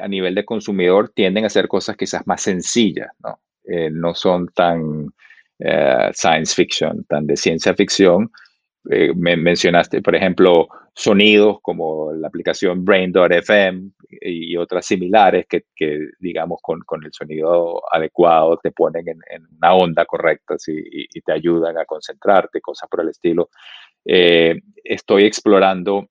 a 0.00 0.08
nivel 0.08 0.34
de 0.34 0.46
consumidor 0.46 1.10
tienden 1.10 1.44
a 1.44 1.50
ser 1.50 1.68
cosas 1.68 1.96
quizás 1.96 2.26
más 2.26 2.40
sencillas, 2.40 3.10
¿no? 3.22 3.40
Eh, 3.64 3.90
no 3.90 4.14
son 4.14 4.48
tan 4.48 5.12
eh, 5.60 6.10
science 6.12 6.54
fiction, 6.54 7.04
tan 7.04 7.26
de 7.26 7.36
ciencia 7.36 7.74
ficción. 7.74 8.30
Eh, 8.90 9.12
me 9.14 9.36
mencionaste, 9.36 10.00
por 10.02 10.14
ejemplo, 10.14 10.68
sonidos 10.94 11.58
como 11.62 12.12
la 12.12 12.28
aplicación 12.28 12.84
Brain.fm 12.84 13.90
y 14.22 14.56
otras 14.56 14.86
similares 14.86 15.46
que, 15.48 15.64
digamos, 16.18 16.58
con, 16.62 16.80
con, 16.80 17.04
el 17.04 17.12
sonido 17.12 17.82
adecuado 17.92 18.58
te 18.62 18.72
ponen 18.72 19.06
en, 19.08 19.46
una 19.56 19.74
onda 19.74 20.04
correcta 20.06 20.56
y, 20.66 21.20
te 21.20 21.32
ayudan 21.32 21.78
a 21.78 21.84
concentrarte, 21.84 22.60
cosas 22.60 22.88
por 22.88 23.02
el 23.02 23.10
estilo. 23.10 23.50
estoy 24.04 25.24
explorando 25.24 26.08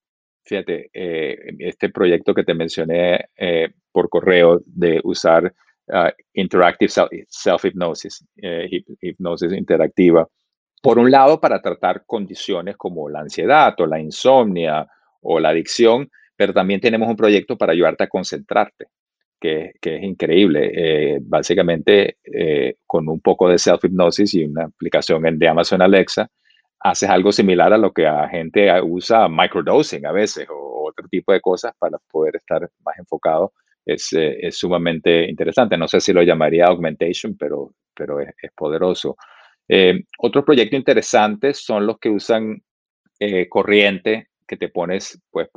Fíjate, 0.49 0.89
eh, 0.93 1.37
este 1.59 1.89
proyecto 1.89 2.33
que 2.33 2.43
te 2.43 2.55
mencioné 2.55 3.29
eh, 3.37 3.69
por 3.91 4.09
correo 4.09 4.59
de 4.65 4.99
usar 5.03 5.53
ah, 5.91 6.13
Interactive 6.33 6.91
Self-Hypnosis, 7.27 8.25
eh, 8.41 8.69
hipnosis 9.01 9.53
interactiva, 9.53 10.27
por 10.81 10.97
un 10.97 11.11
lado 11.11 11.39
para 11.39 11.61
tratar 11.61 12.03
condiciones 12.05 12.77
como 12.77 13.09
la 13.09 13.21
ansiedad 13.21 13.75
o 13.79 13.85
la 13.85 13.99
insomnia 13.99 14.87
o 15.21 15.39
la 15.39 15.49
adicción, 15.49 16.09
pero 16.35 16.53
también 16.53 16.79
tenemos 16.79 17.09
un 17.09 17.17
proyecto 17.17 17.57
para 17.57 17.73
ayudarte 17.73 18.05
a 18.05 18.07
concentrarte. 18.07 18.85
que, 19.39 19.71
es 19.81 20.03
increíble. 20.03 20.71
Eh, 20.73 21.19
básicamente, 21.21 22.17
eh, 22.23 22.75
con 22.85 23.07
un 23.09 23.21
poco 23.21 23.47
de 23.49 23.57
self-hypnosis 23.57 24.33
y 24.35 24.45
una 24.45 24.65
aplicación 24.65 25.39
de 25.39 25.47
Amazon 25.47 25.81
Alexa, 25.81 26.29
haces 26.79 27.09
algo 27.09 27.31
similar 27.31 27.73
a 27.73 27.77
lo 27.77 27.91
que 27.91 28.03
la 28.03 28.27
gente 28.29 28.69
usa 28.81 29.27
microdosing 29.29 30.05
a 30.05 30.11
veces 30.11 30.47
o 30.49 30.87
otro 30.89 31.07
tipo 31.09 31.33
de 31.33 31.41
cosas 31.41 31.73
para 31.77 31.97
poder 32.11 32.37
estar 32.37 32.69
más 32.85 32.97
enfocado. 32.97 33.53
Es, 33.93 34.09
es 34.13 34.57
sumamente 34.57 35.29
interesante. 35.29 35.77
No 35.77 35.87
sé 35.87 35.99
si 35.99 36.13
lo 36.13 36.23
llamaría 36.23 36.65
augmentation, 36.65 37.35
pero, 37.37 37.73
pero 37.95 38.19
es, 38.19 38.33
poderoso. 38.55 39.15
otro 40.19 40.43
proyecto 40.43 40.75
interesante 40.75 41.53
son 41.53 41.85
los 41.85 41.99
que 41.99 42.09
usan 42.09 42.61
corriente 43.49 44.29
que 44.49 44.57
te 44.57 44.67
pones, 44.67 45.21
pues, 45.29 45.47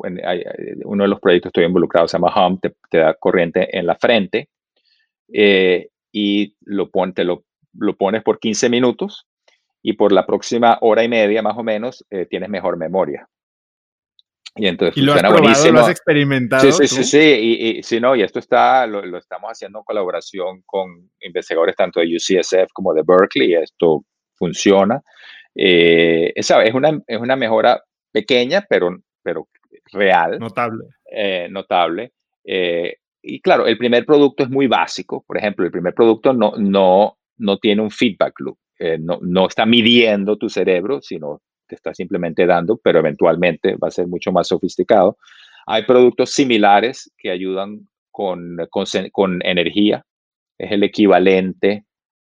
uno 0.85 1.05
de 1.05 1.09
los 1.09 1.19
proyectos 1.19 1.51
que 1.51 1.61
estoy 1.61 1.65
involucrado 1.65 2.07
se 2.07 2.19
llama 2.19 2.47
Hum, 2.47 2.61
te, 2.61 2.99
da 2.99 3.15
corriente 3.15 3.77
en 3.77 3.87
la 3.87 3.97
frente 3.97 4.51
eh, 5.33 5.89
y 6.13 6.55
lo, 6.61 6.91
lo, 6.93 7.45
lo, 7.73 7.97
pones 7.97 8.23
por 8.23 8.39
15 8.39 8.69
minutos 8.69 9.27
y 9.83 9.95
por 9.95 10.13
la 10.13 10.27
próxima 10.27 10.77
hora 10.83 11.03
y 11.03 11.09
media 11.09 11.43
más 11.43 11.57
o 11.57 11.63
menos 11.63 12.05
eh, 12.11 12.27
tienes 12.27 12.51
mejor 12.51 12.77
memoria. 12.77 13.27
Y 14.55 14.67
entonces 14.67 14.97
¿Y 14.97 15.01
lo 15.01 15.15
has 15.15 15.23
probado, 15.23 15.73
¿Lo 15.73 15.81
has 15.81 15.89
experimentado? 15.89 16.71
Sí, 16.71 16.87
sí, 16.87 16.97
sí, 16.97 17.05
sí. 17.05 17.19
Y, 17.19 17.79
y, 17.79 17.83
sí, 17.83 18.01
no, 18.01 18.15
y 18.15 18.23
esto 18.23 18.39
está, 18.39 18.87
lo, 18.87 19.05
lo, 19.05 19.19
estamos 19.19 19.51
haciendo 19.51 19.79
en 19.79 19.85
colaboración 19.85 20.63
con 20.67 21.11
investigadores 21.21 21.75
tanto 21.75 22.01
de 22.01 22.15
UCSF 22.17 22.71
como 22.73 22.93
de 22.93 23.03
Berkeley. 23.07 23.53
Y 23.53 23.55
esto 23.55 24.05
funciona. 24.35 25.01
Eh, 25.55 26.33
esa 26.35 26.63
es 26.65 26.75
una, 26.75 27.01
es 27.07 27.19
una 27.19 27.37
mejora 27.37 27.83
pequeña, 28.11 28.65
pero, 28.69 28.99
pero 29.23 29.49
real. 29.93 30.39
Notable. 30.39 30.85
Eh, 31.11 31.49
notable. 31.51 32.13
Eh, 32.45 32.97
y 33.23 33.41
claro, 33.41 33.67
el 33.67 33.79
primer 33.79 34.05
producto 34.05 34.43
es 34.43 34.51
muy 34.51 34.67
básico. 34.67 35.25
Por 35.27 35.39
ejemplo, 35.39 35.65
el 35.65 35.71
primer 35.71 35.95
producto 35.95 36.33
no, 36.33 36.53
no, 36.59 37.17
no 37.39 37.59
tiene 37.59 37.83
un 37.83 37.91
feedback 37.91 38.35
loop. 38.41 38.59
Eh, 38.79 38.99
no, 38.99 39.19
no 39.23 39.47
está 39.47 39.65
midiendo 39.65 40.37
tu 40.37 40.49
cerebro, 40.49 41.01
sino 41.01 41.41
te 41.73 41.77
está 41.77 41.95
simplemente 41.95 42.45
dando, 42.45 42.77
pero 42.77 42.99
eventualmente 42.99 43.77
va 43.77 43.89
a 43.89 43.91
ser 43.91 44.07
mucho 44.07 44.31
más 44.31 44.49
sofisticado. 44.49 45.17
Hay 45.67 45.85
productos 45.85 46.33
similares 46.33 47.11
que 47.17 47.31
ayudan 47.31 47.89
con, 48.11 48.59
con, 48.71 48.85
con 49.11 49.41
energía. 49.45 50.05
Es 50.59 50.73
el 50.73 50.83
equivalente 50.83 51.87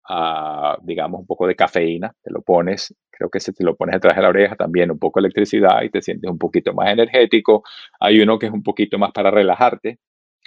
a, 0.09 0.76
digamos, 0.82 1.20
un 1.20 1.26
poco 1.26 1.47
de 1.47 1.57
cafeína. 1.57 2.12
Te 2.22 2.30
lo 2.30 2.43
pones 2.43 2.95
Creo 3.20 3.28
que 3.28 3.38
si 3.38 3.53
te 3.53 3.64
lo 3.64 3.76
pones 3.76 3.93
detrás 3.93 4.16
de 4.16 4.22
la 4.22 4.30
oreja 4.30 4.57
también 4.57 4.91
un 4.91 4.99
poco 4.99 5.20
de 5.20 5.26
electricidad 5.26 5.82
y 5.82 5.91
te 5.91 6.01
sientes 6.01 6.30
un 6.30 6.38
poquito 6.38 6.72
más 6.72 6.91
energético. 6.91 7.62
Hay 8.01 8.18
uno 8.18 8.38
que 8.38 8.47
es 8.47 8.53
un 8.53 8.62
poquito 8.62 8.99
más 8.99 9.12
para 9.12 9.30
relajarte, 9.30 9.99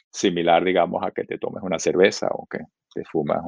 similar, 0.09 0.63
digamos, 0.63 1.03
a 1.05 1.11
que 1.11 1.23
te 1.23 1.37
tomes 1.37 1.61
una 1.61 1.77
cerveza 1.77 2.29
o 2.31 2.47
que 2.47 2.57
te 2.91 3.03
fumas 3.05 3.43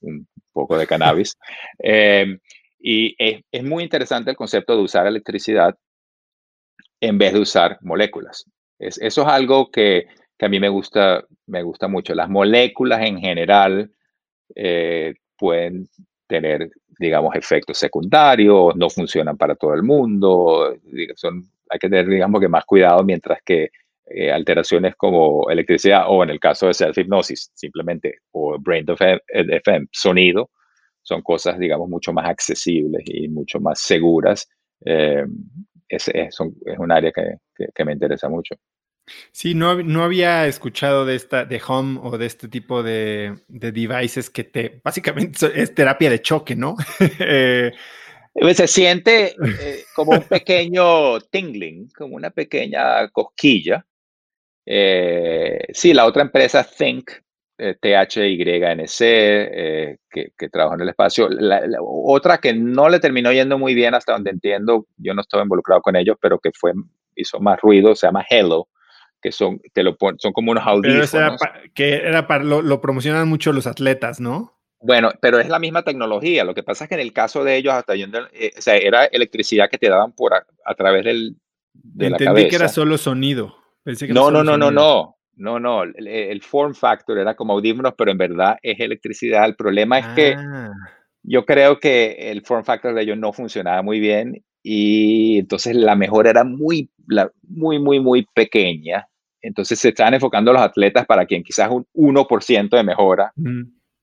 un, 0.00 0.26
poco 0.54 0.78
de 0.78 0.86
cannabis. 0.86 1.36
Em, 1.80 2.38
y 2.82 3.14
es, 3.18 3.64
muy 3.64 3.84
interesante 3.84 4.30
el 4.30 4.36
concepto 4.36 4.76
de 4.76 4.82
usar 4.82 5.06
electricidad 5.06 5.76
en 7.00 7.16
vez 7.16 7.32
de 7.32 7.40
usar 7.40 7.78
moléculas. 7.80 8.44
Es, 8.78 8.98
eso 8.98 9.22
es 9.22 9.28
algo 9.28 9.70
que, 9.70 10.06
que, 10.36 10.46
a 10.46 10.48
mí 10.48 10.58
me 10.58 10.68
gusta, 10.68 11.24
me 11.46 11.62
gusta 11.62 11.86
mucho. 11.86 12.14
Las 12.14 12.28
moléculas 12.28 13.06
en 13.06 13.18
general 13.18 13.90
eh, 14.54 15.14
pueden 15.38 15.88
tener, 16.26 16.70
digamos, 16.98 17.34
efectos 17.36 17.78
secundarios, 17.78 18.74
no 18.74 18.90
funcionan 18.90 19.36
para 19.36 19.54
todo 19.54 19.74
el 19.74 19.82
mundo, 19.82 20.74
son, 21.14 21.44
hay 21.70 21.78
que 21.78 21.88
tener, 21.88 22.08
digamos, 22.08 22.40
que 22.40 22.48
más 22.48 22.64
cuidado 22.64 23.04
mientras 23.04 23.40
que 23.44 23.70
eh, 24.06 24.32
alteraciones 24.32 24.96
como 24.96 25.48
electricidad 25.50 26.04
o 26.08 26.22
en 26.22 26.30
el 26.30 26.40
caso 26.40 26.66
de 26.66 26.74
self-hipnosis, 26.74 27.50
simplemente, 27.54 28.18
o 28.32 28.58
brain 28.58 28.84
FM, 28.88 29.86
sonido, 29.92 30.50
son 31.12 31.22
cosas, 31.22 31.58
digamos, 31.58 31.88
mucho 31.88 32.12
más 32.12 32.28
accesibles 32.28 33.02
y 33.06 33.28
mucho 33.28 33.60
más 33.60 33.80
seguras. 33.80 34.48
Eh, 34.84 35.24
es, 35.88 36.08
es, 36.08 36.40
un 36.40 36.92
área 36.92 37.12
que, 37.12 37.36
que 37.74 37.84
me 37.84 37.92
interesa 37.92 38.28
mucho. 38.28 38.56
Sí, 39.32 39.54
no, 39.54 39.82
no 39.82 40.04
había 40.04 40.46
escuchado 40.46 41.04
de 41.04 41.16
esta, 41.16 41.44
de 41.44 41.60
home 41.66 41.98
o 42.02 42.16
de 42.18 42.26
este 42.26 42.48
tipo 42.48 42.82
de, 42.82 43.36
de 43.48 43.72
devices 43.72 44.30
que 44.30 44.44
te, 44.44 44.80
básicamente 44.82 45.50
es 45.54 45.74
terapia 45.74 46.10
de 46.10 46.22
choque, 46.22 46.56
¿no? 46.56 46.76
Eh, 48.34 48.54
se 48.54 48.66
siente 48.66 49.36
eh, 49.60 49.84
como 49.94 50.12
un 50.12 50.22
pequeño 50.22 51.20
tingling, 51.20 51.90
como 51.90 52.16
una 52.16 52.30
pequeña 52.30 53.08
cosquilla. 53.08 53.84
Eh, 54.64 55.66
sí, 55.74 55.92
la 55.92 56.06
otra 56.06 56.22
empresa 56.22 56.64
Think, 56.64 57.10
THYNC, 57.58 58.44
que, 60.10 60.32
que 60.36 60.48
trabaja 60.50 60.76
en 60.76 60.82
el 60.82 60.88
espacio. 60.88 61.28
La, 61.28 61.62
otra 61.80 62.38
que 62.38 62.52
no 62.52 62.88
le 62.88 63.00
terminó 63.00 63.32
yendo 63.32 63.58
muy 63.58 63.74
bien 63.74 63.94
hasta 63.94 64.12
donde 64.12 64.30
entiendo, 64.30 64.86
yo 64.96 65.14
no 65.14 65.20
estaba 65.20 65.42
involucrado 65.42 65.80
con 65.80 65.96
ellos, 65.96 66.16
pero 66.20 66.38
que 66.38 66.50
fue, 66.52 66.72
hizo 67.14 67.40
más 67.40 67.60
ruido, 67.60 67.94
se 67.94 68.06
llama 68.06 68.24
Hello 68.28 68.68
que 69.22 69.32
son, 69.32 69.60
te 69.72 69.82
lo 69.82 69.96
son 70.18 70.32
como 70.32 70.50
unos 70.50 70.66
audífonos. 70.66 71.14
Era 71.14 71.36
que 71.72 71.94
era 71.94 72.26
para, 72.26 72.44
lo, 72.44 72.80
promocionan 72.80 73.28
mucho 73.28 73.52
los 73.52 73.66
atletas, 73.66 74.20
¿no? 74.20 74.58
Bueno, 74.80 75.12
pero 75.20 75.38
es 75.38 75.48
la 75.48 75.60
misma 75.60 75.84
tecnología. 75.84 76.44
Lo 76.44 76.54
que 76.54 76.64
pasa 76.64 76.84
es 76.84 76.88
que 76.88 76.96
en 76.96 77.00
el 77.00 77.12
caso 77.12 77.44
de 77.44 77.56
ellos, 77.56 77.72
hasta 77.72 77.94
yendo, 77.94 78.26
eh, 78.32 78.52
o 78.58 78.60
sea, 78.60 78.76
era 78.76 79.04
electricidad 79.04 79.70
que 79.70 79.78
te 79.78 79.88
daban 79.88 80.12
por 80.12 80.34
a, 80.34 80.74
través 80.74 81.04
del, 81.04 81.36
de 81.72 82.06
Entendí 82.08 82.24
la 82.24 82.30
cabeza. 82.30 82.48
que 82.48 82.56
era 82.56 82.68
solo 82.68 82.98
sonido. 82.98 83.56
no, 84.08 84.32
no, 84.32 84.42
no, 84.42 84.58
no, 84.58 84.72
no, 84.72 85.16
no, 85.34 85.58
no. 85.58 85.82
El, 85.82 86.42
form 86.42 86.74
factor 86.74 87.18
era 87.18 87.34
como 87.34 87.54
audífonos, 87.54 87.94
pero 87.96 88.10
en 88.10 88.18
verdad 88.18 88.56
es 88.62 88.78
electricidad. 88.80 89.44
El 89.46 89.56
problema 89.56 89.98
es 89.98 90.06
que 90.08 90.34
ah. 90.36 90.70
yo 91.22 91.44
creo 91.44 91.78
que 91.78 92.30
el 92.30 92.42
form 92.42 92.64
factor 92.64 92.94
de 92.94 93.02
ellos 93.02 93.18
no 93.18 93.32
funcionaba 93.32 93.82
muy 93.82 94.00
bien 94.00 94.44
y 94.62 95.38
entonces 95.38 95.74
la 95.74 95.96
mejora 95.96 96.30
era 96.30 96.44
muy, 96.44 96.90
muy, 97.48 97.78
muy, 97.78 98.00
muy 98.00 98.26
pequeña 98.34 99.08
entonces 99.42 99.78
se 99.80 99.88
estaban 99.88 100.14
enfocando 100.14 100.52
los 100.52 100.62
atletas 100.62 101.04
para 101.04 101.26
quien 101.26 101.42
quizás 101.42 101.68
un 101.70 101.84
1% 101.94 102.70
de 102.70 102.84
mejora 102.84 103.32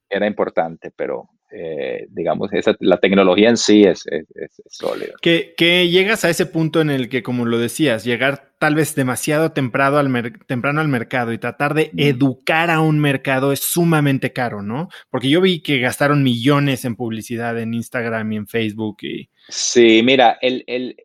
era 0.08 0.26
importante, 0.26 0.92
pero 0.94 1.30
eh, 1.52 2.06
digamos, 2.10 2.52
esa, 2.52 2.76
la 2.78 2.98
tecnología 2.98 3.48
en 3.48 3.56
sí 3.56 3.82
es, 3.82 4.06
es, 4.06 4.28
sólida. 4.68 5.14
Que, 5.20 5.54
que, 5.56 5.88
llegas 5.88 6.24
a 6.24 6.30
ese 6.30 6.46
punto 6.46 6.80
en 6.80 6.90
el 6.90 7.08
que, 7.08 7.24
como 7.24 7.44
lo 7.44 7.58
decías, 7.58 8.04
llegar 8.04 8.52
tal 8.58 8.76
vez 8.76 8.94
demasiado 8.94 9.50
temprano 9.50 9.98
al, 9.98 10.38
temprano 10.46 10.80
al 10.80 10.88
mercado 10.88 11.32
y 11.32 11.38
tratar 11.38 11.74
de 11.74 11.90
educar 11.96 12.70
a 12.70 12.80
un 12.80 13.00
mercado 13.00 13.52
es 13.52 13.60
sumamente 13.60 14.32
caro, 14.32 14.62
¿no? 14.62 14.88
Porque 15.10 15.28
yo 15.28 15.40
vi 15.40 15.60
que 15.60 15.78
gastaron 15.78 16.22
millones 16.22 16.84
en 16.84 16.94
publicidad 16.94 17.58
en 17.58 17.74
Instagram 17.74 18.32
y 18.32 18.36
en 18.36 18.46
Facebook. 18.46 18.98
Y... 19.02 19.28
Sí, 19.48 20.02
mira, 20.04 20.38
el, 20.40 20.62
el, 20.66 20.96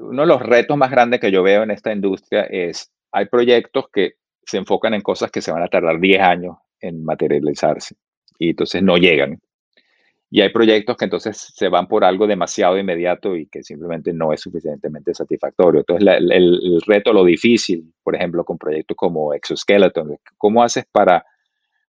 uno 0.00 0.22
de 0.22 0.28
los 0.28 0.42
retos 0.42 0.76
más 0.76 0.90
grandes 0.90 1.20
que 1.20 1.30
yo 1.30 1.42
veo 1.42 1.62
en 1.62 1.70
esta 1.70 1.92
industria 1.92 2.42
es 2.42 2.92
hay 3.10 3.26
proyectos 3.26 3.86
que 3.90 4.14
se 4.44 4.58
enfocan 4.58 4.92
en 4.92 5.00
cosas 5.00 5.30
que 5.30 5.40
se 5.40 5.50
van 5.50 5.62
a 5.62 5.68
tardar 5.68 5.98
10 5.98 6.20
años 6.20 6.56
en 6.80 7.02
materializarse 7.04 7.94
y 8.38 8.50
entonces 8.50 8.82
no 8.82 8.96
llegan. 8.96 9.40
Y 10.30 10.40
hay 10.40 10.48
proyectos 10.50 10.96
que 10.96 11.04
entonces 11.04 11.36
se 11.54 11.68
van 11.68 11.86
por 11.86 12.04
algo 12.04 12.26
demasiado 12.26 12.76
inmediato 12.76 13.36
y 13.36 13.46
que 13.46 13.62
simplemente 13.62 14.12
no 14.12 14.32
es 14.32 14.40
suficientemente 14.40 15.14
satisfactorio. 15.14 15.80
Entonces, 15.80 16.08
el, 16.18 16.80
reto, 16.86 17.12
lo 17.12 17.24
difícil, 17.24 17.92
por 18.02 18.16
ejemplo, 18.16 18.44
con 18.44 18.58
proyectos 18.58 18.96
como 18.96 19.32
Exoskeleton, 19.32 20.16
¿cómo 20.36 20.62
haces 20.64 20.86
para 20.90 21.24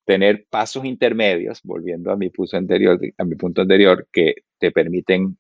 tener 0.05 0.47
pasos 0.51 0.84
intermedios, 0.84 1.61
volviendo 1.62 2.11
a 2.11 2.16
mi 2.16 2.30
punto 2.30 2.57
anterior, 2.57 2.99
a 3.16 3.24
mi 3.24 3.36
punto 3.36 3.62
anterior 3.62 4.09
que 4.12 4.34
te 4.59 4.72
permiten 4.72 5.36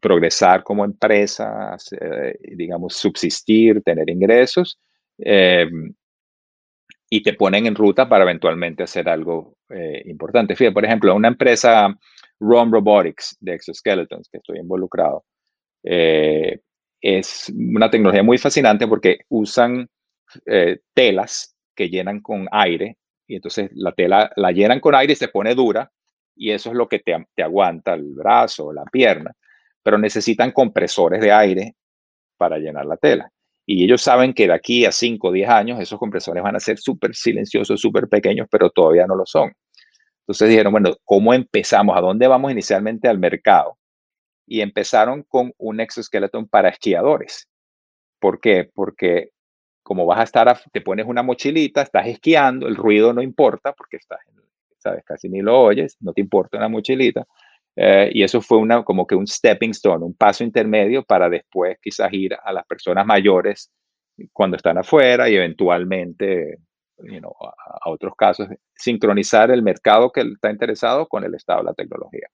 progresar 0.00 0.62
como 0.62 0.84
empresa, 0.84 1.76
eh, 2.00 2.36
digamos, 2.56 2.94
subsistir, 2.94 3.82
tener 3.82 4.08
ingresos, 4.10 4.78
eh, 5.18 5.68
y 7.14 7.22
te 7.22 7.34
ponen 7.34 7.66
en 7.66 7.74
ruta 7.74 8.08
para 8.08 8.24
eventualmente 8.24 8.84
hacer 8.84 9.06
algo 9.06 9.58
eh, 9.68 10.02
importante. 10.06 10.56
Fíjate, 10.56 10.72
por 10.72 10.86
ejemplo, 10.86 11.14
una 11.14 11.28
empresa, 11.28 11.94
ROM 12.40 12.72
Robotics, 12.72 13.36
de 13.38 13.52
exoskeletons, 13.52 14.30
que 14.30 14.38
estoy 14.38 14.58
involucrado, 14.60 15.22
eh, 15.84 16.60
es 17.02 17.52
una 17.54 17.90
tecnología 17.90 18.22
muy 18.22 18.38
fascinante 18.38 18.88
porque 18.88 19.18
usan 19.28 19.86
telas 20.94 21.54
que 21.74 21.90
llenan 21.90 22.22
con 22.22 22.48
aire 22.50 22.96
y 23.26 23.34
entonces 23.34 23.68
la 23.74 23.92
tela 23.92 24.32
la 24.36 24.50
llenan 24.50 24.80
con 24.80 24.94
aire 24.94 25.12
y 25.12 25.16
se 25.16 25.28
pone 25.28 25.54
dura 25.54 25.92
y 26.34 26.52
eso 26.52 26.70
es 26.70 26.76
lo 26.76 26.88
que 26.88 27.00
te, 27.00 27.14
te 27.34 27.42
aguanta 27.42 27.92
el 27.92 28.14
brazo 28.14 28.72
la 28.72 28.84
pierna, 28.84 29.32
pero 29.82 29.98
necesitan 29.98 30.52
compresores 30.52 31.20
de 31.20 31.30
aire 31.30 31.74
para 32.38 32.56
llenar 32.56 32.86
la 32.86 32.96
tela. 32.96 33.30
Y 33.66 33.84
ellos 33.84 34.02
saben 34.02 34.34
que 34.34 34.46
de 34.46 34.54
aquí 34.54 34.84
a 34.84 34.92
5 34.92 35.28
o 35.28 35.32
10 35.32 35.48
años 35.48 35.80
esos 35.80 35.98
compresores 35.98 36.42
van 36.42 36.56
a 36.56 36.60
ser 36.60 36.78
súper 36.78 37.14
silenciosos, 37.14 37.80
súper 37.80 38.08
pequeños, 38.08 38.48
pero 38.50 38.70
todavía 38.70 39.06
no 39.06 39.14
lo 39.14 39.24
son. 39.26 39.52
Entonces 40.22 40.48
dijeron, 40.48 40.72
bueno, 40.72 40.96
¿cómo 41.04 41.34
empezamos? 41.34 41.96
¿A 41.96 42.00
dónde 42.00 42.26
vamos 42.28 42.52
inicialmente 42.52 43.08
al 43.08 43.18
mercado? 43.18 43.78
Y 44.46 44.60
empezaron 44.60 45.22
con 45.24 45.52
un 45.58 45.80
exoskeleton 45.80 46.48
para 46.48 46.68
esquiadores. 46.68 47.48
¿Por 48.20 48.40
qué? 48.40 48.70
Porque 48.74 49.30
como 49.82 50.06
vas 50.06 50.20
a 50.20 50.24
estar, 50.24 50.60
te 50.72 50.80
pones 50.80 51.06
una 51.06 51.22
mochilita, 51.22 51.82
estás 51.82 52.06
esquiando, 52.06 52.68
el 52.68 52.76
ruido 52.76 53.12
no 53.12 53.22
importa 53.22 53.72
porque 53.72 53.96
estás, 53.96 54.20
sabes, 54.78 55.04
casi 55.04 55.28
ni 55.28 55.40
lo 55.40 55.60
oyes, 55.60 55.96
no 56.00 56.12
te 56.12 56.20
importa 56.20 56.56
una 56.56 56.68
mochilita. 56.68 57.26
Eh, 57.76 58.10
y 58.12 58.22
eso 58.22 58.40
fue 58.40 58.58
una, 58.58 58.82
como 58.84 59.06
que 59.06 59.14
un 59.14 59.26
stepping 59.26 59.70
stone, 59.70 60.04
un 60.04 60.14
paso 60.14 60.44
intermedio 60.44 61.02
para 61.04 61.28
después 61.28 61.78
quizás 61.80 62.12
ir 62.12 62.34
a 62.34 62.52
las 62.52 62.66
personas 62.66 63.06
mayores 63.06 63.72
cuando 64.32 64.56
están 64.56 64.78
afuera 64.78 65.28
y 65.28 65.36
eventualmente 65.36 66.58
a, 67.84 67.90
otros 67.90 68.14
casos, 68.16 68.48
sincronizar 68.74 69.50
el 69.50 69.62
mercado 69.62 70.10
que 70.12 70.20
está 70.20 70.50
interesado 70.50 71.06
con 71.06 71.24
el 71.24 71.34
estado 71.34 71.60
de 71.60 71.64
la 71.64 71.74
tecnología. 71.74 72.28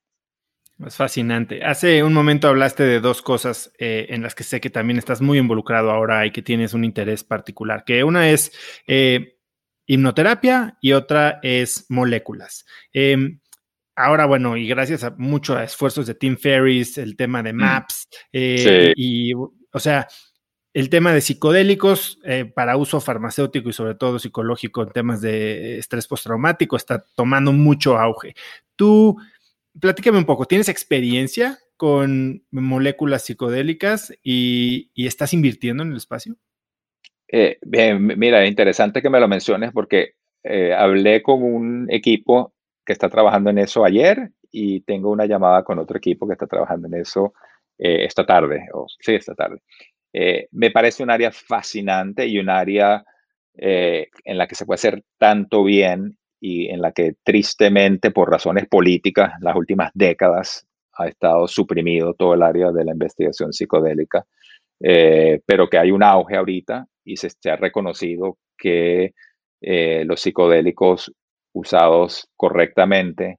Es 0.85 0.97
fascinante. 0.97 1.65
Hace 1.65 2.05
un 2.05 2.13
momento 2.13 2.49
hablaste 2.49 2.85
de 2.85 3.01
dos 3.01 3.21
cosas 3.21 3.73
eh, 3.79 4.07
en 4.11 4.23
las 4.23 4.35
que 4.35 4.45
sé 4.45 4.61
que 4.61 4.71
también 4.71 4.99
estás 4.99 5.21
muy 5.21 5.39
involucrado 5.39 5.91
ahora 5.91 6.25
y 6.25 6.31
que 6.31 6.43
tienes 6.43 6.73
un 6.73 6.85
interés 6.85 7.25
particular, 7.25 7.85
que 7.85 8.05
una 8.05 8.31
es 8.31 8.53
eh, 8.87 9.39
hipnoterapia 9.87 10.79
y 10.81 10.93
otra 10.93 11.41
es 11.43 11.87
moléculas. 11.89 12.65
Em, 12.93 13.41
ahora, 13.99 14.27
bueno, 14.27 14.57
y 14.57 14.67
gracias 14.67 15.05
a 15.05 15.15
muchos 15.19 15.61
esfuerzos 15.61 16.07
de 16.07 16.15
Tim 16.15 16.37
Ferris, 16.37 16.99
el 16.99 17.17
tema 17.17 17.43
de 17.43 17.53
mm. 17.53 17.57
MAPS, 17.57 18.09
eh, 18.33 18.93
y, 18.97 19.33
o 19.35 19.79
sea, 19.79 20.07
el 20.73 20.89
tema 20.91 21.13
de 21.13 21.21
psicodélicos 21.21 22.19
para 22.55 22.77
uso 22.77 23.01
farmacéutico 23.01 23.69
y 23.69 23.73
sobre 23.73 23.95
todo 23.95 24.19
psicológico 24.19 24.83
en 24.83 24.91
temas 24.91 25.21
de 25.21 25.79
estrés 25.79 26.07
postraumático 26.07 26.77
está 26.77 27.05
tomando 27.17 27.53
mucho 27.53 27.99
auge. 27.99 28.35
Tú 28.77 29.17
platícame 29.81 30.19
un 30.19 30.25
poco, 30.25 30.47
¿tienes 30.47 30.69
experiencia 30.69 31.59
con 31.77 32.45
moléculas 32.51 33.25
psicodélicas 33.25 34.13
y, 34.23 34.91
estás 34.95 35.33
invirtiendo 35.33 35.83
en 35.83 35.93
el 35.93 35.97
espacio? 35.97 36.37
Eh, 37.29 37.59
bien, 37.63 38.07
mira, 38.19 38.47
interesante 38.47 39.03
que 39.03 39.11
me 39.11 39.21
lo 39.21 39.29
menciones 39.29 39.71
porque 39.73 40.15
eh, 40.43 40.75
hablé 40.75 41.23
con 41.23 41.43
un 41.43 41.87
equipo 41.91 42.55
que 42.89 42.95
está 42.95 43.11
trabajando 43.11 43.51
en 43.51 43.59
eso 43.59 43.85
ayer 43.85 44.31
y 44.51 44.81
tengo 44.81 45.11
una 45.11 45.27
llamada 45.27 45.63
con 45.63 45.79
otro 45.79 45.99
equipo 45.99 46.27
que 46.27 46.33
está 46.33 46.47
trabajando 46.47 46.89
en 46.89 46.95
eso 46.95 47.35
eh, 47.77 48.07
esta 48.07 48.25
tarde, 48.25 48.67
o 48.73 48.87
sí, 48.89 49.15
esta 49.15 49.35
tarde. 49.35 49.61
me 50.53 50.71
parece 50.71 51.03
un 51.03 51.11
área 51.11 51.31
fascinante 51.31 52.27
y 52.27 52.39
un 52.39 52.49
área 52.49 53.05
en 53.61 54.39
la 54.39 54.47
que 54.47 54.55
se 54.55 54.65
puede 54.65 54.77
hacer 54.77 55.03
tanto 55.19 55.65
bien 55.65 56.17
y 56.41 56.69
en 56.69 56.81
la 56.81 56.93
que 56.93 57.17
tristemente 57.23 58.11
por 58.11 58.31
razones 58.31 58.67
políticas 58.69 59.33
las 59.41 59.57
últimas 59.57 59.91
décadas 59.95 60.67
ha 60.99 61.09
estado 61.09 61.47
suprimido 61.47 62.15
todo 62.15 62.35
el 62.35 62.43
área 62.43 62.73
de 62.73 62.85
la 62.85 62.93
investigación 62.93 63.53
psicodélica, 63.53 64.27
eh, 64.81 65.41
pero 65.47 65.69
que 65.69 65.79
hay 65.79 65.91
un 65.91 66.03
auge 66.03 66.37
ahorita 66.37 66.87
y 67.05 67.17
se, 67.17 67.31
ha 67.51 67.57
reconocido 67.57 68.39
que 68.57 69.15
eh, 69.61 70.05
los 70.05 70.21
psicodélicos 70.21 71.13
usados 71.59 72.29
correctamente 72.37 73.39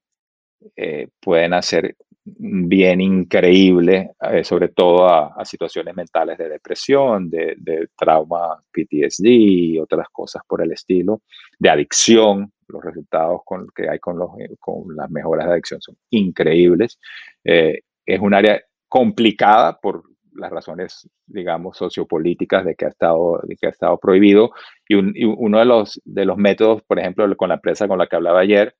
eh, 0.75 1.07
pueden 1.21 1.53
hacer 1.53 1.95
bien 2.25 2.99
increíble, 3.01 4.11
eh, 4.21 4.43
sobre 4.43 4.67
todo 4.69 5.07
a, 5.07 5.43
situaciones 5.45 5.95
mentales 5.95 6.37
de 6.37 6.49
depresión, 6.49 7.29
de, 7.29 7.87
trauma 7.97 8.61
PTSD 8.71 9.25
y 9.25 9.79
otras 9.79 10.07
cosas 10.11 10.43
por 10.47 10.61
el 10.61 10.71
estilo, 10.73 11.21
de 11.57 11.69
adicción. 11.69 12.51
Los 12.67 12.83
resultados 12.83 13.41
con, 13.45 13.67
que 13.73 13.89
hay 13.89 13.99
con, 13.99 14.19
los, 14.19 14.29
con 14.59 14.95
las 14.95 15.09
mejoras 15.09 15.47
de 15.47 15.53
adicción 15.53 15.81
son 15.81 15.95
increíbles. 16.11 16.99
Eh, 17.43 17.79
es 18.05 18.19
un 18.19 18.33
área 18.33 18.61
complicada 18.87 19.79
por 19.79 20.03
las 20.39 20.51
razones, 20.51 21.09
digamos, 21.25 21.77
sociopolíticas 21.77 22.65
de 22.65 22.75
que 22.75 22.85
ha 22.85 22.89
estado, 22.89 23.41
de 23.43 23.55
que 23.55 23.67
ha 23.67 23.69
estado 23.69 23.97
prohibido. 23.97 24.51
Y, 24.87 24.95
y, 25.21 25.25
uno 25.25 25.59
de 25.59 25.65
los, 25.65 26.01
de 26.05 26.25
los 26.25 26.37
métodos, 26.37 26.81
por 26.83 26.99
ejemplo, 26.99 27.35
con 27.37 27.49
la 27.49 27.55
empresa 27.55 27.87
con 27.87 27.99
la 27.99 28.07
que 28.07 28.15
hablaba 28.15 28.39
ayer, 28.39 28.75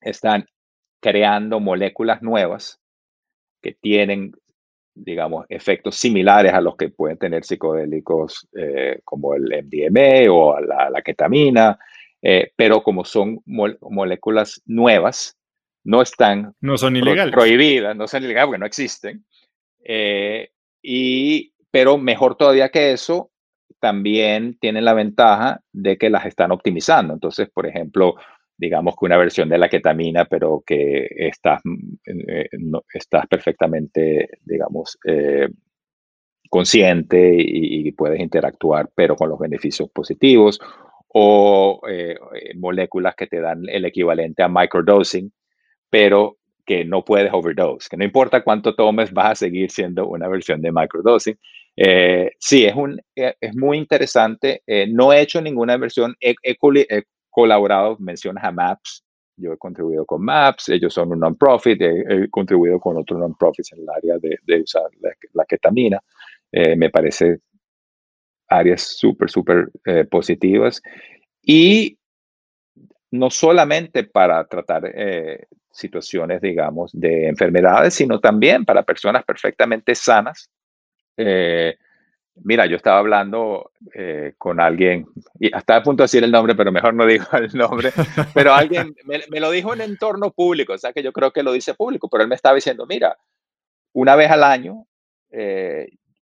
están 0.00 0.46
creando 1.00 1.60
moléculas 1.60 2.22
nuevas 2.22 2.80
que 3.60 3.72
tienen, 3.72 4.32
digamos, 4.94 5.46
efectos 5.48 5.96
similares 5.96 6.52
a 6.52 6.60
los 6.60 6.76
que 6.76 6.90
pueden 6.90 7.18
tener 7.18 7.44
psicodélicos 7.44 8.48
eh, 8.56 9.00
como 9.04 9.34
el 9.34 9.42
MDMA 9.42 10.30
o 10.32 10.60
la, 10.60 11.02
ketamina, 11.02 11.78
eh, 12.20 12.52
pero 12.56 12.82
como 12.82 13.04
son 13.04 13.40
moléculas 13.46 14.62
nuevas, 14.66 15.36
no 15.84 16.02
están 16.02 16.54
no 16.60 16.78
son 16.78 16.96
ilegales. 16.96 17.34
prohibidas, 17.34 17.96
no 17.96 18.06
son 18.06 18.22
ilegales 18.22 18.46
porque 18.46 18.60
no 18.60 18.66
existen. 18.66 19.24
Eh, 19.84 20.51
y, 20.82 21.54
pero 21.70 21.98
mejor 21.98 22.36
todavía 22.36 22.70
que 22.70 22.92
eso, 22.92 23.30
también 23.80 24.58
tienen 24.60 24.84
la 24.84 24.94
ventaja 24.94 25.60
de 25.72 25.98
que 25.98 26.10
las 26.10 26.26
están 26.26 26.52
optimizando. 26.52 27.14
Entonces, 27.14 27.50
por 27.50 27.66
ejemplo, 27.66 28.14
digamos 28.56 28.94
que 28.94 29.06
una 29.06 29.16
versión 29.16 29.48
de 29.48 29.58
la 29.58 29.68
ketamina, 29.68 30.24
pero 30.26 30.62
que 30.64 31.08
estás, 31.16 31.60
eh, 32.06 32.48
estás 32.94 33.26
perfectamente, 33.26 34.38
digamos, 34.44 34.98
eh, 35.04 35.48
consciente 36.48 37.34
y, 37.36 37.90
puedes 37.92 38.20
interactuar, 38.20 38.90
pero 38.94 39.16
con 39.16 39.28
los 39.30 39.38
beneficios 39.38 39.90
positivos, 39.90 40.60
o 41.08 41.80
eh, 41.88 42.16
moléculas 42.56 43.16
que 43.16 43.26
te 43.26 43.40
dan 43.40 43.68
el 43.68 43.84
equivalente 43.84 44.42
a 44.42 44.48
microdosing, 44.48 45.32
pero 45.90 46.38
que 46.64 46.84
no 46.84 47.04
puedes 47.04 47.32
overdose, 47.32 47.88
que 47.90 47.96
no 47.96 48.04
importa 48.04 48.44
cuánto 48.44 48.74
tomes, 48.74 49.12
vas 49.12 49.32
a 49.32 49.34
seguir 49.34 49.70
siendo 49.70 50.06
una 50.06 50.28
versión 50.28 50.60
de 50.62 50.72
microdosing. 50.72 51.38
sí, 52.38 52.64
es, 52.64 52.74
un, 52.74 53.00
es 53.14 53.56
muy 53.56 53.78
interesante. 53.78 54.62
no 54.88 55.12
he 55.12 55.20
hecho 55.20 55.40
ninguna 55.40 55.76
versión. 55.76 56.14
He, 56.20 56.34
colaborado, 57.30 57.96
mencionas 57.98 58.44
a 58.44 58.52
MAPS, 58.52 59.04
yo 59.36 59.52
he 59.52 59.58
contribuido 59.58 60.04
con 60.04 60.22
MAPS, 60.22 60.68
ellos 60.68 60.92
son 60.92 61.12
un 61.12 61.20
non-profit, 61.20 61.80
he, 61.80 62.28
contribuido 62.30 62.78
con 62.78 62.98
otros 62.98 63.18
non-profits 63.18 63.72
en 63.72 63.80
el 63.80 63.88
área 63.88 64.18
de, 64.18 64.62
usar 64.62 64.84
la, 65.32 65.44
ketamina. 65.44 66.00
Eh, 66.52 66.76
me 66.76 66.90
parece 66.90 67.38
áreas 68.48 68.82
súper, 68.82 69.30
súper 69.30 69.70
eh, 69.86 70.04
positivas. 70.04 70.82
Y 71.42 71.98
no 73.10 73.30
solamente 73.30 74.04
para 74.04 74.46
tratar 74.46 74.92
eh, 74.94 75.46
situaciones, 75.72 76.40
digamos, 76.40 76.90
de 76.92 77.28
enfermedades, 77.28 77.94
sino 77.94 78.20
también 78.20 78.64
para 78.64 78.82
personas 78.82 79.24
perfectamente 79.24 79.94
sanas. 79.94 80.50
Mira, 82.36 82.64
yo 82.66 82.76
estaba 82.76 82.98
hablando 82.98 83.72
eh, 83.94 84.32
con 84.38 84.58
alguien, 84.58 85.06
y 85.38 85.54
hasta 85.54 85.76
a 85.76 85.82
punto 85.82 86.02
de 86.02 86.04
decir 86.04 86.24
el 86.24 86.30
nombre, 86.30 86.54
pero 86.54 86.72
mejor 86.72 86.94
no 86.94 87.04
digo 87.06 87.26
el 87.32 87.52
nombre, 87.52 87.92
pero 88.32 88.54
alguien 88.54 88.94
me, 89.04 89.40
lo 89.40 89.50
dijo 89.50 89.74
en 89.74 89.82
entorno 89.82 90.30
público, 90.30 90.72
o 90.72 90.78
sea 90.78 90.92
que 90.92 91.02
yo 91.02 91.12
creo 91.12 91.30
que 91.30 91.42
lo 91.42 91.52
dice 91.52 91.74
público, 91.74 92.08
pero 92.08 92.22
él 92.22 92.28
me 92.28 92.34
estaba 92.34 92.54
diciendo, 92.54 92.86
mira, 92.86 93.16
una 93.92 94.16
vez 94.16 94.30
al 94.30 94.44
año 94.44 94.86
eh, 95.30 95.88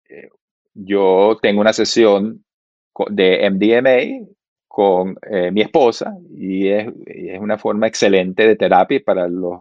eh, 0.08 0.28
yo 0.74 1.38
tengo 1.40 1.60
una 1.60 1.72
sesión 1.72 2.44
de 3.08 3.48
MDMA 3.50 4.26
con 4.74 5.16
mi 5.52 5.60
esposa 5.60 6.14
y 6.34 6.68
es, 6.68 6.88
es, 7.04 7.38
una 7.38 7.58
forma 7.58 7.86
excelente 7.86 8.46
de 8.46 8.56
terapia 8.56 9.02
para 9.04 9.28
los 9.28 9.60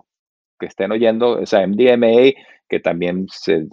que 0.57 0.67
estén 0.67 0.93
oyendo, 0.93 1.41
o 1.41 1.45
sea, 1.45 1.67
MDMA, 1.67 2.31
que 2.69 2.79
también 2.79 3.27
se 3.29 3.67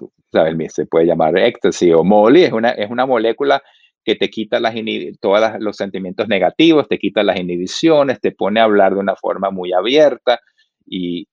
se 0.68 0.86
puede 0.86 1.06
llamar 1.06 1.38
éxtasis 1.38 1.94
o 1.94 2.04
molly, 2.04 2.44
es 2.44 2.52
una, 2.52 2.70
es 2.70 2.90
una 2.90 3.06
molécula 3.06 3.62
que 4.04 4.16
te 4.16 4.28
quita 4.28 4.58
las 4.60 4.74
todos 5.20 5.60
los 5.60 5.76
sentimientos 5.76 6.28
negativos, 6.28 6.88
te 6.88 6.98
quita 6.98 7.22
las 7.22 7.38
inhibiciones, 7.38 8.20
te 8.20 8.32
pone 8.32 8.60
a 8.60 8.64
hablar 8.64 8.94
de 8.94 9.00
una 9.00 9.16
forma 9.16 9.50
muy 9.50 9.72
abierta 9.72 10.40
y 10.86 11.26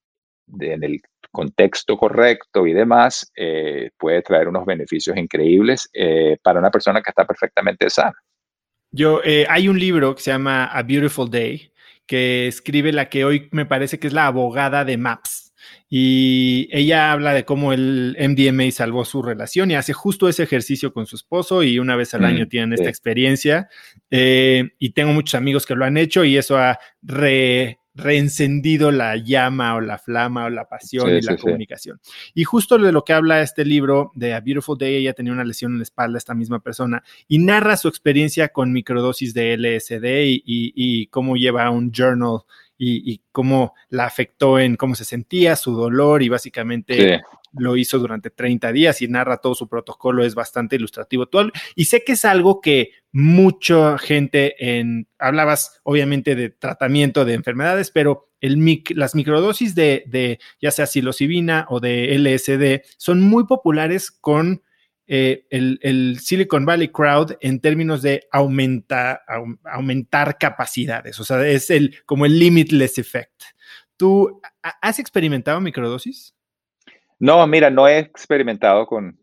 en 0.59 0.83
el 0.83 1.01
contexto 1.31 1.97
correcto 1.97 2.67
y 2.67 2.73
demás, 2.73 3.31
eh, 3.35 3.89
puede 3.97 4.21
traer 4.21 4.47
unos 4.47 4.65
beneficios 4.65 5.17
increíbles 5.17 5.89
eh, 5.93 6.37
para 6.41 6.59
una 6.59 6.71
persona 6.71 7.01
que 7.01 7.09
está 7.09 7.25
perfectamente 7.25 7.89
sana. 7.89 8.15
Yo, 8.95 9.21
eh, 9.25 9.45
hay 9.49 9.67
un 9.67 9.77
libro 9.77 10.15
que 10.15 10.21
se 10.21 10.31
llama 10.31 10.65
A 10.65 10.81
Beautiful 10.81 11.29
Day, 11.29 11.73
que 12.05 12.47
escribe 12.47 12.93
la 12.93 13.09
que 13.09 13.25
hoy 13.25 13.49
me 13.51 13.65
parece 13.65 13.99
que 13.99 14.07
es 14.07 14.13
la 14.13 14.27
abogada 14.27 14.85
de 14.85 14.97
MAPS 14.97 15.45
y 15.89 16.69
ella 16.71 17.11
habla 17.11 17.33
de 17.33 17.43
cómo 17.43 17.73
el 17.73 18.15
MDMA 18.17 18.71
salvó 18.71 19.03
su 19.03 19.21
relación 19.21 19.69
y 19.69 19.75
hace 19.75 19.91
justo 19.91 20.29
ese 20.29 20.43
ejercicio 20.43 20.93
con 20.93 21.05
su 21.05 21.17
esposo 21.17 21.61
y 21.61 21.77
una 21.77 21.97
vez 21.97 22.13
al 22.13 22.21
mm, 22.21 22.25
año 22.25 22.47
tienen 22.47 22.71
esta 22.71 22.89
experiencia. 22.89 23.67
Eh, 24.09 24.71
y 24.79 24.91
tengo 24.91 25.11
muchos 25.11 25.35
amigos 25.35 25.65
que 25.65 25.75
lo 25.75 25.83
han 25.83 25.97
hecho 25.97 26.23
y 26.23 26.37
eso 26.37 26.57
ha 26.57 26.79
reencendido 27.95 28.91
la 28.91 29.15
llama 29.15 29.75
o 29.75 29.81
la 29.81 29.97
flama 29.97 30.45
o 30.45 30.49
la 30.49 30.67
pasión 30.67 31.09
y 31.09 31.21
la 31.21 31.37
comunicación. 31.37 31.99
Y 32.33 32.43
justo 32.43 32.77
de 32.77 32.91
lo 32.91 33.03
que 33.03 33.13
habla 33.13 33.41
este 33.41 33.65
libro 33.65 34.11
de 34.15 34.33
A 34.33 34.41
Beautiful 34.41 34.77
Day, 34.77 34.95
ella 34.95 35.13
tenía 35.13 35.33
una 35.33 35.45
lesión 35.45 35.71
en 35.71 35.79
la 35.79 35.83
espalda, 35.83 36.17
esta 36.17 36.33
misma 36.33 36.59
persona, 36.59 37.03
y 37.27 37.39
narra 37.39 37.77
su 37.77 37.87
experiencia 37.87 38.49
con 38.49 38.73
microdosis 38.73 39.33
de 39.33 39.57
LSD 39.57 40.25
y, 40.25 40.43
y 40.45 41.07
cómo 41.07 41.35
lleva 41.37 41.69
un 41.69 41.91
journal 41.91 42.41
y, 42.77 43.21
cómo 43.31 43.73
la 43.89 44.05
afectó 44.05 44.59
en 44.59 44.75
cómo 44.75 44.95
se 44.95 45.05
sentía, 45.05 45.55
su 45.55 45.73
dolor 45.75 46.23
y 46.23 46.29
básicamente 46.29 47.21
lo 47.53 47.77
hizo 47.77 47.99
durante 47.99 48.29
30 48.29 48.71
días 48.71 49.01
y 49.01 49.07
narra 49.07 49.37
todo 49.37 49.55
su 49.55 49.67
protocolo, 49.67 50.23
es 50.25 50.35
bastante 50.35 50.75
ilustrativo. 50.75 51.27
Y 51.75 51.85
sé 51.85 52.03
que 52.03 52.13
es 52.13 52.25
algo 52.25 52.61
que 52.61 52.91
mucha 53.11 53.97
gente 53.97 54.55
en, 54.77 55.07
hablabas 55.17 55.79
obviamente 55.83 56.35
de 56.35 56.49
tratamiento 56.49 57.23
de 57.23 57.33
enfermedades, 57.33 57.91
pero 57.91 58.29
el 58.41 58.83
las 58.93 59.15
microdosis 59.15 59.73
de, 59.73 60.03
de 60.07 60.39
ya 60.61 60.71
sea 60.71 60.85
psilocibina 60.85 61.65
o 61.69 61.79
de 61.79 62.13
LSD 62.17 62.85
son 62.97 63.21
muy 63.21 63.45
populares 63.45 64.11
con 64.11 64.61
eh, 65.07 65.45
el, 65.49 66.19
Silicon 66.19 66.65
Valley 66.65 66.87
Crowd 66.87 67.33
en 67.39 67.59
términos 67.59 68.01
de 68.01 68.27
aumentar 68.31 69.19
capacidades. 70.39 71.19
O 71.19 71.23
sea, 71.23 71.45
es 71.47 71.69
el, 71.69 71.95
como 72.05 72.25
el 72.25 72.39
limitless 72.39 72.97
effect. 72.97 73.43
¿Tú 73.97 74.41
has 74.81 74.99
experimentado 74.99 75.61
microdosis? 75.61 76.33
No, 77.19 77.45
mira, 77.47 77.69
no 77.69 77.87
he 77.87 77.99
experimentado 77.99 78.87
con, 78.87 79.17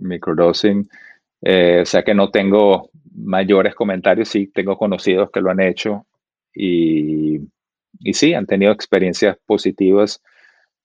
microdosing. 0.00 0.88
Eh, 1.46 1.80
o 1.82 1.86
sea 1.86 2.02
que 2.02 2.14
no 2.14 2.30
tengo 2.30 2.90
mayores 3.14 3.74
comentarios. 3.74 4.28
Sí, 4.28 4.46
tengo 4.48 4.76
conocidos 4.76 5.30
que 5.30 5.40
lo 5.40 5.50
han 5.50 5.60
hecho 5.60 6.06
y, 6.54 7.40
y 8.00 8.14
sí, 8.14 8.34
han 8.34 8.46
tenido 8.46 8.72
experiencias 8.72 9.36
positivas. 9.46 10.22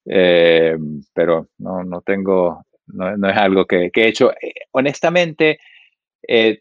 Eh, 0.06 0.76
pero 1.12 1.48
no, 1.58 1.84
no 1.84 2.00
tengo 2.00 2.64
no, 2.92 3.28
es 3.28 3.36
algo 3.36 3.66
que, 3.66 3.90
he 3.94 4.08
hecho. 4.08 4.32
Eh, 4.32 4.54
honestamente, 4.72 5.58
eh, 6.26 6.60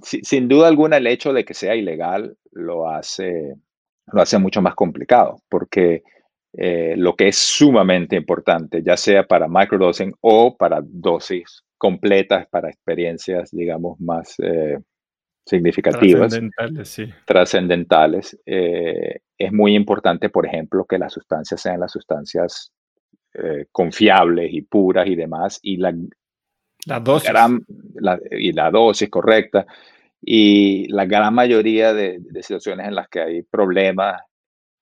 sin 0.00 0.48
duda 0.48 0.68
alguna 0.68 0.96
el 0.96 1.06
hecho 1.06 1.32
de 1.32 1.44
que 1.44 1.54
sea 1.54 1.76
ilegal 1.76 2.36
lo 2.52 2.88
hace, 2.88 3.54
lo 4.12 4.20
hace 4.20 4.38
mucho 4.38 4.60
más 4.62 4.74
complicado, 4.74 5.40
porque 5.48 6.02
eh, 6.52 6.94
lo 6.96 7.14
que 7.14 7.28
es 7.28 7.36
sumamente 7.36 8.16
importante, 8.16 8.82
ya 8.82 8.96
sea 8.96 9.26
para 9.26 9.48
microdosing 9.48 10.14
o 10.20 10.56
para 10.56 10.80
dosis 10.82 11.64
completas, 11.78 12.46
para 12.48 12.68
experiencias, 12.68 13.50
digamos, 13.50 14.00
más 14.00 14.36
significativas, 15.46 16.30
trascendentales, 16.30 16.88
sí. 16.88 17.10
trascendentales 17.26 18.38
es 18.46 19.52
muy 19.52 19.74
importante, 19.74 20.30
por 20.30 20.46
ejemplo, 20.46 20.84
que 20.84 20.98
las 20.98 21.12
sustancias 21.12 21.60
sean 21.60 21.80
las 21.80 21.92
sustancias 21.92 22.72
eh, 23.34 23.66
confiables 23.72 24.52
y 24.52 24.62
puras 24.62 25.06
y 25.06 25.16
demás, 25.16 25.58
y 25.62 25.76
la, 25.76 25.92
la 26.86 27.00
dosis. 27.00 27.30
y 28.30 28.52
la 28.52 28.70
dosis 28.70 29.10
correcta. 29.10 29.66
Y 30.20 30.86
la 30.88 31.04
gran 31.04 31.34
mayoría 31.34 31.92
de, 31.92 32.20
situaciones 32.42 32.88
en 32.88 32.94
las 32.94 33.08
que 33.08 33.20
hay 33.20 33.42
problemas 33.42 34.22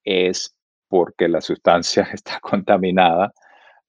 es 0.04 0.54
porque 0.88 1.28
la 1.28 1.40
sustancia 1.40 2.02
está 2.12 2.38
contaminada 2.40 3.32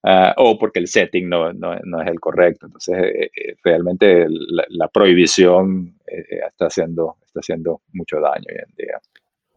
ah, 0.02 0.34
o 0.38 0.58
porque 0.58 0.80
el 0.80 0.88
setting 0.88 1.28
no, 1.28 1.52
no, 1.52 1.76
no, 1.84 2.02
es 2.02 2.08
el 2.08 2.18
correcto. 2.18 2.66
Entonces, 2.66 2.96
eh, 2.96 3.30
eh, 3.36 3.56
realmente 3.62 4.26
la, 4.28 4.88
prohibición 4.88 5.96
está, 6.06 6.66
haciendo, 6.66 7.16
está 7.24 7.40
haciendo 7.40 7.82
mucho 7.92 8.18
daño 8.20 8.46
hoy 8.48 8.56
en 8.66 8.74
día. 8.76 9.00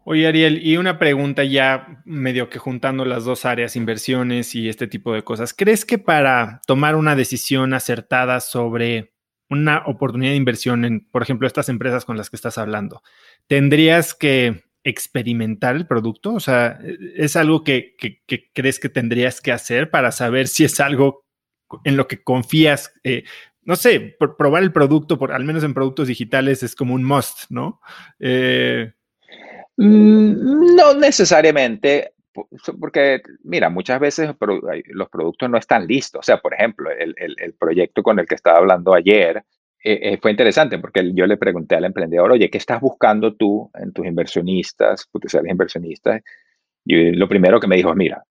Oye, 0.09 0.25
Ariel, 0.25 0.65
y 0.65 0.77
una 0.77 0.99
pregunta 0.99 1.43
ya 1.43 2.01
medio 2.05 2.49
que 2.49 2.59
juntando 2.59 3.03
las 3.03 3.25
dos 3.25 3.43
áreas, 3.43 3.75
inversiones 3.75 4.55
y 4.55 4.69
este 4.69 4.87
tipo 4.87 5.13
de 5.13 5.25
cosas. 5.25 5.53
¿Crees 5.53 5.83
que 5.83 5.97
para 5.97 6.61
tomar 6.65 6.95
una 6.95 7.13
decisión 7.13 7.73
acertada 7.73 8.39
sobre 8.39 9.11
una 9.49 9.83
oportunidad 9.85 10.31
de 10.31 10.37
inversión 10.37 10.85
en, 10.85 11.01
por 11.11 11.23
ejemplo, 11.23 11.45
estas 11.45 11.67
empresas 11.67 12.05
con 12.05 12.15
las 12.15 12.29
que 12.29 12.37
estás 12.37 12.57
hablando, 12.57 13.01
tendrías 13.47 14.13
que 14.13 14.63
experimentar 14.85 15.75
el 15.75 15.87
producto? 15.87 16.35
O 16.35 16.39
sea, 16.39 16.79
¿es 17.17 17.35
algo 17.35 17.65
que, 17.65 17.97
crees 18.53 18.79
que 18.79 18.87
tendrías 18.87 19.41
que 19.41 19.51
hacer 19.51 19.91
para 19.91 20.13
saber 20.13 20.47
si 20.47 20.63
es 20.63 20.79
algo 20.79 21.25
en 21.83 21.97
lo 21.97 22.07
que 22.07 22.23
confías? 22.23 22.93
Eh, 23.03 23.25
no 23.61 23.75
sé, 23.75 24.15
probar 24.37 24.63
el 24.63 24.71
producto, 24.71 25.19
por, 25.19 25.33
al 25.33 25.43
menos 25.43 25.65
en 25.65 25.73
productos 25.73 26.07
digitales, 26.07 26.63
es 26.63 26.75
como 26.75 26.93
un 26.93 27.03
must, 27.03 27.51
¿no? 27.51 27.81
Eh, 28.19 28.93
no 29.77 30.93
necesariamente, 30.95 32.13
porque 32.79 33.21
mira, 33.43 33.69
muchas 33.69 33.99
veces 33.99 34.31
los 34.87 35.09
productos 35.09 35.49
no 35.49 35.57
están 35.57 35.87
listos. 35.87 36.19
O 36.19 36.23
sea, 36.23 36.37
por 36.37 36.53
ejemplo, 36.53 36.89
el, 36.91 37.53
proyecto 37.59 38.03
con 38.03 38.19
el 38.19 38.27
que 38.27 38.35
estaba 38.35 38.57
hablando 38.57 38.93
ayer 38.93 39.43
eh, 39.83 39.99
eh, 40.01 40.17
fue 40.21 40.31
interesante 40.31 40.79
porque 40.79 41.11
yo 41.13 41.27
le 41.27 41.37
pregunté 41.37 41.75
al 41.75 41.85
emprendedor, 41.85 42.31
oye, 42.31 42.49
¿qué 42.49 42.57
estás 42.57 42.81
buscando 42.81 43.35
tú 43.35 43.69
en 43.75 43.93
tus 43.93 44.05
inversionistas, 44.05 45.07
potenciales 45.11 45.51
inversionistas? 45.51 46.21
Y 46.83 47.11
lo 47.11 47.27
primero 47.27 47.59
que 47.59 47.67
me 47.67 47.75
dijo 47.75 47.91
es, 47.91 47.95
mira, 47.95 48.23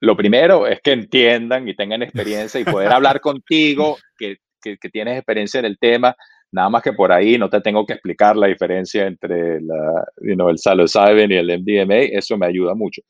lo 0.00 0.16
primero 0.16 0.66
es 0.66 0.80
que 0.80 0.92
entiendan 0.92 1.68
y 1.68 1.74
tengan 1.74 2.02
experiencia 2.02 2.60
y 2.60 2.64
poder 2.64 2.92
hablar 2.92 3.20
contigo, 3.20 3.98
que, 4.16 4.38
que, 4.62 4.78
que 4.78 4.88
tienes 4.88 5.16
experiencia 5.16 5.60
en 5.60 5.66
el 5.66 5.78
tema, 5.78 6.16
Nada 6.54 6.70
más 6.70 6.84
que 6.84 6.92
por 6.92 7.10
ahí 7.10 7.36
no 7.36 7.50
te 7.50 7.60
tengo 7.60 7.84
que 7.84 7.94
explicar 7.94 8.36
la 8.36 8.46
diferencia 8.46 9.08
entre 9.08 9.60
la, 9.60 10.06
you 10.20 10.34
know, 10.34 10.48
el 10.48 10.56
psilocybin 10.56 11.32
y 11.32 11.34
el 11.34 11.58
MDMA, 11.58 12.16
eso 12.16 12.38
me 12.38 12.46
ayuda 12.46 12.76
mucho. 12.76 13.02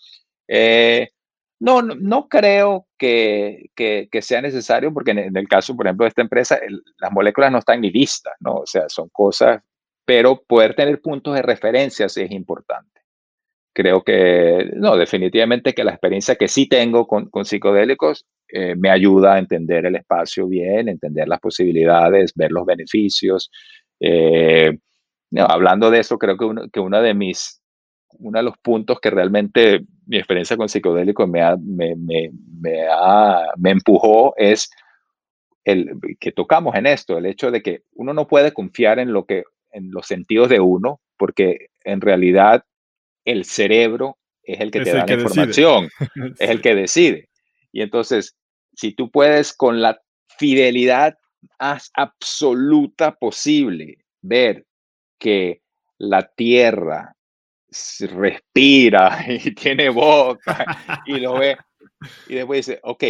Eh, 0.48 1.10
no, 1.60 1.82
no, 1.82 2.26
creo 2.26 2.86
que, 2.96 3.66
que, 3.76 4.08
sea 4.22 4.40
necesario 4.40 4.94
porque 4.94 5.10
en, 5.10 5.36
el 5.36 5.46
caso, 5.46 5.76
por 5.76 5.86
ejemplo, 5.86 6.04
de 6.04 6.08
esta 6.08 6.22
empresa, 6.22 6.58
las 6.98 7.12
moléculas 7.12 7.52
no 7.52 7.58
están 7.58 7.82
ni 7.82 7.90
listas, 7.90 8.32
¿no? 8.40 8.54
O 8.54 8.66
sea, 8.66 8.88
son 8.88 9.10
cosas, 9.10 9.62
pero 10.06 10.42
poder 10.42 10.74
tener 10.74 11.02
puntos 11.02 11.34
de 11.34 11.42
referencia 11.42 12.06
es 12.06 12.16
importante. 12.16 13.02
Creo 13.74 14.02
que, 14.04 14.70
no, 14.76 14.96
definitivamente 14.96 15.74
que 15.74 15.82
la 15.82 15.90
experiencia 15.90 16.36
que 16.36 16.46
sí 16.46 16.68
tengo 16.68 17.08
con, 17.08 17.28
con 17.28 17.44
psicodélicos 17.44 18.24
eh, 18.48 18.76
me 18.76 18.88
ayuda 18.88 19.34
a 19.34 19.38
entender 19.40 19.84
el 19.84 19.96
espacio 19.96 20.46
bien, 20.46 20.88
entender 20.88 21.26
las 21.26 21.40
posibilidades, 21.40 22.32
ver 22.36 22.52
los 22.52 22.64
beneficios. 22.64 23.50
Eh, 23.98 24.78
hablando 25.36 25.90
de 25.90 25.98
eso, 25.98 26.18
creo 26.18 26.36
que 26.36 26.44
uno, 26.44 26.62
que 26.72 26.78
una 26.78 27.00
de 27.00 27.14
mis, 27.14 27.60
uno 28.20 28.38
de 28.38 28.44
los 28.44 28.56
puntos 28.58 29.00
que 29.00 29.10
realmente 29.10 29.84
mi 30.06 30.18
experiencia 30.18 30.56
con 30.56 30.68
psicodélicos 30.68 31.28
me, 31.28 31.40
me, 31.58 31.96
me, 31.96 32.30
me, 33.58 33.70
empujó 33.70 34.34
es 34.36 34.70
el 35.64 35.98
que 36.20 36.30
tocamos 36.30 36.76
en 36.76 36.86
esto, 36.86 37.18
el 37.18 37.26
hecho 37.26 37.50
de 37.50 37.60
que 37.60 37.82
uno 37.94 38.14
no 38.14 38.28
puede 38.28 38.52
confiar 38.52 39.00
en 39.00 39.12
lo 39.12 39.24
que 39.24 39.42
en 39.72 39.90
los 39.90 40.06
sentidos 40.06 40.48
de 40.48 40.60
uno, 40.60 41.00
porque 41.16 41.70
en 41.82 42.00
realidad 42.00 42.64
el 43.24 43.44
cerebro 43.44 44.18
es 44.42 44.60
el 44.60 44.70
que 44.70 44.80
te 44.80 44.92
da 44.92 45.06
la 45.06 45.14
información, 45.14 45.88
es 46.38 46.50
el 46.50 46.60
que 46.60 46.74
decide. 46.74 47.28
Y 47.72 47.82
entonces, 47.82 48.36
si 48.74 48.92
tú 48.92 49.10
puedes 49.10 49.52
con 49.52 49.80
la 49.80 50.00
fidelidad 50.38 51.16
absoluta 51.58 53.14
posible 53.14 53.98
ver 54.22 54.66
que 55.18 55.62
la 55.98 56.22
tierra 56.22 57.14
respira 58.00 59.24
y 59.28 59.54
tiene 59.54 59.88
boca 59.88 61.02
y 61.06 61.18
lo 61.18 61.34
ve, 61.38 61.56
y 62.28 62.34
después 62.34 62.66
dice, 62.66 62.80
ok, 62.82 63.04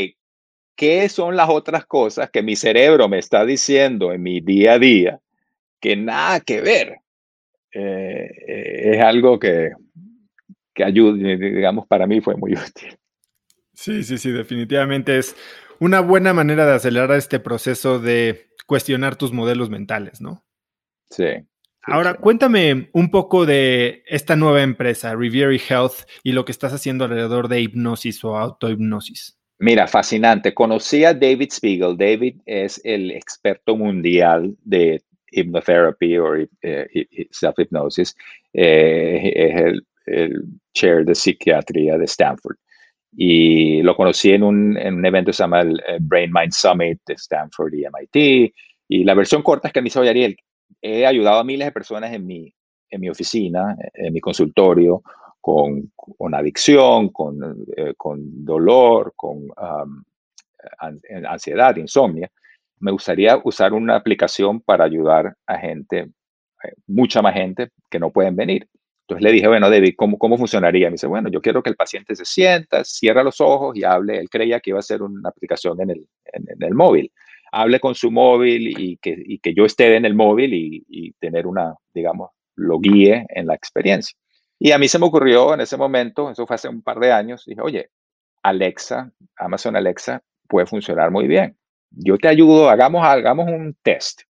¿qué 0.76 1.08
son 1.08 1.36
las 1.36 1.48
otras 1.48 1.86
cosas 1.86 2.30
que 2.30 2.42
mi 2.42 2.56
cerebro 2.56 3.08
me 3.08 3.18
está 3.18 3.44
diciendo 3.44 4.12
en 4.12 4.22
mi 4.22 4.40
día 4.40 4.74
a 4.74 4.78
día 4.78 5.20
que 5.80 5.96
nada 5.96 6.40
que 6.40 6.60
ver? 6.60 6.96
Eh, 7.72 8.30
eh, 8.46 8.94
es 8.94 9.00
algo 9.02 9.38
que, 9.38 9.70
que 10.74 10.84
ayuda, 10.84 11.16
digamos, 11.16 11.86
para 11.86 12.06
mí 12.06 12.20
fue 12.20 12.36
muy 12.36 12.52
útil. 12.68 12.98
Sí, 13.72 14.02
sí, 14.04 14.18
sí, 14.18 14.30
definitivamente 14.30 15.18
es 15.18 15.36
una 15.80 16.00
buena 16.00 16.32
manera 16.32 16.66
de 16.66 16.74
acelerar 16.74 17.12
este 17.12 17.40
proceso 17.40 17.98
de 17.98 18.48
cuestionar 18.66 19.16
tus 19.16 19.32
modelos 19.32 19.70
mentales, 19.70 20.20
¿no? 20.20 20.44
Sí. 21.10 21.26
Ahora, 21.82 22.14
cuéntame 22.14 22.88
un 22.92 23.10
poco 23.10 23.44
de 23.44 24.04
esta 24.06 24.36
nueva 24.36 24.62
empresa, 24.62 25.14
Riviera 25.14 25.52
Health, 25.52 26.08
y 26.22 26.32
lo 26.32 26.44
que 26.44 26.52
estás 26.52 26.72
haciendo 26.72 27.04
alrededor 27.04 27.48
de 27.48 27.60
hipnosis 27.60 28.24
o 28.24 28.38
autohipnosis. 28.38 29.38
Mira, 29.58 29.86
fascinante. 29.86 30.54
Conocí 30.54 31.04
a 31.04 31.12
David 31.12 31.50
Spiegel. 31.50 31.96
David 31.96 32.40
es 32.46 32.80
el 32.84 33.10
experto 33.10 33.76
mundial 33.76 34.56
de 34.64 35.02
hypnotherapy 35.30 36.18
o 36.18 36.34
eh, 36.62 37.26
self-hypnosis. 37.30 38.16
Eh, 38.52 39.32
es 39.34 39.60
el, 39.60 39.86
el 40.06 40.44
chair 40.72 41.04
de 41.04 41.14
psiquiatría 41.14 41.98
de 41.98 42.04
Stanford. 42.04 42.56
Y 43.16 43.82
lo 43.82 43.94
conocí 43.96 44.32
en 44.32 44.42
un, 44.42 44.76
en 44.76 44.94
un 44.94 45.06
evento 45.06 45.30
que 45.30 45.36
se 45.36 45.42
llama 45.44 45.60
el 45.60 45.80
eh, 45.86 45.98
Brain 46.00 46.32
Mind 46.32 46.52
Summit 46.52 47.00
de 47.06 47.14
Stanford 47.14 47.74
y 47.74 47.84
MIT. 47.84 48.52
Y 48.88 49.04
la 49.04 49.14
versión 49.14 49.42
corta 49.42 49.68
es 49.68 49.74
que 49.74 49.80
me 49.80 49.84
dice, 49.84 50.00
Ariel, 50.00 50.36
he 50.82 51.06
ayudado 51.06 51.38
a 51.38 51.44
miles 51.44 51.66
de 51.66 51.72
personas 51.72 52.12
en 52.12 52.26
mi, 52.26 52.52
en 52.90 53.00
mi 53.00 53.08
oficina, 53.08 53.76
en 53.92 54.12
mi 54.12 54.20
consultorio, 54.20 55.02
con, 55.40 55.92
con 55.94 56.34
adicción, 56.34 57.10
con, 57.10 57.64
eh, 57.76 57.94
con, 57.96 58.44
dolor, 58.44 59.12
con 59.14 59.48
ansiedad, 61.28 61.76
insomnia. 61.76 62.30
Me 62.80 62.90
gustaría 62.90 63.38
usar 63.44 63.72
una 63.72 63.96
aplicación 63.96 64.60
para 64.60 64.84
ayudar 64.84 65.36
a 65.46 65.58
gente, 65.58 66.00
eh, 66.64 66.74
mucha 66.86 67.22
más 67.22 67.34
gente 67.34 67.70
que 67.90 67.98
no 67.98 68.10
pueden 68.10 68.36
venir. 68.36 68.68
Entonces 69.06 69.22
le 69.22 69.32
dije, 69.32 69.48
bueno, 69.48 69.68
David, 69.68 69.94
¿cómo, 69.98 70.16
¿cómo 70.16 70.38
funcionaría? 70.38 70.86
Me 70.86 70.92
dice, 70.92 71.06
bueno, 71.06 71.28
yo 71.28 71.42
quiero 71.42 71.62
que 71.62 71.68
el 71.68 71.76
paciente 71.76 72.16
se 72.16 72.24
sienta, 72.24 72.84
cierra 72.84 73.22
los 73.22 73.38
ojos 73.40 73.76
y 73.76 73.84
hable. 73.84 74.18
Él 74.18 74.30
creía 74.30 74.60
que 74.60 74.70
iba 74.70 74.78
a 74.78 74.82
ser 74.82 75.02
una 75.02 75.28
aplicación 75.28 75.78
en 75.82 75.90
el, 75.90 76.08
en, 76.32 76.62
el 76.62 76.74
móvil. 76.74 77.12
Hable 77.52 77.80
con 77.80 77.94
su 77.94 78.10
móvil 78.10 78.66
y 78.78 78.96
que, 78.96 79.14
y 79.14 79.38
que 79.40 79.52
yo 79.54 79.66
esté 79.66 79.94
en 79.94 80.06
el 80.06 80.14
móvil 80.14 80.54
y, 80.54 80.84
y, 80.88 81.12
tener 81.12 81.46
una, 81.46 81.74
digamos, 81.92 82.30
lo 82.56 82.78
guíe 82.78 83.26
en 83.28 83.46
la 83.46 83.54
experiencia. 83.54 84.16
Y 84.58 84.72
a 84.72 84.78
mí 84.78 84.88
se 84.88 84.98
me 84.98 85.06
ocurrió 85.06 85.52
en 85.52 85.60
ese 85.60 85.76
momento, 85.76 86.30
eso 86.30 86.46
fue 86.46 86.54
hace 86.54 86.68
un 86.68 86.82
par 86.82 86.98
de 86.98 87.12
años, 87.12 87.44
dije, 87.44 87.60
oye, 87.60 87.90
Alexa, 88.42 89.12
Amazon 89.36 89.76
Alexa 89.76 90.22
puede 90.48 90.66
funcionar 90.66 91.10
muy 91.10 91.26
bien. 91.28 91.56
Yo 91.90 92.16
te 92.16 92.28
ayudo, 92.28 92.70
hagamos, 92.70 93.04
hagamos 93.04 93.48
un 93.48 93.76
test. 93.82 94.22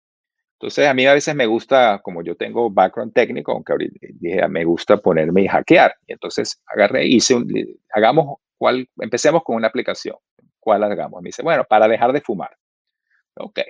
Entonces, 0.55 0.87
a 0.87 0.95
mí 0.95 1.05
a 1.07 1.15
veces 1.15 1.35
me 1.35 1.47
gusta, 1.47 2.01
como 2.03 2.23
yo 2.23 2.37
tengo 2.37 2.71
background 2.71 3.13
técnico, 3.13 3.53
aunque 3.53 3.73
ahorita 3.73 4.07
dije, 4.15 4.49
me 4.49 4.65
gusta 4.65 4.97
ponerme 4.97 5.43
y 5.43 5.49
hackear. 5.49 5.95
Y 6.07 6.13
entonces 6.13 6.63
agarré, 6.67 7.07
hice 7.07 7.35
un, 7.35 7.53
hagamos, 7.93 8.39
cuál, 8.57 8.89
empecemos 8.99 9.43
con 9.43 9.57
una 9.57 9.69
aplicación. 9.69 10.17
¿Cuál 10.61 10.85
hagamos? 10.85 11.21
Me 11.23 11.29
dice, 11.29 11.43
bueno, 11.43 11.65
para 11.69 11.89
dejar 11.89 12.13
de 12.13 12.21
fumar. 12.21 12.57
Ok. 13.37 13.61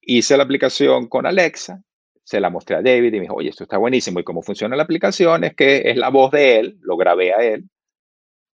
Hice 0.00 0.36
la 0.36 0.42
aplicación 0.42 1.06
con 1.08 1.26
Alexa, 1.26 1.80
se 2.24 2.40
la 2.40 2.50
mostré 2.50 2.76
a 2.76 2.82
David 2.82 3.12
y 3.12 3.16
me 3.18 3.20
dijo, 3.22 3.34
oye, 3.34 3.50
esto 3.50 3.64
está 3.64 3.78
buenísimo. 3.78 4.18
Y 4.18 4.24
cómo 4.24 4.42
funciona 4.42 4.76
la 4.76 4.82
aplicación 4.82 5.44
es 5.44 5.54
que 5.54 5.82
es 5.90 5.96
la 5.96 6.08
voz 6.08 6.32
de 6.32 6.58
él, 6.58 6.78
lo 6.80 6.96
grabé 6.96 7.32
a 7.32 7.44
él, 7.44 7.68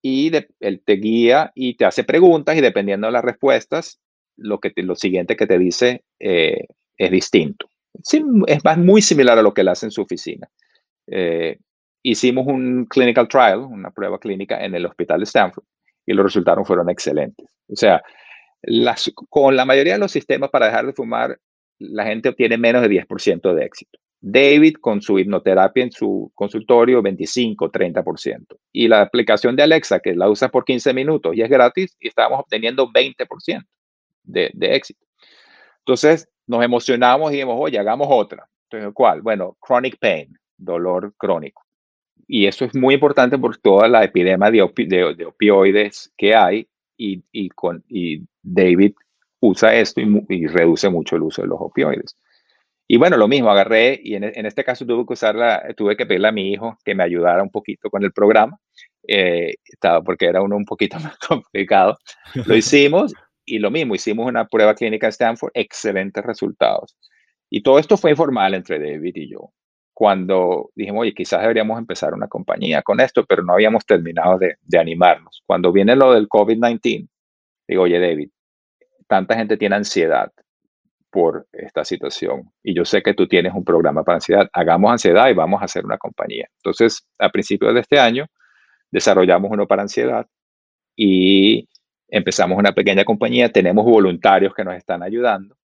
y 0.03 0.31
él 0.61 0.83
te 0.85 0.93
guía 0.95 1.53
y 1.55 1.77
te 1.77 1.85
hace 1.85 2.05
preguntas 2.05 2.57
y 2.57 2.61
dependiendo 2.61 3.07
de 3.07 3.13
las 3.13 3.25
respuestas, 3.25 4.01
lo, 4.37 4.61
que 4.61 4.73
lo 4.77 4.95
siguiente 4.95 5.37
que 5.37 5.47
te 5.47 5.59
dice 5.59 6.05
eh, 6.21 6.67
es 6.99 7.11
distinto. 7.11 7.71
es 8.47 8.65
más, 8.65 8.77
muy 8.77 9.01
similar 9.01 9.39
a 9.39 9.43
lo 9.43 9.55
que 9.55 9.63
él 9.63 9.69
hace 9.69 9.87
en 9.87 9.93
su 9.93 10.03
oficina. 10.03 10.49
Eh, 11.07 11.59
hicimos 12.03 12.47
un 12.47 12.87
clinical 12.87 13.29
trial, 13.29 13.61
una 13.61 13.91
prueba 13.91 14.19
clínica 14.19 14.63
en 14.63 14.75
el 14.75 14.87
hospital 14.87 15.21
de 15.21 15.25
Stanford 15.25 15.65
y 16.05 16.13
los 16.13 16.25
resultados 16.25 16.67
fueron 16.67 16.91
excelentes. 16.91 17.47
O 17.69 17.77
sea, 17.77 18.03
las, 18.63 19.11
con 19.29 19.57
la 19.57 19.65
mayoría 19.65 19.95
de 19.95 19.99
los 20.01 20.13
sistemas 20.13 20.51
para 20.51 20.67
dejar 20.67 20.87
de 20.87 20.93
fumar, 20.93 21.39
la 21.79 22.05
gente 22.05 22.29
obtiene 22.29 22.59
menos 22.59 22.83
de 22.83 22.89
10% 22.89 23.55
de 23.55 23.65
éxito. 23.65 23.99
David 24.21 24.77
con 24.81 25.01
su 25.01 25.19
hipnoterapia 25.19 25.85
en 25.85 25.93
su 25.93 26.33
consultorio 26.35 27.03
25, 27.03 27.71
30%. 27.71 28.47
Y 28.73 28.89
la 28.89 29.03
aplicación 29.03 29.55
de 29.55 29.63
Alexa, 29.63 30.01
que 30.01 30.15
la 30.15 30.29
usa 30.29 30.49
por 30.49 30.65
15 30.65 30.93
minutos 30.93 31.37
y 31.37 31.43
es 31.43 31.49
gratis, 31.49 31.97
y 32.01 32.09
estábamos 32.09 32.41
obteniendo 32.41 32.89
20% 32.89 33.65
de, 34.25 34.51
de 34.53 34.75
éxito. 34.75 35.07
Entonces 35.89 36.29
nos 36.47 36.63
emocionamos 36.63 37.31
y 37.31 37.37
dijimos, 37.37 37.57
oye, 37.59 37.79
hagamos 37.79 38.09
otra. 38.11 38.47
Entonces, 38.65 38.93
¿cuál? 38.93 39.23
Bueno, 39.23 39.57
chronic 39.67 39.99
pain, 39.99 40.39
dolor 40.59 41.15
crónico. 41.17 41.65
Y 42.27 42.47
eso 42.47 42.67
es 42.67 42.75
muy 42.75 42.93
importante 42.93 43.39
por 43.39 43.57
toda 43.57 43.89
la 43.89 44.05
epidemia 44.05 44.51
de, 44.51 44.71
de, 44.87 45.25
opioides 45.25 46.13
que 46.19 46.35
hay 46.35 46.69
y, 46.99 47.23
y, 47.33 47.49
con, 47.49 47.83
y 47.89 48.23
David 48.43 48.93
usa 49.41 49.75
esto 49.77 50.03
y, 50.03 50.27
y, 50.29 50.47
reduce 50.47 50.91
mucho 50.91 51.17
el 51.17 51.23
uso 51.23 51.41
de 51.41 51.49
los 51.49 51.59
opioides. 51.59 52.19
Y 52.87 52.99
bueno, 52.99 53.17
lo 53.17 53.27
mismo, 53.27 53.51
agarré 53.51 53.99
y 54.05 54.15
en, 54.15 54.25
en, 54.25 54.45
este 54.45 54.65
caso 54.65 54.85
tuve 54.85 55.07
que 55.07 55.15
usarla, 55.15 55.73
tuve 55.75 55.97
que 55.97 56.05
pedirle 56.05 56.29
a 56.29 56.33
mi 56.33 56.53
hijo 56.53 56.77
que 56.85 56.95
me 56.95 57.03
ayudara 57.03 57.43
un 57.43 57.51
poquito 57.51 57.89
con 57.89 58.05
el 58.05 58.13
programa, 58.13 58.59
eh, 59.07 59.55
estaba, 59.65 60.03
porque 60.03 60.27
era 60.27 60.43
uno 60.43 60.55
un 60.55 60.67
poquito 60.67 60.99
más 61.01 61.17
complicado. 61.17 61.97
Lo 62.45 62.55
hicimos 62.55 63.15
y 63.49 63.59
lo 63.59 63.71
mismo, 63.71 63.95
hicimos 63.95 64.27
una 64.27 64.47
prueba 64.47 64.75
clínica 64.75 65.07
en 65.07 65.11
Stanford, 65.11 65.51
excelentes 65.55 66.25
resultados. 66.25 66.97
Y 67.51 67.63
todo 67.63 67.79
esto 67.79 67.97
fue 67.97 68.11
informal 68.11 68.55
entre 68.55 68.79
David 68.79 69.17
y 69.17 69.31
yo. 69.31 69.53
Cuando 69.95 70.71
dijimos, 70.75 71.03
oye, 71.03 71.15
quizás 71.15 71.41
deberíamos 71.41 71.79
empezar 71.79 72.15
una 72.15 72.29
compañía 72.29 72.83
con 72.83 73.01
esto, 73.01 73.25
pero 73.27 73.43
no 73.43 73.55
habíamos 73.55 73.85
terminado 73.85 74.39
de, 74.39 74.57
de 74.63 74.79
animarnos. 74.79 75.43
Cuando 75.47 75.73
viene 75.73 75.97
lo 75.97 76.13
del 76.13 76.29
COVID-19, 76.29 77.09
digo, 77.67 77.83
oye, 77.83 77.99
David, 77.99 78.31
tanta 79.09 79.35
gente 79.35 79.57
tiene 79.57 79.77
ansiedad 79.77 80.31
por 81.11 81.47
esta 81.53 81.85
situación. 81.85 82.51
Y 82.63 82.75
yo 82.75 82.85
sé 82.85 83.03
que 83.03 83.15
tú 83.15 83.27
tienes 83.27 83.55
un 83.55 83.65
programa 83.65 84.05
para 84.05 84.17
ansiedad. 84.17 84.49
Hagamos 84.53 84.93
ansiedad 84.93 85.29
y 85.29 85.35
vamos 85.35 85.61
a 85.63 85.65
hacer 85.65 85.85
una 85.85 85.99
compañía. 85.99 86.49
Entonces, 86.59 87.07
a 87.19 87.31
principios 87.31 87.75
de 87.75 87.81
este 87.81 87.99
año, 87.99 88.27
desarrollamos 88.91 89.51
uno 89.51 89.67
para 89.67 89.83
ansiedad 89.83 90.27
y 90.97 91.69
empezamos 92.09 92.59
una 92.59 92.73
pequeña 92.73 93.05
compañía, 93.05 93.51
tenemos 93.51 93.85
voluntarios 93.85 94.55
que 94.55 94.65
nos 94.65 94.75
están 94.75 95.03
ayudando, 95.03 95.57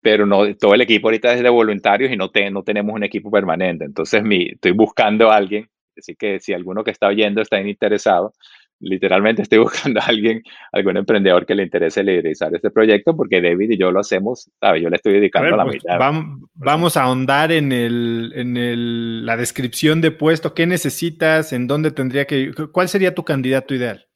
pero 0.00 0.26
no 0.26 0.54
todo 0.56 0.74
el 0.74 0.80
equipo 0.80 1.08
ahorita 1.08 1.32
es 1.32 1.42
de 1.42 1.48
voluntarios 1.48 2.10
y 2.10 2.16
no, 2.16 2.30
no 2.50 2.62
tenemos 2.62 2.94
un 2.94 3.04
equipo 3.04 3.30
permanente. 3.30 3.84
Entonces, 3.84 4.22
mi, 4.22 4.48
estoy 4.48 4.72
buscando 4.72 5.30
a 5.30 5.36
alguien, 5.36 5.68
así 5.96 6.14
que 6.16 6.40
si 6.40 6.52
alguno 6.52 6.84
que 6.84 6.90
está 6.90 7.08
oyendo 7.08 7.40
está 7.40 7.60
interesado, 7.60 8.32
literalmente 8.80 9.42
estoy 9.42 9.58
buscando 9.60 10.00
a 10.00 10.04
alguien, 10.04 10.42
algún 10.72 10.96
emprendedor 10.96 11.46
que 11.46 11.54
le 11.54 11.64
interese 11.64 12.02
liderizar 12.02 12.54
este 12.54 12.70
proyecto, 12.70 13.16
porque 13.16 13.40
David 13.40 13.70
y 13.70 13.78
yo 13.78 13.90
lo 13.90 14.00
hacemos, 14.00 14.50
¿sabes? 14.60 14.82
Yo 14.82 14.90
le 14.90 14.96
estoy 14.96 15.14
dedicando 15.14 15.54
a, 15.54 15.58
la 15.58 15.64
pues, 15.64 15.76
mitad. 15.76 15.98
Vamos, 15.98 16.48
vamos, 16.54 16.96
a 16.96 17.04
ahondar 17.04 17.52
en, 17.52 17.72
el, 17.72 18.32
en 18.34 18.56
el, 18.56 19.26
la 19.26 19.36
descripción 19.36 20.00
de 20.00 20.10
puesto, 20.10 20.54
qué 20.54 20.66
necesitas, 20.66 21.52
en 21.52 21.66
dónde 21.66 21.90
tendría 21.90 22.26
que, 22.26 22.52
cuál 22.72 22.88
sería 22.88 23.14
tu 23.14 23.24
candidato 23.24 23.74
ideal. 23.74 24.06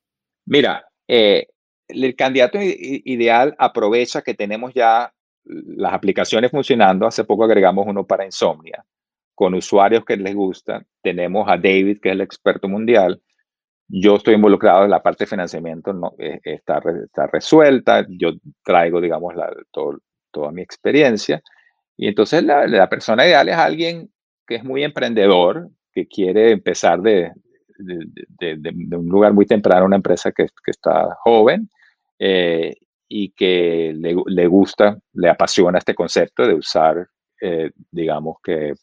Mira, 0.46 0.84
eh, 1.06 1.46
el 1.88 2.14
candidato 2.16 2.58
ideal 2.60 3.54
aprovecha 3.58 4.22
que 4.22 4.34
tenemos 4.34 4.74
ya 4.74 5.12
las 5.44 5.92
aplicaciones 5.92 6.50
funcionando. 6.50 7.06
Hace 7.06 7.24
poco 7.24 7.44
agregamos 7.44 7.86
uno 7.86 8.06
para 8.06 8.24
insomnia, 8.24 8.84
con 9.34 9.54
usuarios 9.54 10.04
que 10.04 10.16
les 10.16 10.34
gustan. 10.34 10.86
Tenemos 11.02 11.48
a 11.48 11.56
David, 11.56 12.00
que 12.00 12.10
es 12.10 12.12
el 12.12 12.20
experto 12.20 12.68
mundial. 12.68 13.20
Yo 13.88 14.16
estoy 14.16 14.34
involucrado 14.34 14.84
en 14.84 14.90
la 14.90 15.02
parte 15.02 15.24
de 15.24 15.30
financiamiento, 15.30 15.94
no, 15.94 16.12
eh, 16.18 16.40
está, 16.44 16.82
está 17.04 17.26
resuelta. 17.26 18.06
Yo 18.08 18.32
traigo, 18.62 19.00
digamos, 19.00 19.34
la, 19.34 19.50
toda 19.72 20.52
mi 20.52 20.60
experiencia. 20.60 21.42
Y 21.96 22.08
entonces 22.08 22.44
la, 22.44 22.66
la 22.66 22.88
persona 22.88 23.26
ideal 23.26 23.48
es 23.48 23.56
alguien 23.56 24.10
que 24.46 24.56
es 24.56 24.64
muy 24.64 24.84
emprendedor, 24.84 25.70
que 25.92 26.06
quiere 26.06 26.50
empezar 26.52 27.00
de, 27.00 27.32
de, 27.78 28.56
de, 28.58 28.96
un 28.96 29.08
lugar 29.08 29.32
muy 29.32 29.46
temprano, 29.46 29.86
una 29.86 29.96
empresa 29.96 30.32
que, 30.32 30.46
que 30.46 30.70
está 30.70 31.16
joven 31.22 31.70
eh, 32.18 32.74
y 33.08 33.30
que 33.30 33.92
le, 33.96 34.16
le, 34.26 34.46
gusta, 34.46 34.98
le 35.14 35.30
apasiona 35.30 35.78
este 35.78 35.94
concepto 35.94 36.46
de 36.46 36.54
usar, 36.54 37.08
eh, 37.40 37.70
digamos 37.90 38.36
que 38.42 38.74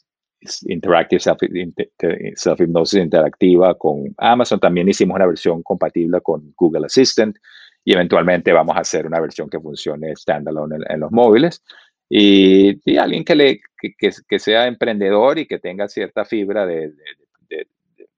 Interactive 0.67 1.19
Self-Hypnosis 1.19 3.01
interactiva 3.01 3.75
con 3.75 4.13
Amazon. 4.17 4.59
También 4.59 4.89
hicimos 4.89 5.15
una 5.15 5.27
versión 5.27 5.63
compatible 5.63 6.21
con 6.21 6.53
Google 6.55 6.85
Assistant 6.85 7.37
y 7.83 7.93
eventualmente 7.93 8.51
vamos 8.51 8.75
a 8.75 8.81
hacer 8.81 9.05
una 9.07 9.19
versión 9.19 9.49
que 9.49 9.59
funcione 9.59 10.15
standalone 10.15 10.77
en, 10.77 10.83
en 10.91 10.99
los 10.99 11.11
móviles. 11.11 11.63
Y, 12.07 12.79
y, 12.85 12.97
alguien 12.97 13.23
que, 13.25 13.35
le, 13.35 13.59
que, 13.77 13.95
que, 14.27 14.39
sea 14.39 14.67
emprendedor 14.67 15.39
y 15.39 15.47
que 15.47 15.57
tenga 15.57 15.87
cierta 15.87 16.23
fibra 16.23 16.65
de, 16.67 16.89
de, 16.89 17.03
de, 17.49 17.67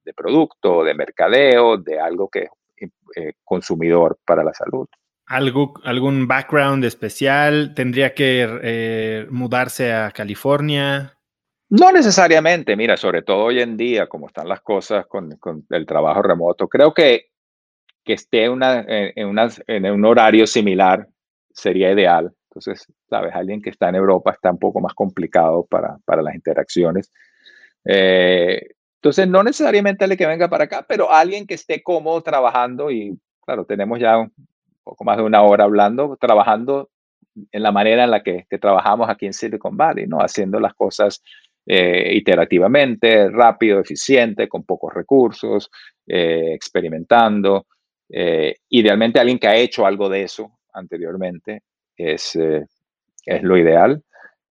de 0.03 0.13
producto, 0.13 0.83
de 0.83 0.93
mercadeo, 0.93 1.77
de 1.77 1.97
algo 1.99 2.27
que 2.27 2.43
es 2.75 2.89
eh, 3.15 3.33
consumidor 3.43 4.19
para 4.25 4.43
la 4.43 4.53
salud. 4.53 4.87
¿Algo, 5.27 5.73
¿Algún 5.83 6.27
background 6.27 6.83
especial? 6.85 7.73
¿Tendría 7.75 8.13
que 8.13 8.47
eh, 8.63 9.27
mudarse 9.29 9.93
a 9.93 10.11
California? 10.11 11.13
No 11.69 11.91
necesariamente, 11.91 12.75
mira, 12.75 12.95
sobre 12.95 13.23
todo 13.23 13.45
hoy 13.45 13.59
en 13.59 13.75
día, 13.75 14.07
como 14.07 14.27
están 14.27 14.47
las 14.47 14.61
cosas 14.61 15.05
con, 15.05 15.35
con 15.37 15.65
el 15.69 15.85
trabajo 15.85 16.21
remoto, 16.21 16.67
creo 16.67 16.93
que 16.93 17.27
que 18.07 18.13
esté 18.13 18.49
una, 18.49 18.85
en, 18.87 19.27
una, 19.27 19.49
en 19.67 19.85
un 19.91 20.05
horario 20.05 20.47
similar 20.47 21.07
sería 21.51 21.91
ideal. 21.91 22.33
Entonces, 22.49 22.87
sabes, 23.09 23.35
alguien 23.35 23.61
que 23.61 23.69
está 23.69 23.89
en 23.89 23.95
Europa 23.95 24.31
está 24.31 24.49
un 24.49 24.57
poco 24.57 24.79
más 24.79 24.93
complicado 24.93 25.67
para, 25.69 25.97
para 26.05 26.21
las 26.21 26.33
interacciones. 26.33 27.11
Eh, 27.83 28.61
entonces, 28.95 29.27
no 29.27 29.43
necesariamente 29.43 30.05
alguien 30.05 30.17
que 30.17 30.25
venga 30.25 30.47
para 30.47 30.63
acá, 30.63 30.85
pero 30.87 31.11
alguien 31.11 31.45
que 31.45 31.55
esté 31.55 31.83
cómodo 31.83 32.21
trabajando 32.21 32.89
y, 32.89 33.19
claro, 33.45 33.65
tenemos 33.65 33.99
ya 33.99 34.25
poco 34.89 35.03
más 35.03 35.17
de 35.17 35.23
una 35.23 35.41
hora 35.43 35.65
hablando, 35.65 36.17
trabajando 36.19 36.89
en 37.51 37.63
la 37.63 37.71
manera 37.71 38.05
en 38.05 38.11
la 38.11 38.23
que, 38.23 38.45
que 38.49 38.57
trabajamos 38.57 39.09
aquí 39.09 39.25
en 39.25 39.33
Silicon 39.33 39.77
Valley, 39.77 40.07
¿no? 40.07 40.19
Haciendo 40.19 40.59
las 40.59 40.73
cosas 40.73 41.21
eh, 41.65 42.13
iterativamente, 42.15 43.29
rápido, 43.29 43.79
eficiente, 43.79 44.47
con 44.47 44.63
pocos 44.63 44.93
recursos, 44.93 45.69
eh, 46.07 46.53
experimentando. 46.53 47.67
Eh, 48.09 48.55
idealmente 48.69 49.19
alguien 49.19 49.37
que 49.37 49.47
ha 49.47 49.55
hecho 49.57 49.85
algo 49.85 50.07
de 50.07 50.23
eso 50.23 50.59
anteriormente 50.73 51.63
es, 51.95 52.35
eh, 52.37 52.65
es 53.25 53.43
lo 53.43 53.57
ideal, 53.57 54.01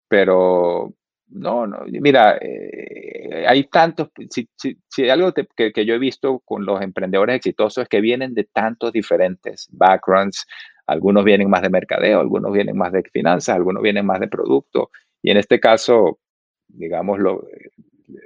pero 0.10 0.94
no, 1.30 1.68
no, 1.68 1.80
mira, 1.88 2.38
eh, 2.40 3.46
hay 3.48 3.66
tantos, 3.66 4.10
si, 4.30 4.50
si, 4.56 4.78
si 4.88 5.10
algo 5.10 5.34
que, 5.34 5.72
que, 5.74 5.86
yo 5.86 5.94
he 5.94 6.00
visto 6.00 6.40
con 6.40 6.66
los 6.66 6.82
emprendedores 6.82 7.36
exitosos 7.36 7.84
es 7.84 7.90
que 7.90 8.02
vienen 8.02 8.34
de 8.34 8.46
tantos 8.46 8.94
diferentes 8.94 9.68
backgrounds, 9.72 10.46
algunos 10.86 11.26
vienen 11.26 11.50
más 11.50 11.62
de 11.62 11.70
mercadeo, 11.70 12.20
algunos 12.22 12.54
vienen 12.54 12.78
más 12.78 12.94
de 12.94 13.04
finanzas, 13.04 13.56
algunos 13.56 13.84
vienen 13.84 14.06
más 14.06 14.20
de 14.20 14.28
producto, 14.28 14.90
y 15.22 15.32
en 15.32 15.38
este 15.38 15.60
caso, 15.60 16.20
digamos, 16.68 17.20
lo, 17.20 17.44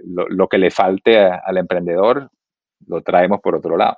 lo, 0.04 0.48
que 0.48 0.58
le 0.58 0.70
falte 0.70 1.18
al 1.20 1.58
emprendedor 1.58 2.30
lo 2.88 3.02
traemos 3.02 3.40
por 3.42 3.56
otro 3.56 3.78
lado. 3.78 3.98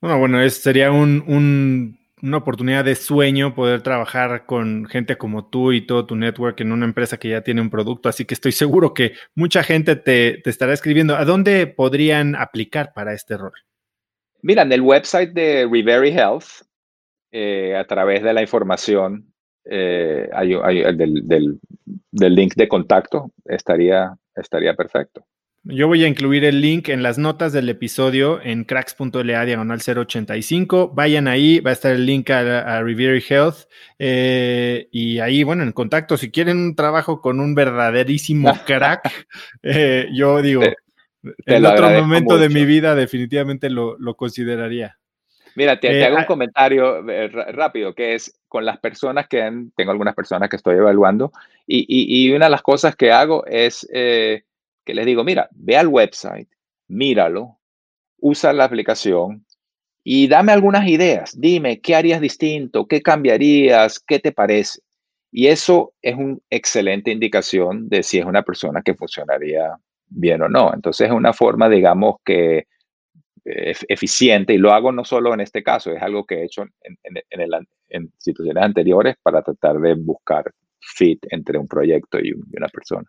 Bueno, 0.00 0.18
bueno, 0.18 0.40
es, 0.40 0.54
sería 0.54 0.90
un, 0.90 1.98
una 2.22 2.38
oportunidad 2.38 2.84
de 2.84 2.94
sueño 2.94 3.54
poder 3.54 3.82
trabajar 3.82 4.46
con 4.46 4.86
gente 4.86 5.16
como 5.16 5.48
tú 5.48 5.72
y 5.72 5.86
todo 5.86 6.06
tu 6.06 6.16
network 6.16 6.60
en 6.60 6.72
una 6.72 6.84
empresa 6.84 7.18
que 7.18 7.30
ya 7.30 7.42
tiene 7.42 7.60
un 7.60 7.70
producto, 7.70 8.08
así 8.08 8.24
que 8.24 8.34
estoy 8.34 8.52
seguro 8.52 8.94
que 8.94 9.12
mucha 9.34 9.62
gente 9.62 9.96
te, 9.96 10.40
te 10.42 10.50
estará 10.50 10.72
escribiendo. 10.72 11.16
¿A 11.16 11.24
dónde 11.24 11.66
podrían 11.66 12.36
aplicar 12.36 12.92
para 12.94 13.14
este 13.14 13.36
rol? 13.36 13.52
Mira, 14.42 14.62
en 14.62 14.72
el 14.72 14.80
website 14.80 15.32
de 15.32 15.68
Revery 15.70 16.10
Health, 16.10 16.62
eh, 17.32 17.76
a 17.76 17.84
través 17.84 18.22
de 18.22 18.32
la 18.32 18.42
información 18.42 19.32
eh, 19.64 20.28
del, 20.32 21.60
link 22.10 22.54
de 22.54 22.68
contacto, 22.68 23.30
estaría, 23.44 24.16
estaría 24.34 24.74
perfecto. 24.74 25.24
Yo 25.64 25.88
voy 25.88 26.04
a 26.04 26.08
incluir 26.08 26.44
el 26.44 26.62
link 26.62 26.88
en 26.88 27.02
las 27.02 27.18
notas 27.18 27.52
del 27.52 27.68
episodio 27.68 28.40
en 28.42 28.64
cracks.la 28.64 29.44
diagonal 29.44 29.80
085. 29.80 30.92
Vayan 30.94 31.28
ahí, 31.28 31.60
va 31.60 31.70
a 31.70 31.74
estar 31.74 31.92
el 31.92 32.06
link 32.06 32.30
a, 32.30 32.78
a 32.78 32.80
Health. 32.80 33.68
Eh, 33.98 34.88
y 34.90 35.18
ahí, 35.18 35.42
bueno, 35.42 35.62
en 35.62 35.72
contacto, 35.72 36.16
si 36.16 36.30
quieren 36.30 36.56
un 36.56 36.74
trabajo 36.74 37.20
con 37.20 37.40
un 37.40 37.54
verdaderísimo 37.54 38.52
crack, 38.66 39.26
yo 40.12 40.40
digo, 40.40 40.62
en 41.46 41.66
otro 41.66 41.90
momento 41.90 42.38
de 42.38 42.48
mi 42.48 42.64
vida 42.64 42.94
definitivamente 42.94 43.70
lo, 43.70 43.96
consideraría. 44.16 44.96
Mira, 45.56 45.78
te, 45.80 45.98
eh, 45.98 46.04
hago 46.04 46.16
un 46.16 46.22
ah, 46.22 46.26
comentario 46.26 47.10
eh, 47.10 47.28
rápido, 47.28 47.94
que 47.94 48.14
es 48.14 48.40
con 48.48 48.64
las 48.64 48.78
personas 48.78 49.28
que 49.28 49.40
tengo 49.76 49.90
algunas 49.90 50.14
personas 50.14 50.48
que 50.48 50.56
estoy 50.56 50.76
evaluando, 50.76 51.32
y, 51.66 52.32
una 52.32 52.46
de 52.46 52.50
las 52.50 52.62
cosas 52.62 52.96
que 52.96 53.12
hago 53.12 53.44
es 53.46 53.86
eh, 53.92 54.44
les 54.94 55.06
digo, 55.06 55.24
mira, 55.24 55.48
ve 55.52 55.76
al 55.76 55.88
website, 55.88 56.48
míralo, 56.88 57.58
usa 58.18 58.52
la 58.52 58.64
aplicación 58.64 59.44
y 60.04 60.28
dame 60.28 60.52
algunas 60.52 60.86
ideas. 60.88 61.38
Dime, 61.38 61.80
¿qué 61.80 61.94
harías 61.94 62.20
distinto? 62.20 62.86
¿Qué 62.86 63.02
cambiarías? 63.02 64.00
¿Qué 64.00 64.18
te 64.18 64.32
parece? 64.32 64.80
Y 65.32 65.46
eso 65.46 65.92
es 66.02 66.16
una 66.16 66.38
excelente 66.50 67.10
indicación 67.10 67.88
de 67.88 68.02
si 68.02 68.18
es 68.18 68.24
una 68.24 68.42
persona 68.42 68.82
que 68.82 68.94
funcionaría 68.94 69.76
bien 70.08 70.42
o 70.42 70.48
no. 70.48 70.72
Entonces 70.74 71.08
es 71.08 71.12
una 71.12 71.32
forma, 71.32 71.68
digamos, 71.68 72.16
que 72.24 72.66
es 73.44 73.84
eficiente 73.88 74.52
y 74.54 74.58
lo 74.58 74.72
hago 74.72 74.92
no 74.92 75.04
solo 75.04 75.32
en 75.32 75.40
este 75.40 75.62
caso, 75.62 75.92
es 75.92 76.02
algo 76.02 76.24
que 76.24 76.36
he 76.36 76.44
hecho 76.44 76.62
en, 76.82 76.98
en, 77.30 78.12
situaciones 78.18 78.62
anteriores 78.62 79.16
para 79.22 79.42
tratar 79.42 79.78
de 79.80 79.94
buscar 79.94 80.44
fit 80.80 81.24
entre 81.30 81.58
un 81.58 81.66
proyecto 81.66 82.18
y, 82.18 82.32
una 82.32 82.68
persona. 82.68 83.08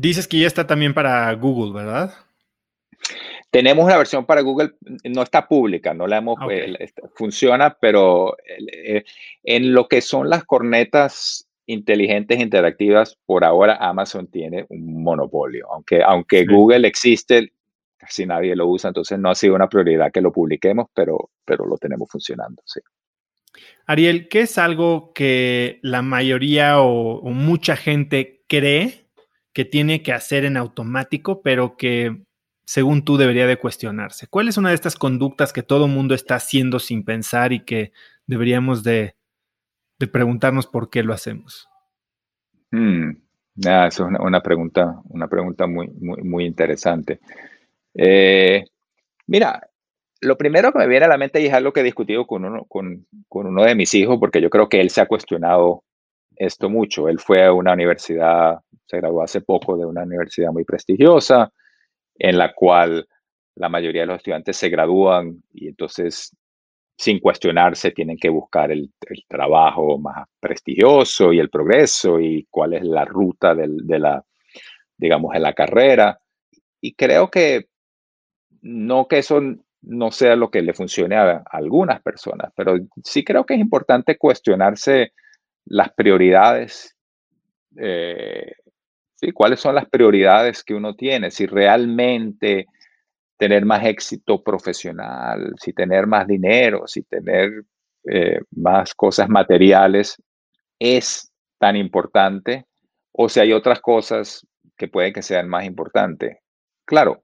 Dices 0.00 0.28
que 0.28 0.38
ya 0.38 0.46
está 0.46 0.64
también 0.64 0.94
para 0.94 1.32
Google, 1.32 1.72
¿verdad? 1.72 2.14
Tenemos 3.50 3.84
una 3.84 3.96
versión 3.96 4.24
para 4.26 4.42
Google, 4.42 4.74
no 5.04 5.22
está 5.22 5.48
pública, 5.48 5.92
no 5.92 6.06
la 6.06 6.18
hemos, 6.18 6.38
eh, 6.50 6.92
funciona, 7.16 7.76
pero 7.80 8.36
eh, 8.46 9.02
en 9.42 9.72
lo 9.72 9.88
que 9.88 10.00
son 10.00 10.30
las 10.30 10.44
cornetas 10.44 11.48
inteligentes 11.66 12.38
interactivas, 12.38 13.18
por 13.26 13.44
ahora 13.44 13.76
Amazon 13.80 14.28
tiene 14.28 14.66
un 14.68 15.02
monopolio. 15.02 15.66
Aunque, 15.72 16.00
aunque 16.04 16.46
Google 16.46 16.86
existe, 16.86 17.52
casi 17.96 18.24
nadie 18.24 18.54
lo 18.54 18.68
usa, 18.68 18.88
entonces 18.88 19.18
no 19.18 19.30
ha 19.30 19.34
sido 19.34 19.56
una 19.56 19.68
prioridad 19.68 20.12
que 20.12 20.20
lo 20.20 20.30
publiquemos, 20.30 20.86
pero, 20.94 21.30
pero 21.44 21.66
lo 21.66 21.76
tenemos 21.76 22.08
funcionando, 22.08 22.62
sí. 22.64 22.80
Ariel, 23.86 24.28
¿qué 24.28 24.42
es 24.42 24.58
algo 24.58 25.12
que 25.12 25.80
la 25.82 26.02
mayoría 26.02 26.80
o, 26.80 27.22
mucha 27.22 27.74
gente 27.74 28.44
cree 28.46 29.07
que 29.52 29.64
tiene 29.64 30.02
que 30.02 30.12
hacer 30.12 30.44
en 30.44 30.56
automático, 30.56 31.42
pero 31.42 31.76
que 31.76 32.22
según 32.64 33.04
tú 33.04 33.16
debería 33.16 33.46
de 33.46 33.58
cuestionarse? 33.58 34.26
¿Cuál 34.28 34.48
es 34.48 34.56
una 34.56 34.70
de 34.70 34.74
estas 34.74 34.96
conductas 34.96 35.52
que 35.52 35.62
todo 35.62 35.88
mundo 35.88 36.14
está 36.14 36.36
haciendo 36.36 36.78
sin 36.78 37.04
pensar 37.04 37.52
y 37.52 37.64
que 37.64 37.92
deberíamos 38.26 38.82
de 38.84 39.16
preguntarnos 40.12 40.66
por 40.66 40.90
qué 40.90 41.02
lo 41.02 41.12
hacemos? 41.12 41.68
Hmm. 42.70 43.12
Ah, 43.66 43.88
es 43.88 43.98
una, 43.98 44.40
pregunta, 44.40 45.00
una 45.08 45.26
pregunta 45.26 45.66
muy, 45.66 45.88
muy, 45.88 46.44
interesante. 46.44 47.18
Eh, 47.94 48.64
mira, 49.26 49.68
lo 50.20 50.36
primero 50.36 50.72
que 50.72 50.78
me 50.78 50.86
viene 50.86 51.06
a 51.06 51.08
la 51.08 51.18
mente 51.18 51.40
y 51.40 51.46
es 51.46 51.52
algo 51.52 51.72
que 51.72 51.80
he 51.80 51.84
discutido 51.84 52.26
con, 52.26 52.44
uno 53.28 53.62
de 53.64 53.74
mis 53.74 53.94
hijos, 53.94 54.18
porque 54.20 54.40
yo 54.40 54.50
creo 54.50 54.68
que 54.68 54.80
él 54.80 54.90
se 54.90 55.00
ha 55.00 55.06
cuestionado 55.06 55.82
esto 56.38 56.68
mucho. 56.68 57.08
Él 57.08 57.18
fue 57.18 57.44
a 57.44 57.52
una 57.52 57.72
universidad, 57.72 58.58
se 58.86 58.98
graduó 58.98 59.22
hace 59.22 59.40
poco 59.40 59.76
de 59.76 59.84
una 59.84 60.02
universidad 60.02 60.50
muy 60.52 60.64
prestigiosa, 60.64 61.52
en 62.14 62.38
la 62.38 62.54
cual 62.54 63.06
la 63.56 63.68
mayoría 63.68 64.02
de 64.02 64.06
los 64.06 64.16
estudiantes 64.18 64.56
se 64.56 64.68
gradúan 64.68 65.42
y 65.52 65.68
entonces 65.68 66.32
sin 66.98 67.20
cuestionarse, 67.20 67.92
tienen 67.92 68.18
que 68.18 68.28
buscar 68.28 68.72
el, 68.72 68.92
trabajo 69.28 69.98
más 69.98 70.26
prestigioso 70.40 71.32
y 71.32 71.38
el 71.38 71.48
progreso 71.48 72.18
y 72.18 72.46
cuál 72.50 72.74
es 72.74 72.82
la 72.82 73.04
ruta 73.04 73.54
de 73.54 73.98
la, 74.00 74.24
digamos, 74.96 75.32
de 75.32 75.38
la 75.38 75.52
carrera. 75.52 76.18
Y 76.80 76.94
creo 76.94 77.30
que 77.30 77.66
no 78.62 79.06
que 79.06 79.18
eso 79.18 79.40
no 79.82 80.10
sea 80.10 80.34
lo 80.34 80.50
que 80.50 80.60
le 80.60 80.74
funcione 80.74 81.16
a, 81.16 81.44
algunas 81.52 82.02
personas, 82.02 82.52
pero 82.56 82.76
sí 83.04 83.24
creo 83.24 83.46
que 83.46 83.54
es 83.54 83.60
importante 83.60 84.18
cuestionarse 84.18 85.12
las 85.68 85.92
prioridades, 85.92 86.96
eh, 87.76 88.52
cuáles 89.34 89.60
son 89.60 89.74
las 89.74 89.88
prioridades 89.88 90.64
que 90.64 90.74
uno 90.74 90.94
tiene, 90.94 91.30
si 91.30 91.46
realmente 91.46 92.66
tener 93.36 93.64
más 93.64 93.84
éxito 93.84 94.42
profesional, 94.42 95.54
si 95.60 95.72
tener 95.72 96.06
más 96.06 96.26
dinero, 96.26 96.86
si 96.86 97.02
tener 97.02 97.50
eh, 98.10 98.40
más 98.50 98.94
cosas 98.94 99.28
materiales 99.28 100.20
es 100.78 101.30
tan 101.58 101.76
importante 101.76 102.66
o 103.12 103.28
si 103.28 103.40
hay 103.40 103.52
otras 103.52 103.80
cosas 103.80 104.46
que 104.76 104.88
pueden 104.88 105.12
que 105.12 105.22
sean 105.22 105.48
más 105.48 105.64
importantes. 105.64 106.38
Claro, 106.84 107.22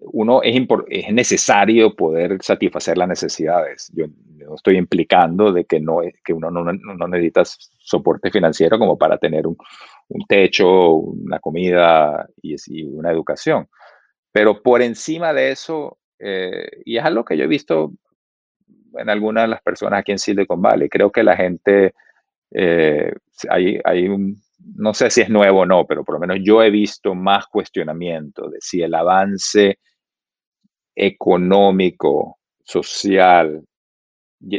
uno 0.00 0.42
es, 0.42 0.56
es 0.88 1.12
necesario 1.12 1.94
poder 1.94 2.38
satisfacer 2.42 2.98
las 2.98 3.08
necesidades. 3.08 3.90
Yo 3.94 4.06
no 4.46 4.54
estoy 4.54 4.76
implicando 4.76 5.52
de 5.52 5.64
que, 5.64 5.80
no, 5.80 6.00
que 6.24 6.32
uno 6.32 6.50
no, 6.50 7.08
necesita 7.08 7.42
soporte 7.44 8.30
financiero 8.30 8.78
como 8.78 8.96
para 8.96 9.18
tener 9.18 9.46
un, 9.46 9.56
techo, 10.28 10.92
una 10.94 11.38
comida 11.38 12.28
y, 12.42 12.56
y 12.66 12.84
una 12.84 13.10
educación. 13.10 13.68
Pero 14.32 14.62
por 14.62 14.82
encima 14.82 15.32
de 15.32 15.50
eso, 15.50 15.98
eh, 16.18 16.68
y 16.84 16.96
es 16.96 17.04
algo 17.04 17.24
que 17.24 17.36
yo 17.36 17.44
he 17.44 17.48
visto 17.48 17.92
en 18.94 19.10
algunas 19.10 19.44
de 19.44 19.48
las 19.48 19.62
personas 19.62 20.00
aquí 20.00 20.12
en 20.12 20.18
Silicon 20.18 20.60
Valley, 20.60 20.88
creo 20.88 21.10
que 21.10 21.22
la 21.22 21.36
gente, 21.36 21.94
eh, 22.52 23.12
hay, 23.48 23.78
hay 23.84 24.08
un, 24.08 24.40
no 24.58 24.94
sé 24.94 25.10
si 25.10 25.20
es 25.20 25.30
nuevo 25.30 25.60
o 25.60 25.66
no, 25.66 25.86
pero 25.86 26.04
por 26.04 26.14
lo 26.14 26.20
menos 26.20 26.38
yo 26.42 26.62
he 26.62 26.70
visto 26.70 27.14
más 27.14 27.46
cuestionamiento 27.46 28.48
de 28.48 28.58
si 28.60 28.82
el 28.82 28.94
avance 28.94 29.78
económico, 30.94 32.38
social, 32.64 33.64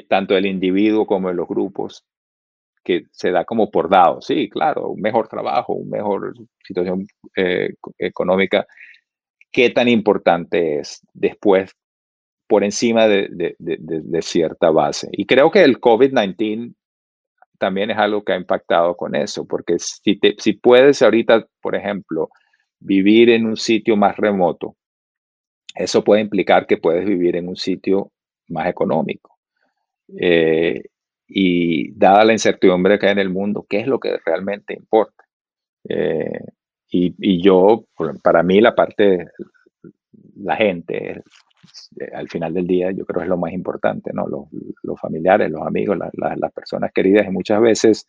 tanto 0.08 0.34
del 0.34 0.46
individuo 0.46 1.06
como 1.06 1.30
de 1.30 1.36
los 1.36 1.48
grupos, 1.48 2.04
que 2.84 3.04
se 3.12 3.32
da 3.32 3.46
como 3.46 3.70
por 3.70 3.90
dado. 3.90 4.22
Sí, 4.22 4.50
claro, 4.50 4.90
un 4.90 5.02
mejor 5.02 5.28
trabajo, 5.28 5.74
una 5.74 5.98
mejor 5.98 6.34
situación 6.64 7.06
eh, 7.36 7.74
económica, 7.98 8.66
qué 9.52 9.70
tan 9.70 9.88
importante 9.88 10.80
es 10.80 11.06
después 11.14 11.76
por 12.48 12.64
encima 12.64 13.08
de, 13.08 13.56
cierta 14.22 14.72
base. 14.72 15.10
Y 15.12 15.28
creo 15.28 15.52
que 15.52 15.64
el 15.64 15.80
COVID-19 15.80 16.74
también 17.60 17.92
es 17.92 17.98
algo 17.98 18.24
que 18.24 18.34
ha 18.34 18.38
impactado 18.38 18.96
con 18.98 19.16
eso, 19.16 19.46
porque 19.46 19.78
si, 19.78 20.20
si 20.38 20.54
puedes 20.54 21.02
ahorita, 21.02 21.46
por 21.62 21.76
ejemplo, 21.76 22.30
vivir 22.80 23.30
en 23.30 23.46
un 23.46 23.58
sitio 23.58 23.96
más 23.96 24.18
remoto, 24.18 24.76
eso 25.76 26.04
puede 26.04 26.22
implicar 26.22 26.66
que 26.66 26.78
puedes 26.78 27.06
vivir 27.06 27.36
en 27.36 27.48
un 27.48 27.56
sitio 27.56 28.12
más 28.48 28.68
económico. 28.68 29.38
Eh, 30.20 30.84
y 31.28 31.92
dada 31.92 32.26
la 32.26 32.34
incertidumbre 32.34 32.98
que 32.98 33.06
hay 33.06 33.12
en 33.12 33.20
el 33.20 33.30
mundo, 33.30 33.66
¿qué 33.70 33.80
es 33.80 33.88
lo 33.88 34.00
que 34.00 34.18
realmente 34.26 34.74
importa? 34.74 35.26
Eh, 35.88 36.40
y, 36.92 37.42
yo, 37.42 37.86
para 38.24 38.42
mí, 38.42 38.62
la 38.62 38.74
parte, 38.74 39.28
la 40.38 40.56
gente, 40.56 41.22
al 42.14 42.30
final 42.30 42.54
del 42.54 42.68
día, 42.68 42.92
yo 42.92 43.06
creo 43.06 43.20
que 43.20 43.26
es 43.26 43.30
lo 43.30 43.38
más 43.38 43.54
importante, 43.54 44.12
¿no? 44.14 44.28
Los, 44.28 45.00
familiares, 45.00 45.50
los 45.50 45.66
amigos, 45.66 45.98
las 45.98 46.54
personas 46.54 46.92
queridas, 46.94 47.26
y 47.28 47.30
muchas 47.30 47.62
veces, 47.62 48.08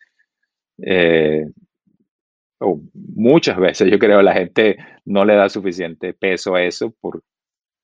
eh, 0.79 1.47
o 2.59 2.81
muchas 2.95 3.59
veces, 3.59 3.91
yo 3.91 3.99
creo, 3.99 4.23
la 4.23 4.35
gente 4.35 4.77
no 5.05 5.25
le 5.25 5.35
da 5.35 5.49
suficiente 5.49 6.15
peso 6.15 6.55
a 6.55 6.63
eso 6.63 6.95
por, 7.01 7.23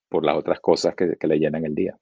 por 0.09 0.24
las 0.24 0.36
otras 0.36 0.60
cosas 0.60 0.94
que, 0.94 1.16
le 1.26 1.38
llenan 1.38 1.64
el 1.64 1.74
día. 1.74 1.97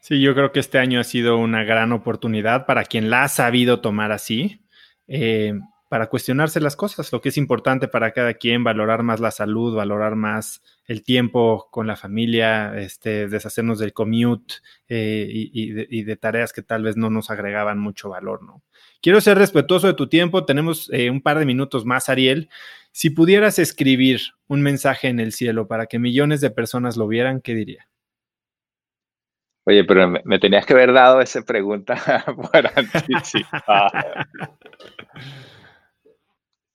Sí, 0.00 0.20
yo 0.20 0.34
creo 0.34 0.52
que 0.52 0.60
este 0.60 0.78
año 0.78 1.00
ha 1.00 1.04
sido 1.04 1.38
una 1.38 1.64
gran 1.64 1.92
oportunidad 1.92 2.66
para 2.66 2.84
quien 2.84 3.10
la 3.10 3.24
ha 3.24 3.28
sabido 3.28 3.80
tomar 3.80 4.10
así. 4.10 4.64
Eh, 5.06 5.54
para 5.92 6.06
cuestionarse 6.06 6.58
las 6.58 6.74
cosas, 6.74 7.12
lo 7.12 7.20
que 7.20 7.28
es 7.28 7.36
importante 7.36 7.86
para 7.86 8.12
cada 8.12 8.32
quien, 8.32 8.64
valorar 8.64 9.02
más 9.02 9.20
la 9.20 9.30
salud, 9.30 9.76
valorar 9.76 10.16
más 10.16 10.62
el 10.86 11.02
tiempo 11.02 11.68
con 11.70 11.86
la 11.86 11.96
familia, 11.96 12.72
este, 12.78 13.28
deshacernos 13.28 13.78
del 13.78 13.92
commute 13.92 14.54
eh, 14.88 15.26
y, 15.28 16.02
de, 16.02 16.16
tareas 16.16 16.54
que 16.54 16.62
tal 16.62 16.84
vez 16.84 16.96
no 16.96 17.10
nos 17.10 17.28
agregaban 17.28 17.78
mucho 17.78 18.08
valor, 18.08 18.42
¿no? 18.42 18.62
Quiero 19.02 19.20
ser 19.20 19.36
respetuoso 19.36 19.86
de 19.86 19.92
tu 19.92 20.08
tiempo, 20.08 20.46
tenemos 20.46 20.88
eh, 20.94 21.10
un 21.10 21.20
par 21.20 21.38
de 21.38 21.44
minutos 21.44 21.84
más, 21.84 22.08
Ariel. 22.08 22.48
Si 22.90 23.10
pudieras 23.10 23.58
escribir 23.58 24.22
un 24.48 24.62
mensaje 24.62 25.08
en 25.08 25.20
el 25.20 25.32
cielo 25.32 25.68
para 25.68 25.88
que 25.88 25.98
millones 25.98 26.40
de 26.40 26.48
personas 26.48 26.96
lo 26.96 27.06
vieran, 27.06 27.42
¿qué 27.42 27.54
diría? 27.54 27.86
Oye, 29.64 29.84
pero 29.84 30.08
me, 30.08 30.38
tenías 30.38 30.64
que 30.64 30.72
haber 30.72 30.94
dado 30.94 31.20
esa 31.20 31.42
pregunta 31.42 32.24
por 32.34 32.66
anticipado. 32.78 33.90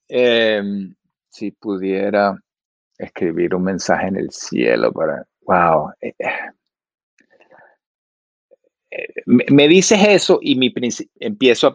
Em, 0.10 0.96
si 1.30 1.52
pudiera 1.52 2.38
escribir 2.98 3.54
un 3.56 3.64
mensaje 3.64 4.08
en 4.08 4.18
el 4.18 4.32
cielo 4.32 4.92
para, 4.92 5.26
wow. 5.42 5.92
Eh, 6.02 6.14
eh, 8.90 9.24
me, 9.26 9.68
dices 9.68 10.00
eso 10.08 10.40
y 10.42 10.56
mi 10.56 10.74
empiezo 11.20 11.68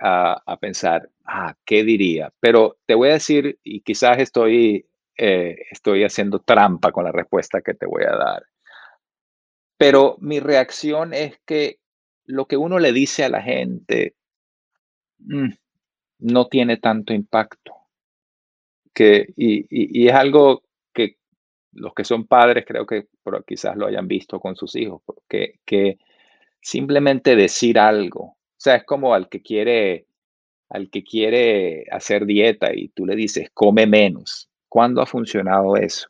a, 0.00 0.42
a, 0.44 0.56
pensar, 0.58 1.08
ah, 1.24 1.54
¿qué 1.64 1.84
diría? 1.84 2.32
Pero 2.40 2.78
te 2.86 2.94
voy 2.94 3.10
a 3.10 3.14
decir, 3.14 3.58
y 3.62 3.80
quizás 3.82 4.18
estoy, 4.18 4.86
eh, 5.16 5.56
estoy 5.70 6.04
haciendo 6.04 6.40
trampa 6.40 6.90
con 6.92 7.04
la 7.04 7.12
respuesta 7.12 7.60
que 7.62 7.74
te 7.74 7.86
voy 7.86 8.02
a 8.02 8.16
dar. 8.16 8.44
Pero 9.78 10.16
mi 10.20 10.40
reacción 10.40 11.14
es 11.14 11.40
que 11.46 11.78
lo 12.24 12.46
que 12.46 12.56
uno 12.56 12.78
le 12.78 12.92
dice 12.92 13.24
a 13.24 13.28
la 13.28 13.42
gente 13.42 14.14
mm, 15.18 15.52
no 16.20 16.48
tiene 16.48 16.76
tanto 16.76 17.12
impacto. 17.12 17.74
Que, 18.94 19.32
y, 19.36 20.06
es 20.06 20.14
algo 20.14 20.62
que 20.92 21.16
los 21.72 21.94
que 21.94 22.04
son 22.04 22.26
padres 22.26 22.64
creo 22.66 22.86
que 22.86 23.06
quizás 23.46 23.76
lo 23.76 23.86
hayan 23.86 24.08
visto 24.08 24.40
con 24.40 24.56
sus 24.56 24.74
hijos, 24.76 25.02
porque 25.04 25.60
que 25.64 25.98
simplemente 26.60 27.36
decir 27.36 27.78
algo, 27.78 28.36
o 28.60 28.62
sea, 28.62 28.76
es 28.76 28.84
como 28.84 29.14
al 29.14 29.28
que 29.28 29.40
quiere, 29.40 30.06
al 30.68 30.90
que 30.90 31.02
quiere 31.02 31.86
hacer 31.90 32.26
dieta 32.26 32.74
y 32.74 32.88
tú 32.88 33.06
le 33.06 33.16
dices, 33.16 33.50
come 33.54 33.86
menos. 33.86 34.50
¿Cuándo 34.68 35.00
ha 35.00 35.06
funcionado 35.06 35.76
eso? 35.76 36.08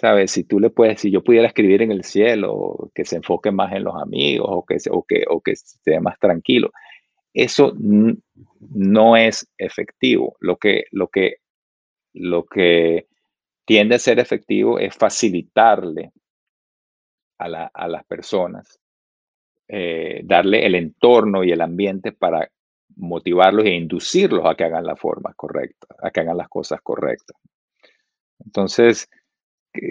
¿Sabes? 0.00 0.30
Si 0.30 0.44
tú 0.44 0.60
le 0.60 0.70
puedes, 0.70 1.00
si 1.00 1.10
yo 1.10 1.24
pudiera 1.24 1.48
escribir 1.48 1.82
en 1.82 1.90
el 1.90 2.04
cielo, 2.04 2.90
que 2.94 3.04
se 3.06 3.16
enfoque 3.16 3.50
más 3.50 3.72
en 3.72 3.84
los 3.84 3.96
amigos 3.96 4.46
o 4.50 4.64
que, 4.66 4.76
o 4.90 5.02
que, 5.04 5.24
o 5.28 5.40
que 5.40 5.52
esté 5.52 5.98
más 6.00 6.18
tranquilo, 6.18 6.70
eso 7.36 7.74
no 7.78 9.16
es 9.16 9.46
efectivo. 9.58 10.36
Lo 10.40 10.56
que, 10.56 10.84
lo 10.90 11.08
que, 11.08 11.36
lo 12.14 12.46
que 12.46 13.06
tiende 13.66 13.96
a 13.96 13.98
ser 13.98 14.18
efectivo 14.18 14.78
es 14.78 14.94
facilitarle 14.94 16.12
a, 17.38 17.48
la, 17.48 17.70
a 17.74 17.88
las 17.88 18.04
personas 18.06 18.80
eh, 19.68 20.20
darle 20.24 20.64
el 20.64 20.76
entorno 20.76 21.42
y 21.42 21.50
el 21.50 21.60
ambiente 21.60 22.12
para 22.12 22.48
motivarlos 22.96 23.66
e 23.66 23.74
inducirlos 23.74 24.46
a 24.46 24.54
que 24.54 24.64
hagan 24.64 24.86
la 24.86 24.94
forma 24.94 25.34
correcta, 25.34 25.88
a 26.00 26.10
que 26.10 26.20
hagan 26.20 26.36
las 26.36 26.48
cosas 26.48 26.80
correctas. 26.82 27.36
Entonces, 28.38 29.08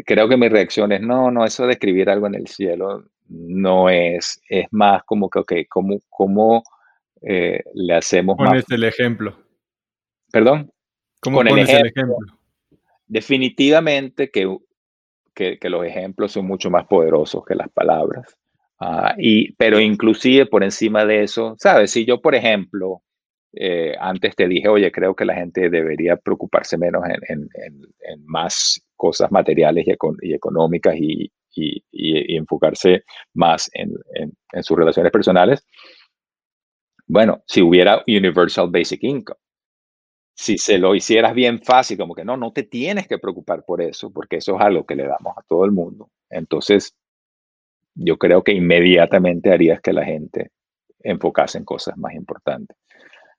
creo 0.06 0.30
que 0.30 0.38
mi 0.38 0.48
reacción 0.48 0.94
es, 0.94 1.02
no, 1.02 1.30
no, 1.30 1.46
eso 1.46 1.68
de 1.68 1.74
escribir 1.74 2.10
algo 2.10 2.26
en 2.28 2.36
el 2.36 2.48
cielo 2.48 3.04
no 3.28 3.90
es, 3.90 4.42
es 4.50 4.66
más 4.72 5.04
como 5.04 5.30
que, 5.30 5.40
ok, 5.40 5.54
¿cómo, 5.70 6.00
cómo 6.10 6.64
eh, 7.26 7.64
le 7.73 7.93
hacemos 7.93 8.38
pones 8.38 8.65
el 8.69 8.84
ejemplo. 8.84 9.38
¿Perdón? 10.31 10.72
¿Cómo 11.22 11.38
Con 11.38 11.47
pones 11.47 11.69
el 11.69 11.88
ejemplo, 11.88 12.18
Definitivamente 13.07 14.30
que, 14.30 14.57
que, 15.34 15.60
que, 15.60 15.69
los 15.69 15.85
ejemplos 15.85 16.31
son 16.31 16.45
mucho 16.47 16.69
más 16.69 16.85
poderosos 16.88 17.43
que 17.45 17.56
las 17.56 17.69
palabras. 17.69 18.38
Ah, 18.80 19.15
y, 19.18 19.53
pero 19.53 19.80
inclusive 19.80 20.45
por 20.47 20.64
encima 20.64 21.06
de 21.06 21.23
eso, 21.23 21.56
¿sabes? 21.60 21.91
Si 21.91 22.06
yo, 22.06 22.22
por 22.22 22.35
ejemplo, 22.35 23.02
eh, 23.53 23.95
antes 23.99 24.35
te 24.35 24.47
dije, 24.47 24.68
oye, 24.68 24.91
creo 24.91 25.15
que 25.15 25.23
la 25.23 25.35
gente 25.35 25.69
debería 25.69 26.18
preocuparse 26.18 26.77
menos 26.77 27.03
en, 27.06 27.49
en, 27.53 28.26
más 28.26 28.81
cosas 28.97 29.31
materiales 29.31 29.85
y, 29.88 30.34
económicas 30.34 30.95
y, 30.97 31.31
y, 31.56 32.35
enfocarse 32.35 33.03
más 33.34 33.69
en, 33.73 33.93
sus 34.61 34.77
relaciones 34.77 35.11
personales. 35.11 35.65
Bueno, 37.07 37.44
si 37.45 37.61
hubiera 37.61 38.03
Universal 38.07 38.69
Basic 38.69 39.03
Income, 39.03 39.40
si 40.36 40.57
se 40.57 40.77
lo 40.77 40.95
hicieras 40.95 41.34
bien 41.34 41.61
fácil, 41.61 41.98
como 41.98 42.14
que 42.14 42.26
no, 42.26 42.36
no 42.36 42.52
te 42.52 42.64
tienes 42.64 43.07
que 43.07 43.19
preocupar 43.19 43.64
por 43.64 43.82
eso, 43.82 44.11
porque 44.11 44.38
eso 44.38 44.56
es 44.56 44.61
algo 44.61 44.86
que 44.86 44.95
le 44.95 45.07
damos 45.07 45.38
a 45.38 45.41
todo 45.48 45.64
el 45.64 45.72
mundo. 45.72 46.10
Entonces, 46.30 46.94
yo 47.95 48.18
creo 48.18 48.44
que 48.44 48.52
inmediatamente 48.52 49.52
harías 49.52 49.80
que 49.82 49.94
la 49.94 50.03
gente 50.03 50.52
enfocase 50.99 51.57
en 51.57 51.64
cosas 51.64 51.98
más 51.98 52.14
importantes. 52.14 52.76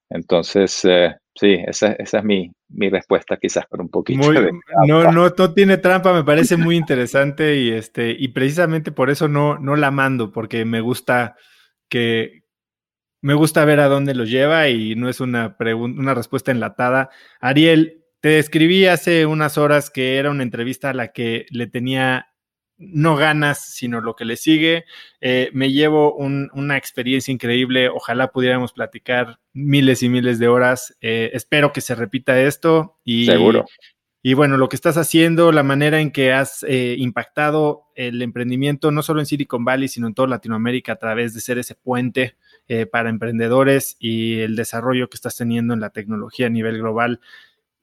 Entonces, 0.09 0.85
eh, 0.85 1.17
sí, 1.35 1.59
esa, 1.67 1.93
esa 1.93 2.19
es 2.19 2.25
mi, 2.25 2.51
mi, 2.69 2.89
respuesta 2.89 3.37
quizás 3.37 3.67
por 3.67 3.81
un 3.81 3.89
poquito 3.89 4.31
de 4.31 4.53
no, 4.87 5.11
no, 5.11 5.29
no 5.37 5.53
tiene 5.53 5.79
trampa, 5.79 6.13
me 6.13 6.25
parece 6.25 6.57
muy 6.57 6.77
interesante 6.77 7.57
y, 7.57 7.73
este, 7.73 8.11
y 8.11 8.29
precisamente 8.29 8.93
por 8.93 9.11
eso 9.11 9.29
no, 9.29 9.59
no 9.59 9.75
la 9.77 9.91
mando, 9.91 10.33
porque 10.33 10.65
me 10.65 10.81
gusta 10.81 11.37
que, 11.89 12.45
me 13.21 13.35
gusta 13.35 13.65
ver 13.65 13.81
a 13.81 13.89
dónde 13.89 14.15
lo 14.15 14.25
lleva 14.25 14.69
y 14.69 14.95
no 14.95 15.09
es 15.09 15.21
una, 15.21 15.57
una 15.59 16.15
respuesta 16.15 16.51
enlatada. 16.51 17.11
Ariel, 17.41 18.05
te 18.21 18.39
escribí 18.39 18.87
hace 18.87 19.27
unas 19.27 19.59
horas 19.59 19.91
que 19.91 20.17
era 20.17 20.31
una 20.31 20.43
entrevista 20.43 20.91
a 20.91 20.95
la 20.95 21.13
que 21.13 21.47
le 21.51 21.67
tenía 21.67 22.29
no 22.79 23.17
ganas, 23.17 23.73
sino 23.75 24.01
lo 24.01 24.17
que 24.17 24.25
le 24.25 24.37
sigue. 24.37 24.85
Eh, 25.21 25.51
me 25.53 25.73
llevo 25.73 26.15
una 26.15 26.77
experiencia 26.77 27.33
increíble. 27.33 27.89
Ojalá 27.89 28.33
pudiéramos 28.33 28.73
platicar 28.73 29.39
miles 29.53 30.03
y 30.03 30.09
miles 30.09 30.39
de 30.39 30.49
horas. 30.49 30.97
Eh, 31.01 31.31
espero 31.33 31.73
que 31.73 31.81
se 31.81 31.95
repita 31.95 32.41
esto. 32.41 32.99
Y, 33.05 33.27
Seguro. 33.27 33.67
Y 34.23 34.35
bueno, 34.35 34.57
lo 34.57 34.69
que 34.69 34.77
estás 34.77 34.97
haciendo, 34.97 35.53
la 35.53 35.63
manera 35.63 36.01
en 36.01 36.11
que 36.11 36.33
has 36.33 36.65
eh, 36.65 36.97
impactado 36.99 37.85
el 37.95 38.21
emprendimiento, 38.23 38.91
no 38.91 39.03
solo 39.03 39.21
en 39.21 39.27
Silicon 39.27 39.65
Valley, 39.65 39.89
sino 39.89 40.09
en 40.09 40.15
toda 40.15 40.29
Latinoamérica 40.29 40.93
a 40.93 40.99
través 40.99 41.33
de 41.33 41.41
ser 41.41 41.59
ese 41.59 41.77
puente 41.77 42.35
para 42.91 43.11
emprendedores 43.11 43.97
y 43.99 44.41
el 44.41 44.57
desarrollo 44.57 45.09
que 45.09 45.17
estás 45.17 45.37
teniendo 45.37 45.75
en 45.75 45.81
la 45.81 45.91
tecnología 45.91 46.47
a 46.47 46.51
nivel 46.51 46.79
global 46.79 47.21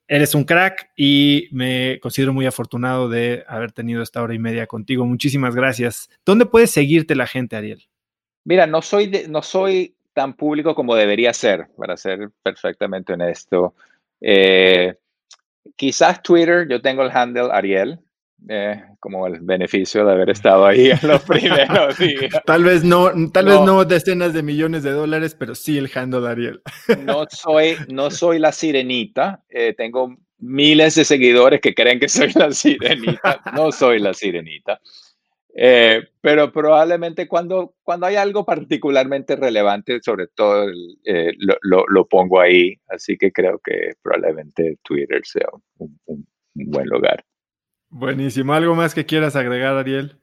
Eres 0.07 0.35
un 0.35 0.43
crack 0.43 0.91
y 0.97 1.47
me 1.51 1.99
considero 2.01 2.33
muy 2.33 2.45
afortunado 2.45 3.07
de 3.07 3.45
haber 3.47 3.71
tenido 3.71 4.03
esta 4.03 4.21
hora 4.21 4.33
y 4.33 4.39
media 4.39 4.67
contigo. 4.67 5.05
Muchísimas 5.05 5.55
gracias. 5.55 6.09
¿Dónde 6.25 6.45
puede 6.45 6.67
seguirte 6.67 7.15
la 7.15 7.25
gente, 7.25 7.55
Ariel? 7.55 7.87
Mira, 8.43 8.67
no 8.67 8.81
soy, 8.81 9.09
no 9.29 9.41
soy 9.41 9.95
tan 10.13 10.33
público 10.33 10.75
como 10.75 10.95
debería 10.95 11.33
ser, 11.33 11.67
para 11.77 11.95
ser 11.95 12.31
perfectamente 12.43 13.13
honesto. 13.13 13.75
Eh, 14.19 14.95
quizás 15.77 16.21
Twitter, 16.21 16.67
yo 16.69 16.81
tengo 16.81 17.03
el 17.03 17.11
handle 17.11 17.49
Ariel, 17.51 17.99
eh, 18.49 18.83
como 18.99 19.25
el 19.27 19.39
beneficio 19.39 20.05
de 20.05 20.11
haber 20.11 20.29
estado 20.29 20.65
ahí 20.65 20.91
en 20.91 20.99
los 21.03 21.21
primeros 21.27 21.97
días. 21.97 22.33
tal 22.45 22.63
vez 22.63 22.83
no, 22.83 23.09
tal 23.31 23.45
vez 23.45 23.61
no 23.61 23.85
decenas 23.85 24.33
de 24.33 24.43
millones 24.43 24.83
de 24.83 24.91
dólares, 24.91 25.35
pero 25.37 25.55
sí 25.55 25.77
el 25.77 25.89
handle 25.93 26.27
Ariel. 26.27 26.61
no 27.05 27.25
soy, 27.29 27.77
no 27.89 28.11
soy 28.11 28.39
la 28.39 28.51
sirenita. 28.51 29.43
Eh, 29.49 29.73
tengo 29.77 30.17
miles 30.39 30.95
de 30.95 31.05
seguidores 31.05 31.61
que 31.61 31.73
creen 31.73 31.99
que 31.99 32.09
soy 32.09 32.31
la 32.33 32.51
sirenita. 32.51 33.41
No 33.55 33.71
soy 33.71 33.99
la 33.99 34.13
sirenita. 34.13 34.79
Eh, 35.55 36.01
pero 36.19 36.51
probablemente 36.51 37.27
cuando, 37.27 37.75
cuando 37.83 38.07
hay 38.07 38.15
algo 38.15 38.43
particularmente 38.43 39.35
relevante, 39.35 39.99
sobre 40.01 40.27
todo 40.27 40.65
lo, 41.61 41.85
lo, 41.87 42.07
pongo 42.07 42.41
ahí. 42.41 42.75
Así 42.89 43.17
que 43.17 43.31
creo 43.31 43.59
que 43.59 43.91
probablemente 44.01 44.79
Twitter 44.83 45.21
sea 45.23 45.47
un 45.77 46.27
buen 46.55 46.87
lugar. 46.87 47.23
Buenísimo. 47.95 48.53
¿Algo 48.53 48.73
más 48.73 48.95
que 48.95 49.05
quieras 49.05 49.35
agregar, 49.35 49.77
Ariel? 49.77 50.17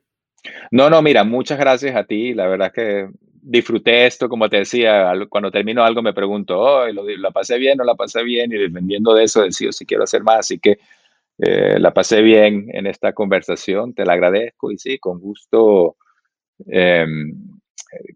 No, 0.73 0.91
no, 0.91 1.01
mira, 1.03 1.23
muchas 1.23 1.57
gracias 1.57 1.95
a 1.95 2.03
ti. 2.03 2.35
La 2.35 2.49
verdad 2.49 2.73
que 2.73 3.09
disfruté 3.41 4.07
esto, 4.07 4.29
como 4.29 4.49
te 4.49 4.57
decía, 4.57 5.13
cuando 5.29 5.53
termino 5.53 5.85
algo 5.85 6.03
me 6.03 6.13
pregunto, 6.13 6.59
oh, 6.59 6.87
¿la 6.89 7.31
pasé 7.31 7.59
bien 7.59 7.81
o 7.81 7.85
la 7.85 7.95
pasé 7.95 8.25
bien? 8.25 8.51
Y 8.51 8.59
dependiendo 8.59 9.15
de 9.15 9.23
eso 9.23 9.43
decido 9.43 9.71
si 9.71 9.87
quiero 9.87 10.03
hacer 10.03 10.25
más. 10.25 10.41
Así 10.41 10.59
que 10.59 10.81
eh, 11.39 11.79
la 11.79 11.95
pasé 11.95 12.23
bien 12.23 12.67
en 12.73 12.89
esta 12.89 13.13
conversación, 13.13 13.95
te 13.95 14.05
la 14.05 14.15
agradezco 14.15 14.73
y 14.73 14.79
sí, 14.79 14.99
con 14.99 15.21
gusto 15.21 15.97
em, 16.67 17.61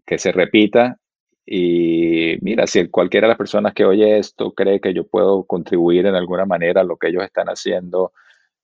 que 0.05 0.17
se 0.17 0.33
repita. 0.33 0.99
Y 1.45 2.37
mira, 2.41 2.67
si 2.67 2.89
cualquiera 2.89 3.27
de 3.27 3.29
las 3.29 3.37
personas 3.37 3.73
que 3.73 3.85
oye 3.85 4.17
esto 4.17 4.53
cree 4.53 4.81
que 4.81 4.93
yo 4.93 5.07
puedo 5.07 5.45
contribuir 5.45 6.07
en 6.07 6.15
alguna 6.15 6.45
manera 6.45 6.81
a 6.81 6.83
lo 6.83 6.97
que 6.97 7.07
ellos 7.07 7.23
están 7.23 7.47
haciendo, 7.47 8.11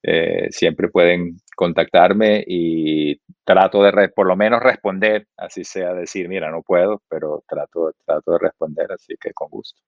eh, 0.04 0.48
siempre 0.52 0.90
pueden 0.90 1.38
contactarme 1.56 2.44
y 2.48 3.20
trato 3.44 3.84
de 3.84 4.10
por 4.10 4.28
lo 4.28 4.36
menos 4.36 4.62
responder, 4.62 5.28
así 5.38 5.64
sea 5.64 5.94
decir, 5.94 6.28
mira, 6.28 6.50
no 6.50 6.62
puedo, 6.62 7.02
pero 7.10 7.44
trato, 7.48 7.94
trato 8.06 8.32
de 8.32 8.40
responder, 8.40 8.92
así 8.92 9.16
que 9.20 9.32
con 9.34 9.50
gusto. 9.50 9.82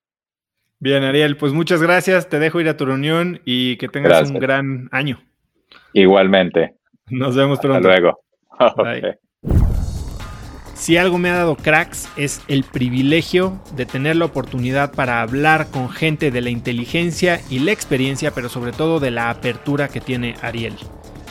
Bien, 0.80 1.04
Ariel, 1.04 1.38
pues 1.38 1.54
muchas 1.54 1.82
gracias. 1.82 2.28
Te 2.28 2.40
dejo 2.40 2.60
ir 2.60 2.68
a 2.68 2.76
tu 2.76 2.86
reunión 2.86 3.40
y 3.46 3.78
que 3.78 3.88
tengas 3.88 4.30
un 4.30 4.40
gran 4.40 4.90
año. 4.92 5.24
Igualmente. 5.94 6.76
Nos 7.10 7.36
vemos 7.36 7.60
pronto. 7.60 7.90
Hasta 7.90 8.02
luego. 8.02 8.20
Si 10.74 10.98
algo 10.98 11.18
me 11.18 11.30
ha 11.30 11.36
dado 11.36 11.56
cracks 11.56 12.10
es 12.18 12.42
el 12.48 12.64
privilegio 12.64 13.62
de 13.76 13.86
tener 13.86 14.16
la 14.16 14.26
oportunidad 14.26 14.92
para 14.92 15.22
hablar 15.22 15.70
con 15.70 15.90
gente 15.90 16.32
de 16.32 16.42
la 16.42 16.50
inteligencia 16.50 17.42
y 17.50 17.60
la 17.60 17.72
experiencia, 17.72 18.32
pero 18.32 18.50
sobre 18.50 18.72
todo 18.72 19.00
de 19.00 19.12
la 19.12 19.30
apertura 19.30 19.88
que 19.88 20.02
tiene 20.02 20.36
Ariel. 20.42 20.76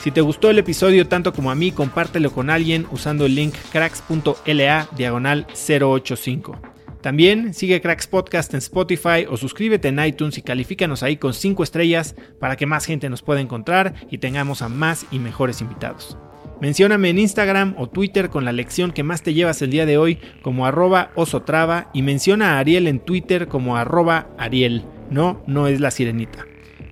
Si 0.00 0.10
te 0.10 0.20
gustó 0.20 0.50
el 0.50 0.58
episodio 0.58 1.06
tanto 1.06 1.32
como 1.32 1.50
a 1.50 1.54
mí, 1.54 1.70
compártelo 1.70 2.32
con 2.32 2.50
alguien 2.50 2.86
usando 2.90 3.26
el 3.26 3.34
link 3.34 3.54
cracks.la 3.70 4.88
diagonal 4.96 5.46
085. 5.52 6.58
También 7.02 7.52
sigue 7.52 7.80
Cracks 7.80 8.06
Podcast 8.06 8.54
en 8.54 8.58
Spotify 8.58 9.26
o 9.28 9.36
suscríbete 9.36 9.88
en 9.88 10.04
iTunes 10.04 10.38
y 10.38 10.42
califícanos 10.42 11.02
ahí 11.02 11.16
con 11.16 11.34
5 11.34 11.64
estrellas 11.64 12.14
para 12.38 12.56
que 12.56 12.66
más 12.66 12.86
gente 12.86 13.10
nos 13.10 13.22
pueda 13.22 13.40
encontrar 13.40 13.94
y 14.08 14.18
tengamos 14.18 14.62
a 14.62 14.68
más 14.68 15.06
y 15.10 15.18
mejores 15.18 15.60
invitados. 15.60 16.16
Mencióname 16.62 17.10
en 17.10 17.18
Instagram 17.18 17.74
o 17.76 17.88
Twitter 17.88 18.30
con 18.30 18.44
la 18.44 18.52
lección 18.52 18.92
que 18.92 19.02
más 19.02 19.22
te 19.22 19.34
llevas 19.34 19.60
el 19.62 19.70
día 19.70 19.84
de 19.84 19.98
hoy 19.98 20.20
como 20.42 20.64
arroba 20.64 21.10
osotrava 21.16 21.90
y 21.92 22.02
menciona 22.02 22.52
a 22.52 22.60
Ariel 22.60 22.86
en 22.86 23.00
Twitter 23.00 23.48
como 23.48 23.76
arroba 23.76 24.28
Ariel. 24.38 24.84
No, 25.10 25.42
no 25.48 25.66
es 25.66 25.80
la 25.80 25.90
sirenita. 25.90 26.46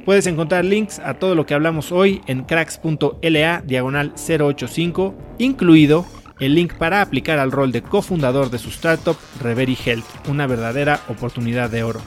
Puedes 0.05 0.27
encontrar 0.27 0.65
links 0.65 0.99
a 0.99 1.15
todo 1.15 1.37
lo 1.37 1.47
que 1.47 1.55
hablamos 1.55 1.93
hoy 1.93 2.21
en 2.27 2.43
cracks.la 2.43 3.63
diagonal 3.65 4.13
085, 4.17 5.15
incluido 5.39 6.05
el 6.41 6.57
link 6.57 6.75
para 6.75 7.01
aplicar 7.01 7.39
al 7.39 7.53
rol 7.53 7.71
de 7.71 7.83
cofundador 7.83 8.51
de 8.51 8.59
su 8.59 8.71
startup 8.71 9.19
Reverie 9.41 9.79
Health, 9.85 10.29
una 10.29 10.49
verdadera 10.49 10.99
oportunidad 11.07 11.71
de 11.71 11.85
oro. 11.85 12.01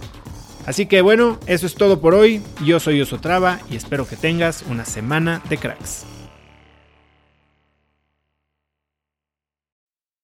Así 0.65 0.85
que 0.85 1.01
bueno, 1.01 1.39
eso 1.47 1.65
es 1.65 1.75
todo 1.75 2.01
por 2.01 2.13
hoy. 2.13 2.41
Yo 2.65 2.81
soy 2.81 2.99
Osotrava 2.99 3.59
y 3.71 3.77
espero 3.77 4.05
que 4.05 4.17
tengas 4.17 4.65
una 4.69 4.83
semana 4.83 5.41
de 5.47 5.57
cracks. 5.57 6.05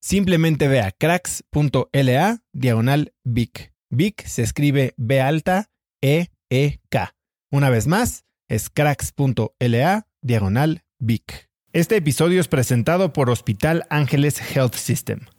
Simplemente 0.00 0.68
ve 0.68 0.80
a 0.80 0.92
cracks.la 0.92 2.42
diagonal 2.52 3.12
Vic. 3.24 3.72
Vic 3.90 4.24
se 4.26 4.42
escribe 4.42 4.94
B 4.96 5.20
alta 5.20 5.70
E 6.02 6.28
E 6.50 6.80
K. 6.88 7.14
Una 7.50 7.70
vez 7.70 7.86
más, 7.86 8.24
es 8.48 8.70
cracks.la 8.70 10.06
diagonal 10.22 10.84
Vic. 10.98 11.48
Este 11.72 11.96
episodio 11.96 12.40
es 12.40 12.48
presentado 12.48 13.12
por 13.12 13.28
Hospital 13.28 13.86
Ángeles 13.90 14.40
Health 14.54 14.74
System. 14.74 15.20